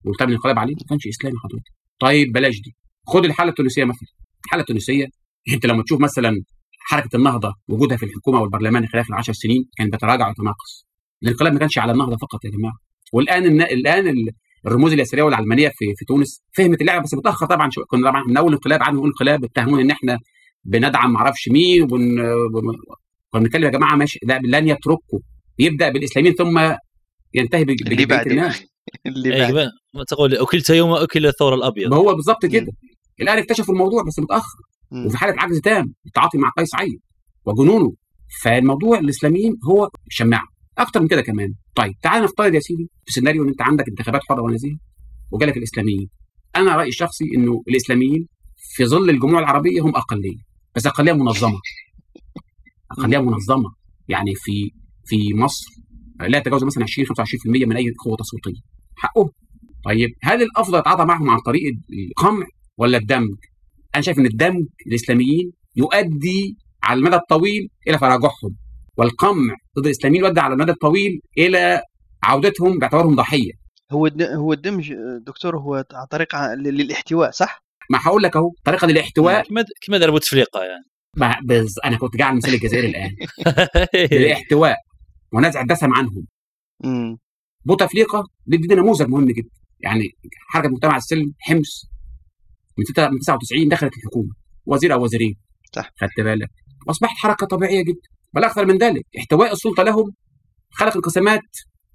وتم 0.05 0.27
الانقلاب 0.27 0.59
عليه 0.59 0.73
ما 0.75 0.81
كانش 0.89 1.07
إسلامي 1.07 1.35
حضرتك. 1.43 1.71
طيب 1.99 2.31
بلاش 2.31 2.61
دي. 2.61 2.75
خد 3.07 3.25
الحالة 3.25 3.49
التونسية 3.49 3.83
مثلا. 3.83 4.07
الحالة 4.45 4.61
التونسية 4.61 5.05
أنت 5.53 5.65
لما 5.65 5.83
تشوف 5.83 6.01
مثلا 6.01 6.43
حركة 6.79 7.15
النهضة 7.17 7.53
وجودها 7.67 7.97
في 7.97 8.05
الحكومة 8.05 8.41
والبرلمان 8.41 8.87
خلال 8.87 9.05
العشر 9.09 9.33
سنين 9.33 9.65
كان 9.77 9.89
بيتراجع 9.89 10.27
ويتناقص 10.27 10.87
الانقلاب 11.23 11.53
ما 11.53 11.59
كانش 11.59 11.77
على 11.77 11.91
النهضة 11.91 12.17
فقط 12.17 12.45
يا 12.45 12.49
جماعة. 12.49 12.73
والآن 13.13 13.45
النا- 13.45 13.69
الآن 13.71 14.07
ال- 14.07 14.29
الرموز 14.67 14.93
اليساريه 14.93 15.23
والعلمانية 15.23 15.67
في 15.69 15.85
في 15.97 16.05
تونس 16.05 16.41
فهمت 16.57 16.81
اللعبة 16.81 17.03
بس 17.03 17.13
متأخر 17.13 17.45
طبعا 17.45 17.69
شوية. 17.69 17.85
كنا 17.85 18.09
طبعا 18.09 18.23
من 18.27 18.37
أول 18.37 18.53
انقلاب 18.53 18.83
عنه 18.83 19.05
انقلاب 19.05 19.43
اتهمونا 19.43 19.81
إن 19.81 19.91
إحنا 19.91 20.19
بندعم 20.63 21.11
معرفش 21.11 21.49
مين 21.49 21.83
وبن 21.83 22.15
كنا 23.31 23.41
بنتكلم 23.41 23.63
يا 23.63 23.69
جماعة 23.69 23.95
ماشي 23.95 24.19
لا 24.23 24.39
لن 24.43 24.67
يتركوا. 24.67 25.19
يبدأ 25.59 25.89
بالإسلاميين 25.89 26.35
ثم 26.35 26.73
ينتهي 27.33 27.63
بج- 27.65 27.81
اللي 27.83 27.95
بجبهه 27.95 28.17
بعده 28.17 28.31
الناس. 28.31 28.63
اللي 29.05 29.29
بعده 29.29 29.71
ما 29.93 30.03
تقول 30.03 30.35
اكلت 30.35 30.69
يوم 30.69 30.91
اكل 30.91 31.25
الثور 31.25 31.53
الأبيض. 31.53 31.89
ما 31.89 31.97
هو 31.97 32.15
بالظبط 32.15 32.45
كده. 32.45 32.71
الآن 33.21 33.37
اكتشفوا 33.37 33.73
الموضوع 33.73 34.03
بس 34.03 34.19
متأخر. 34.19 34.59
مم. 34.91 35.05
وفي 35.05 35.17
حالة 35.17 35.41
عجز 35.41 35.59
تام 35.59 35.93
التعاطي 36.05 36.37
مع 36.37 36.49
قيس 36.57 36.69
سعيد 36.69 36.99
وجنونه. 37.45 37.93
فالموضوع 38.43 38.99
الإسلاميين 38.99 39.55
هو 39.69 39.89
شماعة. 40.09 40.47
أكتر 40.77 41.01
من 41.01 41.07
كده 41.07 41.21
كمان. 41.21 41.53
طيب 41.75 41.93
تعال 42.01 42.23
نفترض 42.23 42.53
يا 42.53 42.59
سيدي 42.59 42.89
في 43.05 43.11
سيناريو 43.11 43.43
إن 43.43 43.49
أنت 43.49 43.61
عندك 43.61 43.85
انتخابات 43.89 44.21
حرة 44.29 44.41
ونزيهه 44.41 44.77
وجالك 45.31 45.57
الإسلاميين. 45.57 46.09
أنا 46.55 46.75
رأيي 46.75 46.89
الشخصي 46.89 47.25
إنه 47.35 47.63
الإسلاميين 47.67 48.27
في 48.75 48.85
ظل 48.85 49.09
الجموع 49.09 49.39
العربية 49.39 49.81
هم 49.81 49.95
أقلية. 49.95 50.37
بس 50.75 50.87
أقلية 50.87 51.13
منظمة. 51.13 51.59
أقلية 52.91 53.17
منظمة. 53.17 53.69
يعني 54.07 54.35
في 54.35 54.71
في 55.05 55.33
مصر 55.33 55.65
لا 56.27 56.37
يتجاوز 56.37 56.63
مثلا 56.63 56.83
20 56.83 57.07
25% 57.07 57.67
من 57.67 57.75
أي 57.77 57.93
قوة 58.05 58.17
تصويتيه 58.17 58.61
حقهم 58.99 59.29
طيب 59.85 60.09
هل 60.23 60.41
الأفضل 60.41 60.77
اتعاطى 60.77 61.05
معهم 61.05 61.29
عن 61.29 61.39
طريق 61.39 61.63
القمع 62.09 62.45
ولا 62.77 62.97
الدمج؟ 62.97 63.35
أنا 63.95 64.01
شايف 64.03 64.19
إن 64.19 64.25
الدمج 64.25 64.65
الإسلاميين 64.87 65.51
يؤدي 65.75 66.57
على 66.83 66.99
المدى 66.99 67.15
الطويل 67.15 67.69
إلى 67.87 67.97
تراجعهم 67.97 68.55
والقمع 68.97 69.55
ضد 69.79 69.85
الإسلاميين 69.85 70.23
يؤدي 70.25 70.39
على 70.39 70.53
المدى 70.53 70.71
الطويل 70.71 71.21
إلى 71.37 71.81
عودتهم 72.23 72.79
باعتبارهم 72.79 73.15
ضحية 73.15 73.51
هو 73.91 74.05
الد... 74.05 74.21
هو 74.21 74.53
الدمج 74.53 74.93
دكتور 75.27 75.57
هو 75.57 75.83
طريقه 76.11 76.53
ل- 76.53 76.63
للاحتواء 76.63 77.31
صح؟ 77.31 77.63
ما 77.91 77.99
هقول 78.01 78.23
لك 78.23 78.35
أهو 78.35 78.51
طريقة 78.65 78.87
للاحتواء 78.87 79.43
كما 79.47 79.65
كما 79.81 79.97
دار 79.97 80.11
بوتفليقه 80.11 80.63
يعني 80.63 80.83
ما 81.17 81.35
بز... 81.43 81.75
أنا 81.85 81.97
كنت 81.97 82.15
جاي 82.17 82.27
على 82.27 82.37
مثال 82.37 82.53
الجزائر 82.53 82.83
الآن 82.85 83.15
للاحتواء 84.11 84.75
ونزع 85.33 85.61
الدسم 85.61 85.93
عنهم. 85.93 86.25
بوتفليقه 87.65 88.23
دي, 88.45 88.57
دي 88.57 88.75
نموذج 88.75 89.07
مهم 89.07 89.25
جدا. 89.25 89.49
يعني 89.79 90.03
حركة 90.49 90.69
مجتمع 90.69 90.97
السلم 90.97 91.33
حمص 91.39 91.85
من 92.77 92.85
ستة- 92.85 93.11
من 93.11 93.19
99 93.19 93.69
دخلت 93.69 93.93
الحكومة 93.97 94.33
وزير 94.65 94.93
أو 94.93 95.03
وزيرين. 95.03 95.35
صح. 95.75 95.91
خدت 96.01 96.19
بالك؟ 96.25 96.49
وأصبحت 96.87 97.17
حركة 97.17 97.47
طبيعية 97.47 97.81
جدا. 97.83 98.07
بل 98.33 98.43
أكثر 98.43 98.65
من 98.65 98.77
ذلك 98.77 99.05
احتواء 99.17 99.51
السلطة 99.53 99.83
لهم 99.83 100.11
خلق 100.71 100.95
انقسامات 100.95 101.41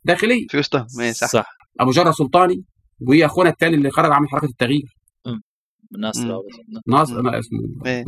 داخلية. 0.04 0.46
في 0.50 0.58
وسطهم 0.58 0.86
إيه، 1.00 1.12
صح. 1.12 1.26
صح. 1.26 1.46
أبو 1.80 1.90
جره 1.90 2.10
سلطاني 2.10 2.64
واخونا 3.00 3.50
الثاني 3.50 3.76
اللي 3.76 3.90
خرج 3.90 4.12
عمل 4.12 4.28
حركة 4.28 4.44
التغيير. 4.44 4.96
مناصرة 5.90 6.42
ناصر 6.88 7.22
مم. 7.22 7.28
أنا 7.28 7.38
اسمه. 7.38 7.58
إيه. 7.86 8.04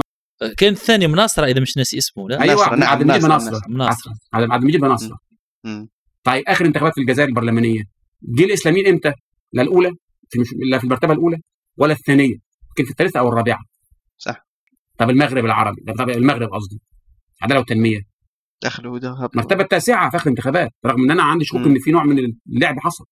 كان 0.58 0.72
الثاني 0.72 1.06
مناصرة 1.06 1.46
إذا 1.46 1.60
مش 1.60 1.76
ناسي 1.76 1.98
اسمه 1.98 2.28
لا. 2.28 2.42
أيوه 2.42 2.74
نعم، 2.74 2.88
عبد 2.88 3.00
المجيد 3.00 3.24
ناصر، 3.24 3.50
بناصره 3.50 3.68
مناصرة. 3.68 4.12
عبد 4.32 4.62
المجيد 4.62 4.80
بناصره 4.80 5.18
مم. 5.64 5.88
طيب 6.26 6.44
آخر 6.48 6.64
انتخابات 6.64 6.94
في 6.94 7.00
الجزائر 7.00 7.28
البرلمانية 7.28 7.82
جه 8.22 8.44
الاسلاميين 8.44 8.86
إمتى؟ 8.86 9.12
لا 9.52 9.62
الأولى 9.62 9.90
في 10.28 10.40
مش... 10.40 10.48
لا 10.70 10.78
في 10.78 10.84
المرتبة 10.84 11.12
الأولى 11.12 11.36
ولا 11.76 11.92
الثانية 11.92 12.34
يمكن 12.68 12.84
في 12.84 12.90
الثالثة 12.90 13.20
أو 13.20 13.28
الرابعة 13.28 13.58
صح. 14.16 14.46
طب 14.98 15.10
المغرب 15.10 15.44
العربي 15.44 15.82
طب 15.98 16.10
المغرب 16.10 16.48
قصدي 16.48 16.80
عدالة 17.42 17.60
وتنمية 17.60 18.00
دخلوا 18.62 18.94
ودخلوا 18.94 19.28
المرتبة 19.32 19.62
التاسعة 19.62 20.10
في 20.10 20.16
آخر 20.16 20.24
الانتخابات 20.24 20.70
رغم 20.86 21.04
إن 21.04 21.10
أنا 21.10 21.22
عندي 21.22 21.44
شكوك. 21.44 21.66
إن 21.66 21.78
في 21.78 21.90
نوع 21.90 22.04
من 22.04 22.18
اللعب 22.48 22.78
حصل 22.78 23.04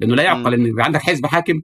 لأنه 0.00 0.14
لا 0.14 0.22
يعقل 0.22 0.54
إن 0.54 0.66
يبقى 0.66 0.84
عندك 0.84 1.00
حزب 1.00 1.26
حاكم 1.26 1.60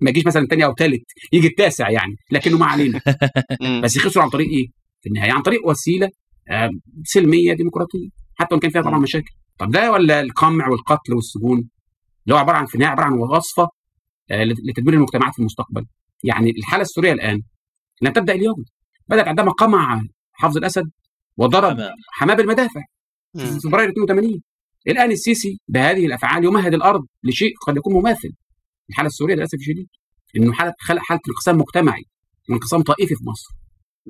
ما 0.00 0.10
يجيش 0.10 0.26
مثلا 0.26 0.46
ثاني 0.46 0.64
أو 0.64 0.74
ثالث 0.74 1.02
يجي 1.32 1.46
التاسع 1.46 1.90
يعني 1.90 2.16
لكنه 2.30 2.58
ما 2.58 2.66
علينا. 2.66 3.00
بس 3.82 3.96
يخسروا 3.96 4.24
عن 4.24 4.30
طريق 4.30 4.48
إيه؟ 4.48 4.66
في 5.00 5.08
النهاية 5.08 5.32
عن 5.32 5.42
طريق 5.42 5.66
وسيلة 5.66 6.08
آه، 6.50 6.70
سلمية 7.04 7.52
ديمقراطية 7.54 8.08
حتى 8.34 8.54
وإن 8.54 8.60
كان 8.60 8.70
فيها 8.70 8.82
طبعا. 8.82 8.98
مشاكل 8.98 9.32
طب 9.58 9.70
ده 9.70 9.92
ولا 9.92 10.20
القمع 10.20 10.68
والقتل 10.68 11.14
والسجون؟ 11.14 11.68
اللي 12.24 12.34
هو 12.34 12.38
عبارة 12.38 12.56
عن 12.56 12.66
النهايه 12.74 12.90
عبارة 12.92 13.06
عن 13.06 13.12
وصفة 13.12 13.68
آه، 14.30 14.44
لت- 14.44 14.60
لتدمير 14.68 14.94
المجتمعات 14.94 15.32
في 15.32 15.38
المستقبل. 15.38 15.86
يعني 16.24 16.50
الحالة 16.50 16.82
السورية 16.82 17.12
الآن 17.12 17.42
لم 18.02 18.12
تبدأ 18.12 18.32
اليوم. 18.34 18.64
بدأت 19.08 19.28
عندما 19.28 19.52
قمع 19.52 20.02
حافظ 20.32 20.56
الأسد 20.56 20.90
وضرب. 21.36 21.76
حماة 22.12 22.34
بالمدافع 22.34 22.80
في. 23.36 23.60
فبراير 23.64 23.88
82 23.90 24.42
الآن 24.88 25.10
السيسي 25.10 25.60
بهذه 25.68 26.06
الأفعال 26.06 26.44
يمهد 26.44 26.74
الأرض 26.74 27.06
لشيء 27.24 27.52
قد 27.66 27.76
يكون 27.76 27.94
مماثل. 27.94 28.30
الحالة 28.90 29.06
السورية 29.06 29.34
للأسف 29.34 29.54
الشديد 29.54 29.88
إنه 30.36 30.52
حاله 30.52 30.72
خلق 30.80 31.00
حالة 31.02 31.20
انقسام 31.28 31.58
مجتمعي 31.58 32.02
وانقسام 32.50 32.82
طائفي 32.82 33.14
في 33.14 33.24
مصر. 33.24 33.54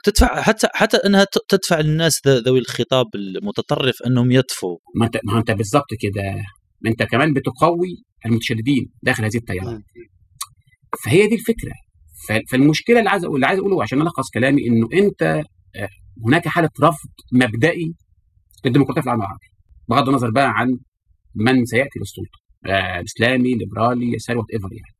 تدفع 0.04 0.42
حتى 0.42 0.68
حتى 0.74 0.96
إنها 0.96 1.26
تدفع 1.48 1.80
الناس 1.80 2.20
ذوي 2.26 2.58
الخطاب 2.58 3.06
المتطرف 3.14 3.94
إنهم 4.06 4.30
يطفوا 4.30 4.78
ما 4.96 5.06
أنت 5.06 5.18
ما 5.24 5.38
أنت 5.38 5.50
بالظبط 5.50 5.88
كده. 6.00 6.22
ما 6.80 6.90
أنت 6.90 7.02
كمان 7.02 7.32
بتقوي 7.32 8.04
المتشددين 8.26 8.90
داخل 9.02 9.24
هذه 9.24 9.36
التيارات. 9.36 9.82
فهي 11.04 11.26
دي 11.26 11.34
الفكرة. 11.34 11.72
فالمشكلة 12.50 12.98
اللي 12.98 13.10
عايز 13.10 13.24
اللي 13.24 13.46
عايز 13.46 13.58
أقوله 13.58 13.82
عشان 13.82 14.02
ألخص 14.02 14.30
كلامي 14.30 14.66
إنه 14.66 14.88
أنت 14.92 15.22
آه، 15.76 15.88
هناك 16.26 16.48
حالة 16.48 16.70
رفض 16.82 17.08
مبدئي 17.32 17.94
للديمقراطيه 18.64 19.00
في 19.00 19.06
العالم 19.06 19.22
العربي 19.22 19.46
بغض 19.88 20.08
النظر 20.08 20.30
بقى 20.30 20.50
عن 20.50 20.78
من 21.34 21.64
سيأتي 21.64 21.98
للسلطة 21.98 22.38
آه، 22.66 23.02
اسلامي 23.04 23.54
ليبرالي 23.54 24.12
يساري 24.14 24.38
whatever 24.38 24.68
يعني. 24.72 24.94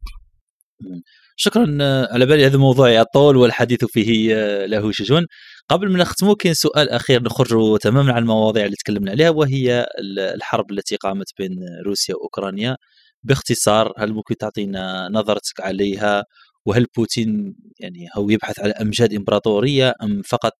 شكرا 1.37 1.79
آه، 1.81 2.09
على 2.13 2.27
بالي 2.27 2.47
هذا 2.47 2.55
الموضوع 2.55 2.91
يطول 2.91 3.37
والحديث 3.37 3.85
فيه 3.85 4.35
آه، 4.37 4.67
له 4.67 4.93
شجون. 4.93 5.27
قبل 5.69 5.91
ما 5.93 5.99
نختمه 5.99 6.35
كاين 6.35 6.55
سؤال 6.55 6.91
أخير 6.91 7.23
نخرج 7.23 7.79
تماما 7.79 8.13
عن 8.13 8.23
المواضيع 8.23 8.65
اللي 8.65 8.77
تكلمنا 8.77 9.11
عليها 9.11 9.31
وهي 9.31 9.87
ال- 9.99 10.19
الحرب 10.19 10.71
التي 10.71 10.97
قامت 10.97 11.27
بين 11.39 11.57
روسيا 11.87 12.15
وأوكرانيا. 12.15 12.77
باختصار 13.23 13.93
هل 13.99 14.13
ممكن 14.13 14.37
تعطينا 14.37 15.09
نظرتك 15.13 15.61
عليها؟ 15.61 16.25
وهل 16.67 16.87
بوتين 16.97 17.55
يعني 17.81 18.09
هو 18.17 18.31
يبحث 18.31 18.61
على 18.61 18.73
أمجاد 18.73 19.15
إمبراطورية 19.15 19.95
أم 20.03 20.23
فقط 20.23 20.53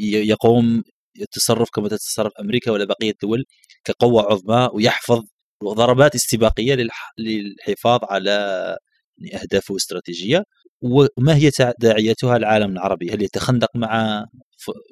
يقوم 0.00 0.82
التصرف 1.20 1.68
كما 1.74 1.88
تتصرف 1.88 2.32
أمريكا 2.40 2.70
ولا 2.70 2.84
بقية 2.84 3.10
الدول 3.10 3.44
كقوة 3.84 4.22
عظمى 4.32 4.68
ويحفظ 4.74 5.22
ضربات 5.64 6.14
استباقية 6.14 6.74
للح- 6.76 7.12
للحفاظ 7.18 8.00
على 8.04 8.76
يعني 9.18 9.42
اهدافه 9.42 9.72
الاستراتيجيه 9.72 10.44
وما 10.82 11.34
هي 11.36 11.50
تداعياتها 11.50 12.36
العالم 12.36 12.72
العربي؟ 12.72 13.10
هل 13.12 13.22
يتخندق 13.22 13.68
مع 13.76 14.24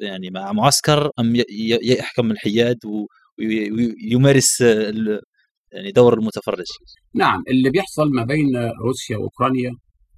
يعني 0.02 0.30
مع 0.30 0.52
معسكر 0.52 1.10
ي- 1.50 1.92
يحكم 1.92 2.30
الحياد 2.30 2.78
ويمارس 3.38 4.60
يعني 4.60 5.92
دور 5.96 6.14
المتفرج؟ 6.18 6.64
نعم 7.14 7.42
اللي 7.48 7.70
بيحصل 7.70 8.10
ما 8.10 8.24
بين 8.24 8.56
روسيا 8.84 9.16
وأوكرانيا 9.16 9.70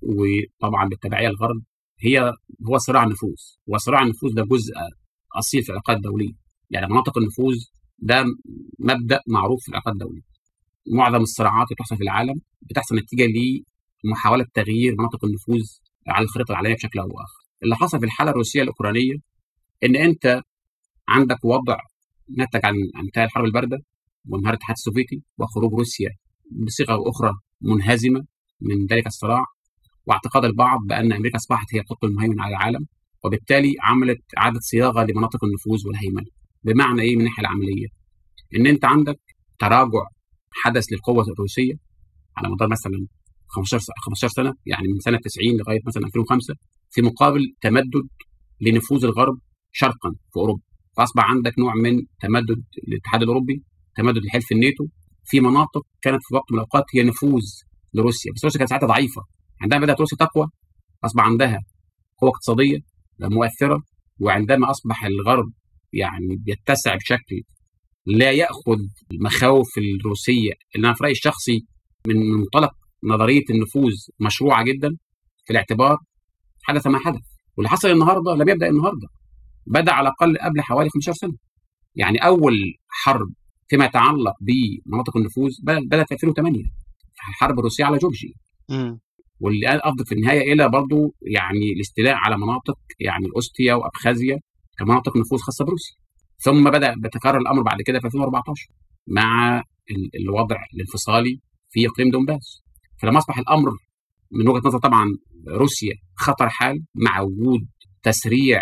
وطبعا 0.02 0.89
بالتبعيه 0.89 1.28
الغرب 1.28 1.62
هي 2.01 2.32
هو 2.68 2.78
صراع 2.78 3.05
نفوذ 3.05 3.36
وصراع 3.66 4.02
النفوذ 4.02 4.35
ده 4.35 4.43
جزء 4.43 4.72
أصيل 5.39 5.62
في 5.62 5.68
العلاقات 5.68 5.97
الدوليه 5.97 6.32
يعني 6.70 6.86
مناطق 6.86 7.18
النفوذ 7.18 7.55
ده 7.98 8.24
مبدأ 8.78 9.20
معروف 9.26 9.62
في 9.62 9.68
العلاقات 9.68 9.93
الدوليه 9.94 10.22
معظم 10.86 11.20
الصراعات 11.22 11.66
اللي 11.66 11.74
بتحصل 11.76 11.97
في 11.97 12.02
العالم 12.02 12.40
بتحصل 12.62 12.97
نتيجة 12.97 13.26
لمحاوله 14.05 14.47
تغيير 14.55 14.94
مناطق 14.98 15.24
النفوذ 15.24 15.66
على 16.09 16.24
الخريطة 16.24 16.52
العالمية 16.52 16.74
بشكل 16.74 16.98
أو 16.98 17.09
بآخر. 17.09 17.44
اللي 17.62 17.76
حصل 17.76 17.98
في 17.98 18.05
الحالة 18.06 18.31
الروسية 18.31 18.62
الأوكرانية 18.62 19.14
إن 19.85 19.97
أنت 19.97 20.43
عندك 21.09 21.44
وضع 21.44 21.76
نتج 22.39 22.60
عن 22.64 22.74
انتهاء 23.05 23.24
الحرب 23.26 23.44
الباردة 23.44 23.78
وانهيار 24.28 24.51
الاتحاد 24.51 24.76
السوفيتي 24.76 25.22
وخروج 25.39 25.72
روسيا 25.72 26.10
بصيغة 26.66 27.10
أخرى 27.10 27.32
منهزمة 27.60 28.24
من 28.60 28.86
ذلك 28.86 29.06
الصراع 29.06 29.44
واعتقاد 30.06 30.44
البعض 30.44 30.81
بأن 30.89 31.12
أمريكا 31.12 31.36
أصبحت 31.36 31.74
هي 31.74 31.81
القطب 31.81 32.05
المهيمن 32.05 32.40
على 32.40 32.51
العالم 32.56 32.86
وبالتالي 33.24 33.74
عملت 33.82 34.22
إعادة 34.39 34.60
صياغة 34.60 35.05
لمناطق 35.05 35.44
النفوذ 35.44 35.86
والهيمنة. 35.89 36.26
بمعنى 36.64 37.02
إيه؟ 37.02 37.14
من 37.14 37.20
الناحيه 37.20 37.40
العملية؟ 37.43 37.86
إن 38.56 38.66
أنت 38.66 38.85
عندك 38.85 39.20
تراجع 39.59 40.05
حدث 40.52 40.85
للقوة 40.93 41.24
الروسية 41.32 41.74
على 42.36 42.48
مدار 42.48 42.68
مثلا 42.68 43.06
15 43.56 43.93
15 44.06 44.35
سنة 44.35 44.55
يعني 44.66 44.89
من 44.89 45.01
سنة 45.01 45.18
90 45.18 45.56
لغاية 45.56 45.81
مثلا 45.86 46.02
2005 46.06 46.55
في 46.90 47.02
مقابل 47.02 47.55
تمدد 47.60 48.09
لنفوذ 48.60 49.05
الغرب 49.05 49.39
شرقا 49.72 50.10
في 50.32 50.36
أوروبا. 50.36 50.62
فأصبح 50.97 51.24
عندك 51.24 51.59
نوع 51.59 51.74
من 51.74 52.02
تمدد 52.20 52.64
الاتحاد 52.89 53.22
الأوروبي 53.22 53.62
تمدد 53.97 54.24
لحلف 54.24 54.52
الناتو 54.52 54.86
في 55.24 55.40
مناطق 55.40 55.82
كانت 56.02 56.20
في 56.28 56.35
وقت 56.35 56.52
من 56.52 56.59
الأوقات 56.59 56.85
هي 56.94 57.02
نفوذ 57.02 57.43
لروسيا. 57.94 58.32
بس 58.32 58.44
روسيا 58.44 58.59
كانت 58.59 58.70
ساعتها 58.70 58.86
ضعيفة. 58.86 59.22
عندما 59.62 59.81
بدأت 59.81 60.01
روسيا 60.01 60.18
تقوى 60.18 60.47
أصبح 61.05 61.24
عندها 61.24 61.59
قوة 62.20 62.31
اقتصادية 62.31 62.78
مؤثرة 63.20 63.82
وعندما 64.20 64.70
أصبح 64.70 65.05
الغرب 65.05 65.52
يعني 65.93 66.36
بيتسع 66.36 66.94
بشكل 66.94 67.43
لا 68.06 68.31
يأخذ 68.31 68.78
المخاوف 69.12 69.68
الروسية 69.78 70.52
اللي 70.76 70.86
أنا 70.86 70.94
في 70.94 71.05
رأيي 71.05 71.12
الشخصي 71.12 71.66
من 72.06 72.16
منطلق 72.16 72.72
نظرية 73.05 73.44
النفوذ 73.51 73.93
مشروعة 74.20 74.64
جدا 74.64 74.89
في 75.44 75.51
الاعتبار 75.51 75.98
حدث 76.62 76.86
ما 76.86 76.98
حدث. 76.98 77.22
واللي 77.56 77.68
حصل 77.70 77.89
النهارده 77.89 78.35
لم 78.35 78.48
يبدأ 78.48 78.68
النهارده 78.68 79.09
بدأ 79.66 79.93
على 79.93 80.09
الأقل 80.09 80.39
قبل 80.39 80.60
حوالي 80.60 80.90
15 80.90 81.18
سنة. 81.18 81.36
يعني 81.94 82.18
أول 82.18 82.55
حرب 82.89 83.32
فيما 83.68 83.85
يتعلق 83.85 84.35
بمناطق 84.40 85.16
النفوذ 85.16 85.51
بدأت 85.62 86.09
في 86.09 86.14
2008 86.14 86.64
الحرب 87.28 87.59
الروسيه 87.59 87.85
على 87.85 87.98
جورجيا 87.98 88.32
واللي 89.40 89.68
افضل 89.68 90.06
في 90.06 90.14
النهاية 90.14 90.52
إلى 90.52 90.68
برضه 90.68 91.14
يعني 91.22 91.72
الاستيلاء 91.76 92.14
على 92.14 92.36
مناطق 92.39 92.78
يعني 93.01 93.26
أوستيا 93.36 93.74
وأبخازيا 93.74 94.39
كمناطق 94.78 95.16
نفوذ 95.16 95.39
خاصة 95.39 95.64
بروسيا. 95.64 95.97
ثم 96.39 96.70
بدا 96.70 96.94
بتكرر 97.05 97.39
الأمر 97.39 97.62
بعد 97.62 97.82
كده 97.82 98.01
في 98.01 98.06
2014 98.06 98.66
مع 99.09 99.62
الوضع 100.20 100.56
الانفصالي 100.74 101.40
في 101.70 101.86
إقليم 101.86 102.10
دونباس. 102.10 102.64
فلما 103.05 103.18
أصبح 103.18 103.39
الأمر 103.39 103.70
من 104.31 104.48
وجهة 104.48 104.68
نظر 104.68 104.78
طبعا 104.78 105.06
روسيا 105.48 105.94
خطر 106.16 106.48
حال 106.48 106.85
مع 106.94 107.20
وجود 107.20 107.68
تسريع 108.02 108.60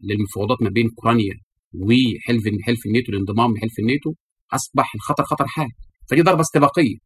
للمفاوضات 0.00 0.62
ما 0.62 0.70
بين 0.70 0.88
أوكرانيا 0.88 1.34
وحلف 1.74 2.44
حلف 2.62 2.86
الناتو 2.86 3.12
الانضمام 3.12 3.54
لحلف 3.54 3.78
الناتو 3.78 4.14
أصبح 4.52 4.94
الخطر 4.94 5.24
خطر 5.24 5.46
حال. 5.46 5.68
فدي 6.10 6.22
ضربة 6.22 6.40
استباقية. 6.40 6.96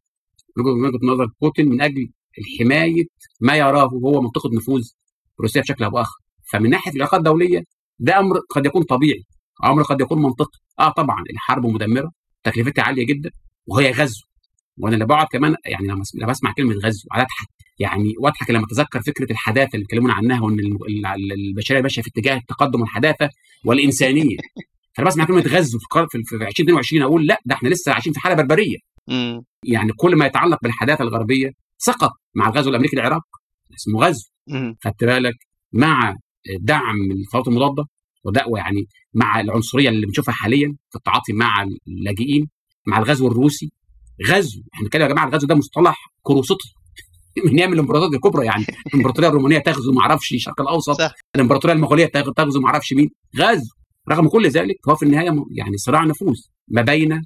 من 0.57 0.85
وجهه 0.85 1.13
نظر 1.13 1.27
بوتين 1.41 1.69
من 1.69 1.81
أجل 1.81 2.11
حماية 2.59 3.03
ما 3.41 3.55
يراه 3.55 3.89
هو 4.05 4.21
منطقة 4.21 4.49
نفوذ 4.57 4.83
روسيا 5.41 5.61
بشكل 5.61 5.83
أو 5.83 5.89
بآخر. 5.89 6.17
فمن 6.51 6.69
ناحية 6.69 6.91
العلاقات 6.91 7.19
الدولية 7.19 7.63
ده 7.99 8.19
أمر 8.19 8.39
قد 8.49 8.65
يكون 8.65 8.83
طبيعي. 8.83 9.23
أمر 9.65 9.83
قد 9.83 10.01
يكون 10.01 10.21
منطقي. 10.21 10.59
آه 10.79 10.89
طبعا 10.89 11.23
الحرب 11.33 11.65
مدمرة 11.65 12.11
تكلفتها 12.43 12.83
عالية 12.83 13.05
جدا 13.05 13.29
وهي 13.65 13.91
غزو. 13.91 14.26
وأنا 14.77 14.95
اللي 14.95 15.05
بقعد 15.05 15.27
كمان 15.31 15.55
يعني 15.65 15.87
لما 15.87 16.27
بسمع 16.27 16.53
كلمة 16.57 16.75
غزو 16.75 17.07
قاعد 17.11 17.25
أضحك. 17.25 17.47
يعني 17.79 18.13
وأضحك 18.19 18.49
لما 18.51 18.63
أتذكر 18.65 19.01
فكرة 19.01 19.31
الحداثة 19.31 19.69
اللي 19.73 19.83
اتكلمونا 19.83 20.13
عنها 20.13 20.41
وإن 20.41 20.59
البشرية 21.31 21.81
ماشية 21.81 22.01
في 22.01 22.07
اتجاه 22.09 22.37
التقدم 22.37 22.81
والحداثة 22.81 23.29
والإنسانية. 23.65 24.37
فأنا 24.93 25.07
بسمع 25.07 25.25
كلمة 25.25 25.41
غزو 25.41 25.79
في 25.79 26.07
في 26.23 26.35
2022 26.35 27.03
أقول 27.03 27.25
لا 27.27 27.39
ده 27.45 27.55
إحنا 27.55 27.69
لسه 27.69 27.91
عايشين 27.93 28.13
في 28.13 28.19
حالة 28.19 28.35
بربرية. 28.35 28.77
يعني 29.65 29.91
كل 29.97 30.15
ما 30.15 30.25
يتعلق 30.25 30.57
بالحداثة 30.63 31.03
الغربية 31.03 31.51
سقط 31.77 32.11
مع 32.35 32.47
الغزو 32.49 32.69
الأمريكي 32.69 32.95
للعراق 32.95 33.23
اسمه 33.75 33.99
غزو. 33.99 34.25
خدت 34.83 35.03
بالك؟ 35.03 35.35
مع 35.73 36.15
دعم 36.59 37.11
القوات 37.11 37.47
المضادة 37.47 37.85
ودعوة 38.23 38.59
يعني 38.59 38.87
مع 39.13 39.39
العنصرية 39.39 39.89
اللي 39.89 40.05
بنشوفها 40.05 40.33
حاليا 40.33 40.75
في 40.89 40.95
التعاطي 40.95 41.33
مع 41.33 41.65
اللاجئين 41.87 42.49
مع 42.87 42.97
الغزو 42.97 43.27
الروسي. 43.27 43.71
غزو. 44.25 44.61
إحنا 44.73 44.83
بنتكلم 44.83 45.01
يا 45.01 45.07
جماعة 45.07 45.27
الغزو 45.27 45.47
ده 45.47 45.55
مصطلح 45.55 45.97
كروسطي 46.23 46.69
من 47.45 47.59
أيام 47.59 47.73
الامبراطوريات 47.73 48.13
الكبرى 48.13 48.45
يعني. 48.45 48.65
الإمبراطورية 48.87 49.29
الرومانية 49.29 49.59
تغزو 49.59 49.91
ما 49.91 50.01
أعرفش 50.01 50.33
الشرق 50.33 50.61
الأوسط. 50.61 50.97
الإمبراطورية 51.35 51.75
المغولية 51.75 52.05
تغزو 52.05 52.59
ما 52.59 52.67
أعرفش 52.67 52.93
مين. 52.93 53.09
غزو. 53.37 53.69
رغم 54.11 54.27
كل 54.27 54.47
ذلك 54.49 54.75
هو 54.89 54.95
في 54.95 55.05
النهاية 55.05 55.29
يعني 55.51 55.77
صراع 55.77 56.03
نفوذ 56.05 56.35
ما 56.67 56.81
بين 56.81 57.21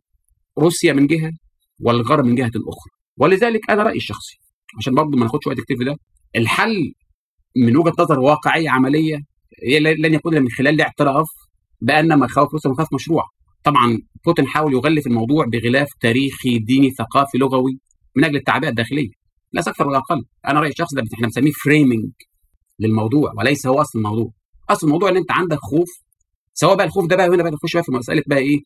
روسيا 0.60 0.94
من 0.94 1.08
جهة 1.08 1.32
والغرب 1.80 2.26
من 2.26 2.36
جهة 2.36 2.52
أخرى 2.56 2.92
ولذلك 3.18 3.70
أنا 3.70 3.84
رأيي 3.84 3.98
الشخصي 3.98 4.40
عشان 4.78 4.94
برضه 4.96 5.18
ما 5.18 5.26
ناخدش 5.26 5.48
وقت 5.48 5.60
كتير 5.60 5.78
في 5.78 5.84
ده 5.84 5.96
الحل 6.36 6.94
من 7.56 7.78
وجهة 7.78 7.94
نظر 8.00 8.20
واقعية 8.20 8.70
عملية 8.70 9.18
لن 9.80 10.14
يكون 10.14 10.42
من 10.42 10.50
خلال 10.50 10.74
الاعتراف 10.74 11.28
بأن 11.82 12.20
مخاوف 12.20 12.54
روسيا 12.54 12.72
مخاوف 12.72 12.94
مشروع. 12.94 13.24
طبعا 13.64 13.98
بوتين 14.26 14.48
حاول 14.48 14.74
يغلف 14.74 15.08
الموضوع 15.08 15.46
بغلاف 15.46 15.88
تاريخي 16.02 16.60
ديني 16.60 16.92
ثقافي 16.92 17.38
لغوي 17.38 17.80
من 18.16 18.24
أجل 18.26 18.36
التعبئة 18.36 18.70
الداخلية. 18.70 19.10
لا 19.54 19.62
أكثر 19.62 19.88
ولا 19.88 19.98
أقل 19.98 20.26
أنا 20.48 20.60
رأيي 20.60 20.72
الشخصي 20.72 20.96
ده 20.96 21.04
إحنا 21.14 21.28
بنسميه 21.28 21.52
فريمنج 21.64 22.12
للموضوع 22.80 23.34
وليس 23.38 23.68
هو 23.68 23.82
اصل 23.82 24.00
الموضوع. 24.00 24.32
أصل 24.70 24.88
الموضوع 24.88 25.10
إن 25.10 25.18
أنت 25.18 25.32
عندك 25.32 25.58
خوف 25.58 25.90
سواء 26.54 26.76
بقى 26.76 26.86
الخوف 26.86 27.08
ده 27.10 27.16
بقى 27.16 27.28
هنا 27.28 27.44
بقى 27.44 27.52
نخش 27.52 27.74
بقى 27.74 27.84
في 27.84 27.92
مسألة 27.92 28.24
بقى 28.28 28.40
إيه؟ 28.40 28.60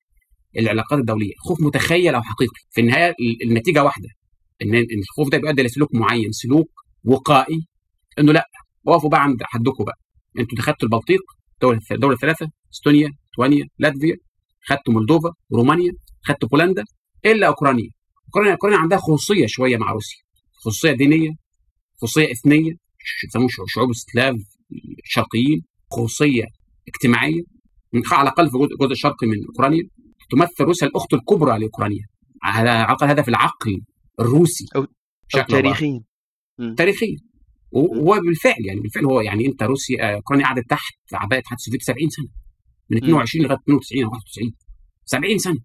العلاقات 0.59 0.99
الدولية. 0.99 1.33
خوف 1.39 1.61
متخيل 1.61 2.15
أو 2.15 2.21
حقيقي. 2.21 2.53
في 2.71 2.81
النهاية 2.81 3.13
النتيجة 3.45 3.83
واحدة. 3.83 4.09
إن 4.61 4.75
الخوف 4.75 5.29
ده 5.31 5.37
بيؤدي 5.37 5.63
لسلوك 5.63 5.95
معين 5.95 6.31
سلوك 6.31 6.69
وقائي. 7.03 7.59
إنه 8.19 8.33
لأ 8.33 8.47
وقفوا 8.85 9.09
بقى 9.09 9.23
عند 9.23 9.37
حدكم 9.43 9.83
بقى. 9.83 9.97
أنتوا 10.39 10.57
دخلتوا 10.57 10.87
البلطيق 10.87 11.21
دول 11.91 12.13
الثلاثه 12.13 12.47
إستونيا 12.73 13.09
ليتوانيا 13.37 13.67
لاتفيا 13.79 14.15
خدتوا 14.65 14.93
مولدوفا 14.93 15.31
رومانيا 15.53 15.91
خدتوا 16.23 16.49
بولندا 16.49 16.83
إلا 17.25 17.47
أوكرانيا. 17.47 17.89
أوكرانيا 18.25 18.51
أوكرانيا 18.51 18.77
عندها 18.77 18.97
خصوصية 18.97 19.45
شوية 19.47 19.77
مع 19.77 19.91
روسيا. 19.91 20.19
خصوصية 20.53 20.91
دينية 20.91 21.29
خصوصية 21.97 22.31
إثنية 22.31 22.71
يسموه 23.27 23.47
شعوب 23.67 23.89
السلاف 23.89 24.35
الشرقيين 25.05 25.63
خصوصية 25.91 26.43
اجتماعية. 26.87 27.41
من 27.93 28.01
على 28.11 28.21
الأقل 28.21 28.49
في 28.49 28.57
الجزء 28.57 28.91
الشرقي 28.91 29.27
من 29.27 29.45
أوكرانيا. 29.45 29.83
تمثل 30.31 30.63
روسيا 30.63 30.87
الأخت 30.87 31.13
الكبرى 31.13 31.59
لأوكرانيا. 31.59 32.05
على 32.43 32.69
عقل 32.69 33.07
هذا 33.07 33.21
في 33.21 33.27
العقل 33.27 33.81
الروسي 34.19 34.65
أو, 34.75 34.81
أو 34.81 34.87
تاريخيا. 35.41 36.03
تاريخيا. 36.77 37.17
وبالفعل 37.71 38.65
يعني 38.67 38.79
بالفعل 38.79 39.05
هو 39.05 39.21
يعني 39.21 39.45
أنت 39.45 39.63
روسيا 39.63 40.15
أوكرانيا 40.15 40.45
قعدت 40.45 40.69
تحت 40.69 40.93
عباءه 41.13 41.39
الاتحاد 41.39 41.57
السوفيتي 41.57 41.85
70 41.85 42.09
سنة. 42.09 42.27
من 42.89 42.97
22 42.97 43.45
لغاية 43.45 43.57
92 43.57 44.03
أو 44.03 44.09
91 44.09 44.51
70 45.05 45.37
سنة. 45.37 45.57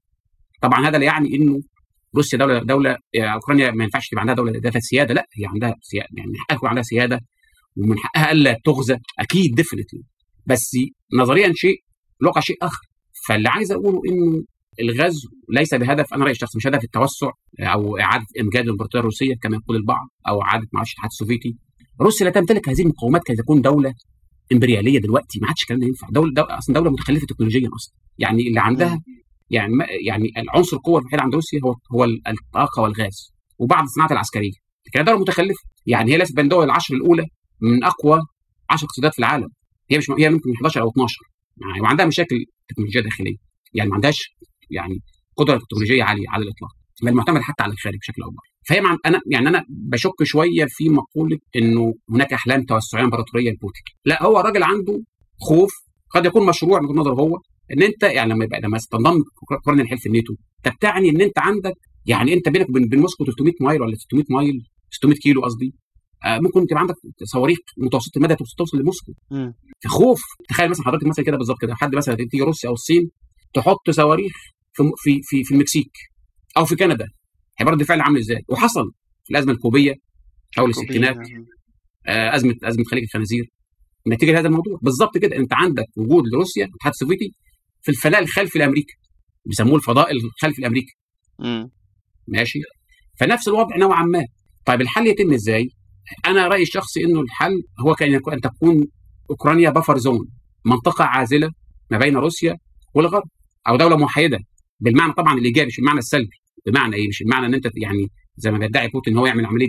طبعا 0.62 0.88
هذا 0.88 0.98
لا 0.98 1.04
يعني 1.04 1.34
إنه 1.36 1.60
روسيا 2.16 2.38
دولة 2.38 2.58
دولة 2.62 2.96
أوكرانيا 3.16 3.70
ما 3.70 3.84
ينفعش 3.84 4.08
تبقى 4.08 4.20
عندها 4.20 4.34
دولة 4.34 4.52
ذات 4.64 4.78
سيادة. 4.78 5.14
لا 5.14 5.26
هي 5.38 5.46
عندها 5.46 5.74
سياده 5.82 6.08
يعني 6.16 6.30
من 6.30 6.36
حقها 6.38 6.54
يكون 6.56 6.68
عندها 6.68 6.82
سيادة 6.82 7.20
ومن 7.76 7.98
حقها 7.98 8.32
ألا 8.32 8.56
تغزى. 8.64 8.96
أكيد 9.18 9.54
definitely 9.54 10.02
بس 10.46 10.70
نظريا 11.20 11.52
شيء 11.54 11.76
الواقع 12.22 12.40
شيء 12.40 12.56
آخر. 12.62 12.82
فاللي 13.28 13.48
عايز 13.48 13.72
أقوله 13.72 14.00
إنه 14.08 14.44
الغزو 14.80 15.28
ليس 15.48 15.74
بهدف 15.74 16.14
أنا 16.14 16.24
رأيي 16.24 16.32
الشخصي 16.32 16.58
مش 16.58 16.66
هدف 16.66 16.84
التوسع 16.84 17.30
أو 17.60 17.98
إعادة 17.98 18.26
امجاد 18.40 18.64
الامبراطوريه 18.64 19.00
الروسيه 19.00 19.34
كما 19.42 19.56
يقول 19.56 19.76
البعض 19.76 20.08
أو 20.28 20.42
إعادة 20.42 20.66
معرفش 20.72 20.90
الاتحاد 20.90 21.10
السوفيتي. 21.10 21.56
روسيا 22.00 22.24
لا 22.26 22.32
تمتلك 22.32 22.68
هذه 22.68 22.82
المقومات 22.82 23.22
كي 23.22 23.34
تكون 23.34 23.60
دولة 23.60 23.94
إمبريالية 24.52 24.98
دلوقتي 24.98 25.38
ما 25.40 25.48
عادش 25.48 25.62
الكلام 25.62 25.80
ده 25.80 25.86
ينفع. 25.86 26.08
دوله, 26.10 26.32
دولة 26.34 26.58
أصلا 26.58 26.74
دولة 26.74 26.90
متخلفة 26.90 27.26
تكنولوجيا 27.26 27.68
أصلا. 27.76 27.94
يعني 28.18 28.48
اللي 28.48 28.60
عندها 28.60 29.00
يعني 29.50 29.72
يعني 30.06 30.32
العنصر 30.36 30.76
القوة 30.76 31.00
الوحيد 31.00 31.20
عند 31.20 31.34
روسيا 31.34 31.60
هو 31.64 31.74
هو 31.94 32.04
الطاقة 32.04 32.82
والغاز 32.82 33.32
وبعض 33.58 33.82
الصناعات 33.82 34.12
العسكرية. 34.12 34.52
لكن 34.86 35.04
دولة 35.04 35.18
متخلفة. 35.18 35.60
يعني 35.86 36.12
هي 36.12 36.16
ليست 36.18 36.36
بين 36.36 36.44
الدول 36.44 36.64
العشر 36.64 36.94
الأولى 36.94 37.24
من 37.60 37.84
أقوى 37.84 38.20
10 38.70 38.86
اقتصادات 38.86 39.12
في 39.12 39.18
العالم. 39.18 39.48
هي 39.90 39.98
مش 39.98 40.10
هي 40.18 40.30
ممكن 40.30 40.50
11 40.56 40.80
أو 40.80 40.90
12 40.90 41.16
يعني 41.62 41.80
وعندها 41.80 42.06
مشاكل 42.06 42.44
تكنولوجيا 42.68 43.00
داخلية. 43.00 43.36
يعني 43.74 43.88
ما 43.90 43.94
عندهاش 43.94 44.36
يعني 44.70 44.98
قدرة 45.36 45.58
تكنولوجية 45.58 46.02
عالية 46.04 46.28
على 46.28 46.42
الإطلاق. 46.42 46.70
بل 47.02 47.14
معتمد 47.14 47.40
حتى 47.40 47.62
على 47.62 47.72
الخارج 47.72 47.96
بشكل 47.98 48.22
اكبر 48.22 48.42
فهي 48.68 48.80
مع 48.80 48.96
أنا 49.06 49.20
يعني 49.26 49.48
أنا 49.48 49.64
بشك 49.68 50.22
شوية 50.22 50.66
في 50.68 50.88
مقولة 50.88 51.38
إنه 51.56 51.94
هناك 52.10 52.32
أحلام 52.32 52.64
توسعية 52.64 53.04
إمبراطورية 53.04 53.50
لبوتين. 53.50 53.82
لا 54.04 54.22
هو 54.22 54.40
الراجل 54.40 54.62
عنده 54.62 55.02
خوف 55.48 55.70
قد 56.10 56.26
يكون 56.26 56.46
مشروع 56.46 56.80
من 56.80 56.86
وجهة 56.86 57.00
نظره 57.00 57.14
هو 57.14 57.38
إن 57.72 57.82
أنت 57.82 58.02
يعني 58.02 58.32
لما 58.32 58.44
يبقى 58.44 58.60
لما 58.60 58.78
تنضم 58.90 59.22
اوكرانيا 59.52 59.84
لحلف 59.84 60.06
الناتو 60.06 60.34
انت 60.66 60.74
بتعني 60.76 61.10
إن 61.10 61.20
أنت 61.20 61.38
عندك 61.38 61.74
يعني 62.06 62.34
أنت 62.34 62.48
بينك 62.48 62.68
وبين 62.68 63.00
موسكو 63.00 63.24
300 63.24 63.52
مايل 63.60 63.82
ولا 63.82 63.94
600 63.96 64.24
مايل 64.30 64.62
600 64.90 65.16
كيلو 65.16 65.42
قصدي 65.42 65.74
آه 66.24 66.38
ممكن 66.38 66.66
تبقى 66.66 66.80
عندك 66.80 66.94
صواريخ 67.24 67.58
متوسطة 67.78 68.18
المدى 68.18 68.34
توصل 68.58 68.78
لموسكو. 68.78 69.12
خوف. 69.86 70.20
تخيل 70.48 70.70
مثلا 70.70 70.84
حضرتك 70.86 71.06
مثلا 71.06 71.24
كده 71.24 71.36
بالظبط 71.36 71.60
كده 71.60 71.74
حد 71.74 71.94
مثلا 71.94 72.14
تيجي 72.14 72.42
روسيا 72.42 72.68
أو 72.68 72.74
الصين 72.74 73.10
تحط 73.54 73.90
صواريخ 73.90 74.32
في 74.72 74.82
في 74.96 75.20
في, 75.22 75.44
في 75.44 75.54
المكسيك. 75.54 75.92
أو 76.56 76.64
في 76.64 76.76
كندا. 76.76 77.06
هيبقى 77.58 77.74
رد 77.74 77.80
الفعل 77.80 78.00
عامل 78.00 78.18
إزاي؟ 78.18 78.42
وحصل 78.48 78.84
في 79.24 79.30
الأزمة 79.30 79.52
الكوبية 79.52 79.94
حول 80.56 80.70
الستينات 80.70 81.16
آه، 82.06 82.34
أزمة 82.36 82.54
أزمة 82.64 82.84
خليج 82.84 83.02
الخنازير. 83.04 83.44
نتيجة 84.08 84.32
لهذا 84.32 84.46
الموضوع. 84.48 84.78
بالظبط 84.82 85.18
كده 85.18 85.36
أنت 85.36 85.52
عندك 85.54 85.86
وجود 85.96 86.24
لروسيا 86.32 86.64
الاتحاد 86.64 86.92
السوفيتي 86.92 87.32
في 87.82 87.90
الفضاء 87.90 88.20
الخلفي 88.22 88.56
الامريكي 88.56 88.94
بيسموه 89.46 89.76
الفضاء 89.76 90.10
الخلفي 90.12 90.58
الامريكي 90.58 90.96
ماشي؟ 92.28 92.58
فنفس 93.20 93.48
الوضع 93.48 93.76
نوعا 93.76 94.02
ما. 94.04 94.24
طيب 94.66 94.80
الحل 94.80 95.06
يتم 95.06 95.32
إزاي؟ 95.32 95.68
أنا 96.26 96.48
رأيي 96.48 96.62
الشخصي 96.62 97.04
إنه 97.04 97.20
الحل 97.20 97.62
هو 97.86 97.94
كان 97.94 98.14
أن 98.14 98.40
تكون 98.40 98.86
أوكرانيا 99.30 99.70
buffer 99.70 99.98
zone 99.98 100.28
منطقة 100.64 101.04
عازلة 101.04 101.50
ما 101.90 101.98
بين 101.98 102.16
روسيا 102.16 102.56
والغرب 102.94 103.28
أو 103.68 103.76
دولة 103.76 103.96
محايده 103.96 104.38
بالمعنى 104.80 105.12
طبعا 105.12 105.34
الإيجابي 105.34 105.66
مش 105.66 105.78
المعنى 105.78 105.98
السلبي. 105.98 106.39
بمعنى 106.66 106.96
إيه؟ 106.96 107.08
مش 107.08 107.22
المعنى 107.22 107.46
إن 107.46 107.54
أنت 107.54 107.70
يعني 107.76 108.10
زي 108.36 108.50
ما 108.50 108.58
بيدعي 108.58 108.88
بوتين 108.88 109.12
إن 109.12 109.18
هو 109.18 109.26
يعمل 109.26 109.46
عملية 109.46 109.68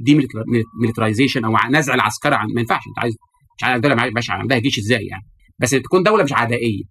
demilitarization 0.00 1.44
أو 1.44 1.56
نزع 1.70 1.94
العسكرة 1.94 2.34
عن 2.34 2.48
ما 2.54 2.60
ينفعش 2.60 2.80
أنت 2.88 2.98
عايز 2.98 3.14
مش 3.56 3.64
عارف 3.64 3.82
دوله 3.82 4.10
مش 4.16 4.30
عندها 4.30 4.58
جيش 4.58 4.78
إزاي 4.78 5.06
يعني؟ 5.06 5.24
بس 5.58 5.70
تكون 5.70 6.02
دولة 6.02 6.24
مش 6.24 6.32
عدائية 6.32 6.82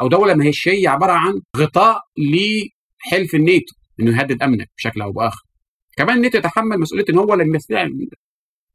أو 0.00 0.08
دولة 0.08 0.34
هي 0.68 0.86
عبارة 0.86 1.12
عن 1.12 1.40
غطاء 1.56 2.00
لحلف 2.18 3.34
الناتو 3.34 3.74
إنه 4.00 4.18
يهدد 4.18 4.42
أمنك 4.42 4.68
بشكل 4.76 5.02
أو 5.02 5.12
بآخر. 5.12 5.42
كمان 5.96 6.16
الناتو 6.16 6.38
يتحمل 6.38 6.80
مسؤولية 6.80 7.04
إن 7.10 7.18
هو 7.18 7.34
لم 7.34 7.54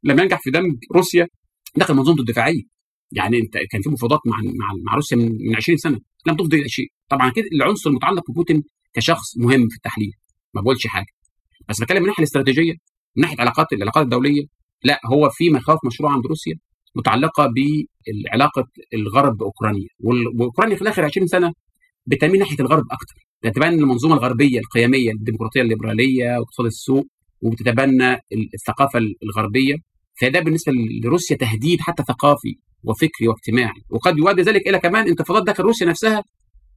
لم 0.04 0.18
ينجح 0.18 0.40
في 0.42 0.50
دمج 0.50 0.76
روسيا 0.94 1.26
داخل 1.76 1.94
منظومته 1.94 2.20
الدفاعية. 2.20 2.62
يعني 3.12 3.36
أنت 3.38 3.52
كان 3.70 3.82
في 3.82 3.90
مفاوضات 3.90 4.20
مع 4.26 4.36
مع 4.36 4.66
مع 4.84 4.94
روسيا 4.94 5.16
من 5.16 5.56
20 5.56 5.78
سنة. 5.78 5.98
لم 6.26 6.36
تفضي 6.36 6.56
إلى 6.56 6.68
شيء. 6.68 6.86
طبعا 7.08 7.30
كده 7.30 7.44
العنصر 7.52 7.90
المتعلق 7.90 8.30
ببوتين 8.30 8.62
كشخص 8.94 9.38
مهم 9.38 9.68
في 9.68 9.76
التحليل. 9.76 10.12
ما 10.54 10.60
بقولش 10.60 10.86
حاجة. 10.86 11.06
بس 11.68 11.80
بتكلم 11.80 11.96
من 11.98 12.02
الناحيه 12.02 12.22
الاستراتيجية 12.22 12.72
من 13.16 13.22
ناحية 13.22 13.36
علاقات 13.38 13.72
العلاقات 13.72 14.04
الدولية. 14.04 14.42
لا 14.84 15.00
هو 15.06 15.30
في 15.30 15.50
مخاوف 15.50 15.80
مشروع 15.86 16.12
عند 16.12 16.26
روسيا 16.26 16.54
متعلقة 16.94 17.52
بعلاقه 18.32 18.64
الغرب 18.94 19.36
بأوكرانيا. 19.36 19.88
وأوكرانيا 20.38 20.76
في 20.76 20.88
اخر 20.88 21.04
20 21.04 21.26
سنة 21.26 21.52
بتميل 22.06 22.38
ناحية 22.38 22.56
الغرب 22.60 22.84
أكثر 22.90 23.14
تتبنى 23.42 23.74
المنظومة 23.74 24.14
الغربية 24.14 24.58
القيمية 24.58 25.10
الديمقراطية 25.12 25.60
الليبرالية 25.60 26.38
واقتصاد 26.38 26.66
السوق 26.66 27.06
وبتتبنى 27.42 28.16
الثقافة 28.54 29.00
الغربية. 29.22 29.74
فده 30.20 30.40
بالنسبة 30.40 30.72
لروسيا 31.04 31.36
تهديد 31.36 31.80
حتى 31.80 32.02
ثقافي 32.02 32.56
وفكري 32.84 33.28
واجتماعي. 33.28 33.82
وقد 33.90 34.18
يؤدي 34.18 34.42
ذلك 34.42 34.68
إلى 34.68 34.78
كمان 34.78 35.08
انتفاضات 35.08 35.42
داخل 35.46 35.62
روسيا 35.62 35.86
نفسها 35.86 36.24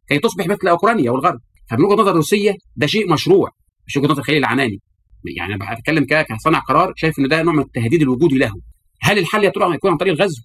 كي 0.08 0.20
تصبح 0.20 0.48
مثل 0.48 0.68
أوكرانيا 0.68 1.12
والغرب. 1.12 1.40
فمن 1.70 1.84
وجهه 1.86 2.02
نظر 2.02 2.16
روسية 2.16 2.54
ده 2.76 2.88
شيء 2.88 3.14
مشروع 3.14 3.50
مش 3.88 3.98
وجهة 3.98 4.08
نظر 4.08 4.24
خليل 4.24 4.38
العناني 4.38 4.80
يعني 5.38 5.54
أنا 5.54 5.76
بتكلم 5.76 6.06
كصانع 6.06 6.60
قرار 6.60 6.94
شايف 6.96 7.20
إن 7.20 7.28
ده 7.28 7.44
نوع 7.44 7.54
من 7.54 7.60
التهديد 7.64 8.02
الوجودي 8.02 8.38
له. 8.38 8.52
هل 9.02 9.18
الحل 9.18 9.44
يا 9.44 9.50
ترى 9.50 9.74
هيكون 9.74 9.92
عن 9.92 9.98
طريق 9.98 10.14
الغزو؟ 10.14 10.42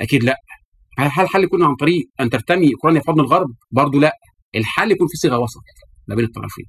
أكيد 0.00 0.24
لأ. 0.24 0.36
هل 0.98 1.24
الحل 1.24 1.44
يكون 1.44 1.62
عن 1.62 1.74
طريق 1.74 2.08
أن 2.20 2.30
ترتمي 2.30 2.72
أوكرانيا 2.74 3.00
في 3.00 3.06
حضن 3.06 3.20
الغرب؟ 3.20 3.48
برضه 3.70 4.00
لأ. 4.00 4.12
الحل 4.54 4.90
يكون 4.90 5.06
في 5.08 5.16
صيغة 5.16 5.38
وسط 5.38 5.60
ما 6.08 6.14
بين 6.14 6.24
الطرفين. 6.24 6.64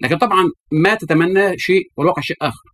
لكن 0.00 0.18
طبعا 0.18 0.50
ما 0.72 0.94
تتمنى 0.94 1.58
شيء 1.58 1.82
والواقع 1.96 2.22
شيء 2.22 2.36
آخر. 2.42 2.64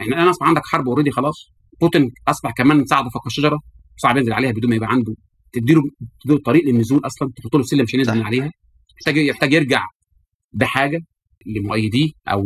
إحنا 0.00 0.16
الان 0.16 0.28
أصبح 0.28 0.46
عندك 0.46 0.62
حرب 0.64 0.88
اوريدي 0.88 1.10
خلاص. 1.10 1.52
بوتين 1.80 2.10
أصبح 2.28 2.50
كمان 2.50 2.86
ساعده 2.86 3.08
فوق 3.10 3.26
الشجرة. 3.26 3.58
صعب 3.96 4.16
ينزل 4.16 4.32
عليها 4.32 4.52
بدون 4.52 4.70
ما 4.70 4.76
يبقى 4.76 4.88
عنده. 4.90 5.14
تديله 5.52 5.82
تديله 6.24 6.40
طريق 6.44 6.64
للنزول 6.64 7.00
أصلا. 7.06 7.32
تحط 7.36 7.56
له 7.56 7.62
سلم 7.62 7.82
عشان 7.82 7.98
ينزل 7.98 8.14
من 8.14 8.22
عليها. 8.22 8.50
يحتاج 9.16 9.52
يرجع 9.52 9.82
بحاجه 10.52 11.00
لمؤيديه 11.46 12.08
أو 12.28 12.44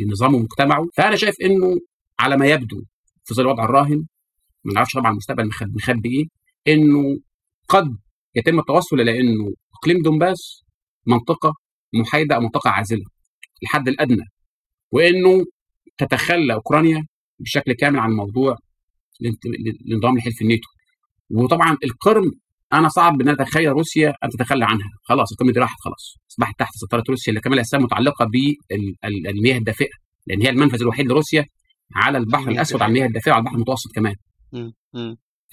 لنظامه 0.00 0.36
ومجتمعه. 0.36 0.86
فأنا 0.96 1.16
شايف 1.16 1.34
إنه 1.44 1.76
على 2.20 2.36
ما 2.36 2.46
يبدو 2.46 2.82
في 3.24 3.34
ظل 3.34 3.42
الوضع 3.42 3.64
الراهن 3.64 4.06
ما 4.64 4.72
نعرفش 4.74 4.92
طبعا 4.92 5.10
المستقبل 5.12 5.50
مخبي 5.62 6.08
إيه 6.08 6.74
إنه 6.74 7.18
قد 7.68 7.96
يتم 8.34 8.58
التوصل 8.58 9.00
إلى 9.00 9.20
إنه 9.20 9.54
إقليم 9.74 10.02
دونباس 10.02 10.62
منطقة 11.06 11.54
محايدة 11.94 12.34
أو 12.36 12.40
منطقة 12.40 12.70
عازلة 12.70 13.04
الحد 13.62 13.88
الأدنى 13.88 14.24
وإنه 14.92 15.44
تتخلى 15.98 16.54
أوكرانيا 16.54 17.06
بشكل 17.38 17.72
كامل 17.72 17.98
عن 17.98 18.10
موضوع 18.12 18.56
الانضمام 19.86 20.18
لحلف 20.18 20.42
الناتو. 20.42 20.68
وطبعا 21.30 21.76
القرم 21.84 22.32
أنا 22.72 22.88
صعب 22.88 23.20
إن 23.20 23.28
أتخيل 23.28 23.72
روسيا 23.72 24.14
أن 24.24 24.28
تتخلى 24.28 24.64
عنها. 24.64 24.88
خلاص 25.02 25.32
القرم 25.32 25.50
دي 25.50 25.60
راحت 25.60 25.76
خلاص. 25.80 26.16
أصبحت 26.30 26.58
تحت 26.58 26.72
سيطرة 26.74 27.04
روسيا 27.10 27.30
اللي 27.30 27.40
كمان 27.40 27.54
الاسباب 27.58 27.82
متعلقة 27.82 28.24
بالمياه 28.24 29.58
الدافئة 29.58 29.90
لأن 30.26 30.42
هي 30.42 30.48
المنفذ 30.48 30.80
الوحيد 30.80 31.06
لروسيا 31.06 31.44
على 31.94 32.18
البحر 32.18 32.50
الأسود 32.50 32.82
على 32.82 32.88
المياه 32.90 33.06
الدافئة 33.06 33.30
وعلى 33.30 33.40
البحر 33.40 33.54
المتوسط 33.54 33.92
كمان. 33.94 34.14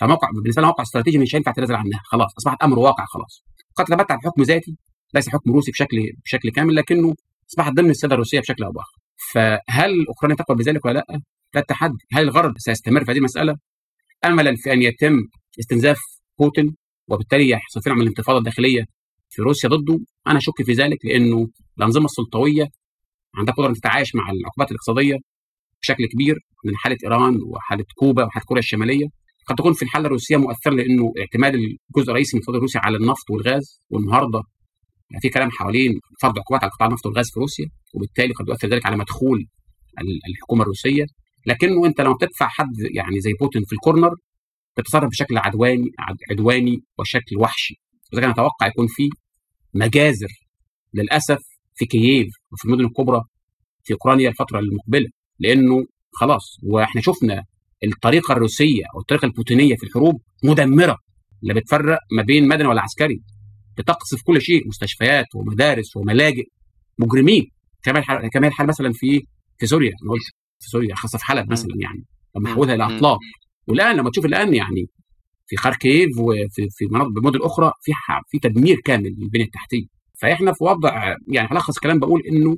فموقع 0.01 0.29
بالنسبة 0.31 0.61
لها 0.61 0.69
موقع 0.69 0.83
استراتيجي 0.83 1.17
مش 1.17 1.35
هينفع 1.35 1.51
تنازل 1.51 1.75
عنها. 1.75 1.99
خلاص 2.05 2.31
أصبحت 2.37 2.63
أمر 2.63 2.79
واقع 2.79 3.05
خلاص. 3.05 3.43
قد 3.75 3.85
تمتع 3.85 4.15
بحكم 4.15 4.41
ذاتي 4.43 4.77
ليس 5.13 5.29
حكم 5.29 5.51
روسي 5.51 5.71
بشكل 5.71 5.97
بشكل 6.25 6.49
كامل 6.49 6.75
لكنه 6.75 7.15
أصبحت 7.49 7.73
ضمن 7.73 7.89
السياده 7.89 8.13
الروسية 8.13 8.39
بشكل 8.39 8.63
أو 8.63 8.71
بآخر. 8.71 8.97
فهل 9.33 10.05
أوكرانيا 10.07 10.35
تقبل 10.35 10.55
بذلك 10.57 10.85
ولا 10.85 10.93
لأ؟ 10.93 11.21
لا 11.53 11.61
التحدي 11.61 11.97
هل 12.13 12.23
الغرب 12.23 12.53
سيستمر 12.57 13.05
في 13.05 13.11
هذه 13.11 13.17
المسألة؟ 13.17 13.57
املا 14.25 14.55
في 14.55 14.73
أن 14.73 14.81
يتم 14.81 15.15
استنزاف 15.59 15.97
بوتين 16.39 16.75
وبالتالي 17.07 17.49
يحصل 17.49 17.81
في 17.81 17.89
نوع 17.89 17.97
من 17.97 18.03
الانتفاضة 18.03 18.37
الداخلية 18.37 18.85
في 19.29 19.41
روسيا 19.41 19.69
ضده. 19.69 19.99
أنا 20.27 20.37
اشك 20.37 20.63
في 20.65 20.73
ذلك 20.73 21.05
لأنه 21.05 21.47
الأنظمة 21.77 22.05
السلطوية 22.05 22.67
عندها 23.35 23.53
قدرة 23.53 23.73
تتعايش 23.73 24.15
مع 24.15 24.23
العقوبات 24.31 24.71
الاقتصادية 24.71 25.17
بشكل 25.81 26.05
كبير 26.05 26.35
من 26.65 26.75
حالة 26.75 26.97
إيران 27.03 27.39
وحالة 27.45 27.85
كوبا 27.95 28.25
وحالة 28.25 28.45
كوريا 28.45 28.59
الشمالية. 28.59 29.05
قد 29.47 29.55
تكون 29.55 29.73
في 29.73 29.83
الحالة 29.83 30.05
الروسية 30.05 30.37
مؤثرة 30.37 30.73
لأنه 30.73 31.13
اعتماد 31.19 31.53
الجزء 31.55 32.09
الرئيسي 32.09 32.37
من 32.37 32.39
الاقتصاد 32.39 32.55
الروسي 32.55 32.77
على 32.77 32.97
النفط 32.97 33.29
والغاز 33.31 33.79
والنهارده 33.89 34.41
في 35.21 35.29
كلام 35.29 35.51
حوالين 35.51 35.99
فرض 36.21 36.39
عقوبات 36.39 36.63
على 36.63 36.71
قطاع 36.71 36.87
النفط 36.87 37.05
والغاز 37.05 37.25
في 37.33 37.39
روسيا 37.39 37.65
وبالتالي 37.93 38.33
قد 38.33 38.47
يؤثر 38.47 38.67
ذلك 38.67 38.85
على 38.85 38.97
مدخول 38.97 39.45
الحكومة 40.29 40.61
الروسية. 40.61 41.05
لكنه 41.47 41.85
أنت 41.85 42.01
لما 42.01 42.13
بتدفع 42.13 42.47
حد 42.47 42.73
يعني 42.95 43.19
زي 43.19 43.33
بوتين 43.39 43.63
في 43.63 43.73
الكورنر 43.73 44.15
تتصرف 44.75 45.09
بشكل 45.09 45.37
عدواني 45.37 45.91
عدواني 46.31 46.83
وشكل 46.99 47.37
وحشي. 47.37 47.73
لذلك 48.13 48.23
أنا 48.23 48.33
أتوقع 48.33 48.67
يكون 48.67 48.87
في 48.87 49.09
مجازر 49.73 50.27
للأسف 50.93 51.39
في 51.75 51.85
كييف 51.85 52.27
وفي 52.51 52.65
المدن 52.65 52.85
الكبرى 52.85 53.21
في 53.83 53.93
أوكرانيا 53.93 54.29
الفترة 54.29 54.59
المقبلة 54.59 55.09
لأنه 55.39 55.85
خلاص 56.11 56.57
وإحنا 56.63 57.01
شفنا 57.01 57.43
الطريقة 57.83 58.31
الروسية 58.31 58.83
أو 58.95 58.99
الطريقة 58.99 59.25
البوتينية 59.25 59.75
في 59.75 59.83
الحروب 59.83 60.21
مدمرة 60.43 60.97
لا 61.41 61.53
بتفرق 61.53 61.99
ما 62.11 62.23
بين 62.23 62.47
مدني 62.47 62.67
ولا 62.67 62.81
عسكري. 62.81 63.21
بتقصف 63.77 64.21
كل 64.23 64.41
شيء 64.41 64.67
مستشفيات 64.67 65.25
ومدارس 65.35 65.95
وملاجئ 65.97 66.43
مجرمين. 66.99 67.51
كمان 67.83 68.03
كمان 68.33 68.49
الحال 68.49 68.67
مثلا 68.67 68.91
في 68.93 69.21
في 69.59 69.65
سوريا. 69.65 69.91
أنا 70.03 70.11
قلت 70.11 70.23
في 70.59 70.69
سوريا 70.69 70.95
خاصة 70.95 71.17
في 71.17 71.25
حلب 71.25 71.51
مثلا 71.51 71.71
يعني 71.81 72.05
لما 72.35 72.49
حولها 72.55 72.75
إلى 72.75 72.85
أطلاق. 72.85 73.17
والآن 73.67 73.95
لما 73.95 74.09
تشوف 74.09 74.25
الآن 74.25 74.53
يعني 74.53 74.89
في 75.47 75.55
خاركيف 75.55 76.09
وفي 76.19 76.67
في 76.71 76.85
مناطق 76.91 77.17
المدن 77.17 77.35
الاخرى 77.35 77.71
في 77.81 77.91
في 78.29 78.39
تدمير 78.39 78.77
كامل 78.85 79.15
للبنية 79.19 79.43
التحتية. 79.45 79.85
فإحنا 80.21 80.53
في 80.53 80.63
وضع 80.63 81.15
يعني 81.27 81.47
هلخص 81.51 81.75
الكلام 81.75 81.99
بقول 81.99 82.21
إنه 82.21 82.57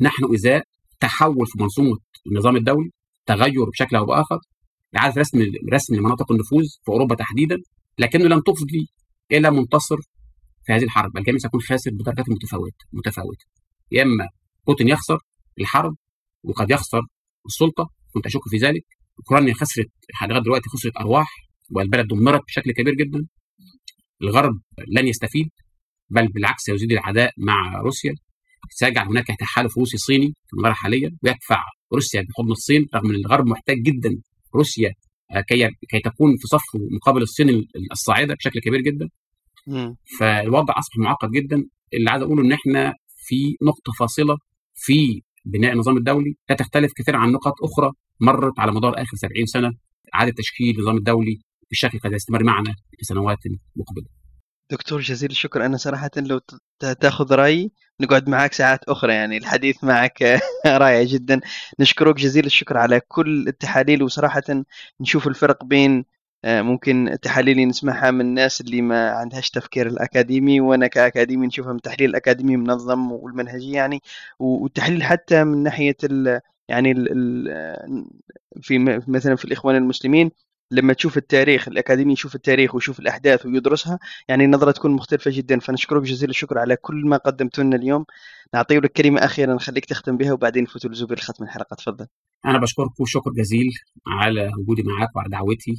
نحن 0.00 0.34
ازاء 0.34 0.62
تحول 1.00 1.46
في 1.46 1.62
منظومة 1.62 1.98
النظام 2.26 2.56
الدولي 2.56 2.90
تغير 3.26 3.64
بشكل 3.64 3.96
أو 3.96 4.06
بآخر 4.06 4.38
إعادة 4.96 5.20
رسم 5.20 5.38
رسم 5.72 5.94
لمناطق 5.94 6.32
النفوذ 6.32 6.64
في 6.84 6.88
أوروبا 6.88 7.14
تحديدا 7.14 7.56
لكنه 7.98 8.24
لن 8.24 8.42
تفضي 8.42 8.88
إلى 9.32 9.50
منتصر 9.50 9.96
في 10.66 10.72
هذه 10.72 10.84
الحرب. 10.84 11.16
الجميع 11.16 11.38
سيكون 11.38 11.60
خاسر 11.60 11.90
بدرجات 11.90 12.28
متفاوتة 12.28 12.84
متفاوتة. 12.92 13.44
يا 13.92 14.02
إما 14.02 14.28
بوتين 14.66 14.88
يخسر 14.88 15.18
الحرب 15.60 15.96
وقد 16.44 16.70
يخسر 16.70 17.02
السلطة 17.46 17.90
كنت 18.14 18.26
أشك 18.26 18.40
في 18.50 18.56
ذلك 18.56 18.84
اوكرانيا 19.18 19.54
خسرت 19.54 19.90
لغايه 20.28 20.42
دلوقتي 20.42 20.68
خسرت 20.68 20.96
أرواح 20.96 21.28
والبلد 21.70 22.06
دمرت 22.08 22.42
بشكل 22.46 22.72
كبير 22.72 22.94
جدا. 22.94 23.26
الغرب 24.22 24.60
لن 24.88 25.08
يستفيد 25.08 25.48
بل 26.10 26.28
بالعكس 26.28 26.62
سيزيد 26.62 26.92
العداء 26.92 27.32
مع 27.38 27.80
روسيا. 27.80 28.14
سيجعل 28.70 29.06
هناك 29.08 29.26
تحالف 29.40 29.78
روسي 29.78 29.96
صيني 29.96 30.32
في 30.46 30.56
المرحله 30.56 30.74
حاليا 30.74 31.10
ويدفع 31.22 31.62
روسيا 31.94 32.20
بحضن 32.22 32.50
الصين 32.52 32.86
رغم 32.94 33.10
إن 33.10 33.14
الغرب 33.16 33.46
محتاج 33.46 33.76
جدا 33.82 34.10
روسيا 34.54 34.92
آه، 35.36 35.40
كي 35.40 35.68
كي 35.90 36.00
تكون 36.04 36.30
في 36.36 36.46
صف 36.46 36.62
مقابل 36.96 37.22
الصين 37.22 37.64
الصاعدة 37.92 38.34
بشكل 38.34 38.60
كبير 38.60 38.80
جدا. 38.80 39.08
فالوضع 40.18 40.74
أصبح 40.78 40.96
معقد 40.98 41.30
جدا. 41.30 41.56
اللي 41.94 42.10
عايز 42.10 42.22
أقوله 42.22 42.42
إن 42.42 42.52
إحنا 42.52 42.94
في 43.26 43.56
نقطة 43.62 43.92
فاصلة 43.98 44.36
في 44.74 45.22
بناء 45.48 45.72
النظام 45.72 45.96
الدولي 45.96 46.36
لا 46.50 46.56
تختلف 46.56 46.92
كثير 46.96 47.16
عن 47.16 47.32
نقط 47.32 47.54
أخرى 47.64 47.92
مرت 48.20 48.58
على 48.58 48.72
مدار 48.72 49.02
آخر 49.02 49.16
70 49.16 49.46
سنة 49.46 49.72
إعادة 50.14 50.34
تشكيل 50.38 50.76
النظام 50.76 50.96
الدولي 50.96 51.40
بالشكل 51.70 51.98
قد 51.98 52.12
يستمر 52.12 52.44
معنا 52.44 52.74
لسنوات 53.02 53.38
مقبلة. 53.76 54.06
دكتور 54.70 55.00
جزيل 55.00 55.30
الشكر 55.30 55.66
أنا 55.66 55.76
صراحة 55.76 56.10
لو 56.16 56.40
تأخذ 57.00 57.34
رايي 57.34 57.72
نقعد 58.00 58.28
معك 58.28 58.52
ساعات 58.52 58.84
أخرى 58.84 59.12
يعني 59.12 59.36
الحديث 59.36 59.84
معك 59.84 60.22
رائع 60.66 61.02
جدا 61.02 61.40
نشكرك 61.80 62.16
جزيل 62.16 62.46
الشكر 62.46 62.76
على 62.76 63.00
كل 63.08 63.48
التحاليل 63.48 64.02
وصراحة 64.02 64.42
نشوف 65.00 65.28
الفرق 65.28 65.64
بين 65.64 66.04
ممكن 66.48 67.18
تحاليل 67.22 67.68
نسمعها 67.68 68.10
من 68.10 68.20
الناس 68.20 68.60
اللي 68.60 68.82
ما 68.82 69.10
عندهاش 69.10 69.50
تفكير 69.50 69.86
الأكاديمي 69.86 70.60
وأنا 70.60 70.86
كأكاديمي 70.86 71.46
نشوفها 71.46 71.72
من 71.72 71.80
تحليل 71.80 72.16
أكاديمي 72.16 72.56
منظم 72.56 73.12
والمنهجيه 73.12 73.74
يعني. 73.74 74.02
والتحليل 74.38 75.02
حتى 75.02 75.44
من 75.44 75.62
ناحية 75.62 75.96
ال 76.04 76.40
يعني 76.68 76.92
ال 76.92 78.08
في 78.62 78.78
مثلا 79.08 79.36
في 79.36 79.44
الإخوان 79.44 79.76
المسلمين 79.76 80.30
لما 80.70 80.92
تشوف 80.92 81.16
التاريخ 81.16 81.68
الأكاديمي 81.68 82.12
يشوف 82.12 82.34
التاريخ 82.34 82.74
ويشوف 82.74 83.00
الأحداث 83.00 83.46
ويدرسها 83.46 83.98
يعني 84.28 84.44
النظرة 84.44 84.70
تكون 84.70 84.90
مختلفة 84.90 85.30
جدا. 85.34 85.58
فنشكرك 85.60 86.02
جزيل 86.02 86.30
الشكر 86.30 86.58
على 86.58 86.76
كل 86.76 86.96
ما 87.06 87.16
قدمته 87.16 87.62
لنا 87.62 87.76
اليوم. 87.76 88.04
نعطيه 88.54 88.78
لك 88.78 88.92
كلمه 88.92 89.24
اخيره 89.24 89.54
نخليك 89.54 89.84
تختم 89.84 90.16
بها 90.16 90.32
وبعدين 90.32 90.62
نفوت 90.62 90.86
لزوبير 90.86 91.20
ختم 91.20 91.44
الحلقة. 91.44 91.74
تفضل. 91.76 92.06
أنا 92.46 92.58
بشكركم 92.58 93.04
شكر 93.06 93.30
جزيل 93.30 93.70
على 94.06 94.50
وجودي 94.58 94.82
معاكم 94.82 95.12
وعلى 95.16 95.28
دعوتي 95.30 95.72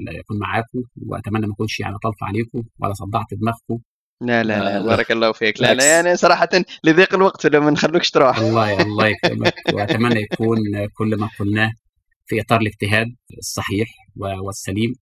اللي 0.00 0.20
اكون 0.20 0.38
معاكم 0.38 0.82
وأتمنى 1.06 1.46
ما 1.46 1.52
أكونش 1.52 1.80
يعني 1.80 1.96
طلف 2.02 2.24
عليكم 2.24 2.62
ولا 2.78 2.92
صدعت 2.92 3.26
دماغكم 3.34 3.78
لا 4.20 4.42
لا 4.42 4.58
لا 4.60 4.86
بارك 4.86 5.12
الله 5.12 5.32
فيك. 5.32 5.60
لا 5.60 5.74
لا 5.74 5.84
يعني 5.94 6.16
صراحة 6.16 6.48
لضيق 6.84 7.14
الوقت 7.14 7.46
لما 7.46 7.70
نخلوكش 7.70 8.10
تروح. 8.10 8.38
الله 8.38 8.82
الله 8.82 9.06
يكرمك. 9.12 9.54
وأتمنى 9.72 10.20
يكون 10.20 10.58
كل 10.92 11.16
ما 11.16 11.28
قلناه 11.38 11.72
في 12.26 12.40
إطار 12.40 12.60
الاجتهاد 12.60 13.06
الصحيح 13.38 13.88
والسليم. 14.16 14.94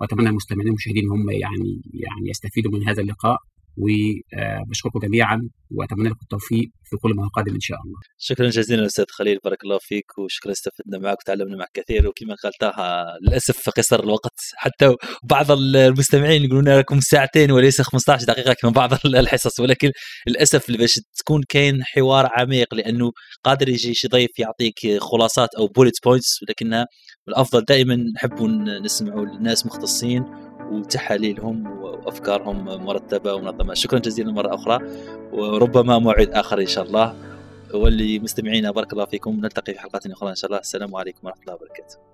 وأتمنى 0.00 0.28
المستمعين 0.28 0.68
المشاهدين 0.68 1.04
هم 1.10 1.30
يعني 1.30 1.82
يعني 1.94 2.30
يستفيدوا 2.30 2.72
من 2.72 2.88
هذا 2.88 3.02
اللقاء. 3.02 3.38
وبشكركم 3.76 4.98
جميعا 4.98 5.48
وأتمنى 5.70 6.08
لكم 6.08 6.18
التوفيق 6.22 6.68
في 6.84 6.96
كل 6.96 7.10
ما 7.16 7.28
قادم 7.36 7.54
إن 7.54 7.60
شاء 7.60 7.78
الله. 7.84 7.96
شكرا 8.18 8.48
جزيلا 8.48 8.86
أستاذ 8.86 9.04
خليل 9.08 9.38
بارك 9.44 9.64
الله 9.64 9.78
فيك 9.80 10.18
وشكرا 10.18 10.52
استفدنا 10.52 10.98
معك 10.98 11.18
وتعلمنا 11.20 11.56
معك 11.56 11.70
كثير 11.74 12.08
وكما 12.08 12.34
قلتها 12.44 13.04
للأسف 13.22 13.58
في 13.58 13.70
قصر 13.70 14.00
الوقت 14.00 14.40
حتى 14.56 14.94
بعض 15.24 15.50
المستمعين 15.50 16.44
يقولون 16.44 16.68
لكم 16.68 17.00
ساعتين 17.00 17.50
وليس 17.50 17.80
15 17.80 18.26
دقيقة 18.26 18.52
كما 18.52 18.70
بعض 18.70 18.90
الحصص 19.06 19.60
ولكن 19.60 19.90
للأسف 20.26 20.70
باش 20.70 21.00
تكون 21.18 21.42
كاين 21.48 21.84
حوار 21.84 22.28
عميق 22.38 22.74
لأنه 22.74 23.10
قادر 23.44 23.68
يجي 23.68 23.94
شي 23.94 24.08
ضيف 24.08 24.38
يعطيك 24.38 24.98
خلاصات 25.00 25.48
أو 25.58 25.66
bullet 25.66 25.94
points 26.04 26.42
ولكنها 26.42 26.86
الأفضل 27.28 27.64
دائما 27.64 27.96
نحب 28.14 28.42
نسمعوا 28.84 29.26
الناس 29.26 29.66
مختصين 29.66 30.24
وتحاليلهم 30.72 31.66
وأفكارهم 31.82 32.64
مرتبة 32.64 33.34
ومنظمة. 33.34 33.74
شكرا 33.74 33.98
جزيلا 33.98 34.32
مرة 34.32 34.54
أخرى 34.54 34.78
وربما 35.32 35.98
موعد 35.98 36.30
آخر 36.30 36.60
إن 36.60 36.66
شاء 36.66 36.84
الله. 36.84 37.14
واللي 37.74 38.18
مستمعينا 38.18 38.70
بارك 38.70 38.92
الله 38.92 39.04
فيكم. 39.04 39.40
نلتقي 39.40 39.72
في 39.72 39.80
حلقات 39.80 40.06
أخرى 40.06 40.30
إن 40.30 40.34
شاء 40.34 40.46
الله. 40.50 40.60
السلام 40.60 40.96
عليكم 40.96 41.26
ورحمة 41.26 41.42
الله 41.42 41.54
وبركاته. 41.54 42.13